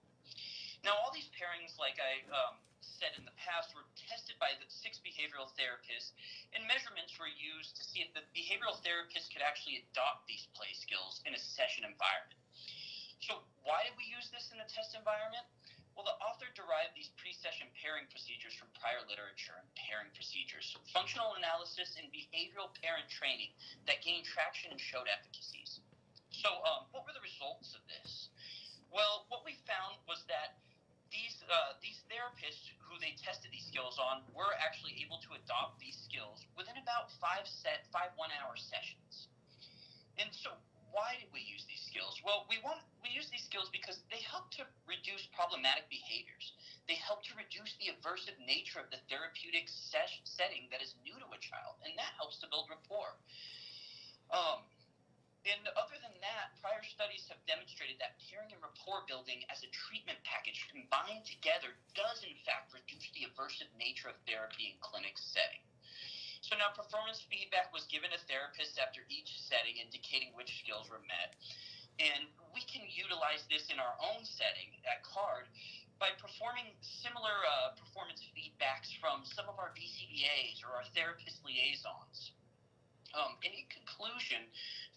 Now, 0.86 0.94
all 0.98 1.10
these 1.10 1.28
pairings, 1.34 1.74
like 1.78 1.98
I 1.98 2.22
um, 2.30 2.54
said 2.80 3.14
in 3.18 3.26
the 3.26 3.34
past, 3.34 3.74
were 3.74 3.86
tested 3.98 4.38
by 4.38 4.54
the 4.58 4.66
six 4.70 5.02
behavioral 5.02 5.50
therapists, 5.58 6.14
and 6.54 6.62
measurements 6.70 7.14
were 7.18 7.30
used 7.30 7.74
to 7.78 7.82
see 7.82 8.02
if 8.02 8.10
the 8.14 8.22
behavioral 8.30 8.78
therapist 8.86 9.34
could 9.34 9.42
actually 9.42 9.82
adopt 9.90 10.26
these 10.30 10.46
play 10.54 10.70
skills 10.74 11.18
in 11.26 11.34
a 11.34 11.40
session 11.40 11.82
environment. 11.82 12.38
So, 13.18 13.42
why 13.66 13.82
did 13.82 13.98
we 13.98 14.06
use 14.06 14.30
this 14.30 14.54
in 14.54 14.62
a 14.62 14.68
test 14.70 14.94
environment? 14.94 15.44
Well, 15.98 16.06
the 16.06 16.14
author 16.22 16.46
derived 16.54 16.94
these 16.94 17.10
pre-session 17.18 17.66
pairing 17.74 18.06
procedures 18.06 18.54
from 18.54 18.70
prior 18.78 19.02
literature 19.10 19.58
and 19.58 19.66
pairing 19.74 20.14
procedures, 20.14 20.70
functional 20.94 21.34
analysis, 21.34 21.98
and 21.98 22.06
behavioral 22.14 22.70
parent 22.78 23.10
training 23.10 23.50
that 23.90 23.98
gained 24.06 24.22
traction 24.22 24.70
and 24.70 24.78
showed 24.78 25.10
efficacies. 25.10 25.82
So, 26.30 26.62
um, 26.62 26.86
what 26.94 27.02
were 27.02 27.10
the 27.18 27.26
results 27.26 27.74
of 27.74 27.82
this? 27.90 28.30
Well, 28.94 29.26
what 29.26 29.42
we 29.42 29.58
found 29.66 29.98
was 30.06 30.22
that 30.30 30.62
these 31.10 31.40
uh, 31.48 31.76
these 31.80 32.00
therapists 32.08 32.68
who 32.84 32.96
they 33.00 33.16
tested 33.20 33.52
these 33.52 33.66
skills 33.68 33.96
on 33.96 34.24
were 34.32 34.52
actually 34.60 34.96
able 35.00 35.20
to 35.24 35.36
adopt 35.36 35.80
these 35.80 35.96
skills 35.96 36.44
within 36.56 36.76
about 36.80 37.12
five 37.20 37.44
set 37.48 37.88
five 37.92 38.12
one 38.16 38.32
hour 38.40 38.56
sessions. 38.56 39.28
And 40.18 40.28
so, 40.34 40.56
why 40.90 41.16
did 41.20 41.30
we 41.30 41.44
use 41.44 41.64
these 41.68 41.84
skills? 41.84 42.18
Well, 42.24 42.44
we 42.50 42.58
want 42.60 42.80
we 43.00 43.12
use 43.12 43.28
these 43.30 43.44
skills 43.44 43.70
because 43.70 44.00
they 44.12 44.20
help 44.24 44.50
to 44.60 44.66
reduce 44.84 45.24
problematic 45.32 45.88
behaviors. 45.88 46.52
They 46.88 46.96
help 46.96 47.24
to 47.28 47.36
reduce 47.36 47.76
the 47.78 47.92
aversive 47.92 48.36
nature 48.40 48.80
of 48.80 48.88
the 48.88 49.00
therapeutic 49.08 49.68
ses- 49.68 50.24
setting 50.24 50.68
that 50.72 50.80
is 50.80 50.96
new 51.04 51.16
to 51.16 51.28
a 51.28 51.40
child, 51.40 51.80
and 51.84 51.92
that 52.00 52.12
helps 52.16 52.40
to 52.40 52.46
build 52.48 52.68
rapport. 52.68 53.16
Um, 54.28 54.64
and 55.46 55.62
other 55.78 55.98
than 56.02 56.16
that, 56.20 56.58
prior 56.58 56.82
studies 56.82 57.30
have 57.30 57.38
demonstrated 57.46 58.00
that 58.02 58.18
pairing 58.26 58.50
and 58.50 58.60
rapport 58.60 59.06
building 59.06 59.46
as 59.48 59.62
a 59.62 59.70
treatment 59.70 60.18
package 60.26 60.66
combined 60.66 61.22
together 61.24 61.78
does, 61.94 62.26
in 62.26 62.34
fact, 62.42 62.74
reduce 62.74 63.06
the 63.14 63.30
aversive 63.30 63.70
nature 63.78 64.10
of 64.10 64.18
therapy 64.26 64.74
in 64.74 64.76
clinic 64.82 65.14
setting. 65.14 65.62
So 66.42 66.54
now 66.58 66.70
performance 66.74 67.22
feedback 67.26 67.70
was 67.74 67.86
given 67.90 68.10
to 68.10 68.20
therapists 68.26 68.78
after 68.78 69.02
each 69.10 69.30
setting, 69.42 69.78
indicating 69.78 70.34
which 70.34 70.62
skills 70.62 70.90
were 70.90 71.02
met. 71.06 71.34
And 71.98 72.30
we 72.54 72.62
can 72.70 72.86
utilize 72.86 73.42
this 73.50 73.70
in 73.70 73.82
our 73.82 73.98
own 73.98 74.22
setting 74.22 74.70
at 74.86 75.02
CARD 75.02 75.50
by 75.98 76.14
performing 76.14 76.78
similar 76.80 77.42
uh, 77.42 77.74
performance 77.74 78.22
feedbacks 78.30 78.94
from 79.02 79.26
some 79.26 79.50
of 79.50 79.58
our 79.58 79.74
BCBAs 79.74 80.62
or 80.62 80.78
our 80.78 80.86
therapist 80.94 81.42
liaisons. 81.42 82.37
Um, 83.16 83.40
and 83.40 83.56
in 83.56 83.64
conclusion, 83.72 84.44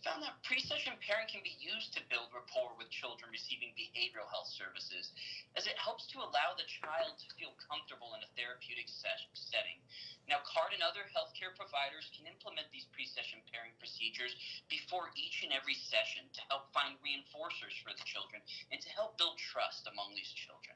found 0.04 0.20
that 0.20 0.36
pre-session 0.44 1.00
pairing 1.00 1.32
can 1.32 1.40
be 1.46 1.56
used 1.64 1.96
to 1.96 2.04
build 2.12 2.28
rapport 2.36 2.76
with 2.76 2.92
children 2.92 3.32
receiving 3.32 3.72
behavioral 3.78 4.28
health 4.28 4.52
services, 4.52 5.16
as 5.56 5.64
it 5.64 5.78
helps 5.80 6.12
to 6.12 6.20
allow 6.20 6.52
the 6.58 6.68
child 6.68 7.16
to 7.24 7.28
feel 7.40 7.56
comfortable 7.56 8.12
in 8.18 8.22
a 8.26 8.30
therapeutic 8.36 8.92
ses- 8.92 9.32
setting. 9.32 9.80
Now, 10.28 10.44
CARD 10.44 10.76
and 10.76 10.84
other 10.84 11.08
healthcare 11.08 11.56
providers 11.56 12.12
can 12.12 12.28
implement 12.28 12.68
these 12.76 12.90
pre-session 12.92 13.40
pairing 13.48 13.72
procedures 13.80 14.36
before 14.68 15.16
each 15.16 15.48
and 15.48 15.56
every 15.56 15.80
session 15.80 16.28
to 16.36 16.42
help 16.52 16.68
find 16.76 17.00
reinforcers 17.00 17.76
for 17.80 17.96
the 17.96 18.04
children 18.04 18.44
and 18.76 18.80
to 18.84 18.90
help 18.92 19.16
build 19.16 19.40
trust 19.40 19.88
among 19.88 20.12
these 20.18 20.32
children. 20.36 20.76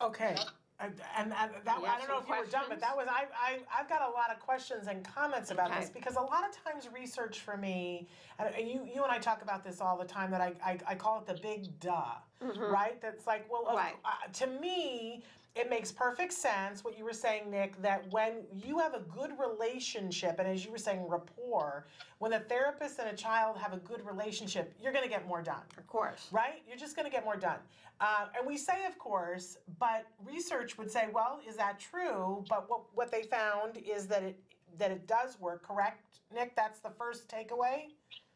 Okay. 0.00 0.32
And, 0.80 0.92
and 1.16 1.32
and 1.32 1.50
that, 1.64 1.78
I 1.78 1.98
don't 1.98 2.08
know 2.08 2.20
if 2.22 2.28
you 2.28 2.36
were 2.38 2.46
done, 2.46 2.66
but 2.68 2.80
that 2.80 2.96
was, 2.96 3.08
I, 3.10 3.24
I, 3.34 3.58
I've 3.76 3.88
got 3.88 4.00
a 4.00 4.12
lot 4.12 4.30
of 4.32 4.38
questions 4.38 4.86
and 4.86 5.02
comments 5.04 5.50
about 5.50 5.74
this, 5.74 5.90
because 5.90 6.14
a 6.14 6.20
lot 6.20 6.44
of 6.48 6.56
times 6.64 6.88
research 6.94 7.40
for 7.40 7.56
me, 7.56 8.06
and 8.38 8.68
you, 8.68 8.88
you 8.94 9.02
and 9.02 9.10
I 9.10 9.18
talk 9.18 9.42
about 9.42 9.64
this 9.64 9.80
all 9.80 9.98
the 9.98 10.04
time, 10.04 10.30
that 10.30 10.40
I, 10.40 10.52
I, 10.64 10.78
I 10.86 10.94
call 10.94 11.18
it 11.18 11.26
the 11.26 11.40
big 11.42 11.80
duh, 11.80 12.04
Mhm. 12.40 12.70
right? 12.70 13.00
That's 13.02 13.26
like, 13.26 13.50
well, 13.50 13.74
Right. 13.74 13.96
uh, 14.04 14.28
to 14.34 14.46
me, 14.46 15.24
it 15.58 15.68
makes 15.68 15.90
perfect 15.90 16.32
sense, 16.32 16.84
what 16.84 16.96
you 16.96 17.04
were 17.04 17.12
saying, 17.12 17.50
Nick, 17.50 17.80
that 17.82 18.10
when 18.12 18.44
you 18.64 18.78
have 18.78 18.94
a 18.94 19.00
good 19.00 19.32
relationship, 19.38 20.38
and 20.38 20.46
as 20.46 20.64
you 20.64 20.70
were 20.70 20.78
saying, 20.78 21.04
rapport, 21.08 21.86
when 22.18 22.32
a 22.34 22.40
therapist 22.40 23.00
and 23.00 23.08
a 23.08 23.16
child 23.16 23.58
have 23.58 23.72
a 23.72 23.78
good 23.78 24.06
relationship, 24.06 24.72
you're 24.80 24.92
gonna 24.92 25.08
get 25.08 25.26
more 25.26 25.42
done. 25.42 25.62
Of 25.76 25.86
course. 25.88 26.28
Right? 26.30 26.62
You're 26.68 26.76
just 26.76 26.94
gonna 26.94 27.10
get 27.10 27.24
more 27.24 27.36
done. 27.36 27.58
Uh, 28.00 28.26
and 28.38 28.46
we 28.46 28.56
say, 28.56 28.86
of 28.86 28.96
course, 28.98 29.58
but 29.80 30.06
research 30.24 30.78
would 30.78 30.90
say, 30.90 31.08
well, 31.12 31.40
is 31.48 31.56
that 31.56 31.80
true? 31.80 32.44
But 32.48 32.70
what, 32.70 32.82
what 32.94 33.10
they 33.10 33.24
found 33.24 33.78
is 33.78 34.06
that 34.06 34.22
it 34.22 34.38
that 34.78 34.90
it 34.92 35.08
does 35.08 35.40
work, 35.40 35.66
correct, 35.66 36.20
Nick? 36.32 36.54
That's 36.54 36.78
the 36.78 36.90
first 36.90 37.28
takeaway? 37.28 37.86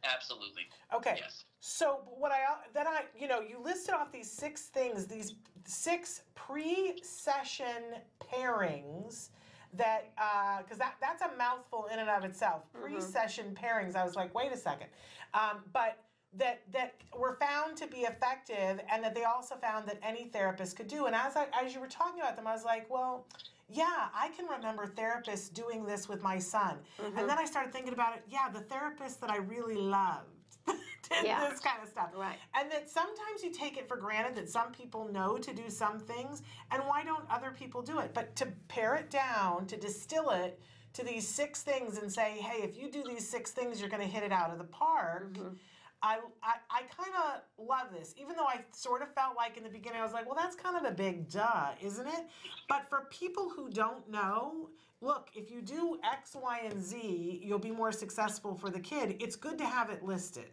Absolutely. 0.04 0.62
Okay. 0.94 1.18
Yes. 1.18 1.44
So 1.60 2.00
what 2.18 2.32
I 2.32 2.38
then 2.74 2.86
I 2.86 3.02
you 3.18 3.28
know 3.28 3.40
you 3.40 3.60
listed 3.62 3.94
off 3.94 4.10
these 4.10 4.30
six 4.30 4.62
things, 4.62 5.06
these 5.06 5.34
six 5.64 6.22
pre-session 6.34 8.00
pairings 8.20 9.30
that 9.74 10.12
because 10.62 10.78
that 10.78 10.96
that's 11.00 11.22
a 11.22 11.30
mouthful 11.36 11.88
in 11.92 11.98
and 11.98 12.10
of 12.10 12.24
itself. 12.24 12.62
Pre-session 12.72 13.54
pairings. 13.54 13.94
I 13.94 14.04
was 14.04 14.16
like, 14.16 14.34
wait 14.34 14.52
a 14.52 14.56
second, 14.56 14.88
um, 15.34 15.58
but 15.72 15.98
that 16.36 16.62
that 16.72 16.94
were 17.16 17.36
found 17.40 17.76
to 17.76 17.86
be 17.86 17.98
effective, 17.98 18.80
and 18.90 19.04
that 19.04 19.14
they 19.14 19.24
also 19.24 19.54
found 19.56 19.86
that 19.86 19.98
any 20.02 20.24
therapist 20.24 20.76
could 20.76 20.88
do. 20.88 21.06
And 21.06 21.14
as 21.14 21.36
I 21.36 21.46
as 21.62 21.74
you 21.74 21.80
were 21.80 21.86
talking 21.86 22.20
about 22.20 22.36
them, 22.36 22.46
I 22.46 22.52
was 22.52 22.64
like, 22.64 22.90
well. 22.90 23.26
Yeah, 23.72 24.08
I 24.14 24.28
can 24.36 24.46
remember 24.46 24.86
therapists 24.86 25.52
doing 25.52 25.84
this 25.84 26.08
with 26.08 26.22
my 26.22 26.38
son. 26.38 26.78
And 26.98 27.14
mm-hmm. 27.14 27.26
then 27.26 27.38
I 27.38 27.44
started 27.44 27.72
thinking 27.72 27.92
about 27.92 28.16
it. 28.16 28.22
Yeah, 28.28 28.48
the 28.52 28.60
therapist 28.60 29.20
that 29.20 29.30
I 29.30 29.36
really 29.36 29.76
loved 29.76 30.28
did 30.66 30.76
Yeah. 31.24 31.48
this 31.48 31.60
kind 31.60 31.82
of 31.82 31.88
stuff. 31.88 32.10
Right. 32.14 32.36
And 32.54 32.70
that 32.70 32.90
sometimes 32.90 33.42
you 33.42 33.50
take 33.50 33.76
it 33.76 33.88
for 33.88 33.96
granted 33.96 34.34
that 34.36 34.50
some 34.50 34.72
people 34.72 35.10
know 35.10 35.38
to 35.38 35.54
do 35.54 35.68
some 35.68 35.98
things, 35.98 36.42
and 36.70 36.82
why 36.82 37.02
don't 37.02 37.24
other 37.30 37.54
people 37.56 37.82
do 37.82 37.98
it? 38.00 38.12
But 38.12 38.36
to 38.36 38.48
pare 38.68 38.94
it 38.96 39.10
down, 39.10 39.66
to 39.66 39.76
distill 39.76 40.30
it 40.30 40.60
to 40.94 41.04
these 41.04 41.26
six 41.26 41.62
things 41.62 41.98
and 41.98 42.12
say, 42.12 42.38
hey, 42.40 42.62
if 42.62 42.76
you 42.76 42.90
do 42.90 43.02
these 43.02 43.26
six 43.26 43.50
things, 43.50 43.80
you're 43.80 43.88
going 43.88 44.02
to 44.02 44.08
hit 44.08 44.22
it 44.22 44.32
out 44.32 44.50
of 44.50 44.58
the 44.58 44.64
park. 44.64 45.32
Mm-hmm. 45.32 45.54
I, 46.02 46.18
I, 46.42 46.54
I 46.70 46.82
kind 46.96 47.14
of 47.16 47.64
love 47.64 47.88
this, 47.92 48.12
even 48.16 48.34
though 48.34 48.46
I 48.46 48.60
sort 48.72 49.02
of 49.02 49.14
felt 49.14 49.36
like 49.36 49.56
in 49.56 49.62
the 49.62 49.68
beginning 49.68 50.00
I 50.00 50.04
was 50.04 50.12
like, 50.12 50.26
well, 50.26 50.34
that's 50.34 50.56
kind 50.56 50.76
of 50.76 50.84
a 50.84 50.94
big 50.94 51.30
duh, 51.30 51.70
isn't 51.80 52.06
it? 52.06 52.26
But 52.68 52.88
for 52.88 53.06
people 53.10 53.48
who 53.48 53.70
don't 53.70 54.08
know, 54.10 54.70
look, 55.00 55.28
if 55.34 55.50
you 55.50 55.62
do 55.62 55.98
X, 56.04 56.36
Y, 56.40 56.60
and 56.68 56.82
Z, 56.82 57.40
you'll 57.44 57.60
be 57.60 57.70
more 57.70 57.92
successful 57.92 58.54
for 58.56 58.68
the 58.68 58.80
kid. 58.80 59.16
It's 59.20 59.36
good 59.36 59.58
to 59.58 59.64
have 59.64 59.90
it 59.90 60.02
listed. 60.04 60.46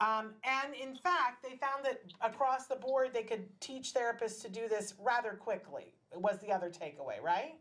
Um, 0.00 0.34
and 0.42 0.74
in 0.74 0.96
fact, 0.96 1.42
they 1.42 1.56
found 1.56 1.84
that 1.84 2.00
across 2.22 2.66
the 2.66 2.76
board, 2.76 3.10
they 3.12 3.22
could 3.24 3.44
teach 3.60 3.92
therapists 3.92 4.40
to 4.42 4.48
do 4.48 4.68
this 4.68 4.94
rather 4.98 5.32
quickly, 5.32 5.92
was 6.14 6.38
the 6.38 6.50
other 6.50 6.70
takeaway, 6.70 7.22
right? 7.22 7.54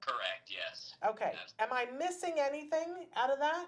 Correct. 0.00 0.48
Yes. 0.48 0.94
Okay. 1.04 1.32
Am 1.58 1.68
I 1.72 1.86
missing 1.98 2.34
anything 2.38 3.06
out 3.16 3.30
of 3.30 3.40
that? 3.40 3.66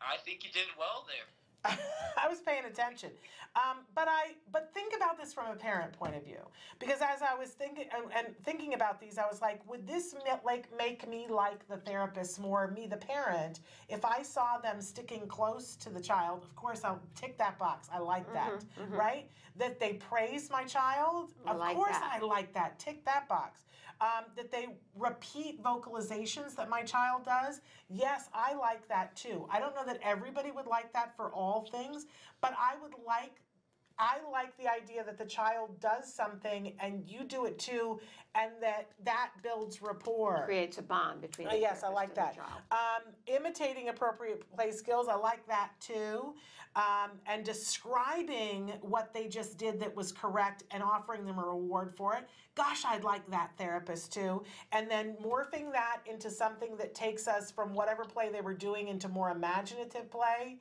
I 0.00 0.16
think 0.24 0.44
you 0.44 0.50
did 0.50 0.66
well 0.78 1.04
there. 1.06 1.26
I 1.64 2.28
was 2.28 2.40
paying 2.40 2.64
attention. 2.64 3.10
Um, 3.54 3.78
but 3.94 4.08
I 4.08 4.32
but 4.50 4.70
think 4.72 4.94
about 4.96 5.18
this 5.18 5.34
from 5.34 5.50
a 5.50 5.54
parent 5.54 5.92
point 5.92 6.16
of 6.16 6.24
view 6.24 6.40
because 6.78 7.00
as 7.02 7.20
I 7.20 7.34
was 7.34 7.50
thinking 7.50 7.84
and, 7.94 8.04
and 8.16 8.36
thinking 8.44 8.72
about 8.74 9.00
these, 9.00 9.18
I 9.18 9.26
was 9.26 9.42
like, 9.42 9.60
would 9.68 9.86
this 9.86 10.14
like 10.44 10.68
make 10.76 11.06
me 11.08 11.26
like 11.28 11.68
the 11.68 11.76
therapist 11.76 12.40
more, 12.40 12.68
me 12.68 12.86
the 12.86 12.96
parent, 12.96 13.60
if 13.88 14.04
I 14.04 14.22
saw 14.22 14.58
them 14.58 14.80
sticking 14.80 15.26
close 15.26 15.76
to 15.76 15.90
the 15.90 16.00
child? 16.00 16.42
Of 16.44 16.56
course, 16.56 16.80
I'll 16.82 17.00
tick 17.14 17.36
that 17.38 17.58
box. 17.58 17.88
I 17.92 17.98
like 17.98 18.32
that, 18.32 18.52
Mhm, 18.52 18.88
mhm. 18.88 18.96
right? 18.96 19.30
That 19.56 19.78
they 19.78 19.94
praise 19.94 20.48
my 20.50 20.64
child. 20.64 21.32
Of 21.46 21.58
like 21.58 21.76
course, 21.76 21.90
that. 21.90 22.18
I 22.22 22.24
like 22.24 22.54
that. 22.54 22.78
Tick 22.78 23.04
that 23.04 23.28
box. 23.28 23.64
Um, 24.02 24.24
that 24.34 24.50
they 24.50 24.66
repeat 24.96 25.62
vocalizations 25.62 26.56
that 26.56 26.68
my 26.68 26.82
child 26.82 27.24
does. 27.24 27.60
Yes, 27.88 28.28
I 28.34 28.52
like 28.54 28.88
that 28.88 29.14
too. 29.14 29.46
I 29.48 29.60
don't 29.60 29.76
know 29.76 29.86
that 29.86 30.00
everybody 30.02 30.50
would 30.50 30.66
like 30.66 30.92
that 30.92 31.14
for 31.16 31.32
all 31.32 31.68
things, 31.70 32.06
but 32.40 32.52
I 32.58 32.74
would 32.82 32.94
like 33.06 33.40
I 33.98 34.18
like 34.30 34.56
the 34.58 34.70
idea 34.70 35.04
that 35.04 35.18
the 35.18 35.24
child 35.24 35.80
does 35.80 36.12
something 36.12 36.74
and 36.80 37.04
you 37.06 37.24
do 37.24 37.46
it 37.46 37.58
too, 37.58 38.00
and 38.34 38.50
that 38.60 38.90
that 39.04 39.30
builds 39.42 39.82
rapport. 39.82 40.42
Creates 40.44 40.78
a 40.78 40.82
bond 40.82 41.20
between 41.20 41.48
Uh, 41.48 41.54
yes, 41.54 41.82
I 41.82 41.88
like 41.88 42.14
that. 42.14 42.36
Um, 42.70 43.12
imitating 43.26 43.88
appropriate 43.88 44.44
play 44.54 44.70
skills, 44.70 45.08
I 45.08 45.14
like 45.14 45.46
that 45.48 45.70
too. 45.80 46.34
Um, 46.74 47.10
and 47.26 47.44
describing 47.44 48.72
what 48.80 49.12
they 49.12 49.28
just 49.28 49.58
did 49.58 49.78
that 49.80 49.94
was 49.94 50.10
correct 50.10 50.64
and 50.70 50.82
offering 50.82 51.26
them 51.26 51.38
a 51.38 51.44
reward 51.44 51.94
for 51.94 52.14
it. 52.14 52.26
Gosh, 52.54 52.84
I'd 52.86 53.04
like 53.04 53.30
that 53.30 53.50
therapist 53.58 54.12
too. 54.12 54.42
And 54.72 54.90
then 54.90 55.16
morphing 55.22 55.70
that 55.72 55.98
into 56.06 56.30
something 56.30 56.76
that 56.78 56.94
takes 56.94 57.28
us 57.28 57.50
from 57.50 57.74
whatever 57.74 58.04
play 58.04 58.30
they 58.30 58.40
were 58.40 58.54
doing 58.54 58.88
into 58.88 59.08
more 59.10 59.30
imaginative 59.30 60.10
play. 60.10 60.58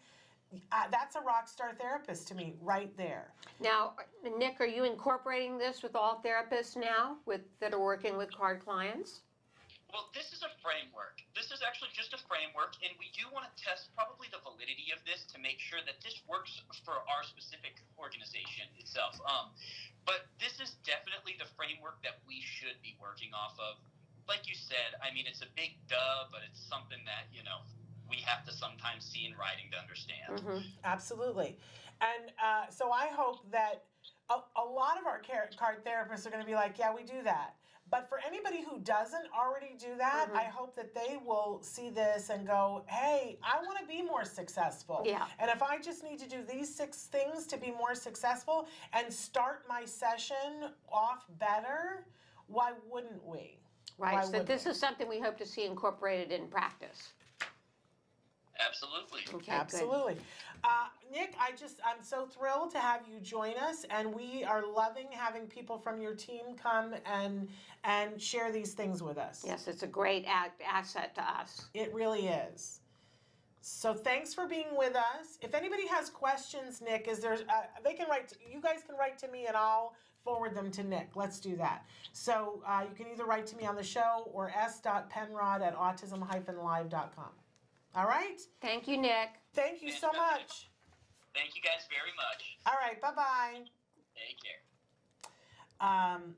Uh, 0.71 0.87
that's 0.91 1.15
a 1.15 1.21
rock 1.21 1.47
star 1.47 1.71
therapist 1.79 2.27
to 2.27 2.35
me, 2.35 2.55
right 2.61 2.91
there. 2.97 3.31
Now, 3.59 3.93
Nick, 4.37 4.59
are 4.59 4.67
you 4.67 4.83
incorporating 4.83 5.57
this 5.57 5.81
with 5.81 5.95
all 5.95 6.21
therapists 6.23 6.75
now 6.75 7.17
with 7.25 7.41
that 7.59 7.73
are 7.73 7.79
working 7.79 8.17
with 8.17 8.35
CARD 8.35 8.59
clients? 8.59 9.21
Well, 9.91 10.07
this 10.15 10.31
is 10.31 10.39
a 10.39 10.51
framework. 10.63 11.19
This 11.35 11.51
is 11.51 11.59
actually 11.59 11.91
just 11.91 12.15
a 12.15 12.21
framework, 12.31 12.79
and 12.79 12.95
we 12.95 13.11
do 13.11 13.27
want 13.27 13.43
to 13.43 13.51
test 13.59 13.91
probably 13.91 14.31
the 14.31 14.39
validity 14.39 14.87
of 14.95 15.03
this 15.03 15.27
to 15.35 15.37
make 15.39 15.59
sure 15.59 15.83
that 15.83 15.99
this 15.99 16.23
works 16.31 16.63
for 16.87 17.03
our 17.11 17.23
specific 17.27 17.75
organization 17.99 18.71
itself. 18.79 19.19
Um, 19.27 19.51
but 20.07 20.31
this 20.39 20.63
is 20.63 20.79
definitely 20.87 21.35
the 21.35 21.47
framework 21.59 21.99
that 22.07 22.23
we 22.23 22.39
should 22.39 22.79
be 22.79 22.95
working 23.03 23.35
off 23.35 23.59
of. 23.59 23.83
Like 24.31 24.47
you 24.47 24.55
said, 24.55 24.95
I 25.03 25.11
mean, 25.11 25.27
it's 25.27 25.43
a 25.43 25.51
big 25.59 25.75
duh, 25.91 26.31
but 26.31 26.39
it's 26.47 26.63
something 26.63 27.03
that, 27.03 27.27
you 27.35 27.43
know, 27.43 27.59
we 28.11 28.17
have 28.25 28.45
to 28.45 28.53
sometimes 28.53 29.05
see 29.05 29.25
in 29.25 29.31
writing 29.31 29.71
to 29.71 29.79
understand. 29.79 30.63
Absolutely. 30.83 31.57
And 32.01 32.31
uh, 32.43 32.69
so 32.69 32.91
I 32.91 33.07
hope 33.07 33.49
that 33.51 33.85
a, 34.29 34.35
a 34.59 34.65
lot 34.65 34.99
of 34.99 35.07
our 35.07 35.19
care, 35.19 35.49
CARD 35.57 35.85
therapists 35.85 36.27
are 36.27 36.29
going 36.29 36.43
to 36.43 36.47
be 36.47 36.55
like, 36.55 36.77
yeah, 36.77 36.93
we 36.93 37.03
do 37.03 37.23
that. 37.23 37.55
But 37.89 38.07
for 38.07 38.19
anybody 38.25 38.63
who 38.67 38.79
doesn't 38.79 39.25
already 39.37 39.75
do 39.77 39.97
that, 39.97 40.27
Mm-hmm. 40.29 40.37
I 40.37 40.43
hope 40.43 40.75
that 40.75 40.95
they 40.95 41.17
will 41.25 41.59
see 41.61 41.89
this 41.89 42.29
and 42.29 42.47
go, 42.47 42.83
hey, 42.87 43.37
I 43.43 43.57
want 43.65 43.79
to 43.79 43.85
be 43.85 44.01
more 44.01 44.23
successful. 44.23 45.03
Yeah. 45.05 45.25
And 45.39 45.49
if 45.49 45.61
I 45.61 45.79
just 45.79 46.03
need 46.03 46.19
to 46.19 46.29
do 46.29 46.37
these 46.47 46.73
six 46.73 47.03
things 47.03 47.45
to 47.47 47.57
be 47.57 47.71
more 47.71 47.95
successful 47.95 48.67
and 48.93 49.11
start 49.11 49.63
my 49.67 49.83
session 49.85 50.69
off 50.91 51.25
better, 51.39 52.05
why 52.47 52.71
wouldn't 52.89 53.25
we? 53.25 53.59
Right. 53.97 54.13
Why 54.15 54.23
so 54.23 54.43
this 54.43 54.65
we? 54.65 54.71
is 54.71 54.79
something 54.79 55.09
we 55.09 55.19
hope 55.19 55.37
to 55.39 55.45
see 55.45 55.65
incorporated 55.65 56.31
in 56.31 56.47
practice. 56.47 57.13
Absolutely. 58.65 59.21
Okay. 59.33 59.51
Absolutely. 59.51 60.17
Uh, 60.63 60.87
Nick, 61.11 61.33
I 61.39 61.51
just, 61.51 61.79
I'm 61.85 62.03
so 62.03 62.25
thrilled 62.25 62.71
to 62.71 62.79
have 62.79 63.01
you 63.11 63.19
join 63.19 63.53
us, 63.57 63.85
and 63.89 64.13
we 64.13 64.43
are 64.43 64.63
loving 64.65 65.07
having 65.11 65.47
people 65.47 65.77
from 65.77 65.99
your 65.99 66.13
team 66.13 66.55
come 66.61 66.93
and 67.05 67.47
and 67.83 68.21
share 68.21 68.51
these 68.51 68.73
things 68.73 69.01
with 69.01 69.17
us. 69.17 69.43
Yes, 69.45 69.67
it's 69.67 69.81
a 69.81 69.87
great 69.87 70.25
a- 70.25 70.63
asset 70.63 71.15
to 71.15 71.21
us. 71.21 71.65
It 71.73 71.91
really 71.93 72.27
is. 72.27 72.79
So 73.61 73.93
thanks 73.93 74.33
for 74.33 74.47
being 74.47 74.75
with 74.75 74.95
us. 74.95 75.37
If 75.41 75.53
anybody 75.55 75.87
has 75.87 76.09
questions, 76.09 76.81
Nick, 76.81 77.07
is 77.07 77.19
there? 77.19 77.33
Uh, 77.33 77.63
they 77.83 77.93
can 77.93 78.07
write. 78.07 78.27
To, 78.29 78.35
you 78.51 78.61
guys 78.61 78.79
can 78.85 78.95
write 78.97 79.17
to 79.19 79.27
me, 79.27 79.45
and 79.47 79.57
I'll 79.57 79.93
forward 80.23 80.55
them 80.55 80.71
to 80.71 80.83
Nick. 80.83 81.15
Let's 81.15 81.39
do 81.39 81.55
that. 81.57 81.85
So 82.13 82.61
uh, 82.67 82.83
you 82.87 82.95
can 82.95 83.11
either 83.11 83.25
write 83.25 83.47
to 83.47 83.57
me 83.57 83.65
on 83.65 83.75
the 83.75 83.83
show 83.83 84.29
or 84.31 84.51
s.penrod 84.51 85.61
at 85.61 85.75
autism-live.com. 85.75 87.29
All 87.95 88.05
right. 88.05 88.39
Thank 88.61 88.87
you, 88.87 88.97
Nick. 88.97 89.29
Thank 89.53 89.81
you 89.81 89.91
so 89.91 90.07
much. 90.07 90.69
Thank 91.35 91.55
you 91.55 91.61
guys 91.61 91.87
very 91.89 92.11
much. 92.15 92.57
All 92.65 92.73
right. 92.81 93.01
Bye 93.01 93.11
bye. 93.15 93.59
Take 94.15 94.37
care. 94.41 94.61
um, 95.81 96.35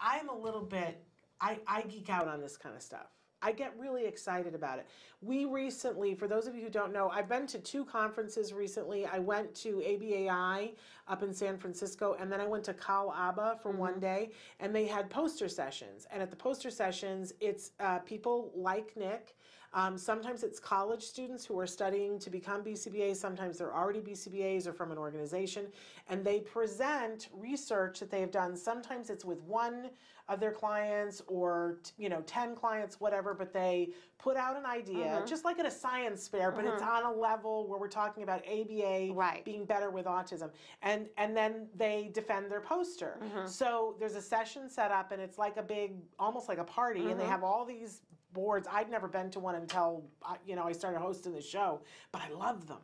I, 0.00 0.18
am 0.18 0.28
a 0.28 0.36
little 0.36 0.62
bit, 0.62 1.04
I, 1.40 1.58
I 1.66 1.82
geek 1.82 2.08
out 2.10 2.26
on 2.26 2.40
this 2.40 2.56
kind 2.56 2.74
of 2.74 2.82
stuff. 2.82 3.06
I 3.44 3.50
get 3.52 3.74
really 3.76 4.06
excited 4.06 4.54
about 4.54 4.78
it. 4.78 4.86
We 5.20 5.44
recently, 5.46 6.14
for 6.14 6.28
those 6.28 6.46
of 6.46 6.54
you 6.54 6.62
who 6.62 6.70
don't 6.70 6.92
know, 6.92 7.08
I've 7.10 7.28
been 7.28 7.46
to 7.48 7.58
two 7.58 7.84
conferences 7.84 8.52
recently. 8.52 9.04
I 9.04 9.18
went 9.18 9.52
to 9.56 9.82
ABAI 9.84 10.74
up 11.08 11.22
in 11.24 11.34
San 11.34 11.58
Francisco, 11.58 12.16
and 12.20 12.30
then 12.30 12.40
I 12.40 12.46
went 12.46 12.62
to 12.64 12.72
CalABA 12.72 13.60
for 13.60 13.72
one 13.72 13.98
day, 13.98 14.30
and 14.60 14.74
they 14.74 14.86
had 14.86 15.10
poster 15.10 15.48
sessions. 15.48 16.06
And 16.12 16.22
at 16.22 16.30
the 16.30 16.36
poster 16.36 16.70
sessions, 16.70 17.32
it's 17.40 17.72
uh, 17.80 17.98
people 18.00 18.52
like 18.54 18.96
Nick. 18.96 19.36
Um, 19.74 19.96
sometimes 19.96 20.42
it's 20.42 20.58
college 20.58 21.02
students 21.02 21.46
who 21.46 21.58
are 21.58 21.66
studying 21.66 22.18
to 22.18 22.30
become 22.30 22.62
BCBAs. 22.62 23.16
Sometimes 23.16 23.58
they're 23.58 23.74
already 23.74 24.00
BCBAs 24.00 24.66
or 24.66 24.72
from 24.72 24.92
an 24.92 24.98
organization, 24.98 25.66
and 26.08 26.24
they 26.24 26.40
present 26.40 27.28
research 27.32 28.00
that 28.00 28.10
they 28.10 28.20
have 28.20 28.30
done. 28.30 28.54
Sometimes 28.56 29.08
it's 29.08 29.24
with 29.24 29.40
one 29.42 29.90
of 30.28 30.38
their 30.38 30.52
clients 30.52 31.20
or 31.26 31.78
you 31.98 32.08
know 32.08 32.22
10 32.22 32.54
clients 32.54 33.00
whatever 33.00 33.34
but 33.34 33.52
they 33.52 33.90
put 34.18 34.36
out 34.36 34.56
an 34.56 34.64
idea 34.64 35.20
Mhm. 35.20 35.26
just 35.26 35.44
like 35.44 35.58
at 35.58 35.66
a 35.66 35.70
science 35.70 36.28
fair 36.28 36.52
but 36.52 36.64
it's 36.64 36.80
Mhm. 36.80 36.86
on 36.86 37.02
a 37.04 37.12
level 37.12 37.66
where 37.66 37.78
we're 37.78 37.88
talking 37.88 38.22
about 38.22 38.40
ABA 38.46 39.12
being 39.44 39.64
better 39.64 39.90
with 39.90 40.06
autism 40.06 40.52
and 40.82 41.10
and 41.16 41.36
then 41.36 41.68
they 41.74 42.08
defend 42.14 42.50
their 42.52 42.60
poster 42.60 43.18
Mhm. 43.20 43.48
so 43.48 43.96
there's 43.98 44.14
a 44.14 44.22
session 44.22 44.70
set 44.70 44.92
up 44.92 45.10
and 45.10 45.20
it's 45.20 45.38
like 45.38 45.56
a 45.56 45.62
big 45.62 46.00
almost 46.20 46.48
like 46.48 46.58
a 46.58 46.64
party 46.64 47.10
and 47.10 47.18
they 47.20 47.24
Mhm. 47.24 47.28
have 47.28 47.42
all 47.42 47.64
these 47.64 48.02
boards. 48.32 48.68
I'd 48.70 48.90
never 48.90 49.08
been 49.08 49.30
to 49.30 49.40
one 49.40 49.54
until 49.54 50.04
you 50.46 50.56
know 50.56 50.64
I 50.64 50.72
started 50.72 51.00
hosting 51.00 51.32
the 51.32 51.42
show 51.42 51.80
but 52.10 52.22
I 52.22 52.30
love 52.30 52.66
them. 52.66 52.78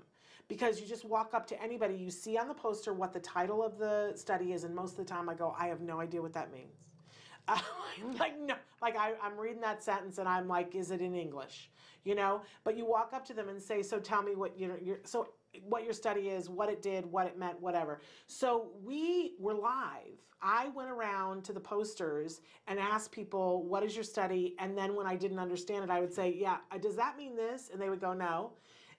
Because 0.48 0.80
you 0.80 0.86
just 0.86 1.04
walk 1.04 1.34
up 1.34 1.46
to 1.48 1.62
anybody 1.62 1.94
you 1.94 2.10
see 2.10 2.38
on 2.38 2.48
the 2.48 2.54
poster 2.54 2.94
what 2.94 3.12
the 3.12 3.20
title 3.20 3.62
of 3.62 3.78
the 3.78 4.12
study 4.16 4.52
is 4.52 4.64
and 4.64 4.74
most 4.74 4.92
of 4.92 4.98
the 4.98 5.04
time 5.04 5.28
I 5.28 5.34
go 5.34 5.54
I 5.58 5.66
have 5.66 5.80
no 5.80 6.00
idea 6.00 6.22
what 6.22 6.32
that 6.34 6.52
means. 6.52 6.76
I'm 7.48 8.16
like 8.18 8.38
no. 8.40 8.54
Like 8.80 8.96
I, 8.96 9.14
i'm 9.22 9.38
reading 9.38 9.60
that 9.62 9.82
sentence 9.82 10.18
and 10.18 10.28
i'm 10.28 10.46
like 10.46 10.74
is 10.74 10.90
it 10.90 11.00
in 11.00 11.14
english? 11.14 11.70
You 12.04 12.14
know? 12.14 12.42
But 12.64 12.76
you 12.76 12.86
walk 12.86 13.12
up 13.12 13.24
to 13.26 13.34
them 13.34 13.48
and 13.48 13.60
say 13.60 13.82
so 13.82 13.98
tell 13.98 14.22
me 14.22 14.34
what 14.34 14.58
you 14.58 14.68
know 14.68 14.96
so 15.04 15.28
what 15.62 15.84
your 15.84 15.92
study 15.92 16.28
is 16.28 16.48
what 16.48 16.68
it 16.68 16.82
did 16.82 17.04
what 17.06 17.26
it 17.26 17.38
meant 17.38 17.60
whatever 17.60 18.00
so 18.26 18.68
we 18.82 19.34
were 19.38 19.54
live 19.54 20.18
i 20.42 20.68
went 20.68 20.90
around 20.90 21.42
to 21.44 21.52
the 21.52 21.60
posters 21.60 22.40
and 22.66 22.78
asked 22.78 23.10
people 23.10 23.64
what 23.64 23.82
is 23.82 23.94
your 23.94 24.04
study 24.04 24.54
and 24.58 24.76
then 24.76 24.94
when 24.94 25.06
i 25.06 25.16
didn't 25.16 25.38
understand 25.38 25.82
it 25.82 25.90
i 25.90 26.00
would 26.00 26.12
say 26.12 26.34
yeah 26.38 26.58
uh, 26.70 26.78
does 26.78 26.96
that 26.96 27.16
mean 27.16 27.34
this 27.34 27.70
and 27.72 27.80
they 27.80 27.88
would 27.88 28.00
go 28.00 28.12
no 28.12 28.52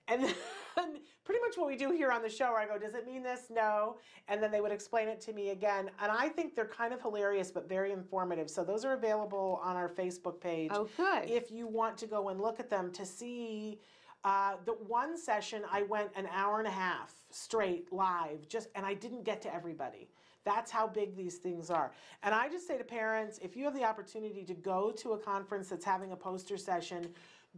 and 0.09 0.23
then 0.75 0.99
pretty 1.23 1.41
much 1.41 1.57
what 1.57 1.67
we 1.67 1.75
do 1.75 1.91
here 1.91 2.11
on 2.11 2.21
the 2.21 2.29
show, 2.29 2.55
I 2.55 2.65
go, 2.65 2.77
does 2.77 2.95
it 2.95 3.05
mean 3.05 3.23
this? 3.23 3.43
No. 3.49 3.97
And 4.27 4.41
then 4.41 4.51
they 4.51 4.61
would 4.61 4.71
explain 4.71 5.07
it 5.07 5.21
to 5.21 5.33
me 5.33 5.49
again. 5.49 5.89
And 6.01 6.11
I 6.11 6.29
think 6.29 6.55
they're 6.55 6.65
kind 6.65 6.93
of 6.93 7.01
hilarious, 7.01 7.51
but 7.51 7.69
very 7.69 7.91
informative. 7.91 8.49
So 8.49 8.63
those 8.63 8.83
are 8.83 8.93
available 8.93 9.59
on 9.63 9.75
our 9.75 9.89
Facebook 9.89 10.41
page. 10.41 10.71
Oh, 10.73 10.89
good. 10.97 11.29
If 11.29 11.51
you 11.51 11.67
want 11.67 11.97
to 11.99 12.07
go 12.07 12.29
and 12.29 12.41
look 12.41 12.59
at 12.59 12.69
them 12.69 12.91
to 12.93 13.05
see. 13.05 13.79
Uh, 14.23 14.55
the 14.65 14.73
one 14.73 15.17
session 15.17 15.63
I 15.71 15.83
went 15.83 16.09
an 16.15 16.27
hour 16.33 16.59
and 16.59 16.67
a 16.67 16.71
half 16.71 17.13
straight 17.29 17.91
live, 17.93 18.47
just 18.49 18.67
and 18.75 18.85
I 18.85 18.93
didn't 18.93 19.23
get 19.23 19.41
to 19.43 19.53
everybody. 19.53 20.09
That's 20.43 20.71
how 20.71 20.87
big 20.87 21.15
these 21.15 21.37
things 21.37 21.69
are. 21.69 21.91
And 22.23 22.33
I 22.33 22.49
just 22.49 22.67
say 22.67 22.77
to 22.77 22.83
parents, 22.83 23.39
if 23.41 23.55
you 23.55 23.63
have 23.65 23.73
the 23.73 23.83
opportunity 23.83 24.43
to 24.45 24.53
go 24.53 24.91
to 24.91 25.13
a 25.13 25.17
conference 25.17 25.69
that's 25.69 25.85
having 25.85 26.11
a 26.11 26.15
poster 26.15 26.57
session, 26.57 27.09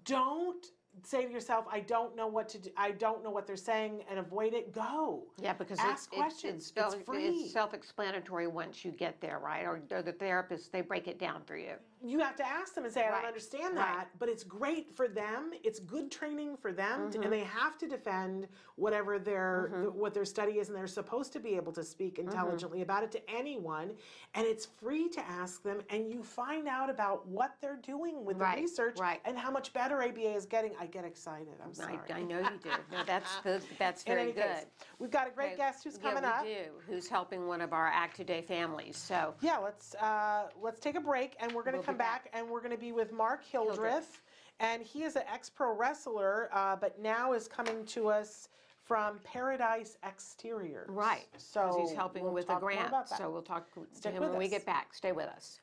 don't 0.06 0.66
say 1.04 1.26
to 1.26 1.32
yourself, 1.32 1.66
I 1.72 1.80
don't 1.80 2.16
know 2.16 2.28
what 2.28 2.48
to 2.50 2.60
do, 2.60 2.70
I 2.78 2.92
don't 2.92 3.24
know 3.24 3.30
what 3.32 3.48
they're 3.48 3.56
saying 3.56 4.04
and 4.10 4.20
avoid 4.20 4.54
it. 4.54 4.72
Go. 4.72 5.24
Yeah, 5.42 5.54
because 5.54 5.80
ask 5.80 6.10
it's, 6.12 6.18
questions. 6.18 6.72
It's, 6.76 6.86
it's, 6.86 6.94
It's 6.96 7.04
free. 7.06 7.26
it's 7.26 7.54
self-explanatory 7.54 8.48
once 8.48 8.86
you 8.86 8.92
get 8.92 9.20
there, 9.22 9.40
right? 9.40 9.64
Or, 9.64 9.82
or 9.92 10.02
the 10.02 10.12
therapist 10.12 10.72
they 10.72 10.82
break 10.82 11.08
it 11.08 11.18
down 11.20 11.42
for 11.46 11.58
you. 11.58 11.74
you 12.04 12.18
have 12.18 12.36
to 12.36 12.44
ask 12.48 12.74
them 12.74 12.84
and 12.84 12.92
say, 12.92 13.02
I 13.02 13.10
Right. 13.12 13.18
don't 13.22 13.28
understand 13.28 13.76
Right. 13.78 13.86
that, 13.98 14.10
but 14.18 14.28
it's 14.28 14.44
great 14.44 14.90
for 14.96 15.08
them. 15.08 15.52
It's 15.64 15.78
good 15.80 16.10
training 16.10 16.58
for 16.58 16.74
them, 16.74 17.12
Mhm. 17.12 17.24
and 17.24 17.32
they 17.32 17.42
have 17.42 17.78
to 17.78 17.88
defend 17.88 18.48
whatever 18.76 19.20
their 19.20 19.70
Mhm. 19.72 19.82
th- 19.84 19.94
what 19.94 20.12
their 20.16 20.26
study 20.26 20.58
is, 20.58 20.70
and 20.70 20.76
they're 20.76 20.88
supposed 20.88 21.32
to 21.34 21.40
be 21.40 21.56
able 21.56 21.72
to 21.74 21.84
speak 21.84 22.16
Mm-hmm. 22.16 22.30
intelligently 22.30 22.82
about 22.82 23.04
it 23.04 23.12
to 23.12 23.30
anyone. 23.30 23.96
And 24.34 24.48
it's 24.48 24.66
free 24.66 25.10
to 25.10 25.22
ask 25.22 25.62
them, 25.62 25.84
and 25.92 26.12
you 26.12 26.24
find 26.24 26.68
out 26.68 26.90
about 26.90 27.28
what 27.28 27.56
they're 27.62 27.76
doing 27.76 28.26
with 28.26 28.38
Right, 28.40 28.56
the 28.56 28.62
research 28.64 28.98
and 29.26 29.38
how 29.38 29.52
much 29.52 29.72
better 29.72 30.02
ABA 30.02 30.34
is 30.34 30.48
getting. 30.48 30.76
I 30.82 30.88
get 30.88 31.06
excited. 31.06 31.54
I'm 31.64 31.76
sorry. 31.76 32.00
I 32.12 32.24
know 32.24 32.40
you 32.40 32.60
do. 32.64 32.70
No, 32.92 33.04
that's 33.06 33.36
the, 33.44 33.62
that's 33.78 34.02
In 34.04 34.14
very 34.14 34.22
any 34.24 34.32
good. 34.32 34.42
case, 34.42 34.66
we've 34.98 35.12
got 35.12 35.28
a 35.28 35.30
great 35.30 35.50
Okay, 35.50 35.58
guest 35.58 35.84
who's 35.84 35.96
coming 36.00 36.24
yeah, 36.24 36.32
coming 36.32 36.48
we 36.48 36.56
up. 36.60 36.66
do. 36.66 36.72
Who's 36.92 37.08
helping 37.08 37.46
one 37.48 37.62
of 37.62 37.72
our 37.72 37.86
Act 37.86 38.16
Today 38.18 38.42
families? 38.42 38.98
So 38.98 39.36
Yeah, 39.42 39.58
let's 39.60 39.94
uh, 39.96 40.48
let's 40.60 40.80
take 40.80 40.96
a 40.96 41.00
break, 41.00 41.36
and 41.40 41.52
we're 41.52 41.62
going 41.62 41.74
to 41.74 41.78
We'll 41.78 41.84
be 41.84 41.86
come 41.86 41.98
back, 41.98 42.30
and 42.34 42.50
we're 42.50 42.62
going 42.62 42.72
to 42.72 42.80
be 42.80 42.94
with 42.94 43.12
Mark 43.14 43.44
Hildreth, 43.46 44.24
and 44.60 44.82
he 44.82 45.04
is 45.04 45.16
an 45.16 45.22
ex-pro 45.32 45.76
wrestler, 45.76 46.50
uh, 46.52 46.76
but 46.76 47.00
now 47.00 47.34
is 47.34 47.48
coming 47.48 47.86
to 47.86 48.08
us 48.10 48.50
from 48.84 49.20
Paradise 49.24 49.98
Exterior. 50.04 50.88
right. 50.90 51.28
So 51.38 51.78
he's 51.80 51.96
helping 51.96 52.24
we'll 52.24 52.34
with 52.34 52.46
a 52.46 52.54
talk 52.54 52.62
more 52.62 52.72
grant. 52.72 52.88
about 52.88 53.08
that. 53.08 53.20
So 53.20 53.30
we'll 53.30 53.44
talk 53.44 53.72
to 53.76 53.86
Stick 53.94 54.14
him 54.14 54.22
with 54.22 54.32
when 54.32 54.40
we 54.40 54.46
us. 54.46 54.52
get 54.52 54.66
back. 54.66 54.96
Stay 54.96 55.12
with 55.12 55.28
us. 55.28 55.60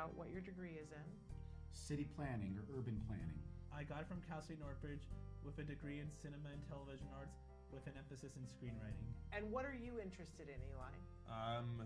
Talk 0.00 0.16
to 0.16 0.16
us 0.16 0.32
a 0.32 0.32
little 0.32 0.32
bit 0.32 0.32
about 0.32 0.32
what 0.32 0.32
your 0.32 0.40
degree 0.40 0.80
is 0.80 0.88
in. 0.96 1.08
city 1.76 2.08
planning 2.16 2.56
or 2.56 2.64
urban 2.72 2.96
planning. 3.04 3.36
I 3.68 3.84
got 3.84 4.00
it 4.00 4.08
from 4.08 4.24
Cal 4.24 4.40
State 4.40 4.56
Northridge 4.56 5.04
with 5.44 5.60
a 5.60 5.66
degree 5.66 6.00
in 6.00 6.08
cinema 6.08 6.48
and 6.56 6.62
television 6.64 7.06
arts 7.20 7.36
with 7.68 7.84
an 7.86 7.94
emphasis 8.00 8.34
in 8.34 8.44
screenwriting. 8.48 9.12
And 9.30 9.52
what 9.52 9.68
are 9.68 9.76
you 9.76 10.00
interested 10.00 10.48
in, 10.48 10.56
Eli? 10.72 10.94
Um, 11.28 11.84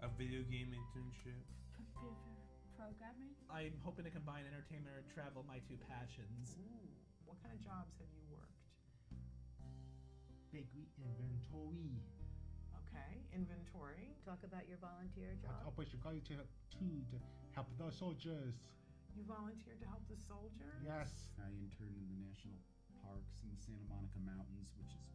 a 0.00 0.08
video 0.14 0.46
game 0.46 0.72
internship. 0.72 1.42
Computer 1.74 2.38
programming. 2.78 3.34
I'm 3.50 3.74
hoping 3.82 4.06
to 4.06 4.14
combine 4.14 4.46
entertainment 4.46 4.94
or 4.94 5.02
travel, 5.10 5.42
my 5.44 5.58
two 5.66 5.76
passions. 5.90 6.54
Ooh, 6.62 6.86
what 7.26 7.36
kind 7.42 7.50
of 7.50 7.60
jobs 7.60 7.98
have 7.98 8.08
you 8.14 8.24
worked? 8.30 8.62
Bakery 10.54 10.86
inventory. 11.02 11.98
Okay, 12.94 13.18
inventory. 13.34 14.14
Talk 14.22 14.38
about 14.46 14.70
your 14.70 14.78
volunteer 14.78 15.34
At 15.34 15.42
job. 15.42 15.66
Operation 15.66 15.98
Volunteer 15.98 16.38
to 16.38 16.78
to 16.78 17.18
help 17.58 17.66
the 17.74 17.90
soldiers. 17.90 18.54
You 19.18 19.26
volunteered 19.26 19.82
to 19.82 19.88
help 19.90 20.06
the 20.06 20.18
soldiers? 20.18 20.78
Yes. 20.82 21.10
I 21.42 21.50
interned 21.58 21.98
in 21.98 22.06
the 22.06 22.18
national 22.22 22.54
parks 23.02 23.34
in 23.42 23.50
the 23.50 23.58
Santa 23.58 23.82
Monica 23.90 24.18
Mountains, 24.22 24.70
which 24.78 24.94
is 24.94 25.06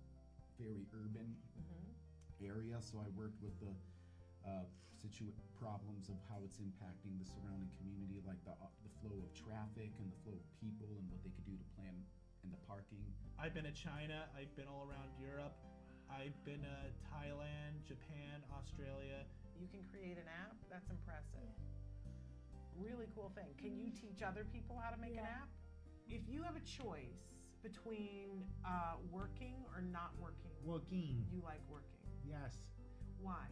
very 0.59 0.83
urban 0.91 1.35
area. 2.43 2.79
So 2.83 2.99
I 2.99 3.07
worked 3.15 3.39
with 3.39 3.55
the 3.63 3.71
uh, 4.43 4.63
situ- 4.99 5.35
problems 5.59 6.07
of 6.11 6.15
how 6.31 6.39
it's 6.43 6.59
impacting 6.59 7.15
the 7.19 7.27
surrounding 7.27 7.71
community, 7.79 8.19
like 8.27 8.39
the 8.43 8.55
uh, 8.59 8.67
the 8.83 8.91
flow 9.03 9.15
of 9.19 9.31
traffic 9.35 9.91
and 10.03 10.07
the 10.11 10.19
flow 10.27 10.35
of 10.35 10.43
people, 10.59 10.87
and 10.99 11.07
what 11.11 11.19
they 11.23 11.31
could 11.31 11.47
do 11.47 11.55
to 11.55 11.67
plan 11.79 11.95
in 12.43 12.51
the 12.51 12.59
parking. 12.67 13.03
I've 13.39 13.51
been 13.55 13.67
to 13.67 13.75
China, 13.75 14.27
I've 14.35 14.51
been 14.55 14.67
all 14.67 14.87
around 14.87 15.11
Europe, 15.19 15.55
I've 16.09 16.35
been 16.45 16.61
to 16.65 16.75
Thailand, 17.09 17.85
Japan, 17.87 18.41
Australia. 18.57 19.23
You 19.59 19.67
can 19.69 19.81
create 19.91 20.17
an 20.17 20.27
app? 20.27 20.55
That's 20.69 20.89
impressive. 20.89 21.49
Really 22.77 23.07
cool 23.15 23.31
thing. 23.35 23.51
Can 23.59 23.77
you 23.77 23.91
teach 23.91 24.23
other 24.23 24.45
people 24.51 24.79
how 24.81 24.89
to 24.89 24.99
make 24.99 25.13
an 25.13 25.27
app? 25.27 25.49
If 26.07 26.21
you 26.27 26.41
have 26.43 26.55
a 26.55 26.65
choice 26.65 27.27
between 27.61 28.43
uh, 28.65 28.97
working 29.11 29.55
or 29.75 29.81
not 29.81 30.11
working, 30.19 30.51
Working. 30.63 31.25
you 31.31 31.41
like 31.43 31.59
working. 31.69 31.99
Yes. 32.25 32.55
Why? 33.21 33.45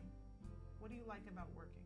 What 0.79 0.89
do 0.89 0.95
you 0.95 1.03
like 1.07 1.27
about 1.29 1.47
working? 1.55 1.83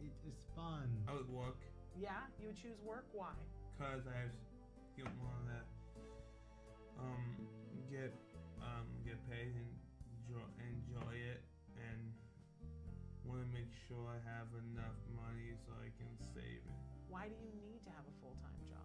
It 0.00 0.14
is 0.28 0.38
fun. 0.54 0.86
I 1.08 1.14
would 1.14 1.28
work 1.28 1.58
Yeah, 1.98 2.22
you 2.40 2.48
would 2.48 2.56
choose 2.56 2.78
work. 2.84 3.06
Why? 3.12 3.34
because 3.76 4.06
I 4.08 4.32
get 4.96 5.04
wanna 5.20 5.60
um 6.96 7.24
get 7.90 8.14
um 8.76 8.84
get 9.04 9.16
paid 9.30 9.56
and 9.56 9.70
enjoy, 10.20 10.44
enjoy 10.60 11.14
it 11.16 11.40
and 11.80 12.12
want 13.24 13.40
to 13.40 13.48
make 13.48 13.72
sure 13.88 14.04
I 14.06 14.20
have 14.28 14.52
enough 14.68 14.96
money 15.16 15.56
so 15.64 15.72
I 15.80 15.88
can 15.96 16.12
save 16.36 16.60
it. 16.60 16.80
Why 17.08 17.32
do 17.32 17.36
you 17.40 17.52
need 17.64 17.80
to 17.88 17.92
have 17.96 18.04
a 18.04 18.14
full 18.20 18.36
time 18.44 18.60
job? 18.68 18.84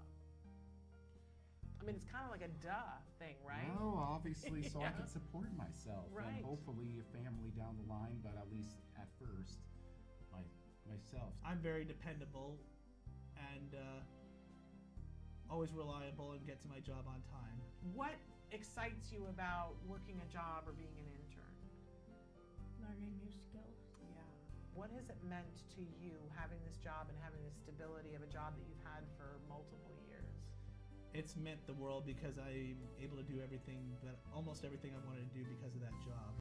I 1.82 1.84
mean, 1.84 1.98
it's 1.98 2.06
kind 2.06 2.24
of 2.24 2.32
like 2.32 2.46
a 2.46 2.54
duh 2.62 3.02
thing, 3.18 3.36
right? 3.42 3.74
No, 3.74 3.98
obviously, 3.98 4.70
so 4.74 4.86
I 4.86 4.94
can 4.94 5.10
support 5.10 5.50
myself 5.58 6.14
Right. 6.14 6.40
and 6.40 6.46
hopefully 6.46 7.02
a 7.02 7.08
family 7.10 7.50
down 7.58 7.76
the 7.82 7.88
line, 7.90 8.22
but 8.22 8.38
at 8.38 8.48
least 8.54 8.78
at 8.96 9.10
first, 9.18 9.60
my 10.32 10.46
myself. 10.86 11.34
I'm 11.46 11.58
very 11.60 11.84
dependable 11.86 12.62
and 13.38 13.74
uh, 13.74 14.02
always 15.50 15.74
reliable 15.74 16.34
and 16.38 16.46
get 16.46 16.62
to 16.62 16.68
my 16.70 16.80
job 16.80 17.10
on 17.10 17.22
time. 17.34 17.58
What 17.94 18.14
excites 18.52 19.12
you 19.12 19.28
about 19.32 19.80
working 19.88 20.20
a 20.20 20.28
job 20.28 20.68
or 20.68 20.76
being 20.76 20.92
an 21.00 21.08
intern? 21.08 21.56
Learning 22.84 23.16
new 23.24 23.32
skills. 23.32 23.80
Yeah. 24.12 24.28
What 24.76 24.92
has 24.92 25.08
it 25.08 25.20
meant 25.24 25.64
to 25.80 25.82
you 26.04 26.20
having 26.36 26.60
this 26.68 26.76
job 26.84 27.08
and 27.08 27.16
having 27.24 27.40
the 27.48 27.56
stability 27.56 28.12
of 28.16 28.22
a 28.22 28.30
job 28.32 28.60
that 28.60 28.66
you've 28.68 28.84
had 28.84 29.08
for 29.16 29.40
multiple 29.48 29.96
years? 30.04 30.36
It's 31.16 31.40
meant 31.40 31.64
the 31.68 31.76
world 31.80 32.04
because 32.04 32.36
I'm 32.40 32.80
able 33.00 33.16
to 33.16 33.28
do 33.28 33.40
everything 33.40 33.96
that 34.04 34.20
almost 34.36 34.68
everything 34.68 34.92
I 34.96 35.02
wanted 35.08 35.28
to 35.32 35.34
do 35.36 35.48
because 35.48 35.76
of 35.76 35.82
that 35.84 35.96
job. 36.04 36.36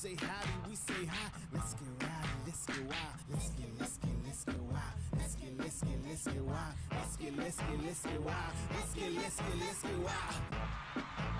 Say 0.00 0.16
howdy, 0.18 0.48
we 0.66 0.74
say 0.74 1.04
hi. 1.04 1.30
Let's 1.52 1.74
get 1.74 1.88
rowdy, 2.00 2.28
let's 2.46 2.64
get 2.64 2.78
wild. 2.88 3.20
Let's 3.30 3.50
get, 3.50 3.68
let's 3.78 3.98
get, 3.98 4.10
let's 4.24 4.44
get 4.44 4.60
wild. 4.60 4.82
Let's 5.18 5.34
get, 5.34 5.58
let's 5.58 5.80
get, 5.82 5.98
let's 6.08 6.24
get 6.24 6.42
wild. 6.42 6.74
Let's 6.90 7.16
get, 7.16 7.36
let's 7.36 7.56
get, 7.58 7.84
let's 7.84 8.02
get 8.02 8.20
wild. 8.22 8.54
Let's 8.72 8.94
get, 8.94 9.12
let's 9.12 9.36
get, 9.36 9.58
let's 9.60 9.82
get 9.82 9.98
wild. 9.98 11.39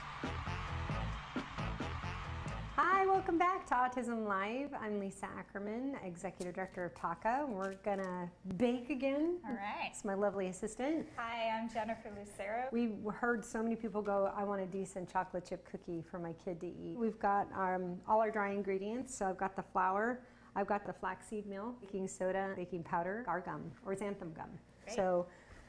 Hi, 2.83 3.05
welcome 3.05 3.37
back 3.37 3.67
to 3.67 3.75
Autism 3.75 4.27
Live. 4.27 4.71
I'm 4.81 4.99
Lisa 4.99 5.29
Ackerman, 5.37 5.97
Executive 6.03 6.55
Director 6.55 6.87
of 6.87 6.95
TACA. 6.95 7.47
We're 7.47 7.75
gonna 7.85 8.31
bake 8.57 8.89
again. 8.89 9.37
All 9.47 9.55
right. 9.55 9.91
It's 9.91 10.03
my 10.03 10.15
lovely 10.15 10.47
assistant. 10.47 11.07
Hi, 11.19 11.51
I'm 11.51 11.69
Jennifer 11.69 12.11
Lucero. 12.19 12.69
We 12.73 12.93
heard 13.13 13.45
so 13.45 13.63
many 13.63 13.77
people 13.77 14.01
go, 14.01 14.33
I 14.35 14.45
want 14.45 14.63
a 14.63 14.67
decent 14.67 15.13
chocolate 15.13 15.45
chip 15.47 15.71
cookie 15.71 16.03
for 16.11 16.19
my 16.19 16.33
kid 16.43 16.59
to 16.61 16.69
eat. 16.69 16.97
We've 16.97 17.19
got 17.19 17.49
um, 17.55 18.01
all 18.09 18.19
our 18.19 18.31
dry 18.31 18.53
ingredients. 18.53 19.15
So 19.15 19.27
I've 19.27 19.37
got 19.37 19.57
the 19.57 19.65
flour, 19.75 20.21
I've 20.57 20.67
got 20.67 20.87
the 20.87 20.95
flaxseed 20.95 21.45
meal, 21.45 21.75
baking 21.83 22.09
soda, 22.09 22.55
baking 22.57 22.85
powder, 22.85 23.27
our 23.29 23.41
gum, 23.41 23.71
or 23.85 23.95
xanthan 23.95 24.35
gum. 24.35 24.49
Great. 24.87 24.97
So 24.97 25.27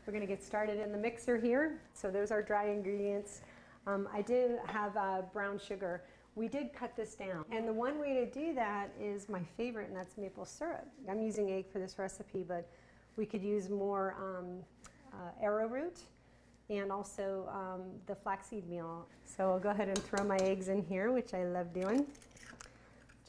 we're 0.08 0.14
gonna 0.14 0.26
get 0.26 0.42
started 0.42 0.80
in 0.80 0.94
the 0.94 0.98
mixer 0.98 1.38
here. 1.38 1.82
So 1.94 2.10
those 2.10 2.32
are 2.32 2.36
our 2.36 2.42
dry 2.42 2.70
ingredients. 2.70 3.42
Um, 3.86 4.08
I 4.14 4.22
do 4.22 4.60
have 4.68 4.96
uh, 4.96 5.24
brown 5.34 5.60
sugar. 5.60 6.04
We 6.36 6.48
did 6.48 6.74
cut 6.74 6.96
this 6.96 7.16
down. 7.16 7.44
And 7.52 7.68
the 7.68 7.74
one 7.74 8.00
way 8.00 8.14
to 8.14 8.26
do 8.26 8.54
that 8.54 8.90
is 9.00 9.28
my 9.28 9.42
favorite, 9.58 9.90
and 9.90 9.98
that's 9.98 10.18
maple 10.18 10.46
syrup. 10.46 10.88
I'm 11.10 11.22
using 11.22 11.52
egg 11.52 11.66
for 11.72 11.80
this 11.80 12.00
recipe, 12.00 12.46
but 12.48 12.70
we 13.18 13.26
could 13.26 13.44
use 13.44 13.70
more 13.70 14.16
um, 14.18 14.64
uh, 15.14 15.46
arrowroot 15.46 16.00
and 16.70 16.90
also 16.92 17.50
um, 17.52 17.82
the 18.08 18.16
flaxseed 18.16 18.70
meal. 18.70 19.06
So 19.26 19.52
I'll 19.52 19.60
go 19.60 19.70
ahead 19.70 19.90
and 19.90 19.98
throw 19.98 20.24
my 20.24 20.38
eggs 20.38 20.70
in 20.70 20.84
here, 20.84 21.12
which 21.12 21.34
I 21.34 21.44
love 21.44 21.74
doing. 21.74 22.06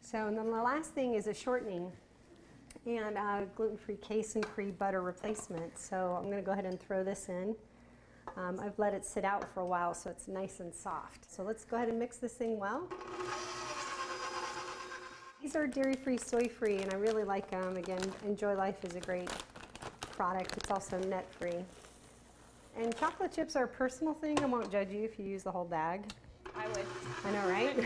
So, 0.01 0.29
and 0.29 0.39
then 0.39 0.51
the 0.51 0.63
last 0.63 0.93
thing 0.93 1.15
is 1.15 1.27
a 1.27 1.35
shortening 1.35 1.91
and 2.87 3.19
uh, 3.19 3.41
gluten-free 3.57 3.97
casein-free 3.97 4.73
butter 4.73 5.03
replacement. 5.03 5.77
So 5.79 6.17
I'm 6.17 6.25
going 6.31 6.37
to 6.37 6.47
go 6.47 6.53
ahead 6.53 6.67
and 6.67 6.79
throw 6.79 7.03
this 7.03 7.29
in. 7.29 7.57
Um, 8.37 8.59
I've 8.61 8.79
let 8.79 8.95
it 8.95 9.05
sit 9.05 9.25
out 9.25 9.53
for 9.53 9.61
a 9.61 9.67
while 9.67 9.95
so 9.95 10.11
it's 10.11 10.29
nice 10.29 10.61
and 10.61 10.75
soft. 10.75 11.31
So 11.31 11.43
let's 11.43 11.65
go 11.65 11.77
ahead 11.77 11.89
and 11.89 11.99
mix 11.99 12.17
this 12.17 12.33
thing 12.33 12.59
well. 12.59 12.89
These 15.43 15.57
are 15.57 15.67
dairy-free, 15.67 16.19
soy-free, 16.19 16.79
and 16.79 16.93
I 16.93 16.97
really 16.97 17.25
like 17.25 17.51
them. 17.51 17.77
Again, 17.77 18.01
Enjoy 18.25 18.55
Life 18.55 18.85
is 18.85 18.95
a 18.95 19.01
great 19.01 19.29
product. 20.13 20.57
It's 20.57 20.71
also 20.71 21.01
net-free. 21.01 21.65
And 22.77 22.97
chocolate 22.97 23.33
chips 23.33 23.57
are 23.57 23.65
a 23.65 23.69
personal 23.69 24.15
thing. 24.15 24.41
I 24.43 24.47
won't 24.47 24.71
judge 24.71 24.91
you 24.91 25.05
if 25.05 25.19
you 25.19 25.25
use 25.25 25.43
the 25.43 25.51
whole 25.51 25.65
bag. 25.65 26.05
I 26.57 26.69
would. 26.69 26.87
I 27.25 27.33
know, 27.33 27.49
right? 27.49 27.77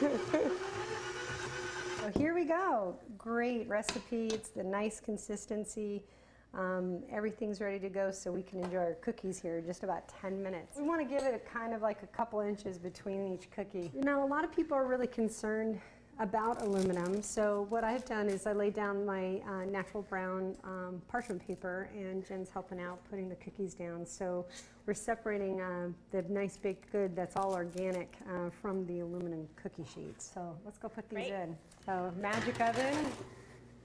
so 2.00 2.10
here 2.18 2.34
we 2.34 2.44
go. 2.44 2.96
Great 3.18 3.68
recipe. 3.68 4.28
It's 4.28 4.50
the 4.50 4.62
nice 4.62 5.00
consistency. 5.00 6.04
Um, 6.52 7.02
everything's 7.10 7.60
ready 7.60 7.78
to 7.78 7.88
go 7.88 8.10
so 8.10 8.32
we 8.32 8.42
can 8.42 8.62
enjoy 8.64 8.78
our 8.78 8.94
cookies 9.00 9.40
here 9.40 9.58
in 9.58 9.66
just 9.66 9.84
about 9.84 10.08
10 10.20 10.42
minutes. 10.42 10.76
We 10.76 10.82
want 10.82 11.00
to 11.00 11.06
give 11.06 11.22
it 11.22 11.34
a 11.34 11.38
kind 11.38 11.72
of 11.72 11.80
like 11.80 12.02
a 12.02 12.08
couple 12.08 12.40
inches 12.40 12.78
between 12.78 13.32
each 13.32 13.50
cookie. 13.50 13.90
You 13.94 14.02
know, 14.02 14.24
a 14.24 14.26
lot 14.26 14.44
of 14.44 14.52
people 14.54 14.76
are 14.76 14.86
really 14.86 15.06
concerned 15.06 15.80
about 16.18 16.60
aluminum. 16.60 17.22
So 17.22 17.66
what 17.70 17.82
I've 17.82 18.04
done 18.04 18.28
is 18.28 18.46
I 18.46 18.52
laid 18.52 18.74
down 18.74 19.06
my 19.06 19.40
uh, 19.48 19.64
natural 19.64 20.02
brown 20.02 20.54
um, 20.64 21.00
parchment 21.08 21.46
paper 21.46 21.88
and 21.96 22.26
Jen's 22.26 22.50
helping 22.50 22.78
out 22.78 22.98
putting 23.08 23.28
the 23.28 23.36
cookies 23.36 23.72
down. 23.72 24.04
So 24.04 24.44
we're 24.86 24.92
separating 24.92 25.62
uh, 25.62 25.88
the 26.10 26.22
nice 26.28 26.58
baked 26.58 26.92
good 26.92 27.16
that's 27.16 27.36
all 27.36 27.54
organic 27.54 28.18
uh, 28.28 28.50
from 28.50 28.86
the 28.86 29.00
aluminum 29.00 29.48
cookie 29.56 29.86
sheets. 29.94 30.30
So 30.34 30.54
let's 30.64 30.76
go 30.76 30.88
put 30.88 31.08
these 31.08 31.28
Great. 31.28 31.32
in. 31.32 31.56
So 31.86 32.12
magic 32.20 32.60
oven 32.60 33.06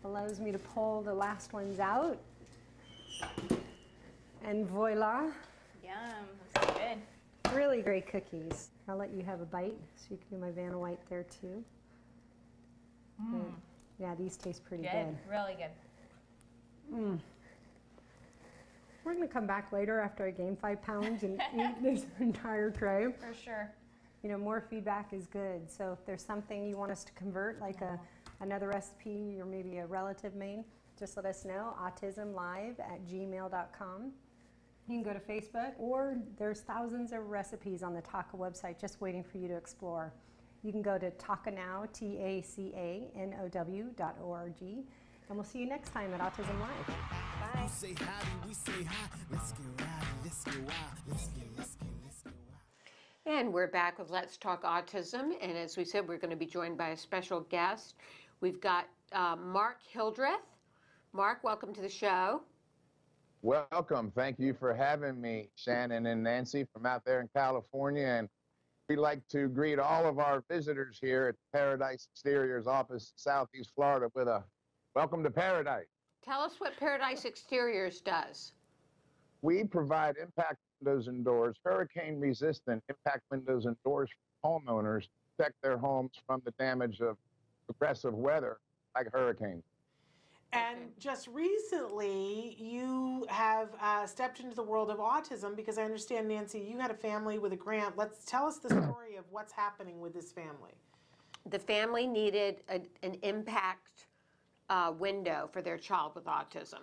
allows 0.03 0.39
me 0.39 0.51
to 0.51 0.59
pull 0.59 1.01
the 1.03 1.13
last 1.13 1.53
ones 1.53 1.79
out. 1.79 2.17
And 4.43 4.67
voila, 4.67 5.23
Yum. 5.83 5.93
Looks 6.55 6.67
good. 6.77 7.55
really 7.55 7.81
great 7.81 8.07
cookies. 8.07 8.69
I'll 8.87 8.97
let 8.97 9.11
you 9.11 9.23
have 9.23 9.41
a 9.41 9.45
bite 9.45 9.73
so 9.95 10.05
you 10.11 10.17
can 10.17 10.37
do 10.37 10.45
my 10.45 10.51
Vanna 10.51 10.77
White 10.77 10.99
there 11.09 11.23
too. 11.23 11.63
Mm. 13.21 13.45
Yeah, 13.99 14.13
these 14.15 14.37
taste 14.37 14.63
pretty 14.65 14.83
Good. 14.83 14.91
good. 14.91 15.17
Really 15.29 15.55
good. 15.55 15.71
Mm. 16.93 17.19
We're 19.03 19.13
gonna 19.13 19.27
come 19.27 19.47
back 19.47 19.71
later 19.71 19.99
after 19.99 20.25
I 20.25 20.31
gain 20.31 20.55
five 20.55 20.81
pounds 20.81 21.23
and 21.23 21.41
eat 21.57 21.81
this 21.81 22.05
entire 22.19 22.69
tray. 22.71 23.07
For 23.19 23.33
sure. 23.33 23.71
You 24.23 24.29
know, 24.29 24.37
more 24.37 24.61
feedback 24.69 25.13
is 25.13 25.27
good. 25.27 25.69
So 25.71 25.91
if 25.93 26.05
there's 26.05 26.23
something 26.23 26.67
you 26.67 26.77
want 26.77 26.91
us 26.91 27.03
to 27.03 27.11
convert, 27.13 27.61
like 27.61 27.81
a 27.81 27.99
another 28.41 28.67
recipe 28.69 29.37
or 29.39 29.45
maybe 29.45 29.77
a 29.77 29.85
relative 29.85 30.35
made, 30.35 30.63
just 30.97 31.17
let 31.17 31.25
us 31.25 31.45
know. 31.45 31.75
Autismlive 31.81 32.79
at 32.79 33.05
gmail.com. 33.05 34.11
You 34.87 35.01
can 35.01 35.03
go 35.03 35.13
to 35.13 35.19
Facebook, 35.19 35.73
or 35.79 36.17
there's 36.37 36.61
thousands 36.61 37.11
of 37.11 37.29
recipes 37.29 37.81
on 37.81 37.93
the 37.93 38.01
TACA 38.01 38.37
website 38.37 38.79
just 38.79 39.01
waiting 39.01 39.23
for 39.23 39.37
you 39.39 39.47
to 39.47 39.55
explore. 39.55 40.13
You 40.61 40.71
can 40.71 40.81
go 40.81 40.97
to 40.97 41.11
TACANOW, 41.11 41.91
T 41.91 42.17
A 42.17 42.41
C 42.41 42.71
A 42.75 43.07
N 43.15 43.35
O 43.41 43.47
W 43.47 43.85
dot 43.97 44.15
O-R-G, 44.21 44.83
and 45.27 45.37
we'll 45.37 45.43
see 45.43 45.59
you 45.59 45.67
next 45.67 45.89
time 45.91 46.13
at 46.13 46.19
Autism 46.19 46.59
Live. 46.59 46.87
Bye. 46.87 47.63
You 47.63 47.69
say 47.69 47.95
howdy, 47.99 48.47
we 48.47 48.53
say 48.53 48.83
hi. 48.87 49.09
Let's 49.31 49.51
get 49.51 49.61
rowdy, 49.79 50.05
let's 50.23 50.43
get 50.43 50.55
wild. 50.55 50.69
Let's 51.07 51.27
get, 51.27 51.43
let's 51.57 51.75
get, 51.75 51.89
let's 52.03 52.21
get 52.21 52.33
wild. 52.47 53.37
And 53.37 53.53
we're 53.53 53.67
back 53.67 53.97
with 53.97 54.11
Let's 54.11 54.37
Talk 54.37 54.63
Autism. 54.63 55.31
And 55.41 55.57
as 55.57 55.77
we 55.77 55.83
said, 55.83 56.07
we're 56.07 56.17
going 56.17 56.29
to 56.29 56.35
be 56.35 56.45
joined 56.45 56.77
by 56.77 56.89
a 56.89 56.97
special 56.97 57.41
guest. 57.41 57.95
We've 58.39 58.61
got 58.61 58.87
uh, 59.13 59.35
Mark 59.35 59.77
Hildreth. 59.87 60.41
Mark, 61.15 61.45
welcome 61.45 61.73
to 61.73 61.79
the 61.81 61.87
show. 61.87 62.41
Welcome. 63.41 64.11
Thank 64.13 64.37
you 64.37 64.53
for 64.53 64.73
having 64.73 65.21
me, 65.21 65.47
Shannon 65.55 66.07
and 66.07 66.21
Nancy 66.21 66.65
from 66.73 66.85
out 66.85 67.05
there 67.05 67.21
in 67.21 67.29
California. 67.33 68.05
And 68.05 68.27
we'd 68.89 68.97
like 68.97 69.25
to 69.29 69.47
greet 69.47 69.79
all 69.79 70.05
of 70.05 70.19
our 70.19 70.43
visitors 70.51 70.99
here 71.01 71.27
at 71.27 71.35
Paradise 71.57 72.09
Exteriors 72.11 72.67
office, 72.67 73.13
in 73.13 73.17
Southeast 73.17 73.71
Florida, 73.73 74.11
with 74.13 74.27
a 74.27 74.43
welcome 74.93 75.23
to 75.23 75.31
paradise. 75.31 75.85
Tell 76.21 76.41
us 76.41 76.55
what 76.57 76.75
Paradise 76.77 77.23
Exteriors 77.23 78.01
does. 78.01 78.51
We 79.41 79.63
provide 79.63 80.17
impact 80.21 80.57
windows 80.81 81.07
and 81.07 81.23
doors, 81.23 81.55
hurricane 81.63 82.19
resistant 82.19 82.83
impact 82.89 83.21
windows 83.31 83.67
and 83.67 83.77
doors 83.85 84.09
for 84.41 84.59
homeowners 84.59 85.03
to 85.03 85.09
protect 85.37 85.61
their 85.63 85.77
homes 85.77 86.11
from 86.27 86.41
the 86.43 86.51
damage 86.59 86.99
of 86.99 87.15
aggressive 87.69 88.13
weather 88.13 88.57
like 88.95 89.07
hurricanes. 89.13 89.63
And 90.55 90.91
just 90.99 91.27
recently, 91.27 92.55
you 92.59 93.25
have 93.29 93.69
uh, 93.81 94.05
stepped 94.05 94.39
into 94.39 94.55
the 94.55 94.63
world 94.63 94.89
of 94.89 94.97
autism 94.97 95.55
because 95.55 95.77
I 95.77 95.83
understand, 95.83 96.27
Nancy, 96.27 96.59
you 96.59 96.79
had 96.79 96.91
a 96.91 96.95
family 96.95 97.39
with 97.39 97.53
a 97.53 97.57
grant. 97.57 97.97
Let's 97.97 98.23
tell 98.25 98.45
us 98.45 98.57
the 98.57 98.69
story 98.83 99.15
of 99.17 99.25
what's 99.31 99.51
happening 99.51 99.99
with 99.99 100.13
this 100.13 100.31
family. 100.31 100.71
The 101.49 101.59
family 101.59 102.07
needed 102.07 102.63
a, 102.69 102.81
an 103.03 103.17
impact 103.21 104.07
uh, 104.69 104.93
window 104.97 105.49
for 105.51 105.61
their 105.61 105.77
child 105.77 106.15
with 106.15 106.25
autism. 106.25 106.79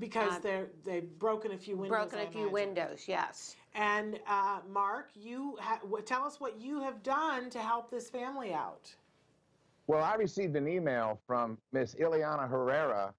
Because 0.00 0.34
Uh, 0.34 0.38
they're 0.40 0.68
they've 0.84 1.18
broken 1.20 1.52
a 1.52 1.58
few 1.58 1.76
windows. 1.76 1.96
Broken 2.10 2.18
I 2.18 2.22
a 2.22 2.26
few 2.26 2.48
imagine. 2.48 2.52
windows, 2.52 3.04
yes. 3.06 3.54
And 3.76 4.18
uh, 4.26 4.60
Mark, 4.68 5.10
you 5.14 5.56
ha- 5.60 5.80
tell 6.04 6.24
us 6.24 6.40
what 6.40 6.60
you 6.60 6.80
have 6.80 7.02
done 7.04 7.48
to 7.50 7.60
help 7.60 7.90
this 7.90 8.10
family 8.10 8.52
out. 8.52 8.92
Well, 9.86 10.02
I 10.02 10.14
received 10.14 10.56
an 10.56 10.66
email 10.66 11.20
from 11.26 11.58
Miss 11.72 11.94
Ileana 11.94 12.48
Herrera 12.48 13.12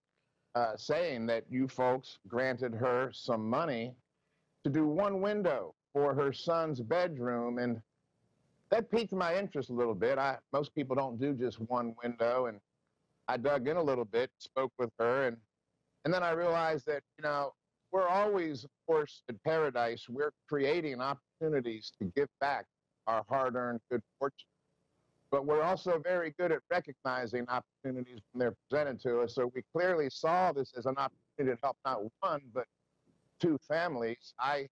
uh, 0.55 0.75
saying 0.75 1.27
that 1.27 1.43
you 1.47 1.67
folks 1.67 2.17
granted 2.27 2.73
her 2.73 3.11
some 3.13 3.47
money 3.47 3.93
to 4.63 4.71
do 4.71 4.87
one 4.87 5.21
window 5.21 5.75
for 5.93 6.15
her 6.15 6.33
son's 6.33 6.81
bedroom, 6.81 7.59
and 7.59 7.79
that 8.71 8.89
piqued 8.89 9.13
my 9.13 9.35
interest 9.35 9.69
a 9.69 9.73
little 9.73 9.93
bit. 9.93 10.17
I 10.17 10.37
most 10.53 10.73
people 10.73 10.95
don't 10.95 11.19
do 11.19 11.33
just 11.35 11.59
one 11.59 11.93
window, 12.03 12.47
and 12.47 12.59
I 13.27 13.37
dug 13.37 13.67
in 13.67 13.77
a 13.77 13.83
little 13.83 14.05
bit, 14.05 14.31
spoke 14.39 14.71
with 14.79 14.89
her, 14.97 15.27
and 15.27 15.37
and 16.03 16.11
then 16.11 16.23
I 16.23 16.31
realized 16.31 16.87
that 16.87 17.03
you 17.19 17.23
know 17.23 17.53
we're 17.91 18.07
always, 18.07 18.63
of 18.63 18.71
course, 18.87 19.21
at 19.29 19.35
Paradise, 19.43 20.07
we're 20.09 20.33
creating 20.49 20.99
opportunities 20.99 21.91
to 21.99 22.11
give 22.15 22.27
back 22.41 22.65
our 23.05 23.23
hard-earned 23.29 23.81
good 23.91 24.01
fortune 24.17 24.47
but 25.31 25.45
we're 25.45 25.63
also 25.63 25.99
very 26.03 26.33
good 26.39 26.51
at 26.51 26.59
recognizing 26.69 27.45
opportunities 27.49 28.19
when 28.31 28.39
they're 28.39 28.55
presented 28.69 29.01
to 29.01 29.21
us. 29.21 29.35
So 29.35 29.51
we 29.53 29.63
clearly 29.75 30.09
saw 30.09 30.51
this 30.51 30.73
as 30.77 30.85
an 30.85 30.95
opportunity 30.97 31.55
to 31.55 31.57
help 31.61 31.77
not 31.85 32.01
one, 32.21 32.41
but 32.53 32.65
two 33.39 33.57
families. 33.67 34.33
I 34.39 34.67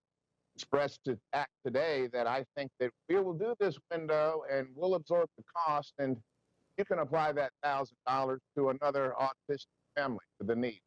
expressed 0.56 1.00
to 1.06 1.18
ACT 1.34 1.52
today 1.66 2.08
that 2.14 2.28
I 2.28 2.46
think 2.56 2.72
that 2.80 2.92
we 3.10 3.16
will 3.16 3.34
do 3.34 3.56
this 3.60 3.78
window 3.92 4.44
and 4.52 4.68
we'll 4.76 4.96
absorb 4.96 5.28
the 5.38 5.44
cost, 5.56 5.94
and 5.98 6.18
you 6.78 6.86
can 6.86 7.00
apply 7.00 7.32
that 7.34 7.52
thousand 7.64 7.98
dollars 8.08 8.42
to 8.56 8.70
another 8.70 9.14
autistic 9.20 9.66
family 9.96 10.26
for 10.38 10.46
the 10.46 10.56
need. 10.56 10.82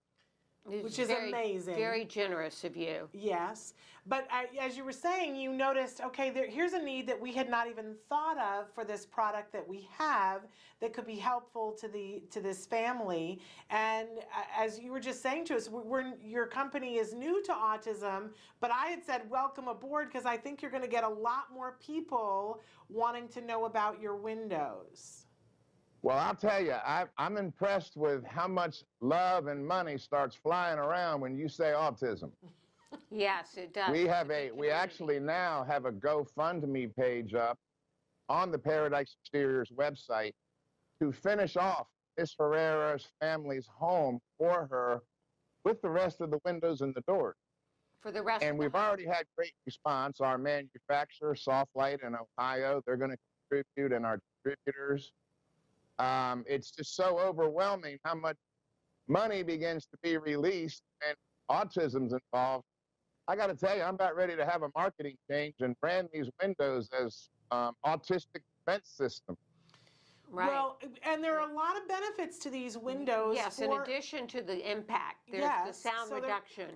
It's 0.68 0.82
Which 0.82 0.98
is 0.98 1.08
very, 1.08 1.28
amazing. 1.28 1.76
Very 1.76 2.04
generous 2.04 2.64
of 2.64 2.76
you. 2.76 3.08
Yes, 3.12 3.74
but 4.06 4.26
I, 4.30 4.46
as 4.60 4.76
you 4.76 4.84
were 4.84 4.92
saying, 4.92 5.36
you 5.36 5.52
noticed 5.52 6.00
okay, 6.00 6.30
there, 6.30 6.48
here's 6.48 6.72
a 6.72 6.82
need 6.82 7.06
that 7.08 7.20
we 7.20 7.32
had 7.32 7.48
not 7.48 7.68
even 7.68 7.94
thought 8.08 8.38
of 8.38 8.72
for 8.74 8.84
this 8.84 9.06
product 9.06 9.52
that 9.52 9.66
we 9.66 9.88
have 9.96 10.42
that 10.80 10.92
could 10.92 11.06
be 11.06 11.16
helpful 11.16 11.72
to 11.80 11.88
the 11.88 12.22
to 12.30 12.40
this 12.40 12.66
family. 12.66 13.40
And 13.70 14.08
as 14.56 14.78
you 14.78 14.90
were 14.90 15.00
just 15.00 15.22
saying 15.22 15.44
to 15.46 15.56
us, 15.56 15.68
we're 15.68 16.12
your 16.22 16.46
company 16.46 16.96
is 16.96 17.14
new 17.14 17.42
to 17.44 17.52
autism, 17.52 18.30
but 18.60 18.70
I 18.70 18.86
had 18.86 19.04
said 19.04 19.28
welcome 19.30 19.68
aboard 19.68 20.08
because 20.12 20.26
I 20.26 20.36
think 20.36 20.62
you're 20.62 20.70
going 20.70 20.82
to 20.82 20.88
get 20.88 21.04
a 21.04 21.08
lot 21.08 21.52
more 21.52 21.76
people 21.84 22.60
wanting 22.88 23.28
to 23.28 23.40
know 23.40 23.64
about 23.66 24.00
your 24.00 24.16
windows. 24.16 25.25
Well, 26.02 26.18
I'll 26.18 26.34
tell 26.34 26.62
you, 26.62 26.72
I, 26.72 27.04
I'm 27.18 27.36
impressed 27.36 27.96
with 27.96 28.24
how 28.24 28.46
much 28.46 28.84
love 29.00 29.48
and 29.48 29.66
money 29.66 29.98
starts 29.98 30.36
flying 30.36 30.78
around 30.78 31.20
when 31.20 31.36
you 31.36 31.48
say 31.48 31.72
autism. 31.76 32.30
Yes, 33.10 33.56
it 33.56 33.72
does. 33.72 33.90
We 33.90 34.04
have 34.04 34.30
a 34.30 34.50
we 34.52 34.70
actually 34.70 35.18
now 35.18 35.64
have 35.68 35.84
a 35.84 35.92
GoFundMe 35.92 36.94
page 36.94 37.34
up 37.34 37.58
on 38.28 38.50
the 38.50 38.58
Paradise 38.58 39.16
Exteriors 39.22 39.70
website 39.76 40.32
to 41.00 41.12
finish 41.12 41.56
off 41.56 41.86
Miss 42.18 42.34
Herrera's 42.38 43.06
family's 43.20 43.68
home 43.78 44.20
for 44.38 44.66
her 44.70 45.00
with 45.64 45.80
the 45.82 45.90
rest 45.90 46.20
of 46.20 46.30
the 46.30 46.38
windows 46.44 46.80
and 46.80 46.94
the 46.94 47.02
doors. 47.02 47.36
For 48.00 48.12
the 48.12 48.22
rest 48.22 48.44
And 48.44 48.58
we've 48.58 48.74
already 48.74 49.04
had 49.04 49.24
great 49.36 49.52
response. 49.66 50.20
Our 50.20 50.38
manufacturer, 50.38 51.34
Soft-Lite 51.34 52.00
in 52.02 52.14
Ohio, 52.14 52.82
they're 52.86 52.96
going 52.96 53.10
to 53.10 53.18
contribute, 53.50 53.94
and 53.94 54.06
our 54.06 54.20
distributors. 54.44 55.12
Um, 55.98 56.44
it's 56.46 56.70
just 56.70 56.94
so 56.94 57.18
overwhelming 57.18 57.98
how 58.04 58.14
much 58.14 58.36
money 59.08 59.42
begins 59.42 59.86
to 59.86 59.96
be 60.02 60.18
released 60.18 60.82
and 61.06 61.16
autism's 61.50 62.12
involved. 62.12 62.64
I 63.28 63.36
got 63.36 63.46
to 63.48 63.54
tell 63.54 63.76
you, 63.76 63.82
I'm 63.82 63.94
about 63.94 64.14
ready 64.14 64.36
to 64.36 64.44
have 64.46 64.62
a 64.62 64.68
marketing 64.76 65.16
change 65.30 65.54
and 65.60 65.74
brand 65.80 66.08
these 66.12 66.28
windows 66.42 66.88
as 67.02 67.28
um, 67.50 67.72
autistic 67.84 68.42
defense 68.66 68.88
system. 68.96 69.36
Right. 70.28 70.48
Well, 70.48 70.78
and 71.04 71.22
there 71.22 71.38
are 71.40 71.48
a 71.48 71.54
lot 71.54 71.76
of 71.76 71.88
benefits 71.88 72.38
to 72.40 72.50
these 72.50 72.76
windows. 72.76 73.36
Yes, 73.36 73.60
in 73.60 73.72
addition 73.72 74.26
to 74.28 74.42
the 74.42 74.70
impact, 74.70 75.18
there's 75.30 75.42
Yes, 75.44 75.68
the 75.82 75.88
sound 75.88 76.08
so 76.08 76.14
there- 76.14 76.22
reduction. 76.22 76.70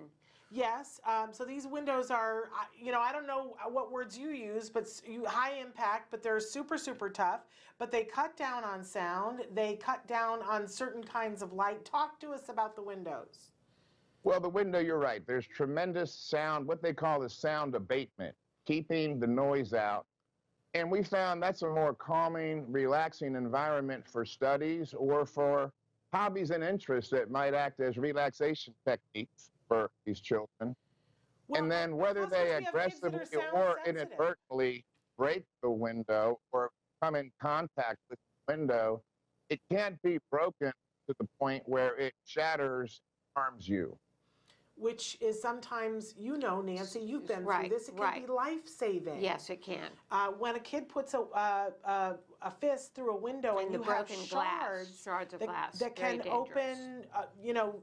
Yes, 0.52 1.00
um, 1.06 1.28
so 1.32 1.44
these 1.44 1.64
windows 1.68 2.10
are, 2.10 2.50
you 2.76 2.90
know, 2.90 2.98
I 2.98 3.12
don't 3.12 3.26
know 3.28 3.54
what 3.68 3.92
words 3.92 4.18
you 4.18 4.30
use, 4.30 4.68
but 4.68 4.88
you, 5.06 5.24
high 5.24 5.54
impact, 5.60 6.10
but 6.10 6.24
they're 6.24 6.40
super, 6.40 6.76
super 6.76 7.08
tough. 7.08 7.42
But 7.78 7.92
they 7.92 8.02
cut 8.02 8.36
down 8.36 8.64
on 8.64 8.82
sound. 8.82 9.42
They 9.54 9.76
cut 9.76 10.08
down 10.08 10.42
on 10.42 10.66
certain 10.66 11.04
kinds 11.04 11.42
of 11.42 11.52
light. 11.52 11.84
Talk 11.84 12.18
to 12.20 12.30
us 12.32 12.48
about 12.48 12.74
the 12.74 12.82
windows. 12.82 13.52
Well, 14.24 14.40
the 14.40 14.48
window, 14.48 14.80
you're 14.80 14.98
right. 14.98 15.24
There's 15.24 15.46
tremendous 15.46 16.12
sound, 16.12 16.66
what 16.66 16.82
they 16.82 16.92
call 16.92 17.20
the 17.20 17.30
sound 17.30 17.76
abatement, 17.76 18.34
keeping 18.66 19.20
the 19.20 19.28
noise 19.28 19.72
out. 19.72 20.04
And 20.74 20.90
we 20.90 21.04
found 21.04 21.40
that's 21.40 21.62
a 21.62 21.68
more 21.68 21.94
calming, 21.94 22.64
relaxing 22.70 23.36
environment 23.36 24.04
for 24.06 24.24
studies 24.24 24.94
or 24.94 25.24
for 25.24 25.72
hobbies 26.12 26.50
and 26.50 26.64
interests 26.64 27.10
that 27.12 27.30
might 27.30 27.54
act 27.54 27.78
as 27.78 27.96
relaxation 27.96 28.74
techniques 28.84 29.50
for 29.70 29.88
these 30.04 30.20
children. 30.20 30.74
and 31.54 31.70
then 31.70 31.96
whether 31.96 32.26
they 32.26 32.44
we 32.44 32.50
have 32.50 32.58
kids 32.74 33.00
that 33.00 33.14
aggressively 33.14 33.42
or 33.52 33.76
sensitive. 33.84 34.02
inadvertently 34.08 34.84
break 35.16 35.44
the 35.62 35.70
window 35.70 36.38
or 36.52 36.70
come 37.02 37.14
in 37.16 37.30
contact 37.40 37.98
with 38.08 38.18
the 38.46 38.56
window, 38.56 39.02
it 39.48 39.60
can't 39.70 40.00
be 40.02 40.18
broken 40.30 40.72
to 41.08 41.14
the 41.18 41.26
point 41.40 41.62
where 41.66 41.96
it 41.96 42.12
shatters, 42.24 43.00
harms 43.36 43.68
you. 43.68 43.96
Which 44.76 45.18
is 45.20 45.40
sometimes, 45.40 46.14
you 46.16 46.38
know, 46.38 46.62
Nancy, 46.62 47.00
you've 47.00 47.26
been 47.26 47.44
Right, 47.44 47.68
through 47.68 47.78
this. 47.78 47.88
It 47.88 47.96
can 47.96 48.04
right. 48.04 48.26
be 48.26 48.32
life 48.32 48.66
saving. 48.66 49.20
Yes, 49.20 49.50
it 49.50 49.60
can. 49.60 49.88
Uh, 50.10 50.28
when 50.28 50.56
a 50.56 50.60
kid 50.60 50.88
puts 50.88 51.12
a, 51.14 51.20
uh, 51.20 51.70
uh, 51.84 52.12
a 52.42 52.50
fist 52.50 52.94
through 52.94 53.10
a 53.12 53.16
window 53.16 53.58
and, 53.58 53.66
And 53.66 53.74
the 53.74 53.78
you 53.78 53.84
have 53.84 54.06
broken 54.06 54.24
glass, 54.28 54.62
shards, 54.62 55.02
shards 55.02 55.34
of 55.34 55.40
that, 55.40 55.46
glass, 55.46 55.78
that 55.80 55.96
can 55.96 56.22
open, 56.28 57.04
uh, 57.14 57.24
you 57.42 57.52
know, 57.52 57.82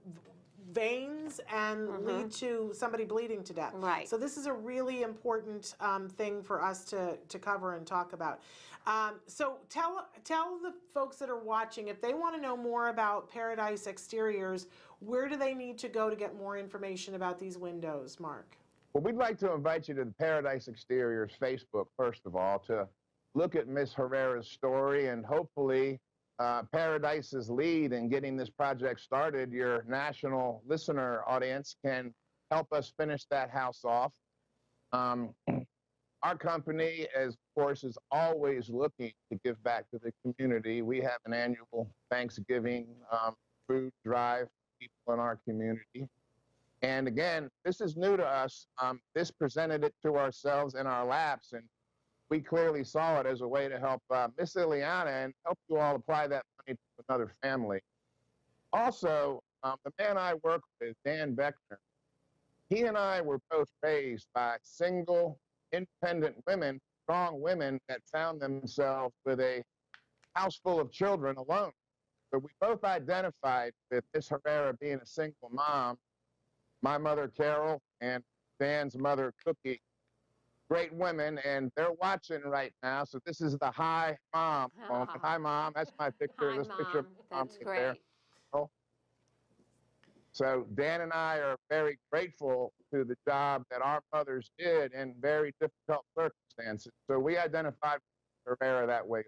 veins 0.71 1.39
and 1.53 2.05
lead 2.05 2.31
to 2.31 2.71
somebody 2.73 3.05
bleeding 3.05 3.43
to 3.43 3.53
death. 3.53 3.73
Mm-hmm. 3.73 3.85
Right. 3.85 4.09
So 4.09 4.17
this 4.17 4.37
is 4.37 4.45
a 4.45 4.53
really 4.53 5.01
important 5.01 5.75
um, 5.79 6.09
thing 6.09 6.41
for 6.43 6.61
us 6.61 6.83
to, 6.85 7.17
to 7.27 7.39
cover 7.39 7.75
and 7.75 7.85
talk 7.85 8.13
about. 8.13 8.41
Um, 8.85 9.15
so 9.27 9.57
tell 9.69 10.07
tell 10.23 10.59
the 10.59 10.73
folks 10.93 11.17
that 11.17 11.29
are 11.29 11.39
watching 11.39 11.89
if 11.89 11.99
they 12.01 12.13
want 12.13 12.35
to 12.35 12.41
know 12.41 12.55
more 12.55 12.87
about 12.87 13.29
Paradise 13.29 13.85
Exteriors, 13.85 14.67
where 14.99 15.27
do 15.27 15.35
they 15.35 15.53
need 15.53 15.77
to 15.79 15.89
go 15.89 16.09
to 16.09 16.15
get 16.15 16.37
more 16.37 16.57
information 16.57 17.15
about 17.15 17.37
these 17.37 17.57
windows, 17.57 18.17
Mark? 18.17 18.55
Well, 18.93 19.03
we'd 19.03 19.15
like 19.15 19.37
to 19.39 19.53
invite 19.53 19.89
you 19.89 19.93
to 19.95 20.05
the 20.05 20.13
Paradise 20.13 20.69
Exteriors 20.69 21.33
Facebook, 21.39 21.87
first 21.97 22.21
of 22.25 22.37
all, 22.37 22.59
to 22.59 22.87
look 23.35 23.55
at 23.55 23.67
Miss 23.67 23.93
Herrera's 23.93 24.47
story 24.47 25.07
and 25.07 25.25
hopefully 25.25 25.99
uh, 26.39 26.63
Paradise's 26.71 27.49
lead 27.49 27.93
in 27.93 28.09
getting 28.09 28.37
this 28.37 28.49
project 28.49 28.99
started, 28.99 29.51
your 29.51 29.83
national 29.87 30.61
listener 30.67 31.23
audience 31.27 31.75
can 31.83 32.13
help 32.51 32.71
us 32.71 32.93
finish 32.97 33.25
that 33.31 33.49
house 33.49 33.83
off. 33.83 34.13
Um, 34.93 35.33
our 36.23 36.37
company, 36.37 37.07
as 37.15 37.33
of 37.33 37.39
course, 37.55 37.83
is 37.83 37.97
always 38.11 38.69
looking 38.69 39.11
to 39.31 39.39
give 39.43 39.61
back 39.63 39.85
to 39.91 39.99
the 39.99 40.11
community. 40.23 40.81
We 40.81 40.99
have 41.01 41.19
an 41.25 41.33
annual 41.33 41.89
Thanksgiving 42.11 42.87
um, 43.11 43.33
food 43.67 43.91
drive 44.03 44.45
for 44.45 44.79
people 44.79 45.13
in 45.13 45.19
our 45.19 45.39
community. 45.47 46.07
And 46.81 47.07
again, 47.07 47.49
this 47.65 47.81
is 47.81 47.97
new 47.97 48.17
to 48.17 48.25
us. 48.25 48.67
Um, 48.81 48.99
this 49.15 49.31
presented 49.31 49.83
it 49.83 49.93
to 50.03 50.17
ourselves 50.17 50.75
in 50.75 50.85
our 50.85 51.05
laps, 51.05 51.53
and 51.53 51.63
we 52.29 52.39
clearly 52.39 52.83
saw 52.83 53.19
it 53.19 53.25
as 53.25 53.41
a 53.41 53.47
way 53.47 53.69
to 53.69 53.79
help 53.79 54.01
uh, 54.11 54.27
Miss 54.37 54.55
Ileana 54.55 55.25
and 55.25 55.33
help 55.45 55.57
you 55.69 55.77
all 55.77 55.95
apply 55.95 56.27
that 56.27 56.43
money 56.59 56.75
to 56.75 57.05
another 57.07 57.33
family. 57.41 57.79
Also, 58.73 59.41
um, 59.63 59.75
the 59.85 59.91
man 59.97 60.17
I 60.17 60.33
work 60.43 60.61
with, 60.81 60.95
Dan 61.05 61.35
Beckner, 61.35 61.77
he 62.69 62.83
and 62.83 62.97
I 62.97 63.21
were 63.21 63.39
both 63.49 63.69
raised 63.81 64.27
by 64.35 64.57
single, 64.61 65.39
independent 65.71 66.35
women, 66.45 66.79
strong 67.03 67.41
women 67.41 67.79
that 67.87 68.01
found 68.11 68.41
themselves 68.41 69.15
with 69.25 69.39
a 69.39 69.63
house 70.33 70.59
full 70.61 70.79
of 70.79 70.91
children 70.91 71.37
alone. 71.37 71.71
So 72.31 72.39
we 72.39 72.49
both 72.59 72.83
identified 72.83 73.71
with 73.89 74.03
Miss 74.13 74.27
Herrera 74.27 74.73
being 74.73 74.99
a 75.01 75.05
single 75.05 75.49
mom, 75.49 75.97
my 76.81 76.97
mother 76.97 77.29
Carol 77.29 77.81
and 78.01 78.21
Dan's 78.59 78.97
mother 78.97 79.33
Cookie. 79.45 79.79
Great 80.69 80.93
women, 80.93 81.39
and 81.45 81.71
they're 81.77 81.93
watching 82.01 82.41
right 82.41 82.73
now. 82.83 83.05
So 83.05 83.19
this 83.25 83.39
is 83.39 83.57
the 83.59 83.71
hi 83.71 84.17
mom 84.33 84.69
moment. 84.89 85.09
Hi 85.23 85.37
mom, 85.37 85.71
that's 85.73 85.91
my 85.97 86.09
picture. 86.09 86.51
Hi, 86.51 86.57
this 86.57 86.67
picture 86.67 86.99
of 86.99 87.05
Mom. 87.05 87.13
mom 87.31 87.47
That's 87.47 87.65
right 87.65 87.75
there. 87.77 87.91
great. 87.91 88.01
Oh. 88.53 88.69
So 90.33 90.67
Dan 90.75 91.01
and 91.01 91.13
I 91.13 91.37
are 91.37 91.55
very 91.69 91.97
grateful 92.11 92.73
to 92.93 93.05
the 93.05 93.15
job 93.25 93.63
that 93.71 93.81
our 93.81 94.01
mothers 94.13 94.51
did 94.59 94.93
in 94.93 95.15
very 95.21 95.53
difficult 95.61 96.05
circumstances. 96.17 96.91
So 97.09 97.17
we 97.17 97.37
identified 97.37 97.99
Herrera 98.45 98.85
that 98.87 99.07
way. 99.07 99.23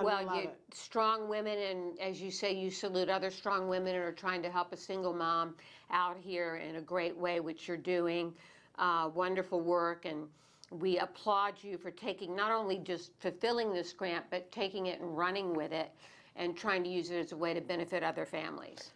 well, 0.00 0.22
you 0.36 0.50
strong 0.72 1.28
women, 1.28 1.58
and 1.58 1.98
as 2.00 2.20
you 2.20 2.30
say, 2.30 2.52
you 2.54 2.70
salute 2.70 3.08
other 3.08 3.30
strong 3.30 3.68
women 3.68 3.94
who 3.94 4.00
are 4.00 4.12
trying 4.12 4.42
to 4.42 4.50
help 4.50 4.72
a 4.72 4.76
single 4.76 5.12
mom 5.12 5.56
out 5.90 6.16
here 6.16 6.56
in 6.56 6.76
a 6.76 6.80
great 6.80 7.16
way, 7.16 7.40
which 7.40 7.68
you're 7.68 7.76
doing. 7.76 8.32
Uh, 8.78 9.08
wonderful 9.14 9.60
work, 9.60 10.04
and 10.04 10.26
we 10.70 10.98
applaud 10.98 11.54
you 11.62 11.78
for 11.78 11.90
taking 11.90 12.34
not 12.34 12.50
only 12.50 12.78
just 12.78 13.12
fulfilling 13.20 13.72
this 13.72 13.92
grant, 13.92 14.24
but 14.30 14.50
taking 14.50 14.86
it 14.86 15.00
and 15.00 15.16
running 15.16 15.54
with 15.54 15.72
it, 15.72 15.92
and 16.36 16.56
trying 16.56 16.82
to 16.82 16.90
use 16.90 17.10
it 17.10 17.18
as 17.18 17.32
a 17.32 17.36
way 17.36 17.54
to 17.54 17.60
benefit 17.60 18.02
other 18.02 18.26
families. 18.26 18.92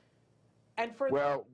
And 0.77 0.97
for 0.97 1.09
Well, 1.11 1.47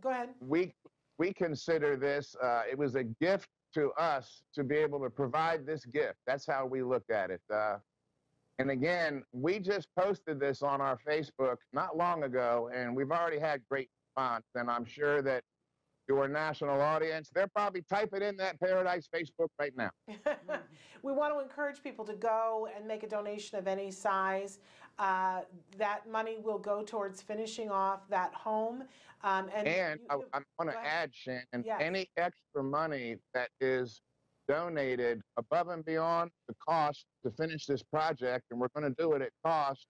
go 0.00 0.10
ahead. 0.10 0.28
we 0.46 0.72
we 1.18 1.32
consider 1.32 1.96
this 1.96 2.36
uh, 2.42 2.62
it 2.70 2.76
was 2.76 2.94
a 2.94 3.04
gift 3.04 3.48
to 3.74 3.90
us 3.92 4.42
to 4.54 4.62
be 4.62 4.76
able 4.76 5.00
to 5.00 5.10
provide 5.10 5.66
this 5.66 5.84
gift 5.84 6.16
that's 6.26 6.46
how 6.46 6.66
we 6.66 6.82
look 6.82 7.04
at 7.10 7.30
it 7.30 7.40
uh, 7.52 7.76
and 8.58 8.70
again 8.70 9.22
we 9.32 9.58
just 9.58 9.88
posted 9.98 10.38
this 10.38 10.62
on 10.62 10.80
our 10.80 10.98
facebook 11.08 11.56
not 11.72 11.96
long 11.96 12.24
ago 12.24 12.70
and 12.74 12.94
we've 12.94 13.10
already 13.10 13.38
had 13.38 13.60
great 13.68 13.88
response 14.16 14.44
and 14.54 14.70
i'm 14.70 14.84
sure 14.84 15.22
that 15.22 15.42
your 16.08 16.28
national 16.28 16.80
audience 16.80 17.30
they're 17.34 17.48
probably 17.54 17.82
typing 17.88 18.22
in 18.22 18.36
that 18.36 18.58
paradise 18.60 19.08
facebook 19.14 19.48
right 19.58 19.72
now 19.76 19.90
we 21.04 21.12
want 21.12 21.34
to 21.34 21.40
encourage 21.40 21.82
people 21.82 22.04
to 22.06 22.14
go 22.14 22.66
and 22.74 22.86
make 22.88 23.02
a 23.02 23.06
donation 23.08 23.58
of 23.58 23.68
any 23.68 23.90
size. 23.90 24.58
Uh, 24.98 25.42
that 25.76 26.08
money 26.08 26.38
will 26.42 26.58
go 26.58 26.82
towards 26.82 27.20
finishing 27.20 27.70
off 27.70 28.08
that 28.08 28.32
home. 28.32 28.84
Um, 29.22 29.50
and 29.54 29.68
And 29.68 30.00
you- 30.00 30.06
I, 30.32 30.40
want 30.58 30.70
to 30.70 30.78
add, 30.78 31.14
Shannon, 31.14 31.62
Yes. 31.64 31.80
any 31.80 32.08
extra 32.16 32.62
money 32.62 33.18
that 33.34 33.50
is 33.60 34.00
donated 34.48 35.20
above 35.36 35.68
and 35.68 35.84
beyond 35.84 36.30
the 36.48 36.54
cost 36.66 37.06
to 37.24 37.30
finish 37.32 37.66
this 37.66 37.82
project, 37.82 38.44
and 38.50 38.58
we're 38.58 38.68
going 38.74 38.88
to 38.88 39.02
do 39.02 39.12
it 39.12 39.20
at 39.20 39.32
cost, 39.44 39.86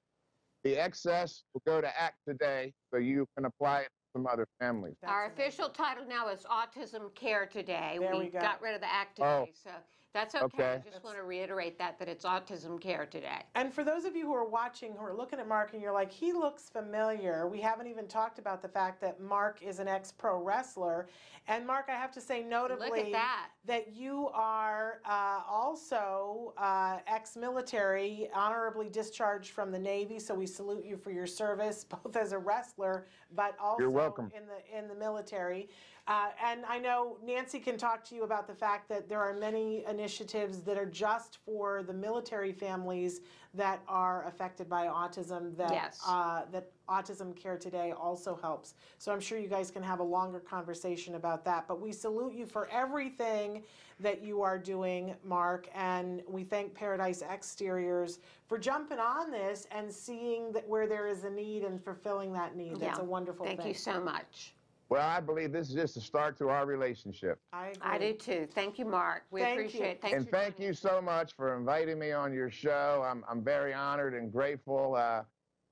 the 0.65 0.77
excess 0.77 1.45
will 1.53 1.63
go 1.67 1.81
to 1.81 2.01
Act 2.01 2.17
Today, 2.27 2.73
so 2.91 2.99
you 2.99 3.27
can 3.37 3.45
apply 3.45 3.83
it 3.83 3.91
to 4.15 4.19
some 4.19 4.27
other 4.27 4.47
families. 4.59 4.97
Our 5.07 5.27
official 5.27 5.69
title 5.69 6.05
now 6.09 6.29
is 6.29 6.45
Autism 6.45 7.15
Care 7.15 7.47
Today. 7.47 7.97
There 8.01 8.17
we 8.17 8.29
go. 8.29 8.41
got 8.41 8.63
rid 8.63 8.75
of 8.75 8.81
the 8.81 8.93
act 8.93 9.21
Oh. 9.21 9.47
so 9.63 9.71
that's 10.15 10.37
okay. 10.37 10.45
Okay. 10.45 10.83
I 10.87 10.91
just 10.91 11.05
want 11.05 11.17
to 11.17 11.25
reiterate 11.25 11.77
that 11.79 11.99
that 11.99 12.09
it's 12.09 12.25
Autism 12.25 12.81
Care 12.81 13.05
Today. 13.05 13.43
And 13.57 13.75
for 13.75 13.83
those 13.83 14.05
of 14.05 14.15
you 14.15 14.25
who 14.25 14.35
are 14.35 14.49
watching, 14.49 14.93
who 14.93 15.05
are 15.05 15.13
looking 15.13 15.41
at 15.41 15.49
Mark 15.49 15.75
and 15.75 15.83
you're 15.83 15.93
like, 15.93 16.13
he 16.13 16.33
looks 16.33 16.69
familiar, 16.71 17.49
we 17.49 17.61
haven't 17.61 17.89
even 17.89 18.07
talked 18.07 18.39
about 18.39 18.63
the 18.63 18.69
fact 18.69 19.01
that 19.01 19.21
Mark 19.21 19.61
is 19.61 19.81
an 19.81 19.89
ex 19.89 20.13
pro 20.13 20.41
wrestler. 20.41 21.09
And 21.47 21.67
Mark, 21.67 21.87
I 21.91 21.97
have 21.97 22.13
to 22.13 22.23
say, 22.23 22.43
notably, 22.43 23.13
that. 23.13 23.49
that. 23.67 23.93
you 23.93 24.31
are 24.33 25.01
uh, 25.05 25.41
also 25.47 26.55
uh, 26.57 26.99
ex 27.07 27.37
military, 27.37 28.29
honorably 28.33 28.89
discharged 28.89 29.51
from 29.51 29.71
the 29.71 29.79
Navy. 29.79 30.19
So 30.19 30.35
we 30.35 30.47
salute 30.47 30.87
you 30.87 30.97
for 30.97 31.11
your 31.11 31.27
service, 31.27 31.85
both 32.05 32.17
as 32.17 32.33
a 32.33 32.39
wrestler, 32.39 33.07
but 33.35 33.57
also 33.61 33.91
welcome. 33.91 34.33
in 34.35 34.45
the 34.47 34.79
in 34.79 34.89
the 34.89 34.95
military. 34.95 35.69
Uh, 36.07 36.29
and 36.45 36.67
I 36.67 36.79
know 36.79 37.17
Nancy 37.25 37.59
can 37.59 37.79
talk 37.79 38.05
to 38.05 38.15
you 38.15 38.25
about 38.25 38.47
the 38.47 38.55
fact 38.55 38.91
that 38.91 39.09
there 39.09 39.21
are 39.21 39.33
many 39.33 39.87
initiatives 39.87 40.61
that 40.61 40.77
are 40.77 40.85
just 40.85 41.39
for 41.47 41.83
the 41.83 41.95
military 41.95 42.53
families 42.53 43.23
that 43.55 43.81
are 43.89 44.27
affected 44.27 44.69
by 44.69 44.87
autism. 44.87 45.57
That 45.57 45.73
Yes. 45.73 46.03
uh, 46.07 46.45
that 46.53 46.71
Autism 46.91 47.35
Care 47.35 47.57
Today 47.57 47.93
also 47.93 48.37
helps. 48.43 48.75
So 48.99 49.13
I'm 49.13 49.21
sure 49.21 49.39
you 49.39 49.49
guys 49.49 49.71
can 49.71 49.83
have 49.83 50.01
a 50.01 50.05
longer 50.05 50.41
conversation 50.41 51.15
about 51.15 51.43
that. 51.47 51.67
But 51.67 51.81
we 51.81 51.91
salute 51.91 52.35
you 52.35 52.45
for 52.45 52.69
everything 52.69 53.65
that 53.99 54.21
you 54.21 54.43
are 54.43 54.59
doing, 54.59 55.17
Mark, 55.25 55.71
and 55.75 56.23
we 56.29 56.45
thank 56.45 56.75
Paradise 56.75 57.23
Exteriors 57.23 58.19
for 58.47 58.59
jumping 58.59 58.99
on 58.99 59.31
this 59.31 59.67
and 59.71 59.91
seeing 59.91 60.53
that 60.53 60.69
where 60.69 60.87
there 60.87 61.07
is 61.07 61.25
a 61.25 61.31
need 61.31 61.63
and 61.65 61.83
fulfilling 61.83 62.35
that 62.35 62.57
need. 62.57 62.77
That's 62.77 62.99
Yeah. 62.99 63.05
a 63.05 63.07
wonderful 63.07 63.47
Thank 63.47 63.61
thing. 63.61 63.65
Thank 63.73 63.77
you 63.77 63.81
so 63.81 64.01
much. 64.01 64.55
Well, 64.95 65.09
I 65.09 65.19
believe 65.19 65.51
this 65.51 65.71
is 65.71 65.75
just 65.75 65.97
a 65.97 66.01
start 66.01 66.39
to 66.39 66.51
our 66.51 66.67
relationship. 66.67 67.41
I 67.53 67.71
agree. 67.71 67.81
I 67.83 67.99
do 67.99 68.13
too. 68.13 68.47
Thank 68.55 68.79
you, 68.79 68.85
Mark. 68.85 69.25
We 69.33 69.41
Thank 69.41 69.59
appreciate 69.59 69.81
you. 69.81 69.87
it. 69.87 70.01
Thanks 70.01 70.17
and 70.17 70.31
thank 70.31 70.61
you 70.61 70.73
so 70.73 71.03
much 71.03 71.33
for 71.33 71.57
inviting 71.57 71.99
me 71.99 72.13
on 72.13 72.33
your 72.33 72.49
show. 72.49 73.05
I'm, 73.05 73.25
I'm 73.29 73.43
very 73.43 73.75
honored 73.75 74.15
and 74.15 74.31
grateful. 74.31 74.95
Uh, 74.95 75.23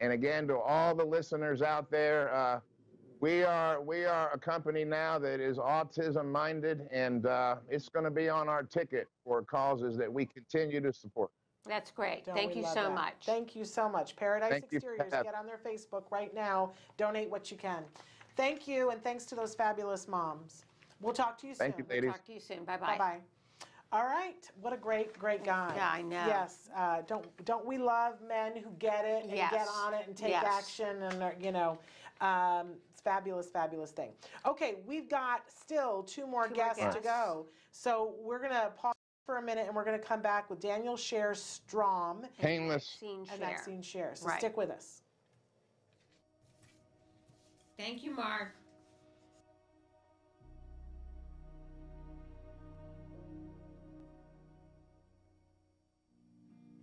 and 0.01 0.13
again, 0.13 0.49
to 0.49 0.57
all 0.59 0.97
the 0.97 1.05
listeners 1.05 1.63
out 1.63 1.89
there, 1.89 2.35
uh, 2.35 2.59
we 3.21 3.45
are 3.45 3.81
we 3.81 4.05
are 4.07 4.33
a 4.33 4.39
company 4.39 4.85
now 4.85 5.21
that 5.21 5.39
is 5.39 5.57
autism 5.59 6.25
minded, 6.33 6.89
and 6.91 7.25
uh, 7.25 7.59
it's 7.69 7.89
going 7.89 8.05
to 8.05 8.11
be 8.11 8.29
on 8.29 8.49
our 8.49 8.65
ticket 8.65 9.07
for 9.25 9.41
causes 9.43 9.97
that 9.99 10.13
we 10.13 10.27
continue 10.27 10.81
to 10.81 10.93
support. 10.93 11.31
That's 11.65 11.93
great. 11.93 12.25
Don't 12.25 12.35
Thank 12.35 12.57
you 12.57 12.65
so 12.65 12.75
that? 12.75 12.95
much. 12.95 13.15
Thank 13.25 13.55
you 13.55 13.65
so 13.65 13.89
much. 13.89 14.17
Paradise 14.17 14.51
Thank 14.51 14.65
Exteriors, 14.65 15.13
get 15.13 15.37
on 15.37 15.47
their 15.47 15.61
Facebook 15.65 16.11
right 16.11 16.35
now. 16.35 16.73
Donate 16.97 17.31
what 17.31 17.53
you 17.53 17.57
can. 17.57 17.85
Thank 18.37 18.67
you, 18.67 18.91
and 18.91 19.03
thanks 19.03 19.25
to 19.27 19.35
those 19.35 19.55
fabulous 19.55 20.09
moms. 20.09 20.65
We'll 21.01 21.13
talk 21.13 21.39
to 21.39 21.47
you 21.47 21.55
Thank 21.55 21.77
soon. 21.77 21.85
you, 21.89 21.95
ladies. 21.95 22.11
Talk 22.13 22.25
to 22.27 22.33
you 22.33 22.41
soon. 22.41 22.65
Bye 22.65 22.77
Bye 22.77 22.87
bye. 22.87 22.99
bye. 22.99 23.19
All 23.93 24.05
right, 24.07 24.49
what 24.63 24.73
a 24.73 24.77
great, 24.79 25.19
great 25.19 25.45
guy. 25.45 25.73
Yeah, 25.77 25.91
I 25.93 26.01
know. 26.01 26.25
Yes, 26.27 26.71
uh, 26.75 27.03
don't 27.07 27.27
don't 27.45 27.67
we 27.67 27.77
love 27.77 28.23
men 28.27 28.57
who 28.57 28.71
get 28.79 29.05
it 29.05 29.25
and 29.25 29.33
get 29.33 29.69
on 29.69 29.93
it 29.93 30.07
and 30.07 30.17
take 30.17 30.31
Yes. 30.31 30.45
action 30.47 31.03
and 31.03 31.23
are, 31.23 31.35
you 31.39 31.53
know, 31.53 31.79
um, 32.23 32.69
it's 32.91 33.03
fabulous, 33.03 33.51
fabulous 33.51 33.91
thing. 33.91 34.13
Okay, 34.47 34.77
we've 34.87 35.11
got 35.11 35.43
still 35.51 36.03
two 36.05 36.27
more 36.27 36.49
Two 36.49 36.55
more 36.55 36.65
guests 36.75 36.95
to 36.95 37.03
go, 37.03 37.47
so 37.71 38.15
we're 38.19 38.39
gonna 38.39 38.73
pause 38.79 38.95
for 39.27 39.37
a 39.37 39.43
minute 39.43 39.67
and 39.67 39.77
we're 39.77 39.85
gonna 39.85 39.99
come 39.99 40.23
back 40.23 40.49
with 40.49 40.59
Daniel 40.59 40.97
Share-Strom 40.97 42.23
Painless. 42.41 42.97
Maxine 43.03 43.19
and 43.21 43.29
Cher. 43.29 43.39
Maxine 43.41 43.83
Share. 43.83 44.13
So 44.15 44.27
Right. 44.27 44.39
stick 44.39 44.57
with 44.57 44.71
us. 44.71 45.03
Thank 47.83 48.05
you, 48.05 48.15
Mark. 48.15 48.53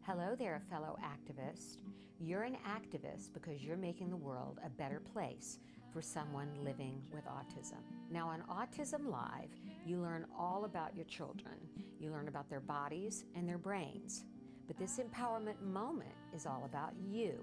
Hello 0.01 0.35
there, 0.37 0.61
fellow 0.69 0.97
activist. 1.01 1.77
You're 2.19 2.43
an 2.43 2.57
activist 2.67 3.31
because 3.33 3.63
you're 3.63 3.77
making 3.77 4.09
the 4.09 4.17
world 4.17 4.59
a 4.61 4.69
better 4.69 4.99
place 4.99 5.59
for 5.93 6.01
someone 6.01 6.49
living 6.65 7.01
with 7.13 7.23
autism. 7.27 7.79
Now, 8.11 8.27
on 8.27 8.43
Autism 8.51 9.09
Live, 9.09 9.51
you 9.85 10.01
learn 10.01 10.25
all 10.37 10.65
about 10.65 10.97
your 10.97 11.05
children. 11.05 11.55
You 11.97 12.11
learn 12.11 12.27
about 12.27 12.49
their 12.49 12.59
bodies 12.59 13.23
and 13.35 13.47
their 13.47 13.57
brains. 13.57 14.25
But 14.67 14.77
this 14.77 14.99
empowerment 14.99 15.61
moment 15.61 16.11
is 16.35 16.45
all 16.45 16.63
about 16.65 16.91
you. 17.09 17.41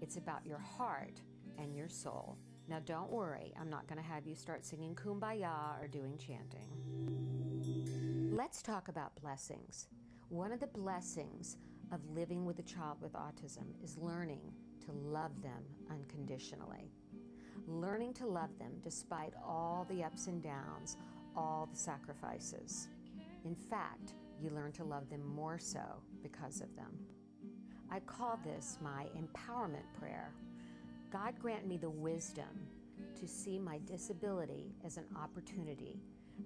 It's 0.00 0.16
about 0.16 0.46
your 0.46 0.60
heart 0.60 1.20
and 1.58 1.76
your 1.76 1.90
soul. 1.90 2.38
Now, 2.68 2.80
don't 2.84 3.10
worry, 3.10 3.54
I'm 3.60 3.70
not 3.70 3.86
going 3.86 4.02
to 4.02 4.08
have 4.08 4.26
you 4.26 4.34
start 4.34 4.64
singing 4.64 4.94
kumbaya 4.96 5.80
or 5.80 5.86
doing 5.86 6.18
chanting. 6.18 6.68
Let's 8.34 8.60
talk 8.60 8.88
about 8.88 9.14
blessings. 9.22 9.86
One 10.28 10.50
of 10.50 10.58
the 10.58 10.66
blessings 10.66 11.58
of 11.92 12.00
living 12.12 12.44
with 12.44 12.58
a 12.58 12.62
child 12.62 12.98
with 13.00 13.12
autism 13.12 13.66
is 13.84 13.96
learning 13.96 14.52
to 14.84 14.92
love 14.92 15.40
them 15.42 15.62
unconditionally. 15.90 16.90
Learning 17.68 18.12
to 18.14 18.26
love 18.26 18.50
them 18.58 18.72
despite 18.82 19.32
all 19.44 19.86
the 19.88 20.02
ups 20.02 20.26
and 20.26 20.42
downs, 20.42 20.96
all 21.36 21.68
the 21.70 21.78
sacrifices. 21.78 22.88
In 23.44 23.54
fact, 23.54 24.14
you 24.40 24.50
learn 24.50 24.72
to 24.72 24.84
love 24.84 25.08
them 25.08 25.24
more 25.24 25.58
so 25.58 26.02
because 26.22 26.60
of 26.60 26.74
them. 26.74 26.98
I 27.90 28.00
call 28.00 28.40
this 28.44 28.78
my 28.82 29.06
empowerment 29.16 29.86
prayer. 29.98 30.32
God 31.16 31.38
grant 31.40 31.66
me 31.66 31.78
the 31.78 31.88
wisdom 31.88 32.68
to 33.18 33.26
see 33.26 33.58
my 33.58 33.78
disability 33.86 34.74
as 34.84 34.98
an 34.98 35.06
opportunity, 35.16 35.98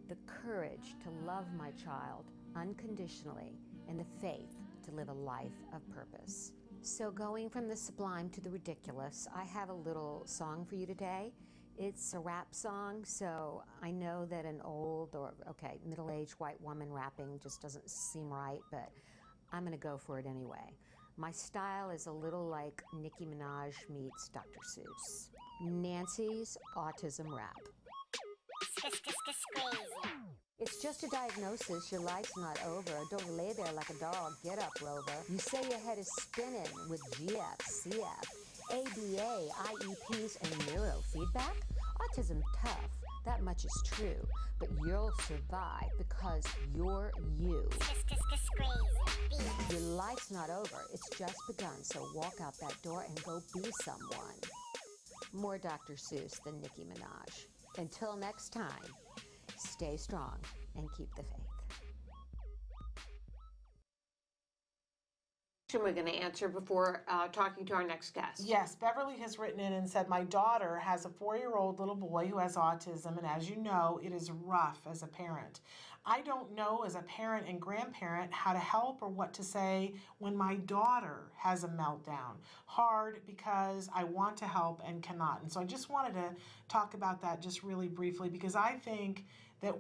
the 0.09 0.15
courage 0.27 0.95
to 1.03 1.11
love 1.27 1.47
my 1.59 1.73
child 1.73 2.27
unconditionally, 2.55 3.59
and 3.89 3.99
the 3.99 4.05
faith 4.21 4.57
to 4.85 4.93
live 4.93 5.09
a 5.09 5.13
life 5.13 5.65
of 5.75 5.83
purpose. 5.91 6.53
So, 6.83 7.11
going 7.11 7.51
from 7.51 7.67
the 7.67 7.75
sublime 7.75 8.31
to 8.31 8.41
the 8.41 8.51
ridiculous, 8.51 9.27
I 9.35 9.43
have 9.43 9.71
a 9.71 9.75
little 9.75 10.23
song 10.27 10.65
for 10.65 10.77
you 10.77 10.87
today. 10.87 11.33
It's 11.77 12.15
a 12.15 12.21
rap 12.21 12.55
song, 12.55 13.05
so 13.05 13.65
I 13.83 13.91
know 13.91 14.25
that 14.27 14.45
an 14.45 14.61
old 14.65 15.17
or, 15.17 15.33
okay, 15.49 15.81
middle 15.85 16.13
aged 16.13 16.35
white 16.35 16.61
woman 16.61 16.93
rapping 16.93 17.41
just 17.43 17.61
doesn't 17.61 17.91
seem 17.91 18.29
right, 18.29 18.61
but 18.71 18.93
I'm 19.53 19.65
gonna 19.65 19.77
go 19.77 19.99
for 19.99 20.21
it 20.21 20.27
anyway. 20.27 20.77
My 21.17 21.31
style 21.33 21.91
is 21.91 22.07
a 22.07 22.13
little 22.13 22.47
like 22.47 22.83
Nicki 22.95 23.27
Minaj 23.27 23.75
meets 23.89 24.29
Dr. 24.29 24.61
Seuss. 24.65 25.29
Nancy's 25.63 26.57
Autism 26.77 27.31
Rap. 27.35 27.57
It's 30.59 30.83
just 30.83 31.05
a 31.05 31.09
diagnosis. 31.09 31.91
Your 31.91 32.01
life's 32.03 32.37
not 32.37 32.59
over. 32.67 32.93
Don't 33.11 33.37
lay 33.37 33.53
there 33.53 33.73
like 33.73 33.91
a 33.91 33.95
dog. 33.95 34.33
Get 34.45 34.59
up, 34.59 34.73
Rover. 34.83 35.13
You 35.31 35.39
say 35.39 35.63
your 35.69 35.79
head 35.79 35.99
is 35.99 36.09
spinning 36.09 36.69
with 36.89 37.01
GF, 37.13 37.59
CF, 37.59 38.25
ABA, 38.71 39.49
IEPs, 39.65 40.37
and 40.43 40.53
neurofeedback? 40.69 41.57
Autism 42.01 42.43
tough. 42.63 43.00
That 43.25 43.43
much 43.43 43.65
is 43.65 43.83
true. 43.85 44.27
But 44.59 44.69
you'll 44.85 45.13
survive 45.27 45.91
because 45.99 46.45
you're 46.75 47.13
you. 47.39 47.69
Your 49.71 49.81
life's 49.81 50.31
not 50.31 50.51
over. 50.51 50.85
It's 50.93 51.09
just 51.19 51.37
begun. 51.47 51.83
So 51.83 52.07
walk 52.15 52.35
out 52.43 52.59
that 52.61 52.75
door 52.83 53.05
and 53.07 53.23
go 53.25 53.41
be 53.55 53.71
someone. 53.83 54.37
More 55.33 55.59
Dr. 55.59 55.95
Seuss 55.95 56.43
than 56.45 56.61
Nicki 56.61 56.85
Minaj. 56.85 57.47
Until 57.79 58.17
next 58.17 58.51
time, 58.53 58.95
stay 59.57 59.97
strong 59.97 60.39
and 60.77 60.89
keep 60.97 61.15
the 61.15 61.23
faith. 61.23 61.50
We're 65.79 65.93
going 65.93 66.07
to 66.07 66.15
answer 66.15 66.49
before 66.49 67.03
uh, 67.09 67.29
talking 67.29 67.65
to 67.67 67.75
our 67.75 67.85
next 67.85 68.15
guest. 68.15 68.43
Yes, 68.45 68.75
Beverly 68.75 69.17
has 69.19 69.39
written 69.39 69.61
in 69.61 69.73
and 69.75 69.89
said, 69.89 70.09
My 70.09 70.25
daughter 70.25 70.77
has 70.79 71.05
a 71.05 71.09
four 71.09 71.37
year 71.37 71.55
old 71.55 71.79
little 71.79 71.95
boy 71.95 72.27
who 72.27 72.39
has 72.39 72.57
autism, 72.57 73.17
and 73.17 73.27
as 73.27 73.49
you 73.49 73.57
know, 73.57 74.01
it 74.03 74.13
is 74.13 74.31
rough 74.31 74.81
as 74.91 75.03
a 75.03 75.07
parent. 75.07 75.61
I 76.07 76.23
don't 76.23 76.55
know 76.55 76.83
as 76.87 76.95
a 76.95 77.03
parent 77.03 77.47
and 77.47 77.61
grandparent 77.61 78.33
how 78.33 78.53
to 78.53 78.59
help 78.59 79.03
or 79.03 79.09
what 79.09 79.35
to 79.35 79.43
say 79.43 79.93
when 80.19 80.35
my 80.35 80.57
daughter 80.57 81.31
has 81.37 81.63
a 81.63 81.69
meltdown. 81.69 82.37
Hard 82.65 83.21
because 83.27 83.91
I 83.95 84.05
want 84.05 84.37
to 84.39 84.47
help 84.47 84.83
and 84.87 85.03
cannot. 85.03 85.43
And 85.43 85.53
so 85.53 85.61
I 85.61 85.65
just 85.65 85.91
wanted 85.91 86.15
to 86.15 86.35
talk 86.69 86.95
about 86.95 87.21
that 87.23 87.43
just 87.43 87.63
really 87.63 87.89
briefly 87.89 88.31
because 88.31 88.57
I 88.57 88.73
think 88.83 89.27
that 89.61 89.77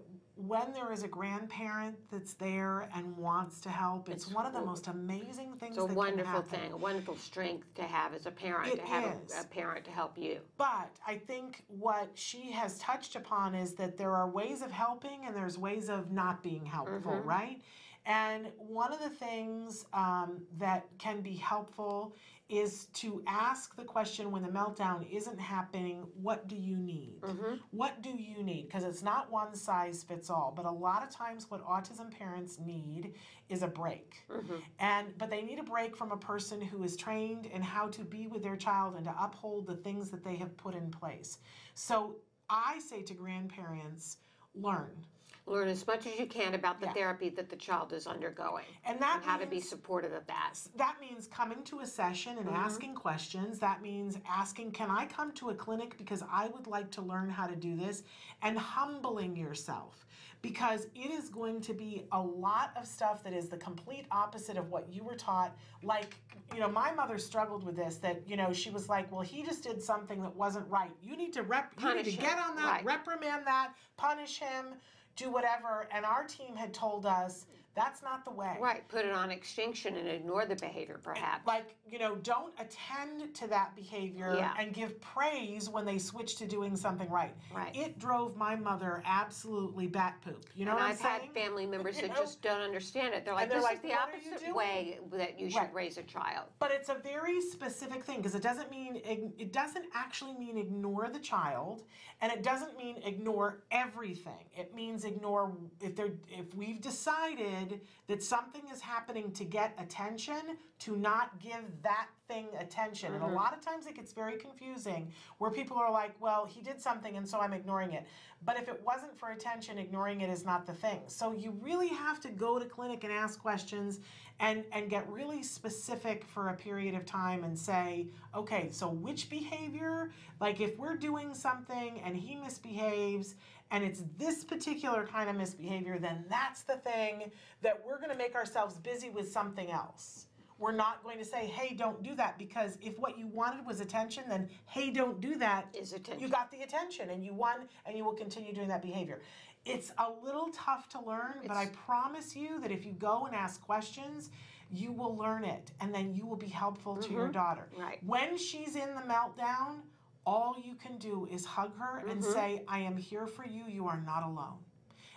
when 0.47 0.73
there 0.73 0.93
is 0.93 1.03
a 1.03 1.09
grandparent 1.09 1.97
that's 2.11 2.35
there 2.35 2.89
and 2.95 3.17
wants 3.17 3.61
to 3.61 3.69
help, 3.69 4.09
it's, 4.09 4.25
It's 4.25 4.35
one 4.35 4.47
of 4.47 4.53
the 4.53 4.61
most 4.61 4.89
amazing 4.89 5.53
things 5.59 5.77
It's 5.77 5.91
a 5.91 5.95
wonderful 5.95 6.43
thing, 6.43 6.73
a 6.73 6.77
wonderful 6.77 7.17
strength 7.17 7.73
to 7.75 7.83
have 7.83 8.15
as 8.15 8.27
a 8.27 8.31
parent, 8.31 8.73
It 8.73 8.81
to 8.81 8.87
have 8.87 9.05
a, 9.05 9.41
a 9.41 9.45
parent 9.45 9.85
to 9.85 9.91
help 9.91 10.17
you. 10.17 10.41
But 10.57 10.91
I 11.07 11.17
think 11.17 11.65
what 11.69 12.11
she 12.15 12.51
has 12.53 12.79
touched 12.79 13.17
upon 13.17 13.55
is 13.55 13.75
that 13.75 13.97
there 13.99 14.15
are 14.15 14.29
ways 14.29 14.63
of 14.63 14.71
helping 14.71 15.27
and 15.27 15.37
there's 15.37 15.59
ways 15.59 15.89
of 15.91 16.11
not 16.11 16.43
being 16.43 16.65
helpful, 16.65 17.13
Mhm. 17.13 17.25
right? 17.27 17.63
And 18.07 18.49
one 18.57 18.93
of 18.93 19.01
the 19.01 19.11
things 19.11 19.85
um, 19.93 20.41
that 20.59 20.87
can 20.99 21.21
be 21.21 21.35
helpful 21.35 22.15
is 22.51 22.87
to 22.95 23.23
ask 23.27 23.77
the 23.77 23.85
question 23.85 24.33
when 24.33 24.43
the 24.43 24.49
meltdown 24.49 25.09
isn't 25.11 25.39
happening, 25.39 26.05
what 26.21 26.49
do 26.49 26.57
you 26.57 26.77
need? 26.77 27.21
Mm-hmm. 27.23 27.55
What 27.71 28.03
do 28.03 28.11
you 28.11 28.43
need? 28.43 28.67
Because 28.67 28.83
it's 28.83 29.03
not 29.03 29.31
one 29.31 29.55
size 29.55 30.03
fits 30.03 30.29
all, 30.29 30.53
but 30.55 30.67
a 30.67 30.71
lot 30.71 31.03
of 31.05 31.11
times 31.11 31.49
what 31.49 31.65
autism 31.65 32.11
parents 32.11 32.59
need 32.59 33.15
is 33.49 33.63
a 33.63 33.69
break. 33.69 34.17
Mm-hmm. 34.29 34.57
And 34.81 35.17
but 35.17 35.31
they 35.31 35.43
need 35.43 35.61
a 35.61 35.63
break 35.63 35.97
from 35.97 36.11
a 36.11 36.17
person 36.17 36.61
who 36.61 36.83
is 36.83 36.97
trained 36.97 37.47
in 37.47 37.63
how 37.63 37.87
to 37.89 38.03
be 38.03 38.27
with 38.27 38.43
their 38.43 38.57
child 38.57 38.97
and 38.97 39.05
to 39.05 39.15
uphold 39.19 39.67
the 39.67 39.77
things 39.77 40.11
that 40.11 40.25
they 40.25 40.37
have 40.37 40.57
put 40.57 40.75
in 40.75 40.91
place. 40.91 41.39
So 41.75 42.17
I 42.49 42.81
say 42.81 43.03
to 43.03 43.15
grandparents, 43.15 44.17
learn. 44.55 45.07
Learn 45.51 45.67
as 45.67 45.85
much 45.85 46.07
as 46.07 46.17
you 46.17 46.27
can 46.27 46.55
about 46.55 46.79
the 46.79 46.87
Yeah. 46.87 46.93
therapy 46.93 47.29
that 47.31 47.51
the 47.51 47.57
child 47.57 47.93
is 47.93 48.07
undergoing 48.07 48.67
And 48.85 49.01
that 49.01 49.23
how 49.25 49.37
to 49.37 49.47
be 49.47 49.61
supportive 49.61 50.13
of 50.13 50.25
that. 50.29 50.55
That 50.77 51.01
means 51.01 51.27
coming 51.27 51.65
to 51.65 51.81
a 51.81 51.87
session 51.87 52.39
and 52.39 52.49
Mhm. 52.49 52.55
asking 52.55 52.95
questions. 52.95 53.59
That 53.59 53.83
means 53.83 54.17
asking, 54.29 54.71
Can 54.73 54.91
I 54.91 55.07
come 55.07 55.33
to 55.33 55.51
a 55.51 55.55
clinic 55.55 55.97
because 55.99 56.23
I 56.31 56.47
would 56.47 56.69
like 56.69 56.91
to 56.93 57.03
learn 57.03 57.29
how 57.31 57.49
to 57.49 57.57
do 57.57 57.75
this? 57.77 58.05
And 58.43 58.57
humbling 58.57 59.35
yourself 59.37 60.07
because 60.41 60.85
it 60.95 61.11
is 61.11 61.29
going 61.29 61.61
to 61.63 61.75
be 61.75 62.07
a 62.13 62.21
lot 62.23 62.71
of 62.77 62.87
stuff 62.87 63.23
that 63.25 63.33
is 63.33 63.49
the 63.49 63.57
complete 63.59 64.07
opposite 64.13 64.57
of 64.57 64.71
what 64.71 64.89
you 64.89 65.03
were 65.03 65.17
taught. 65.17 65.55
Like, 65.83 66.15
you 66.55 66.61
know, 66.61 66.69
my 66.71 66.93
mother 66.93 67.19
struggled 67.19 67.65
with 67.65 67.75
this 67.77 67.97
that, 67.99 68.27
you 68.27 68.37
know, 68.37 68.53
she 68.53 68.71
was 68.71 68.89
like, 68.89 69.11
Well, 69.11 69.21
he 69.23 69.43
just 69.43 69.65
did 69.65 69.83
something 69.83 70.23
that 70.23 70.35
wasn't 70.37 70.69
right. 70.71 70.93
You 71.03 71.17
need 71.17 71.33
to 71.33 71.43
rep, 71.43 71.73
you 71.81 71.95
need 71.95 72.05
to 72.05 72.11
him. 72.13 72.23
get 72.23 72.39
on 72.39 72.55
that, 72.57 72.77
Right. 72.77 72.85
reprimand 72.85 73.47
that, 73.49 73.75
punish 73.97 74.39
him, 74.39 74.81
do 75.21 75.31
whatever. 75.31 75.87
And 75.93 76.05
our 76.05 76.25
team 76.25 76.57
had 76.57 76.73
told 76.73 77.07
us 77.07 77.47
that's 77.81 78.03
not 78.03 78.25
the 78.25 78.31
way. 78.31 78.57
Right, 78.61 78.87
put 78.89 79.05
it 79.05 79.13
on 79.13 79.31
extinction 79.31 79.97
and 79.97 80.07
ignore 80.09 80.45
the 80.47 80.57
behavior, 80.57 81.01
perhaps. 81.03 81.47
Like, 81.47 81.75
you 81.91 81.99
know, 81.99 82.17
don't 82.17 82.53
attend 82.59 83.35
to 83.35 83.47
that 83.49 83.75
behavior 83.75 84.35
Yeah. 84.37 84.55
and 84.59 84.73
give 84.75 85.01
praise 85.01 85.69
when 85.69 85.85
they 85.85 85.99
switch 85.99 86.37
to 86.37 86.47
doing 86.47 86.77
something 86.77 87.09
right. 87.11 87.35
Right. 87.55 87.75
It 87.75 87.99
drove 87.99 88.37
my 88.37 88.57
mother 88.57 89.03
absolutely 89.07 89.87
bat 89.87 90.17
poop. 90.25 90.45
You 90.55 90.65
know 90.67 90.73
and 90.73 90.81
what 90.81 90.85
I'm 90.87 90.91
I've 90.93 90.99
saying? 90.99 91.21
had 91.23 91.33
family 91.33 91.67
members 91.67 91.99
that 92.01 92.09
know? 92.09 92.15
just 92.17 92.43
don't 92.43 92.61
understand 92.61 93.15
it. 93.15 93.25
They're 93.25 93.35
like, 93.35 93.49
they're 93.49 93.59
this 93.59 93.65
like, 93.65 93.77
is 93.77 93.83
the 93.83 93.89
"What 93.89 94.09
are 94.15 94.17
you 94.19 94.33
opposite 94.35 94.55
way 94.55 94.99
that 95.13 95.39
you 95.39 95.51
should 95.51 95.59
Right. 95.61 95.75
raise 95.75 95.99
a 95.99 96.03
child. 96.03 96.47
But 96.59 96.71
it's 96.73 96.89
a 96.89 96.95
very 96.95 97.41
specific 97.41 98.05
thing 98.05 98.19
because 98.19 98.35
it 98.35 98.43
doesn't 98.43 98.71
mean 98.71 98.97
it 99.05 99.53
doesn't 99.53 99.87
actually 99.95 100.35
mean 100.35 100.57
ignore 100.59 101.09
the 101.09 101.19
child, 101.19 101.85
and 102.21 102.33
it 102.33 102.43
doesn't 102.43 102.77
mean 102.77 102.97
ignore 103.05 103.63
everything. 103.71 104.45
It 104.57 104.75
means 104.75 105.05
ignore 105.05 105.53
if 105.81 105.95
they're 105.97 106.13
if 106.29 106.55
we've 106.55 106.81
decided 106.81 107.70
that 108.07 108.23
something 108.23 108.63
is 108.73 108.81
happening 108.81 109.33
to 109.33 109.45
get 109.45 109.75
attention, 109.79 110.57
to 110.81 110.97
not 110.97 111.39
give 111.41 111.65
that 111.83 112.09
thing 112.29 112.49
attention. 112.59 113.15
And 113.15 113.23
a 113.23 113.27
Mhm. 113.27 113.35
lot 113.35 113.53
of 113.53 113.61
times 113.61 113.87
it 113.87 113.95
gets 113.95 114.13
very 114.13 114.37
confusing 114.37 115.13
where 115.39 115.51
people 115.51 115.77
are 115.77 115.91
like, 115.91 116.15
"Well, 116.21 116.47
he 116.47 116.63
did 116.63 116.81
something, 116.81 117.17
and 117.17 117.29
so 117.29 117.41
I'm 117.41 117.53
ignoring 117.53 117.93
it." 117.93 118.07
But 118.43 118.59
if 118.59 118.69
it 118.69 118.83
wasn't 118.85 119.19
for 119.19 119.31
attention, 119.31 119.79
ignoring 119.79 120.23
it 120.23 120.31
is 120.31 120.45
not 120.45 120.65
the 120.65 120.73
thing. 120.73 121.03
So 121.09 121.33
you 121.33 121.51
really 121.51 121.89
have 121.89 122.21
to 122.21 122.31
go 122.31 122.59
to 122.59 122.65
clinic 122.65 123.05
and 123.05 123.13
ask 123.13 123.41
questions 123.41 124.01
and 124.39 124.65
and 124.73 124.89
get 124.89 125.07
really 125.11 125.43
specific 125.43 126.25
for 126.25 126.49
a 126.49 126.57
period 126.57 126.95
of 126.95 127.05
time 127.05 127.45
and 127.45 127.59
say, 127.59 128.09
okay, 128.35 128.71
so 128.71 128.89
which 128.89 129.29
behavior? 129.29 130.13
Like 130.41 130.61
if 130.61 130.79
we're 130.79 130.97
doing 130.97 131.35
something 131.35 132.01
and 132.01 132.17
he 132.17 132.37
misbehaves 132.37 133.35
and 133.71 133.85
it's 133.85 134.03
this 134.19 134.45
particular 134.45 135.07
kind 135.07 135.31
of 135.31 135.37
misbehavior, 135.37 135.99
then 135.99 136.25
that's 136.29 136.63
the 136.63 136.77
thing 136.77 137.31
that 137.63 137.81
we're 137.87 137.99
going 137.99 138.11
to 138.11 138.17
make 138.17 138.35
ourselves 138.35 138.77
busy 138.79 139.11
with 139.11 139.31
something 139.31 139.71
else. 139.71 140.27
We're 140.59 140.73
not 140.73 141.03
going 141.03 141.19
to 141.19 141.25
say, 141.25 141.47
hey, 141.47 141.75
don't 141.75 142.03
do 142.03 142.15
that, 142.17 142.37
because 142.37 142.77
if 142.83 142.99
what 142.99 143.19
you 143.19 143.27
wanted 143.29 143.65
was 143.65 143.81
attention, 143.81 144.25
then 144.29 144.49
hey, 144.67 144.91
don't 144.91 145.21
do 145.21 145.37
that 145.37 145.69
is 145.73 145.93
attention. 145.95 146.23
You 146.23 146.29
got 146.29 146.51
the 146.51 146.63
attention 146.63 147.11
and 147.11 147.25
you 147.25 147.33
won 147.33 147.61
and 147.87 147.97
you 147.97 148.05
will 148.05 148.13
continue 148.13 148.53
doing 148.53 148.69
that 148.69 148.83
behavior. 148.83 149.23
It's 149.65 149.91
a 149.99 150.09
little 150.23 150.49
tough 150.53 150.89
to 150.91 151.01
learn, 151.01 151.35
but 151.47 151.57
I 151.57 151.67
promise 151.67 152.35
you 152.37 152.61
that 152.61 152.71
if 152.71 152.85
you 152.85 152.93
go 152.93 153.25
and 153.27 153.35
ask 153.35 153.61
questions, 153.63 154.31
you 154.71 154.93
will 154.93 155.17
learn 155.17 155.45
it 155.45 155.71
and 155.81 155.95
then 155.95 156.15
you 156.15 156.27
will 156.27 156.37
be 156.37 156.47
helpful 156.49 156.97
to 156.97 157.11
your 157.11 157.29
Mhm. 157.29 157.33
daughter. 157.33 157.69
Right. 157.77 158.03
When 158.05 158.37
she's 158.37 158.77
in 158.77 158.95
the 158.95 159.03
meltdown, 159.03 159.83
all 160.27 160.57
you 160.63 160.75
can 160.75 160.99
do 160.99 161.27
is 161.31 161.45
hug 161.45 161.77
her 161.79 162.05
and 162.09 162.23
Mhm. 162.23 162.33
say, 162.33 162.65
I 162.69 162.79
am 162.81 162.97
here 162.97 163.27
for 163.27 163.47
you. 163.47 163.65
You 163.67 163.87
are 163.89 164.01
not 164.01 164.23
alone. 164.23 164.65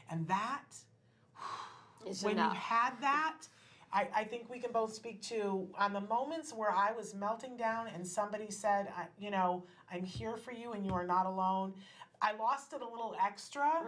And 0.10 0.28
that 0.28 0.76
Is 2.06 2.24
when 2.24 2.34
enough. 2.34 2.54
you've 2.54 2.62
had 2.62 3.00
that, 3.02 3.48
I, 3.92 4.08
I 4.16 4.24
think 4.24 4.50
we 4.50 4.60
can 4.60 4.72
both 4.72 4.94
speak 4.94 5.22
to 5.24 5.70
on 5.78 5.94
the 5.94 6.02
moments 6.02 6.52
where 6.54 6.72
I 6.72 6.92
was 6.92 7.14
melting 7.14 7.56
down 7.58 7.88
and 7.88 8.06
somebody 8.06 8.50
said, 8.52 8.92
I, 8.98 9.06
you 9.20 9.30
know, 9.32 9.64
I'm 9.92 10.04
here 10.04 10.36
for 10.36 10.52
you 10.52 10.74
and 10.74 10.86
you 10.86 10.94
are 10.94 11.06
not 11.06 11.26
alone. 11.26 11.74
I 12.22 12.32
lost 12.34 12.72
it 12.74 12.82
a 12.82 12.88
little 12.88 13.16
extra, 13.22 13.84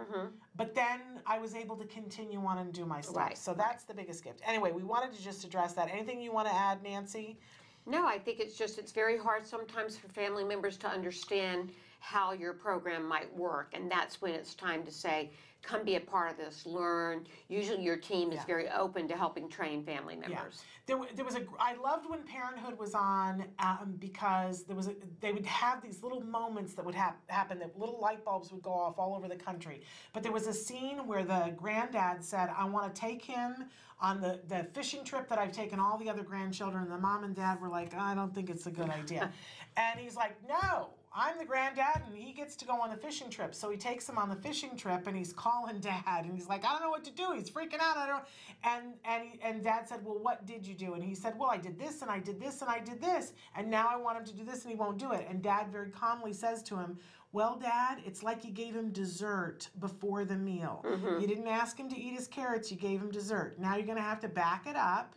but 0.56 0.74
then 0.74 1.00
I 1.26 1.38
was 1.38 1.54
able 1.54 1.74
to 1.76 1.86
continue 1.86 2.38
on 2.44 2.58
and 2.58 2.72
do 2.72 2.84
my 2.84 3.00
stuff. 3.00 3.16
Right, 3.16 3.38
So 3.38 3.54
that's 3.54 3.84
the 3.84 3.94
biggest 3.94 4.22
gift. 4.22 4.40
Anyway, 4.46 4.72
we 4.72 4.82
wanted 4.82 5.14
to 5.16 5.22
just 5.22 5.44
address 5.44 5.72
that. 5.72 5.88
Anything 5.90 6.20
you 6.20 6.32
want 6.32 6.46
to 6.48 6.54
add, 6.54 6.82
Nancy? 6.82 7.38
No, 7.86 8.06
I 8.06 8.18
think 8.18 8.40
it's 8.40 8.56
just, 8.56 8.78
it's 8.78 8.90
very 8.90 9.16
hard 9.16 9.46
sometimes 9.46 9.96
for 9.96 10.08
family 10.08 10.42
members 10.42 10.76
to 10.78 10.88
understand 10.88 11.70
how 12.06 12.30
your 12.32 12.52
program 12.52 13.04
might 13.04 13.34
work. 13.36 13.72
And 13.74 13.90
that's 13.90 14.22
when 14.22 14.32
it's 14.32 14.54
time 14.54 14.84
to 14.84 14.92
say, 14.92 15.28
come 15.60 15.84
be 15.84 15.96
a 15.96 16.00
part 16.00 16.30
of 16.30 16.36
this, 16.36 16.64
learn. 16.64 17.26
Usually 17.48 17.82
your 17.82 17.96
team 17.96 18.30
is 18.30 18.36
Yeah. 18.36 18.44
very 18.46 18.68
open 18.70 19.08
to 19.08 19.16
helping 19.16 19.48
train 19.48 19.82
family 19.82 20.14
members. 20.14 20.62
Yeah. 20.86 20.94
There, 20.98 21.06
there 21.16 21.24
was 21.24 21.34
a, 21.34 21.42
I 21.58 21.74
loved 21.74 22.08
when 22.08 22.22
Parenthood 22.22 22.78
was 22.78 22.94
on 22.94 23.44
um, 23.58 23.96
because 23.98 24.62
there 24.66 24.76
was 24.76 24.86
a. 24.86 24.94
They 25.20 25.32
would 25.32 25.44
have 25.46 25.82
these 25.82 26.00
little 26.04 26.20
moments 26.20 26.74
that 26.74 26.84
would 26.84 26.94
hap- 26.94 27.28
happen. 27.28 27.58
That 27.58 27.76
little 27.76 27.98
light 28.00 28.24
bulbs 28.24 28.52
would 28.52 28.62
go 28.62 28.70
off 28.72 28.96
all 28.96 29.16
over 29.16 29.26
the 29.26 29.34
country. 29.34 29.80
But 30.12 30.22
there 30.22 30.30
was 30.30 30.46
a 30.46 30.52
scene 30.52 31.04
where 31.08 31.24
the 31.24 31.52
granddad 31.56 32.22
said, 32.24 32.50
"I 32.56 32.66
want 32.66 32.94
to 32.94 33.00
take 33.00 33.24
him 33.24 33.64
on 34.00 34.20
the 34.20 34.38
the 34.46 34.62
fishing 34.74 35.02
trip 35.02 35.28
that 35.28 35.40
I've 35.40 35.50
taken 35.50 35.80
all 35.80 35.98
the 35.98 36.08
other 36.08 36.22
grandchildren." 36.22 36.84
And 36.84 36.92
the 36.92 36.98
mom 36.98 37.24
and 37.24 37.34
dad 37.34 37.60
were 37.60 37.68
like, 37.68 37.92
"I 37.92 38.14
don't 38.14 38.32
think 38.32 38.48
it's 38.48 38.66
a 38.66 38.70
good 38.70 38.88
idea," 38.90 39.32
and 39.76 39.98
he's 39.98 40.14
like, 40.14 40.36
"No." 40.48 40.90
I'm 41.18 41.38
the 41.38 41.46
granddad 41.46 42.02
and 42.06 42.14
he 42.14 42.34
gets 42.34 42.56
to 42.56 42.66
go 42.66 42.74
on 42.74 42.90
the 42.90 42.96
fishing 42.96 43.30
trip. 43.30 43.54
So 43.54 43.70
he 43.70 43.78
takes 43.78 44.06
him 44.06 44.18
on 44.18 44.28
the 44.28 44.36
fishing 44.36 44.76
trip 44.76 45.06
and 45.06 45.16
he's 45.16 45.32
calling 45.32 45.80
dad 45.80 46.24
and 46.24 46.34
he's 46.34 46.46
like, 46.46 46.62
I 46.62 46.72
don't 46.72 46.82
know 46.82 46.90
what 46.90 47.04
to 47.04 47.10
do. 47.10 47.32
He's 47.34 47.48
freaking 47.48 47.80
out. 47.80 47.96
I 47.96 48.06
don't 48.06 48.24
and 48.64 48.94
and 49.04 49.24
and 49.42 49.64
dad 49.64 49.88
said, 49.88 50.04
"Well, 50.04 50.18
what 50.18 50.46
did 50.46 50.66
you 50.66 50.74
do?" 50.74 50.92
And 50.94 51.02
he 51.02 51.14
said, 51.14 51.38
"Well, 51.38 51.50
I 51.50 51.56
did 51.56 51.78
this 51.78 52.02
and 52.02 52.10
I 52.10 52.18
did 52.18 52.38
this 52.38 52.60
and 52.60 52.70
I 52.70 52.80
did 52.80 53.00
this. 53.00 53.32
And 53.54 53.70
now 53.70 53.88
I 53.90 53.96
want 53.96 54.18
him 54.18 54.24
to 54.26 54.34
do 54.34 54.44
this 54.44 54.62
and 54.62 54.70
he 54.70 54.76
won't 54.76 54.98
do 54.98 55.12
it." 55.12 55.26
And 55.30 55.42
dad 55.42 55.68
very 55.72 55.90
calmly 55.90 56.34
says 56.34 56.62
to 56.64 56.76
him, 56.76 56.98
"Well, 57.32 57.56
dad, 57.56 57.98
it's 58.06 58.22
like 58.22 58.44
you 58.44 58.50
gave 58.50 58.74
him 58.74 58.90
dessert 58.92 59.68
before 59.78 60.24
the 60.24 60.36
meal. 60.36 60.82
Mhm. 60.86 61.20
You 61.20 61.26
didn't 61.26 61.48
ask 61.48 61.78
him 61.78 61.88
to 61.90 61.96
eat 61.96 62.14
his 62.14 62.28
carrots, 62.28 62.70
you 62.70 62.78
gave 62.78 63.00
him 63.00 63.10
dessert. 63.10 63.58
Now 63.58 63.76
you're 63.76 63.84
going 63.84 63.96
to 63.98 64.02
have 64.02 64.20
to 64.20 64.28
back 64.28 64.66
it 64.66 64.76
up. 64.76 65.14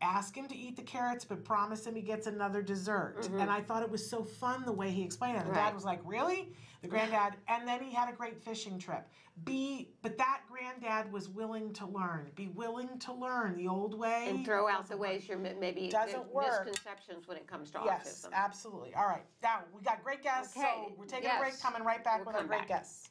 Ask 0.00 0.36
him 0.36 0.46
to 0.48 0.54
eat 0.56 0.76
the 0.76 0.82
carrots, 0.82 1.24
but 1.24 1.44
promise 1.44 1.86
him 1.86 1.94
he 1.96 2.02
gets 2.02 2.26
another 2.26 2.62
dessert." 2.62 3.22
Mhm. 3.22 3.40
And 3.40 3.50
I 3.50 3.62
thought 3.62 3.82
it 3.82 3.90
was 3.90 4.08
so 4.08 4.22
fun 4.22 4.64
the 4.64 4.72
way 4.72 4.90
he 4.90 5.02
explained 5.02 5.36
it. 5.36 5.40
And 5.40 5.50
Right. 5.50 5.64
dad 5.64 5.74
was 5.74 5.84
like, 5.84 6.00
"Really?" 6.04 6.52
The 6.82 6.88
granddad, 6.88 7.34
and 7.48 7.66
then 7.66 7.82
he 7.82 7.92
had 7.94 8.08
a 8.08 8.12
great 8.16 8.42
fishing 8.42 8.78
trip. 8.78 9.08
Be, 9.44 9.90
but 10.02 10.16
that 10.18 10.42
granddad 10.48 11.12
was 11.12 11.28
willing 11.28 11.72
to 11.74 11.86
learn. 11.86 12.30
Be 12.34 12.48
willing 12.48 12.98
to 13.00 13.12
learn 13.12 13.56
the 13.56 13.68
old 13.68 13.98
way. 13.98 14.26
And 14.28 14.44
throw 14.44 14.68
out 14.68 14.88
the 14.88 14.96
ways 14.96 15.28
you're 15.28 15.36
maybe 15.38 15.88
Doesn't 15.88 16.26
work. 16.32 16.64
misconceptions 16.66 17.26
when 17.28 17.36
it 17.36 17.46
comes 17.46 17.70
to 17.72 17.80
Yes, 17.84 18.24
autism. 18.26 18.32
absolutely. 18.32 18.94
All 18.94 19.06
right, 19.06 19.24
now 19.42 19.60
we 19.74 19.82
got 19.82 20.02
great 20.02 20.22
guests, 20.22 20.56
Okay, 20.56 20.66
so 20.86 20.92
we're 20.96 21.06
taking 21.06 21.30
a 21.30 21.38
break. 21.38 21.58
Coming 21.60 21.82
right 21.82 22.02
back 22.02 22.18
We'll 22.18 22.26
with 22.26 22.36
our 22.36 22.44
great 22.44 22.60
back. 22.60 22.68
guests. 22.68 23.10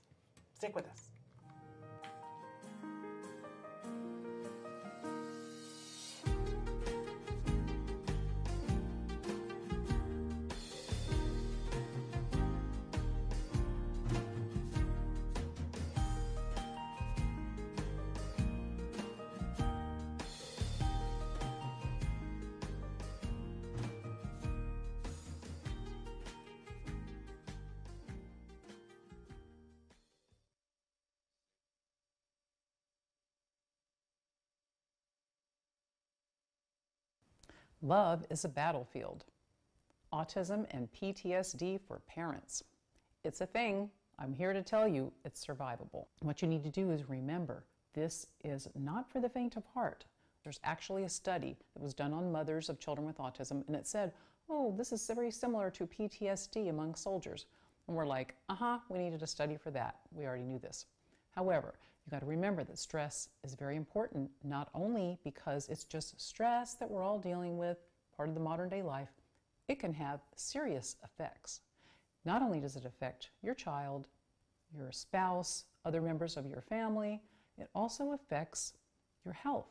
Stick 0.56 0.76
with 0.76 0.88
us. 0.88 1.05
Love 37.86 38.26
is 38.32 38.44
a 38.44 38.50
battlefield. 38.50 39.26
Autism 40.12 40.66
and 40.72 40.90
PTSD 40.92 41.80
for 41.88 42.00
parents. 42.08 42.64
It's 43.24 43.42
a 43.42 43.46
thing. 43.46 43.92
I'm 44.18 44.34
here 44.34 44.54
to 44.54 44.64
tell 44.64 44.88
you 44.88 45.12
it's 45.24 45.46
survivable. 45.46 46.06
What 46.22 46.42
you 46.42 46.48
need 46.48 46.64
to 46.64 46.72
do 46.72 46.90
is 46.90 47.08
remember 47.08 47.64
this 47.94 48.26
is 48.44 48.68
not 48.74 49.08
for 49.08 49.22
the 49.22 49.30
faint 49.30 49.56
of 49.56 49.64
heart. 49.76 50.04
There's 50.44 50.60
actually 50.64 51.04
a 51.04 51.10
study 51.10 51.58
that 51.76 51.84
was 51.84 51.94
done 51.94 52.12
on 52.12 52.32
mothers 52.32 52.70
of 52.70 52.80
children 52.80 53.06
with 53.06 53.20
autism, 53.20 53.64
and 53.68 53.76
it 53.76 53.86
said, 53.86 54.14
oh, 54.50 54.74
this 54.76 54.92
is 54.92 55.06
very 55.06 55.30
similar 55.30 55.70
to 55.70 55.86
PTSD 55.86 56.72
among 56.72 56.96
soldiers. 56.96 57.46
And 57.88 57.96
we're 57.96 58.08
like, 58.08 58.34
uh 58.50 58.56
huh, 58.56 58.80
we 58.90 58.98
needed 58.98 59.22
a 59.22 59.28
study 59.28 59.58
for 59.58 59.70
that. 59.70 59.98
We 60.12 60.26
already 60.26 60.44
knew 60.44 60.58
this. 60.58 60.88
However, 61.36 61.76
you 62.06 62.12
got 62.12 62.20
to 62.20 62.26
remember 62.26 62.64
that 62.64 62.78
stress 62.78 63.30
is 63.44 63.56
very 63.56 63.76
important, 63.76 64.30
not 64.44 64.70
only 64.76 65.18
because 65.24 65.68
it's 65.70 65.84
just 65.84 66.20
stress 66.22 66.76
that 66.76 66.90
we're 66.90 67.04
all 67.04 67.18
dealing 67.20 67.58
with, 67.58 67.78
part 68.16 68.30
of 68.30 68.36
the 68.36 68.42
modern 68.42 68.70
day 68.70 68.84
life, 68.84 69.10
it 69.68 69.80
can 69.80 69.94
have 69.94 70.20
serious 70.36 70.96
effects. 71.04 71.62
Not 72.24 72.42
only 72.42 72.60
does 72.60 72.76
it 72.76 72.86
affect 72.86 73.30
your 73.42 73.56
child, 73.56 74.08
your 74.76 74.92
spouse, 74.92 75.66
other 75.84 76.02
members 76.02 76.38
of 76.38 76.46
your 76.46 76.62
family, 76.62 77.22
it 77.58 77.70
also 77.74 78.12
affects 78.12 78.74
your 79.24 79.34
health. 79.34 79.68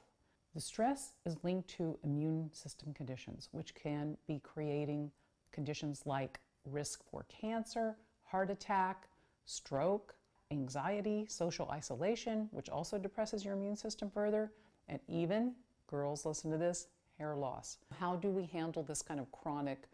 The 0.54 0.60
stress 0.60 1.14
is 1.24 1.36
linked 1.42 1.68
to 1.70 1.98
immune 2.02 2.50
system 2.52 2.94
conditions, 2.94 3.48
which 3.52 3.74
can 3.74 4.16
be 4.26 4.40
creating 4.40 5.10
conditions 5.52 6.02
like 6.04 6.40
risk 6.64 7.02
for 7.10 7.26
cancer, 7.28 7.96
heart 8.24 8.50
attack, 8.50 9.08
stroke, 9.46 10.14
anxiety, 10.50 11.26
social 11.28 11.68
isolation, 11.70 12.48
which 12.52 12.68
also 12.68 12.98
depresses 12.98 13.44
your 13.44 13.54
immune 13.54 13.76
system 13.76 14.10
further, 14.10 14.52
and 14.88 15.00
even, 15.08 15.54
girls, 15.86 16.24
listen 16.24 16.50
to 16.50 16.58
this, 16.58 16.88
hair 17.18 17.36
loss. 17.36 17.78
How 17.98 18.16
do 18.16 18.28
we 18.28 18.46
handle 18.46 18.82
this 18.82 19.02
kind 19.02 19.20
of 19.20 19.30
chronic 19.32 19.84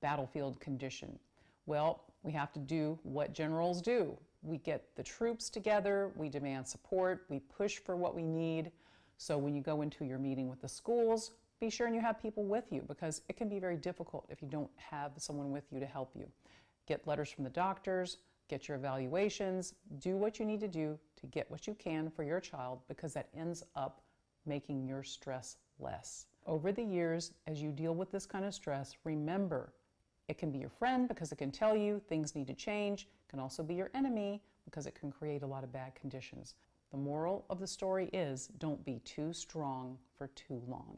battlefield 0.00 0.60
condition? 0.60 1.18
Well, 1.66 2.02
we 2.22 2.32
have 2.32 2.52
to 2.52 2.58
do 2.58 2.98
what 3.02 3.32
generals 3.32 3.80
do. 3.80 4.16
We 4.42 4.58
get 4.58 4.84
the 4.96 5.02
troops 5.02 5.50
together, 5.50 6.10
we 6.16 6.28
demand 6.28 6.66
support, 6.66 7.26
we 7.28 7.40
push 7.40 7.78
for 7.78 7.96
what 7.96 8.14
we 8.14 8.24
need. 8.24 8.72
So 9.18 9.36
when 9.36 9.54
you 9.54 9.62
go 9.62 9.82
into 9.82 10.04
your 10.04 10.18
meeting 10.18 10.48
with 10.48 10.62
the 10.62 10.68
schools, 10.68 11.32
be 11.60 11.68
sure 11.68 11.86
and 11.86 11.94
you 11.94 12.00
have 12.00 12.20
people 12.20 12.44
with 12.44 12.64
you 12.70 12.82
because 12.88 13.20
it 13.28 13.36
can 13.36 13.48
be 13.48 13.58
very 13.58 13.76
difficult 13.76 14.24
if 14.30 14.40
you 14.40 14.48
don't 14.48 14.70
have 14.76 15.12
someone 15.18 15.50
with 15.50 15.64
you 15.70 15.78
to 15.78 15.86
help 15.86 16.10
you. 16.14 16.26
Get 16.86 17.06
letters 17.06 17.30
from 17.30 17.44
the 17.44 17.50
doctors, 17.50 18.16
get 18.50 18.66
your 18.66 18.76
evaluations, 18.76 19.74
do 20.00 20.16
what 20.16 20.40
you 20.40 20.44
need 20.44 20.58
to 20.58 20.68
do 20.68 20.98
to 21.20 21.26
get 21.26 21.48
what 21.50 21.68
you 21.68 21.74
can 21.74 22.10
for 22.10 22.24
your 22.24 22.40
child 22.40 22.80
because 22.88 23.14
that 23.14 23.28
ends 23.32 23.62
up 23.76 24.02
making 24.44 24.84
your 24.84 25.04
stress 25.04 25.56
less. 25.78 26.26
Over 26.46 26.72
the 26.72 26.82
years, 26.82 27.32
as 27.46 27.62
you 27.62 27.70
deal 27.70 27.94
with 27.94 28.10
this 28.10 28.26
kind 28.26 28.44
of 28.44 28.52
stress, 28.52 28.96
remember 29.04 29.72
it 30.28 30.36
can 30.36 30.50
be 30.50 30.58
your 30.58 30.70
friend 30.70 31.08
because 31.08 31.30
it 31.30 31.36
can 31.36 31.52
tell 31.52 31.76
you 31.76 32.00
things 32.08 32.34
need 32.34 32.48
to 32.48 32.54
change, 32.54 33.02
it 33.02 33.30
can 33.30 33.38
also 33.38 33.62
be 33.62 33.74
your 33.74 33.90
enemy 33.94 34.42
because 34.64 34.86
it 34.86 34.96
can 34.96 35.12
create 35.12 35.42
a 35.42 35.46
lot 35.46 35.62
of 35.62 35.72
bad 35.72 35.94
conditions. 35.94 36.54
The 36.90 36.96
moral 36.96 37.44
of 37.50 37.60
the 37.60 37.66
story 37.68 38.10
is 38.12 38.48
don't 38.58 38.84
be 38.84 38.98
too 39.04 39.32
strong 39.32 39.96
for 40.18 40.26
too 40.28 40.60
long. 40.66 40.96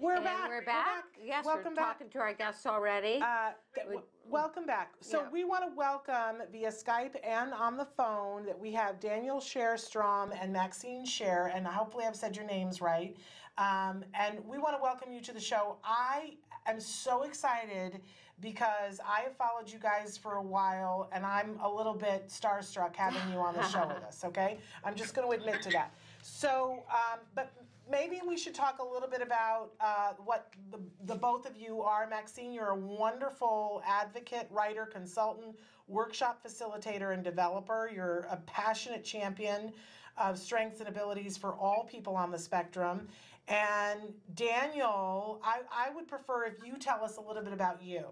We're 0.00 0.20
back. 0.20 0.48
We're 0.48 0.64
back. 0.64 1.04
Yes, 1.22 1.44
Welcome 1.44 1.70
we're 1.72 1.76
back. 1.76 1.84
talking 1.98 2.08
to 2.10 2.18
our 2.18 2.34
guests 2.34 2.66
already. 2.66 3.20
Uh, 3.22 3.50
th- 3.74 3.86
w- 3.86 4.02
welcome 4.28 4.66
back. 4.66 4.92
So 5.00 5.22
Yeah. 5.22 5.28
we 5.30 5.44
want 5.44 5.64
to 5.64 5.74
welcome 5.74 6.42
via 6.52 6.68
Skype 6.70 7.16
and 7.24 7.54
on 7.54 7.76
the 7.76 7.84
phone 7.84 8.44
that 8.46 8.58
we 8.58 8.72
have 8.72 9.00
Daniel 9.00 9.40
Share-Strom 9.40 10.32
and 10.32 10.52
Maxine 10.52 11.04
Share, 11.06 11.46
and 11.46 11.66
hopefully 11.66 12.04
I've 12.04 12.16
said 12.16 12.36
your 12.36 12.44
names 12.44 12.80
right. 12.80 13.16
Um, 13.58 14.04
and 14.14 14.44
we 14.46 14.58
want 14.58 14.76
to 14.76 14.82
welcome 14.82 15.12
you 15.12 15.20
to 15.22 15.32
the 15.32 15.40
show. 15.40 15.78
I 15.82 16.36
am 16.66 16.78
so 16.78 17.22
excited 17.22 18.02
because 18.40 19.00
I 19.00 19.20
have 19.20 19.34
followed 19.36 19.70
you 19.70 19.78
guys 19.78 20.18
for 20.18 20.34
a 20.34 20.42
while, 20.42 21.08
and 21.12 21.24
I'm 21.24 21.58
a 21.60 21.68
little 21.68 21.94
bit 21.94 22.28
starstruck 22.28 22.94
having 22.96 23.32
you 23.32 23.38
on 23.38 23.54
the 23.54 23.66
show 23.68 23.86
with 23.88 24.02
us. 24.08 24.24
Okay, 24.24 24.58
I'm 24.84 24.94
just 24.94 25.14
going 25.14 25.26
to 25.30 25.34
admit 25.38 25.62
to 25.62 25.70
that. 25.70 25.94
So, 26.22 26.84
um, 26.90 27.20
but 27.34 27.50
maybe 27.90 28.20
we 28.26 28.36
should 28.36 28.54
talk 28.54 28.78
a 28.78 28.84
little 28.84 29.08
bit 29.08 29.22
about 29.22 29.70
uh, 29.80 30.12
what 30.24 30.52
the, 30.70 30.78
the 31.04 31.14
both 31.14 31.46
of 31.46 31.56
you 31.56 31.82
are. 31.82 32.08
Maxine, 32.08 32.52
you're 32.52 32.70
a 32.70 32.76
wonderful 32.76 33.82
advocate, 33.86 34.48
writer, 34.50 34.86
consultant, 34.86 35.56
workshop 35.88 36.44
facilitator, 36.46 37.14
and 37.14 37.22
developer. 37.22 37.90
You're 37.92 38.26
a 38.30 38.36
passionate 38.46 39.04
champion 39.04 39.72
of 40.16 40.38
strengths 40.38 40.80
and 40.80 40.88
abilities 40.88 41.36
for 41.36 41.54
all 41.54 41.86
people 41.90 42.16
on 42.16 42.30
the 42.30 42.38
spectrum. 42.38 43.08
And 43.48 44.00
Daniel, 44.34 45.40
I, 45.44 45.60
I 45.70 45.94
would 45.94 46.08
prefer 46.08 46.46
if 46.46 46.54
you 46.64 46.78
tell 46.78 47.04
us 47.04 47.16
a 47.16 47.20
little 47.20 47.42
bit 47.42 47.52
about 47.52 47.82
you. 47.82 48.04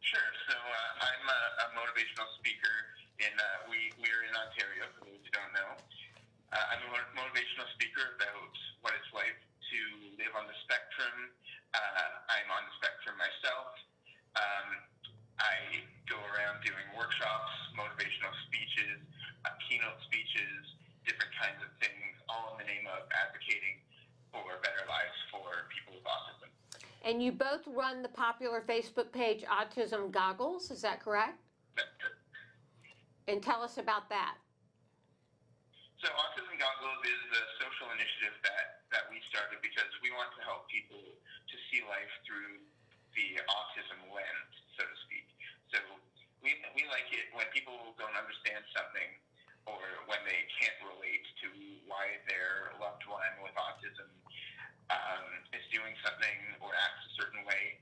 Sure. 0.00 0.32
So 0.48 0.56
uh, 0.56 1.06
I'm 1.06 1.26
a, 1.28 1.40
a 1.62 1.66
motivational 1.78 2.26
speaker 2.38 2.92
and 3.22 3.38
uh, 3.38 3.70
we 3.70 3.94
we're 4.02 4.26
in 4.26 4.34
Ontario. 4.34 4.90
For 4.98 5.06
those 5.06 5.22
who 5.22 5.30
don't 5.30 5.52
know, 5.54 5.78
uh, 6.52 6.60
I'm 6.68 6.84
a 6.84 6.92
motivational 7.16 7.64
speaker 7.72 8.12
about 8.20 8.52
what 8.84 8.92
it's 8.92 9.08
like 9.16 9.40
to 9.72 9.80
live 10.20 10.36
on 10.36 10.44
the 10.44 10.52
spectrum. 10.68 11.32
Uh, 11.72 12.28
I'm 12.28 12.48
on 12.52 12.68
the 12.68 12.74
spectrum 12.76 13.16
myself. 13.16 13.72
Um, 14.36 14.68
I 15.40 15.80
go 16.04 16.20
around 16.20 16.60
doing 16.60 16.84
workshops, 16.92 17.48
motivational 17.72 18.36
speeches, 18.44 19.00
uh, 19.48 19.56
keynote 19.64 19.96
speeches, 20.04 20.76
different 21.08 21.32
kinds 21.40 21.56
of 21.64 21.72
things, 21.80 22.20
all 22.28 22.52
in 22.52 22.60
the 22.60 22.68
name 22.68 22.84
of 22.84 23.08
advocating 23.16 23.80
for 24.28 24.44
better 24.60 24.84
lives 24.84 25.18
for 25.32 25.72
people 25.72 25.96
with 25.96 26.04
autism. 26.04 26.52
And 27.00 27.24
you 27.24 27.32
both 27.32 27.64
run 27.64 28.04
the 28.04 28.12
popular 28.12 28.60
Facebook 28.60 29.08
page 29.08 29.40
Autism 29.48 30.12
Goggles, 30.12 30.68
is 30.68 30.84
that 30.84 31.00
correct? 31.00 31.40
And 33.24 33.40
tell 33.40 33.64
us 33.64 33.80
about 33.80 34.12
that. 34.12 34.36
So 36.02 36.10
Autism 36.18 36.58
Goggles 36.58 36.98
is 37.06 37.24
a 37.30 37.42
social 37.62 37.86
initiative 37.94 38.34
that, 38.42 38.82
that 38.90 39.06
we 39.06 39.22
started 39.30 39.62
because 39.62 39.86
we 40.02 40.10
want 40.10 40.34
to 40.34 40.42
help 40.42 40.66
people 40.66 40.98
to 40.98 41.56
see 41.70 41.78
life 41.86 42.10
through 42.26 42.58
the 43.14 43.38
autism 43.46 44.10
lens, 44.10 44.52
so 44.74 44.82
to 44.82 44.96
speak. 45.06 45.30
So 45.70 45.78
we, 46.42 46.58
we 46.74 46.90
like 46.90 47.06
it 47.14 47.30
when 47.38 47.46
people 47.54 47.94
don't 48.02 48.18
understand 48.18 48.66
something 48.74 49.14
or 49.70 49.78
when 50.10 50.18
they 50.26 50.42
can't 50.58 50.74
relate 50.82 51.22
to 51.46 51.48
why 51.86 52.18
their 52.26 52.74
loved 52.82 53.06
one 53.06 53.38
with 53.38 53.54
autism 53.54 54.10
um, 54.90 55.26
is 55.54 55.62
doing 55.70 55.94
something 56.02 56.38
or 56.58 56.74
acts 56.82 57.14
a 57.14 57.22
certain 57.22 57.46
way. 57.46 57.78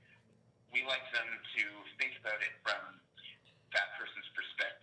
We 0.77 0.85
like 0.85 1.09
them 1.17 1.41
to 1.57 1.65
think 1.97 2.21
about 2.21 2.45
it 2.45 2.53
from 2.61 3.01
that 3.73 3.97
person's 3.97 4.29
perspective 4.37 4.80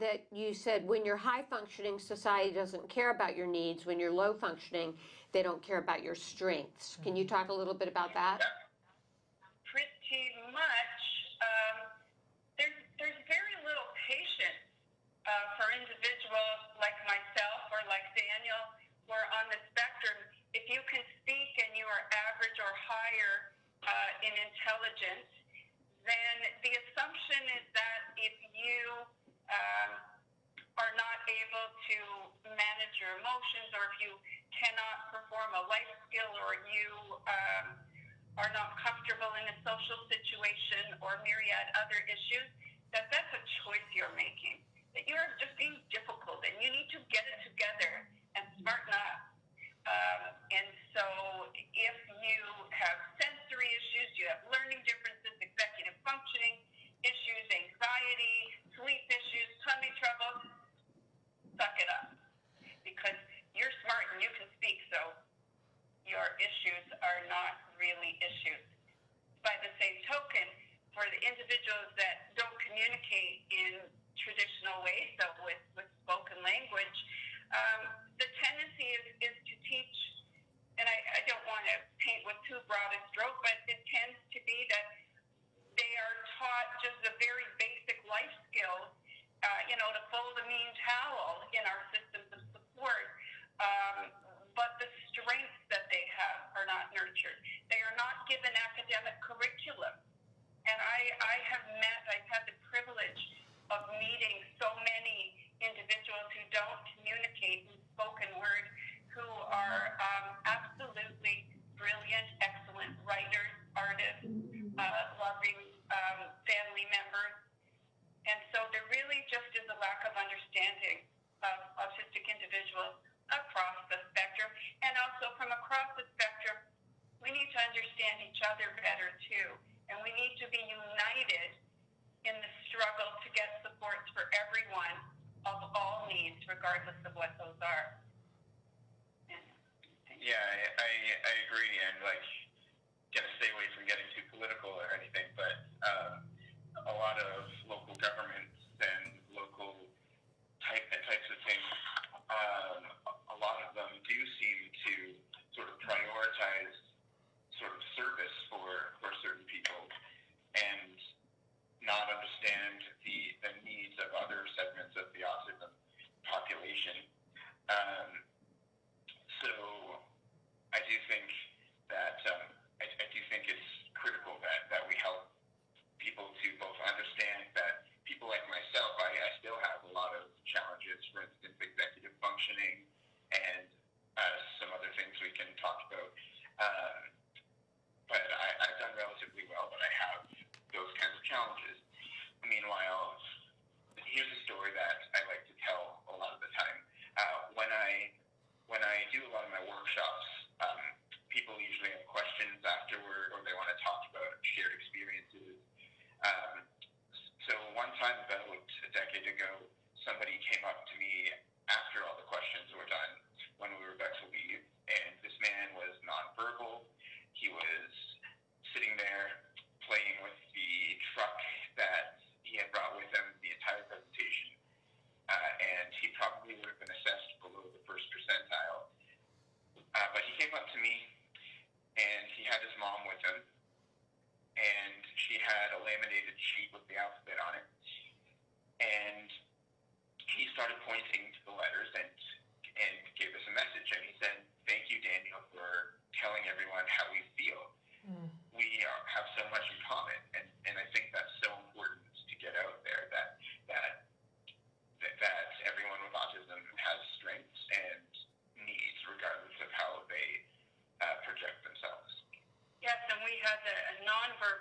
that 0.00 0.24
you 0.32 0.54
said 0.54 0.86
when 0.86 1.04
you're 1.04 1.16
high 1.16 1.42
functioning, 1.48 1.98
society 1.98 2.52
doesn't 2.52 2.88
care 2.88 3.10
about 3.10 3.36
your 3.36 3.46
needs. 3.46 3.86
When 3.86 3.98
you're 3.98 4.12
low 4.12 4.34
functioning, 4.34 4.94
they 5.32 5.42
don't 5.42 5.62
care 5.62 5.78
about 5.78 6.02
your 6.02 6.14
strengths. 6.14 6.98
Can 7.02 7.16
you 7.16 7.24
mm-hmm. 7.24 7.34
talk 7.34 7.48
a 7.48 7.52
little 7.52 7.74
bit 7.74 7.88
about 7.88 8.12
that? 8.14 8.40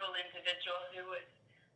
Nonverbal 0.01 0.17
individual 0.17 0.81
who 0.97 1.05
was 1.13 1.27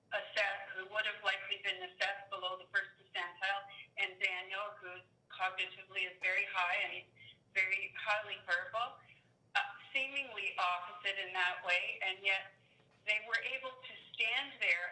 assessed, 0.09 0.67
who 0.73 0.89
would 0.89 1.05
have 1.05 1.21
likely 1.21 1.61
been 1.61 1.77
assessed 1.85 2.25
below 2.33 2.57
the 2.57 2.65
first 2.73 2.89
percentile, 2.97 3.61
and 4.01 4.09
Daniel, 4.17 4.73
who 4.81 4.89
cognitively 5.29 6.09
is 6.09 6.15
very 6.25 6.49
high 6.49 6.77
and 6.85 6.91
he's 6.97 7.11
very 7.53 7.93
highly 7.93 8.41
verbal, 8.49 8.97
uh, 9.53 9.61
seemingly 9.93 10.57
opposite 10.57 11.15
in 11.21 11.29
that 11.37 11.61
way, 11.63 12.01
and 12.09 12.17
yet 12.25 12.57
they 13.05 13.21
were 13.29 13.39
able 13.53 13.71
to 13.71 13.93
stand 14.15 14.57
there 14.57 14.89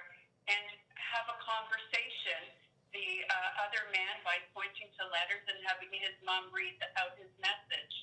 and 0.48 0.66
have 0.94 1.26
a 1.34 1.38
conversation. 1.42 2.54
The 2.94 3.26
uh, 3.26 3.66
other 3.66 3.90
man 3.90 4.22
by 4.22 4.38
pointing 4.54 4.86
to 4.86 5.04
letters 5.10 5.42
and 5.50 5.58
having 5.66 5.90
his 5.90 6.14
mom 6.22 6.54
read 6.54 6.78
out 7.02 7.18
his 7.18 7.34
message, 7.42 7.96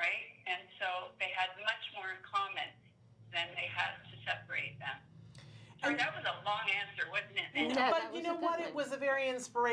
right? 0.00 0.32
And 0.48 0.64
so 0.80 1.12
they 1.20 1.28
had 1.36 1.52
much 1.60 1.84
more 1.92 2.16
in 2.16 2.22
common 2.24 2.72
than 3.32 3.48
they 3.56 3.66
had 3.72 3.96
to 4.12 4.14
separate 4.28 4.76
them. 4.78 5.00
Sorry, 5.80 5.98
that 5.98 6.14
was 6.14 6.22
a 6.22 6.36
long 6.46 6.62
answer, 6.70 7.10
wasn't 7.10 7.42
it? 7.42 7.74
No, 7.74 7.90
but 7.90 8.14
you 8.14 8.22
know 8.22 8.38
what? 8.38 8.60
It 8.60 8.70
was 8.70 8.92
a 8.92 8.96
very 8.96 9.26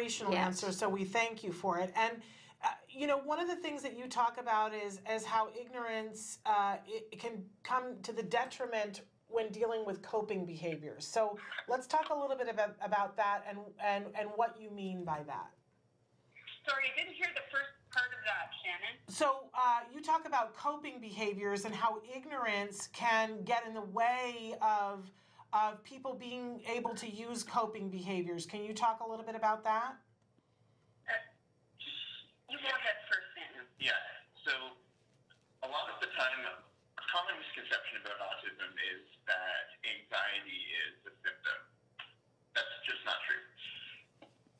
inspirational 0.09 0.33
Yes. 0.33 0.63
answer, 0.63 0.71
so 0.71 0.89
we 0.89 1.03
thank 1.03 1.43
you 1.43 1.51
for 1.51 1.79
it. 1.79 1.91
And 1.95 2.21
uh, 2.61 2.67
you 2.89 3.07
know, 3.07 3.17
one 3.19 3.39
of 3.39 3.47
the 3.47 3.55
things 3.55 3.81
that 3.83 3.97
you 3.97 4.07
talk 4.07 4.37
about 4.37 4.73
is 4.73 4.99
as 5.05 5.23
how 5.23 5.47
ignorance 5.59 6.39
uh, 6.45 6.75
it, 6.85 7.07
it 7.11 7.19
can 7.19 7.43
come 7.63 7.95
to 8.03 8.11
the 8.11 8.23
detriment 8.23 9.01
when 9.29 9.49
dealing 9.51 9.85
with 9.85 10.01
coping 10.01 10.45
behaviors. 10.45 11.05
So 11.05 11.37
let's 11.69 11.87
talk 11.87 12.09
a 12.09 12.19
little 12.19 12.35
bit 12.35 12.49
about, 12.49 12.75
about 12.81 13.15
that 13.15 13.45
and, 13.47 13.59
and, 13.81 14.05
and 14.19 14.29
what 14.35 14.57
you 14.59 14.71
mean 14.71 15.05
by 15.05 15.21
that. 15.27 15.51
Sorry, 16.67 16.83
I 16.93 17.01
didn't 17.01 17.15
hear 17.15 17.27
the 17.33 17.47
first 17.49 17.69
part 17.93 18.07
of 18.07 18.19
that, 18.25 18.49
Shannon. 18.61 18.97
So 19.07 19.49
uh, 19.53 19.81
you 19.93 20.01
talk 20.01 20.27
about 20.27 20.53
coping 20.57 20.99
behaviors 20.99 21.63
and 21.63 21.73
how 21.73 22.01
ignorance 22.13 22.89
can 22.91 23.43
get 23.43 23.65
in 23.65 23.73
the 23.73 23.81
way 23.81 24.55
of 24.61 25.09
of 25.53 25.83
people 25.83 26.13
being 26.13 26.61
able 26.69 26.93
to 26.95 27.09
use 27.09 27.43
coping 27.43 27.89
behaviors. 27.89 28.45
Can 28.45 28.63
you 28.63 28.73
talk 28.73 29.01
a 29.05 29.09
little 29.09 29.25
bit 29.25 29.35
about 29.35 29.63
that? 29.63 29.97
You 32.49 32.57
go 32.57 32.65
ahead 32.65 32.97
first, 33.05 33.29
Shannon. 33.37 33.65
Yeah. 33.77 33.93
So 34.41 34.53
a 35.61 35.69
lot 35.69 35.85
of 35.93 36.01
the 36.01 36.09
time, 36.17 36.41
a 36.49 37.03
common 37.13 37.37
misconception 37.37 38.01
about 38.01 38.17
autism 38.25 38.73
is 38.89 39.05
that 39.29 39.69
anxiety 39.85 40.61
is 40.89 40.97
a 41.05 41.13
symptom. 41.21 41.59
That's 42.57 42.73
just 42.89 43.05
not 43.05 43.21
true. 43.29 43.45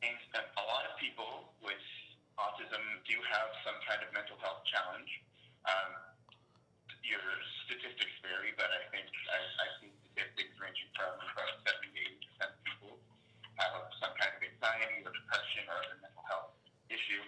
And 0.05 0.13
a 0.37 0.65
lot 0.69 0.85
of 0.85 0.93
people 1.01 1.49
with 1.65 1.81
autism 2.37 2.81
do 3.09 3.17
have 3.25 3.49
some 3.65 3.73
kind 3.89 4.05
of 4.05 4.13
mental 4.13 4.37
health 4.37 4.61
challenge. 4.69 5.09
Um, 5.65 5.91
your 7.01 7.25
statistics 7.65 8.15
vary, 8.21 8.53
but 8.53 8.69
I 8.69 8.85
think 8.93 9.09
I, 9.33 9.37
I've 9.65 9.75
seen 9.81 9.91
statistics 10.05 10.53
ranging 10.61 10.93
from 10.93 11.17
about 11.33 11.57
70 11.65 11.89
to 11.89 11.99
80 12.05 12.21
percent 12.21 12.51
of 12.53 12.61
people 12.61 12.91
have 13.57 13.73
some 13.97 14.13
kind 14.13 14.29
of 14.29 14.41
anxiety 14.45 15.01
or 15.01 15.09
depression 15.09 15.65
or 15.65 15.75
other 15.81 15.97
mental 16.05 16.21
health 16.29 16.53
issue. 16.93 17.25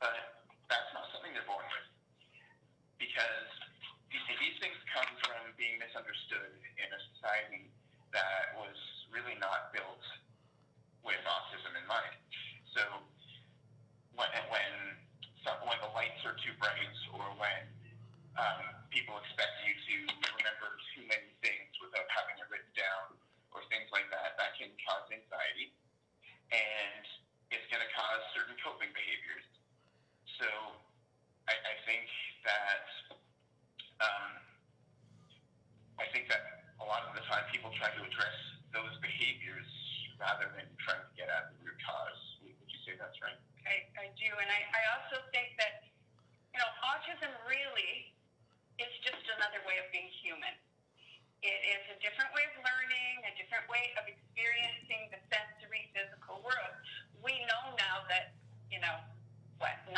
But 0.00 0.40
that's 0.72 0.90
not 0.96 1.08
something 1.12 1.30
they're 1.36 1.46
born 1.46 1.64
with. 1.68 1.88
Because 2.96 3.48
these, 4.08 4.24
these 4.40 4.56
things 4.60 4.76
come 4.92 5.08
from 5.28 5.52
being 5.60 5.76
misunderstood 5.76 6.56
in 6.80 6.88
a 6.88 7.00
society 7.14 7.68
that 8.16 8.56
was 8.56 8.76
really 9.12 9.36
not 9.38 9.70
built 9.76 10.04
with 11.04 11.20
autism 11.28 11.76
in 11.76 11.84
mind. 11.84 12.16
So 12.72 12.82
when, 14.16 14.28
when, 14.48 14.72
some, 15.44 15.60
when 15.68 15.76
the 15.84 15.92
lights 15.92 16.24
are 16.24 16.36
too 16.40 16.56
bright 16.56 16.96
or 17.12 17.24
when 17.36 17.62
um, 18.40 18.80
people 18.88 19.20
expect 19.20 19.52
you 19.68 19.76
to 19.76 19.94
remember 20.40 20.68
too 20.96 21.04
many 21.04 21.30
things 21.44 21.70
without 21.82 22.08
having 22.08 22.40
it 22.40 22.46
written 22.48 22.72
down 22.72 23.16
or 23.52 23.60
things 23.68 23.90
like 23.92 24.08
that, 24.14 24.38
that 24.40 24.56
can 24.56 24.70
cause 24.86 25.06
anxiety. 25.12 25.76
And 26.50 27.04
it's 27.54 27.66
going 27.70 27.82
to 27.82 27.90
cause 27.94 28.22
certain 28.34 28.58
coping 28.62 28.90
behaviors. 28.94 29.46
So 30.38 30.48
I, 31.46 31.54
I 31.54 31.74
think 31.86 32.06
that 32.46 32.86
um, 34.00 34.30
I 36.00 36.08
think 36.10 36.30
that 36.32 36.72
a 36.80 36.86
lot 36.88 37.04
of 37.04 37.12
the 37.12 37.24
time 37.28 37.44
people 37.52 37.68
try 37.76 37.92
to 37.92 38.02
address 38.02 38.38
those 38.72 38.94
behaviors 39.04 39.68
rather 40.16 40.48
than 40.56 40.64
trying 40.80 41.00
to 41.04 41.12
get 41.16 41.28
at 41.28 41.52
the 41.52 41.56
root 41.60 41.76
cause. 41.84 42.20
Would 42.40 42.70
you 42.70 42.80
say 42.88 42.96
that's 42.96 43.16
right? 43.20 43.36
I, 43.68 43.84
I 44.00 44.06
do, 44.16 44.28
and 44.28 44.48
I, 44.48 44.60
I 44.72 44.82
also 44.96 45.20
think 45.32 45.52
that, 45.60 45.84
you 46.56 46.58
know, 46.60 46.70
autism 46.84 47.28
really 47.44 48.16
is 48.80 48.92
just 49.04 49.20
another 49.36 49.60
way 49.68 49.76
of 49.76 49.88
being 49.92 50.08
human. 50.24 50.56
It 51.40 51.60
is 51.72 51.84
a 51.92 51.96
different 52.04 52.32
way 52.36 52.44
of 52.52 52.56
learning, 52.60 53.14
a 53.24 53.32
different 53.36 53.64
way 53.72 53.92
of 53.96 54.04
experiencing 54.08 55.08
the 55.08 55.20
sensory 55.32 55.88
physical 55.96 56.44
world. 56.44 56.74
We 57.24 57.32
know 57.48 57.76
now 57.80 58.04
that, 58.12 58.36
you 58.68 58.80
know, 58.80 58.96
what, 59.60 59.76
90% 59.92 59.96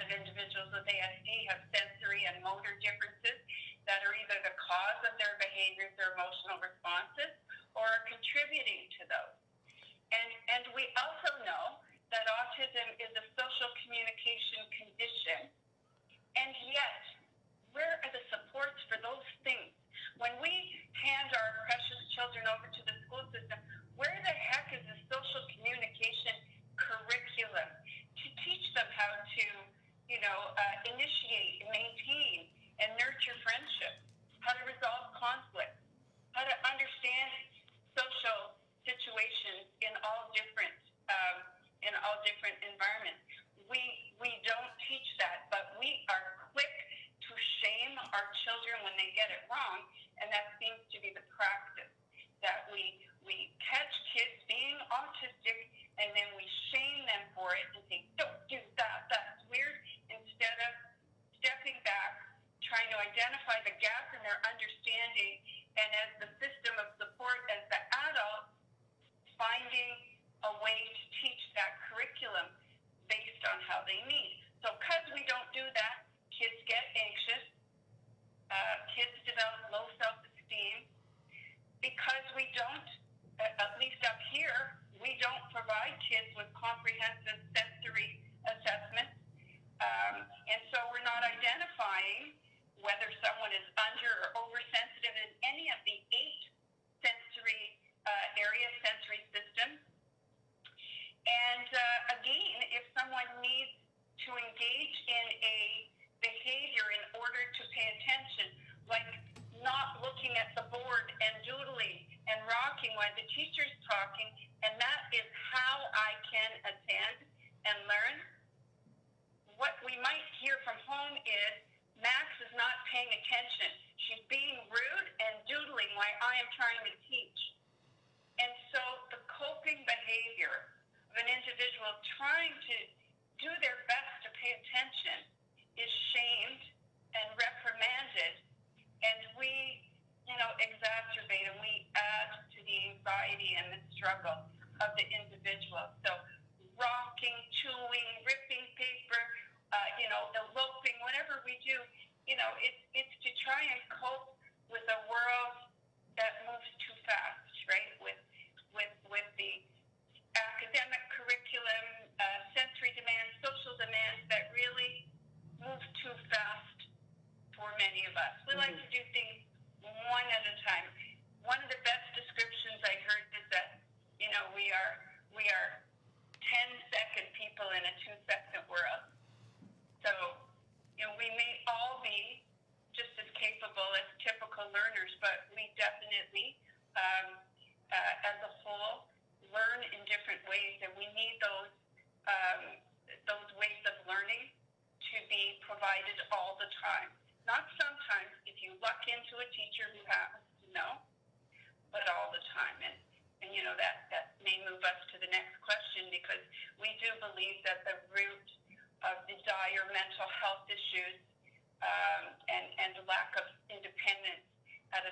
of 0.00 0.08
individuals 0.12 0.68
with 0.72 0.84
ASD 0.84 1.28
have 1.52 1.60
sensory 1.72 2.28
and 2.28 2.39
motor 2.50 2.74
differences 2.82 3.38
that 3.86 4.02
are 4.02 4.14
either 4.18 4.38
the 4.42 4.54
cause 4.58 5.00
of 5.06 5.14
their 5.22 5.38
behaviors 5.38 5.94
or 6.02 6.18
emotional 6.18 6.58
responses 6.58 7.30
or 7.78 7.86
are 7.86 8.02
contributing 8.10 8.90
to 8.98 9.06
those. 9.06 9.38
And, 10.10 10.30
and 10.58 10.62
we 10.74 10.90
also 10.98 11.30
know 11.46 11.78
that 12.10 12.26
autism 12.26 12.98
is 12.98 13.14
a 13.14 13.24
social 13.38 13.70
communication 13.86 14.66
condition. 14.74 14.89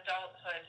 Adulthood, 0.08 0.64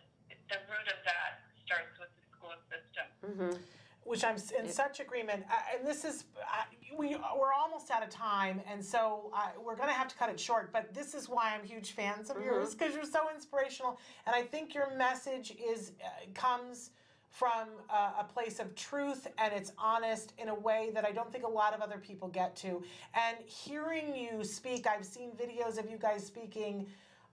the 0.50 0.56
root 0.68 0.88
of 0.88 1.00
that 1.06 1.40
starts 1.66 1.98
with 2.00 2.10
the 2.16 2.26
school 2.36 2.52
system. 2.70 3.60
which 4.04 4.24
I'm 4.24 4.36
s- 4.36 4.52
in 4.52 4.68
such 4.68 5.00
agreement. 5.00 5.44
Uh, 5.52 5.78
and 5.78 5.88
this 5.88 6.04
is 6.04 6.26
uh, 6.42 6.64
we 6.98 7.16
we're 7.40 7.54
almost 7.54 7.92
out 7.92 8.02
of 8.04 8.10
time, 8.10 8.60
and 8.70 8.84
so 8.84 9.30
uh, 9.36 9.50
we're 9.64 9.76
going 9.76 9.90
to 9.90 9.94
have 9.94 10.08
to 10.08 10.16
cut 10.16 10.30
it 10.30 10.40
short. 10.40 10.72
But 10.74 10.94
this 10.94 11.14
is 11.14 11.30
why 11.30 11.54
I'm 11.56 11.64
huge 11.66 11.92
fans 11.92 12.30
of 12.30 12.38
yours 12.44 12.74
because 12.74 12.96
you're 12.96 13.04
so 13.04 13.30
inspirational, 13.34 14.00
and 14.26 14.36
I 14.36 14.42
think 14.42 14.74
your 14.74 14.96
message 14.98 15.54
is 15.64 15.92
uh, 16.04 16.08
comes 16.34 16.92
from 17.30 17.68
uh, 17.92 18.14
a 18.20 18.24
place 18.24 18.58
of 18.60 18.74
truth 18.74 19.28
and 19.38 19.54
it's 19.54 19.72
honest 19.78 20.34
in 20.40 20.50
a 20.50 20.56
way 20.56 20.90
that 20.96 21.06
I 21.06 21.12
don't 21.12 21.32
think 21.32 21.44
a 21.44 21.48
lot 21.48 21.76
of 21.76 21.80
other 21.82 22.00
people 22.00 22.28
get 22.28 22.56
to. 22.56 22.82
And 23.14 23.38
hearing 23.46 24.16
you 24.16 24.44
speak, 24.44 24.88
I've 24.88 25.06
seen 25.06 25.34
videos 25.34 25.78
of 25.78 25.88
you 25.92 25.98
guys 25.98 26.26
speaking. 26.26 26.88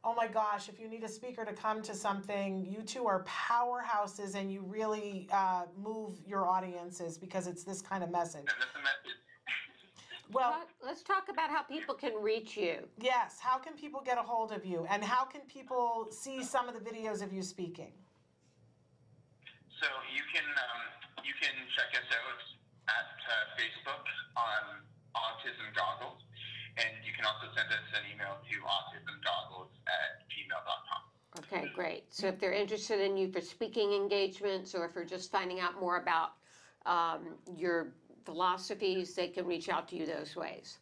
Oh 0.09 0.15
my 0.15 0.29
gosh, 0.29 0.69
if 0.69 0.79
you 0.79 0.87
need 0.87 1.03
a 1.03 1.09
speaker 1.09 1.45
to 1.45 1.53
come 1.53 1.83
to 1.83 1.93
something, 1.93 2.65
you 2.65 2.83
two 2.83 3.09
are 3.09 3.25
powerhouses 3.25 4.37
and 4.37 4.53
you 4.53 4.63
really 4.63 5.27
uh, 5.33 5.65
move 5.77 6.13
your 6.25 6.47
audiences 6.47 7.19
because 7.19 7.49
it's 7.49 7.65
this 7.65 7.83
kind 7.83 8.05
of 8.05 8.13
message. 8.13 8.47
Well, 10.31 10.63
let's 10.85 11.03
talk 11.03 11.25
about 11.29 11.51
how 11.51 11.65
people 11.65 11.97
can 11.97 12.15
reach 12.23 12.57
you. 12.57 12.87
Yes, 13.01 13.41
how 13.41 13.59
can 13.59 13.73
people 13.73 14.01
get 14.01 14.17
a 14.17 14.23
hold 14.23 14.53
of 14.53 14.65
you 14.65 14.87
and 14.89 15.03
how 15.03 15.25
can 15.25 15.41
people 15.49 16.07
see 16.13 16.45
some 16.45 16.69
of 16.69 16.75
the 16.75 16.89
videos 16.89 17.21
of 17.21 17.33
you 17.33 17.43
speaking? 17.43 17.91
So 19.81 19.89
you 20.15 20.23
can 20.33 20.47
um, 20.47 20.83
you 21.27 21.35
can 21.43 21.51
check 21.75 21.91
us 22.01 22.07
out 22.15 22.41
at 22.95 23.11
uh, 23.27 23.35
Facebook 23.59 24.07
on 24.37 24.87
Autism 25.17 25.75
Goggles, 25.75 26.23
and 26.77 26.93
you 27.05 27.13
can 27.17 27.25
also 27.25 27.49
send 27.57 27.69
us 27.73 27.85
an 27.97 28.05
email 28.13 28.37
to 28.37 28.57
autismgoggles 28.61 29.73
at 29.89 30.25
gmail.com. 30.29 31.03
Okay, 31.41 31.69
great. 31.75 32.05
So 32.09 32.29
if 32.29 32.39
they're 32.41 32.57
interested 32.57 33.01
in 33.01 33.17
you 33.17 33.33
for 33.33 33.41
speaking 33.41 33.93
engagements, 33.93 34.75
or 34.75 34.85
if 34.85 34.93
they're 34.93 35.05
just 35.05 35.33
finding 35.33 35.61
out 35.61 35.81
more 35.81 36.01
about 36.01 36.37
um, 36.85 37.37
your 37.57 37.93
philosophies, 38.25 39.15
they 39.15 39.29
can 39.29 39.45
reach 39.45 39.69
out 39.69 39.89
to 39.89 39.97
you 39.97 40.05
those 40.05 40.37
ways. 40.37 40.79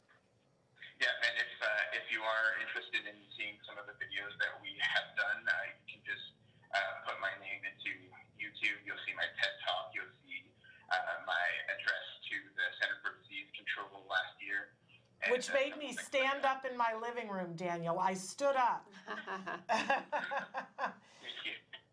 Yeah, 1.02 1.10
and 1.26 1.34
if 1.42 1.52
uh, 1.58 1.98
if 1.98 2.06
you 2.14 2.22
are 2.22 2.54
interested 2.62 3.02
in 3.02 3.18
seeing 3.34 3.58
some 3.66 3.74
of 3.82 3.90
the 3.90 3.98
videos 3.98 4.30
that 4.38 4.54
we 4.62 4.78
have 4.78 5.10
done, 5.18 5.42
uh, 5.42 5.74
you 5.74 5.98
can 5.98 6.02
just 6.06 6.38
uh, 6.70 7.02
put 7.02 7.18
my 7.18 7.34
name 7.42 7.66
into 7.66 7.90
YouTube. 8.38 8.78
You'll 8.86 9.02
see 9.02 9.14
my 9.18 9.26
TED 9.26 9.54
Talk. 9.66 9.90
You'll 9.90 10.14
see 10.22 10.54
uh, 10.94 11.26
my 11.26 11.46
address 11.66 12.06
to 12.30 12.36
the 12.54 12.66
Center 12.78 13.02
for 13.02 13.18
Disease 13.26 13.50
Control 13.58 14.06
last 14.06 14.38
year. 14.38 14.70
And, 15.24 15.32
Which 15.32 15.48
made 15.52 15.76
me 15.78 15.96
stand 15.96 16.44
up 16.44 16.64
in 16.70 16.76
my 16.76 16.92
living 17.00 17.28
room, 17.28 17.54
Daniel. 17.56 17.98
I 17.98 18.14
stood 18.14 18.56
up. 18.56 18.86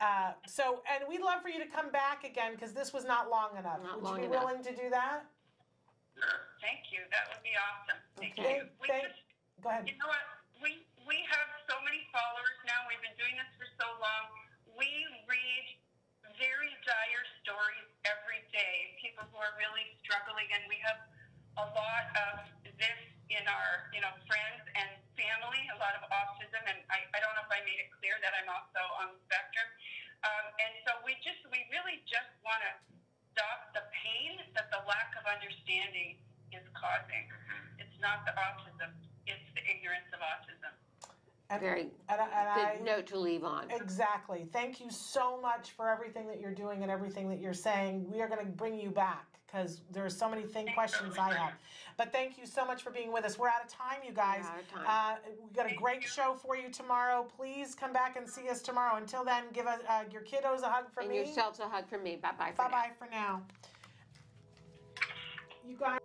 Uh, 0.01 0.33
so, 0.49 0.81
and 0.89 1.05
we'd 1.05 1.21
love 1.21 1.45
for 1.45 1.53
you 1.53 1.61
to 1.61 1.69
come 1.69 1.93
back 1.93 2.25
again 2.25 2.57
because 2.57 2.73
this 2.73 2.89
was 2.89 3.05
not 3.05 3.29
long 3.29 3.53
enough. 3.53 3.77
Not 3.85 4.01
Would 4.01 4.09
long 4.09 4.17
you 4.17 4.25
be 4.25 4.33
enough. 4.33 4.49
willing 4.49 4.65
to 4.65 4.73
do 4.73 4.89
that? 4.89 5.29
Thank 6.57 6.89
you. 6.89 7.05
That 7.13 7.29
would 7.29 7.45
be 7.45 7.53
awesome. 7.53 8.01
Thank 8.17 8.33
Okay. 8.33 8.65
you. 8.65 8.73
We 8.81 8.89
Thank- 8.89 9.13
just, 9.13 9.21
Go 9.61 9.69
ahead. 9.69 9.85
you 9.85 9.93
know 10.01 10.09
what? 10.09 10.25
We 10.57 10.81
we 11.05 11.21
have 11.29 11.45
so 11.69 11.77
many 11.85 12.01
followers 12.09 12.57
now. 12.65 12.81
We've 12.89 13.01
been 13.05 13.13
doing 13.13 13.37
this 13.37 13.53
for 13.61 13.69
so 13.77 13.85
long. 14.01 14.23
We 14.73 14.89
read 15.29 15.65
very 16.41 16.73
dire 16.81 17.25
stories 17.45 17.85
every 18.09 18.41
day. 18.49 18.97
People 19.05 19.29
who 19.29 19.37
are 19.37 19.53
really 19.61 19.85
struggling, 20.01 20.49
and 20.49 20.65
we 20.65 20.81
have 20.81 20.97
a 21.61 21.65
lot 21.77 22.05
of 22.25 22.33
this 22.81 23.01
in 23.35 23.43
our 23.47 23.87
you 23.95 24.01
know 24.03 24.11
friends 24.27 24.63
and 24.75 24.89
family. 25.15 25.61
A 25.75 25.79
lot 25.79 25.95
of 25.97 26.03
autism, 26.11 26.61
and 26.67 26.79
I, 26.91 27.03
I 27.15 27.17
don't 27.23 27.33
know 27.37 27.45
if 27.45 27.53
I 27.53 27.63
made 27.63 27.79
it 27.79 27.89
clear 27.99 28.15
that 28.23 28.33
I'm 28.35 28.49
also 28.51 28.81
on 28.99 29.15
the 29.15 29.19
spectrum. 29.27 29.67
Um, 30.21 30.45
and 30.61 30.73
so 30.85 30.91
we 31.07 31.17
just 31.23 31.41
we 31.49 31.63
really 31.73 32.03
just 32.05 32.29
want 32.45 32.61
to 32.61 32.71
stop 33.33 33.71
the 33.73 33.83
pain 33.95 34.37
that 34.53 34.67
the 34.69 34.81
lack 34.85 35.15
of 35.17 35.23
understanding 35.25 36.19
is 36.51 36.63
causing. 36.75 37.25
It's 37.79 37.97
not 38.03 38.27
the 38.27 38.35
autism; 38.35 38.91
it's 39.25 39.47
the 39.55 39.63
ignorance 39.65 40.09
of 40.11 40.19
autism. 40.21 40.73
And, 41.51 41.59
Very 41.59 41.91
and, 42.07 42.21
I- 42.21 42.31
and 42.31 42.47
good 42.55 42.81
I, 42.81 42.95
note 42.95 43.07
to 43.07 43.19
leave 43.19 43.43
on. 43.43 43.71
Exactly. 43.71 44.47
Thank 44.53 44.79
you 44.79 44.89
so 44.89 45.39
much 45.41 45.71
for 45.71 45.89
everything 45.89 46.27
that 46.27 46.39
you're 46.39 46.55
doing 46.55 46.81
and 46.83 46.89
everything 46.91 47.29
that 47.29 47.39
you're 47.39 47.53
saying. 47.53 48.09
We 48.09 48.21
are 48.21 48.29
going 48.29 48.39
to 48.45 48.51
bring 48.51 48.79
you 48.79 48.89
back 48.89 49.30
because 49.51 49.81
there 49.91 50.05
are 50.05 50.09
so 50.09 50.29
many 50.29 50.43
thing, 50.43 50.67
questions 50.73 51.17
I 51.17 51.33
have. 51.33 51.53
But 51.97 52.11
thank 52.11 52.37
you 52.37 52.45
so 52.45 52.65
much 52.65 52.83
for 52.83 52.89
being 52.89 53.11
with 53.11 53.25
us. 53.25 53.37
We're 53.37 53.49
out 53.49 53.63
of 53.63 53.71
time, 53.71 53.99
you 54.05 54.13
guys. 54.13 54.45
out 54.45 54.59
of 54.59 54.71
time. 54.71 54.85
Uh, 54.87 55.15
we 55.43 55.53
got 55.55 55.71
a 55.71 55.75
great 55.75 56.03
show 56.03 56.35
for 56.41 56.55
you 56.55 56.69
tomorrow. 56.69 57.27
Please 57.37 57.75
come 57.75 57.93
back 57.93 58.15
and 58.15 58.27
see 58.27 58.49
us 58.49 58.61
tomorrow. 58.61 58.95
Until 58.97 59.23
then, 59.23 59.43
give 59.53 59.67
us, 59.67 59.79
uh, 59.89 60.03
your 60.11 60.21
kiddos 60.21 60.61
a 60.61 60.69
hug 60.69 60.91
from 60.93 61.03
and 61.03 61.11
me. 61.11 61.17
yourselves 61.17 61.59
a 61.59 61.67
hug 61.67 61.87
from 61.89 62.03
me. 62.03 62.15
Bye 62.15 62.31
bye. 62.37 62.53
Bye 62.57 62.69
bye 62.69 62.91
for 62.97 63.07
now. 63.11 63.41
You 65.67 65.75
guys. 65.77 65.99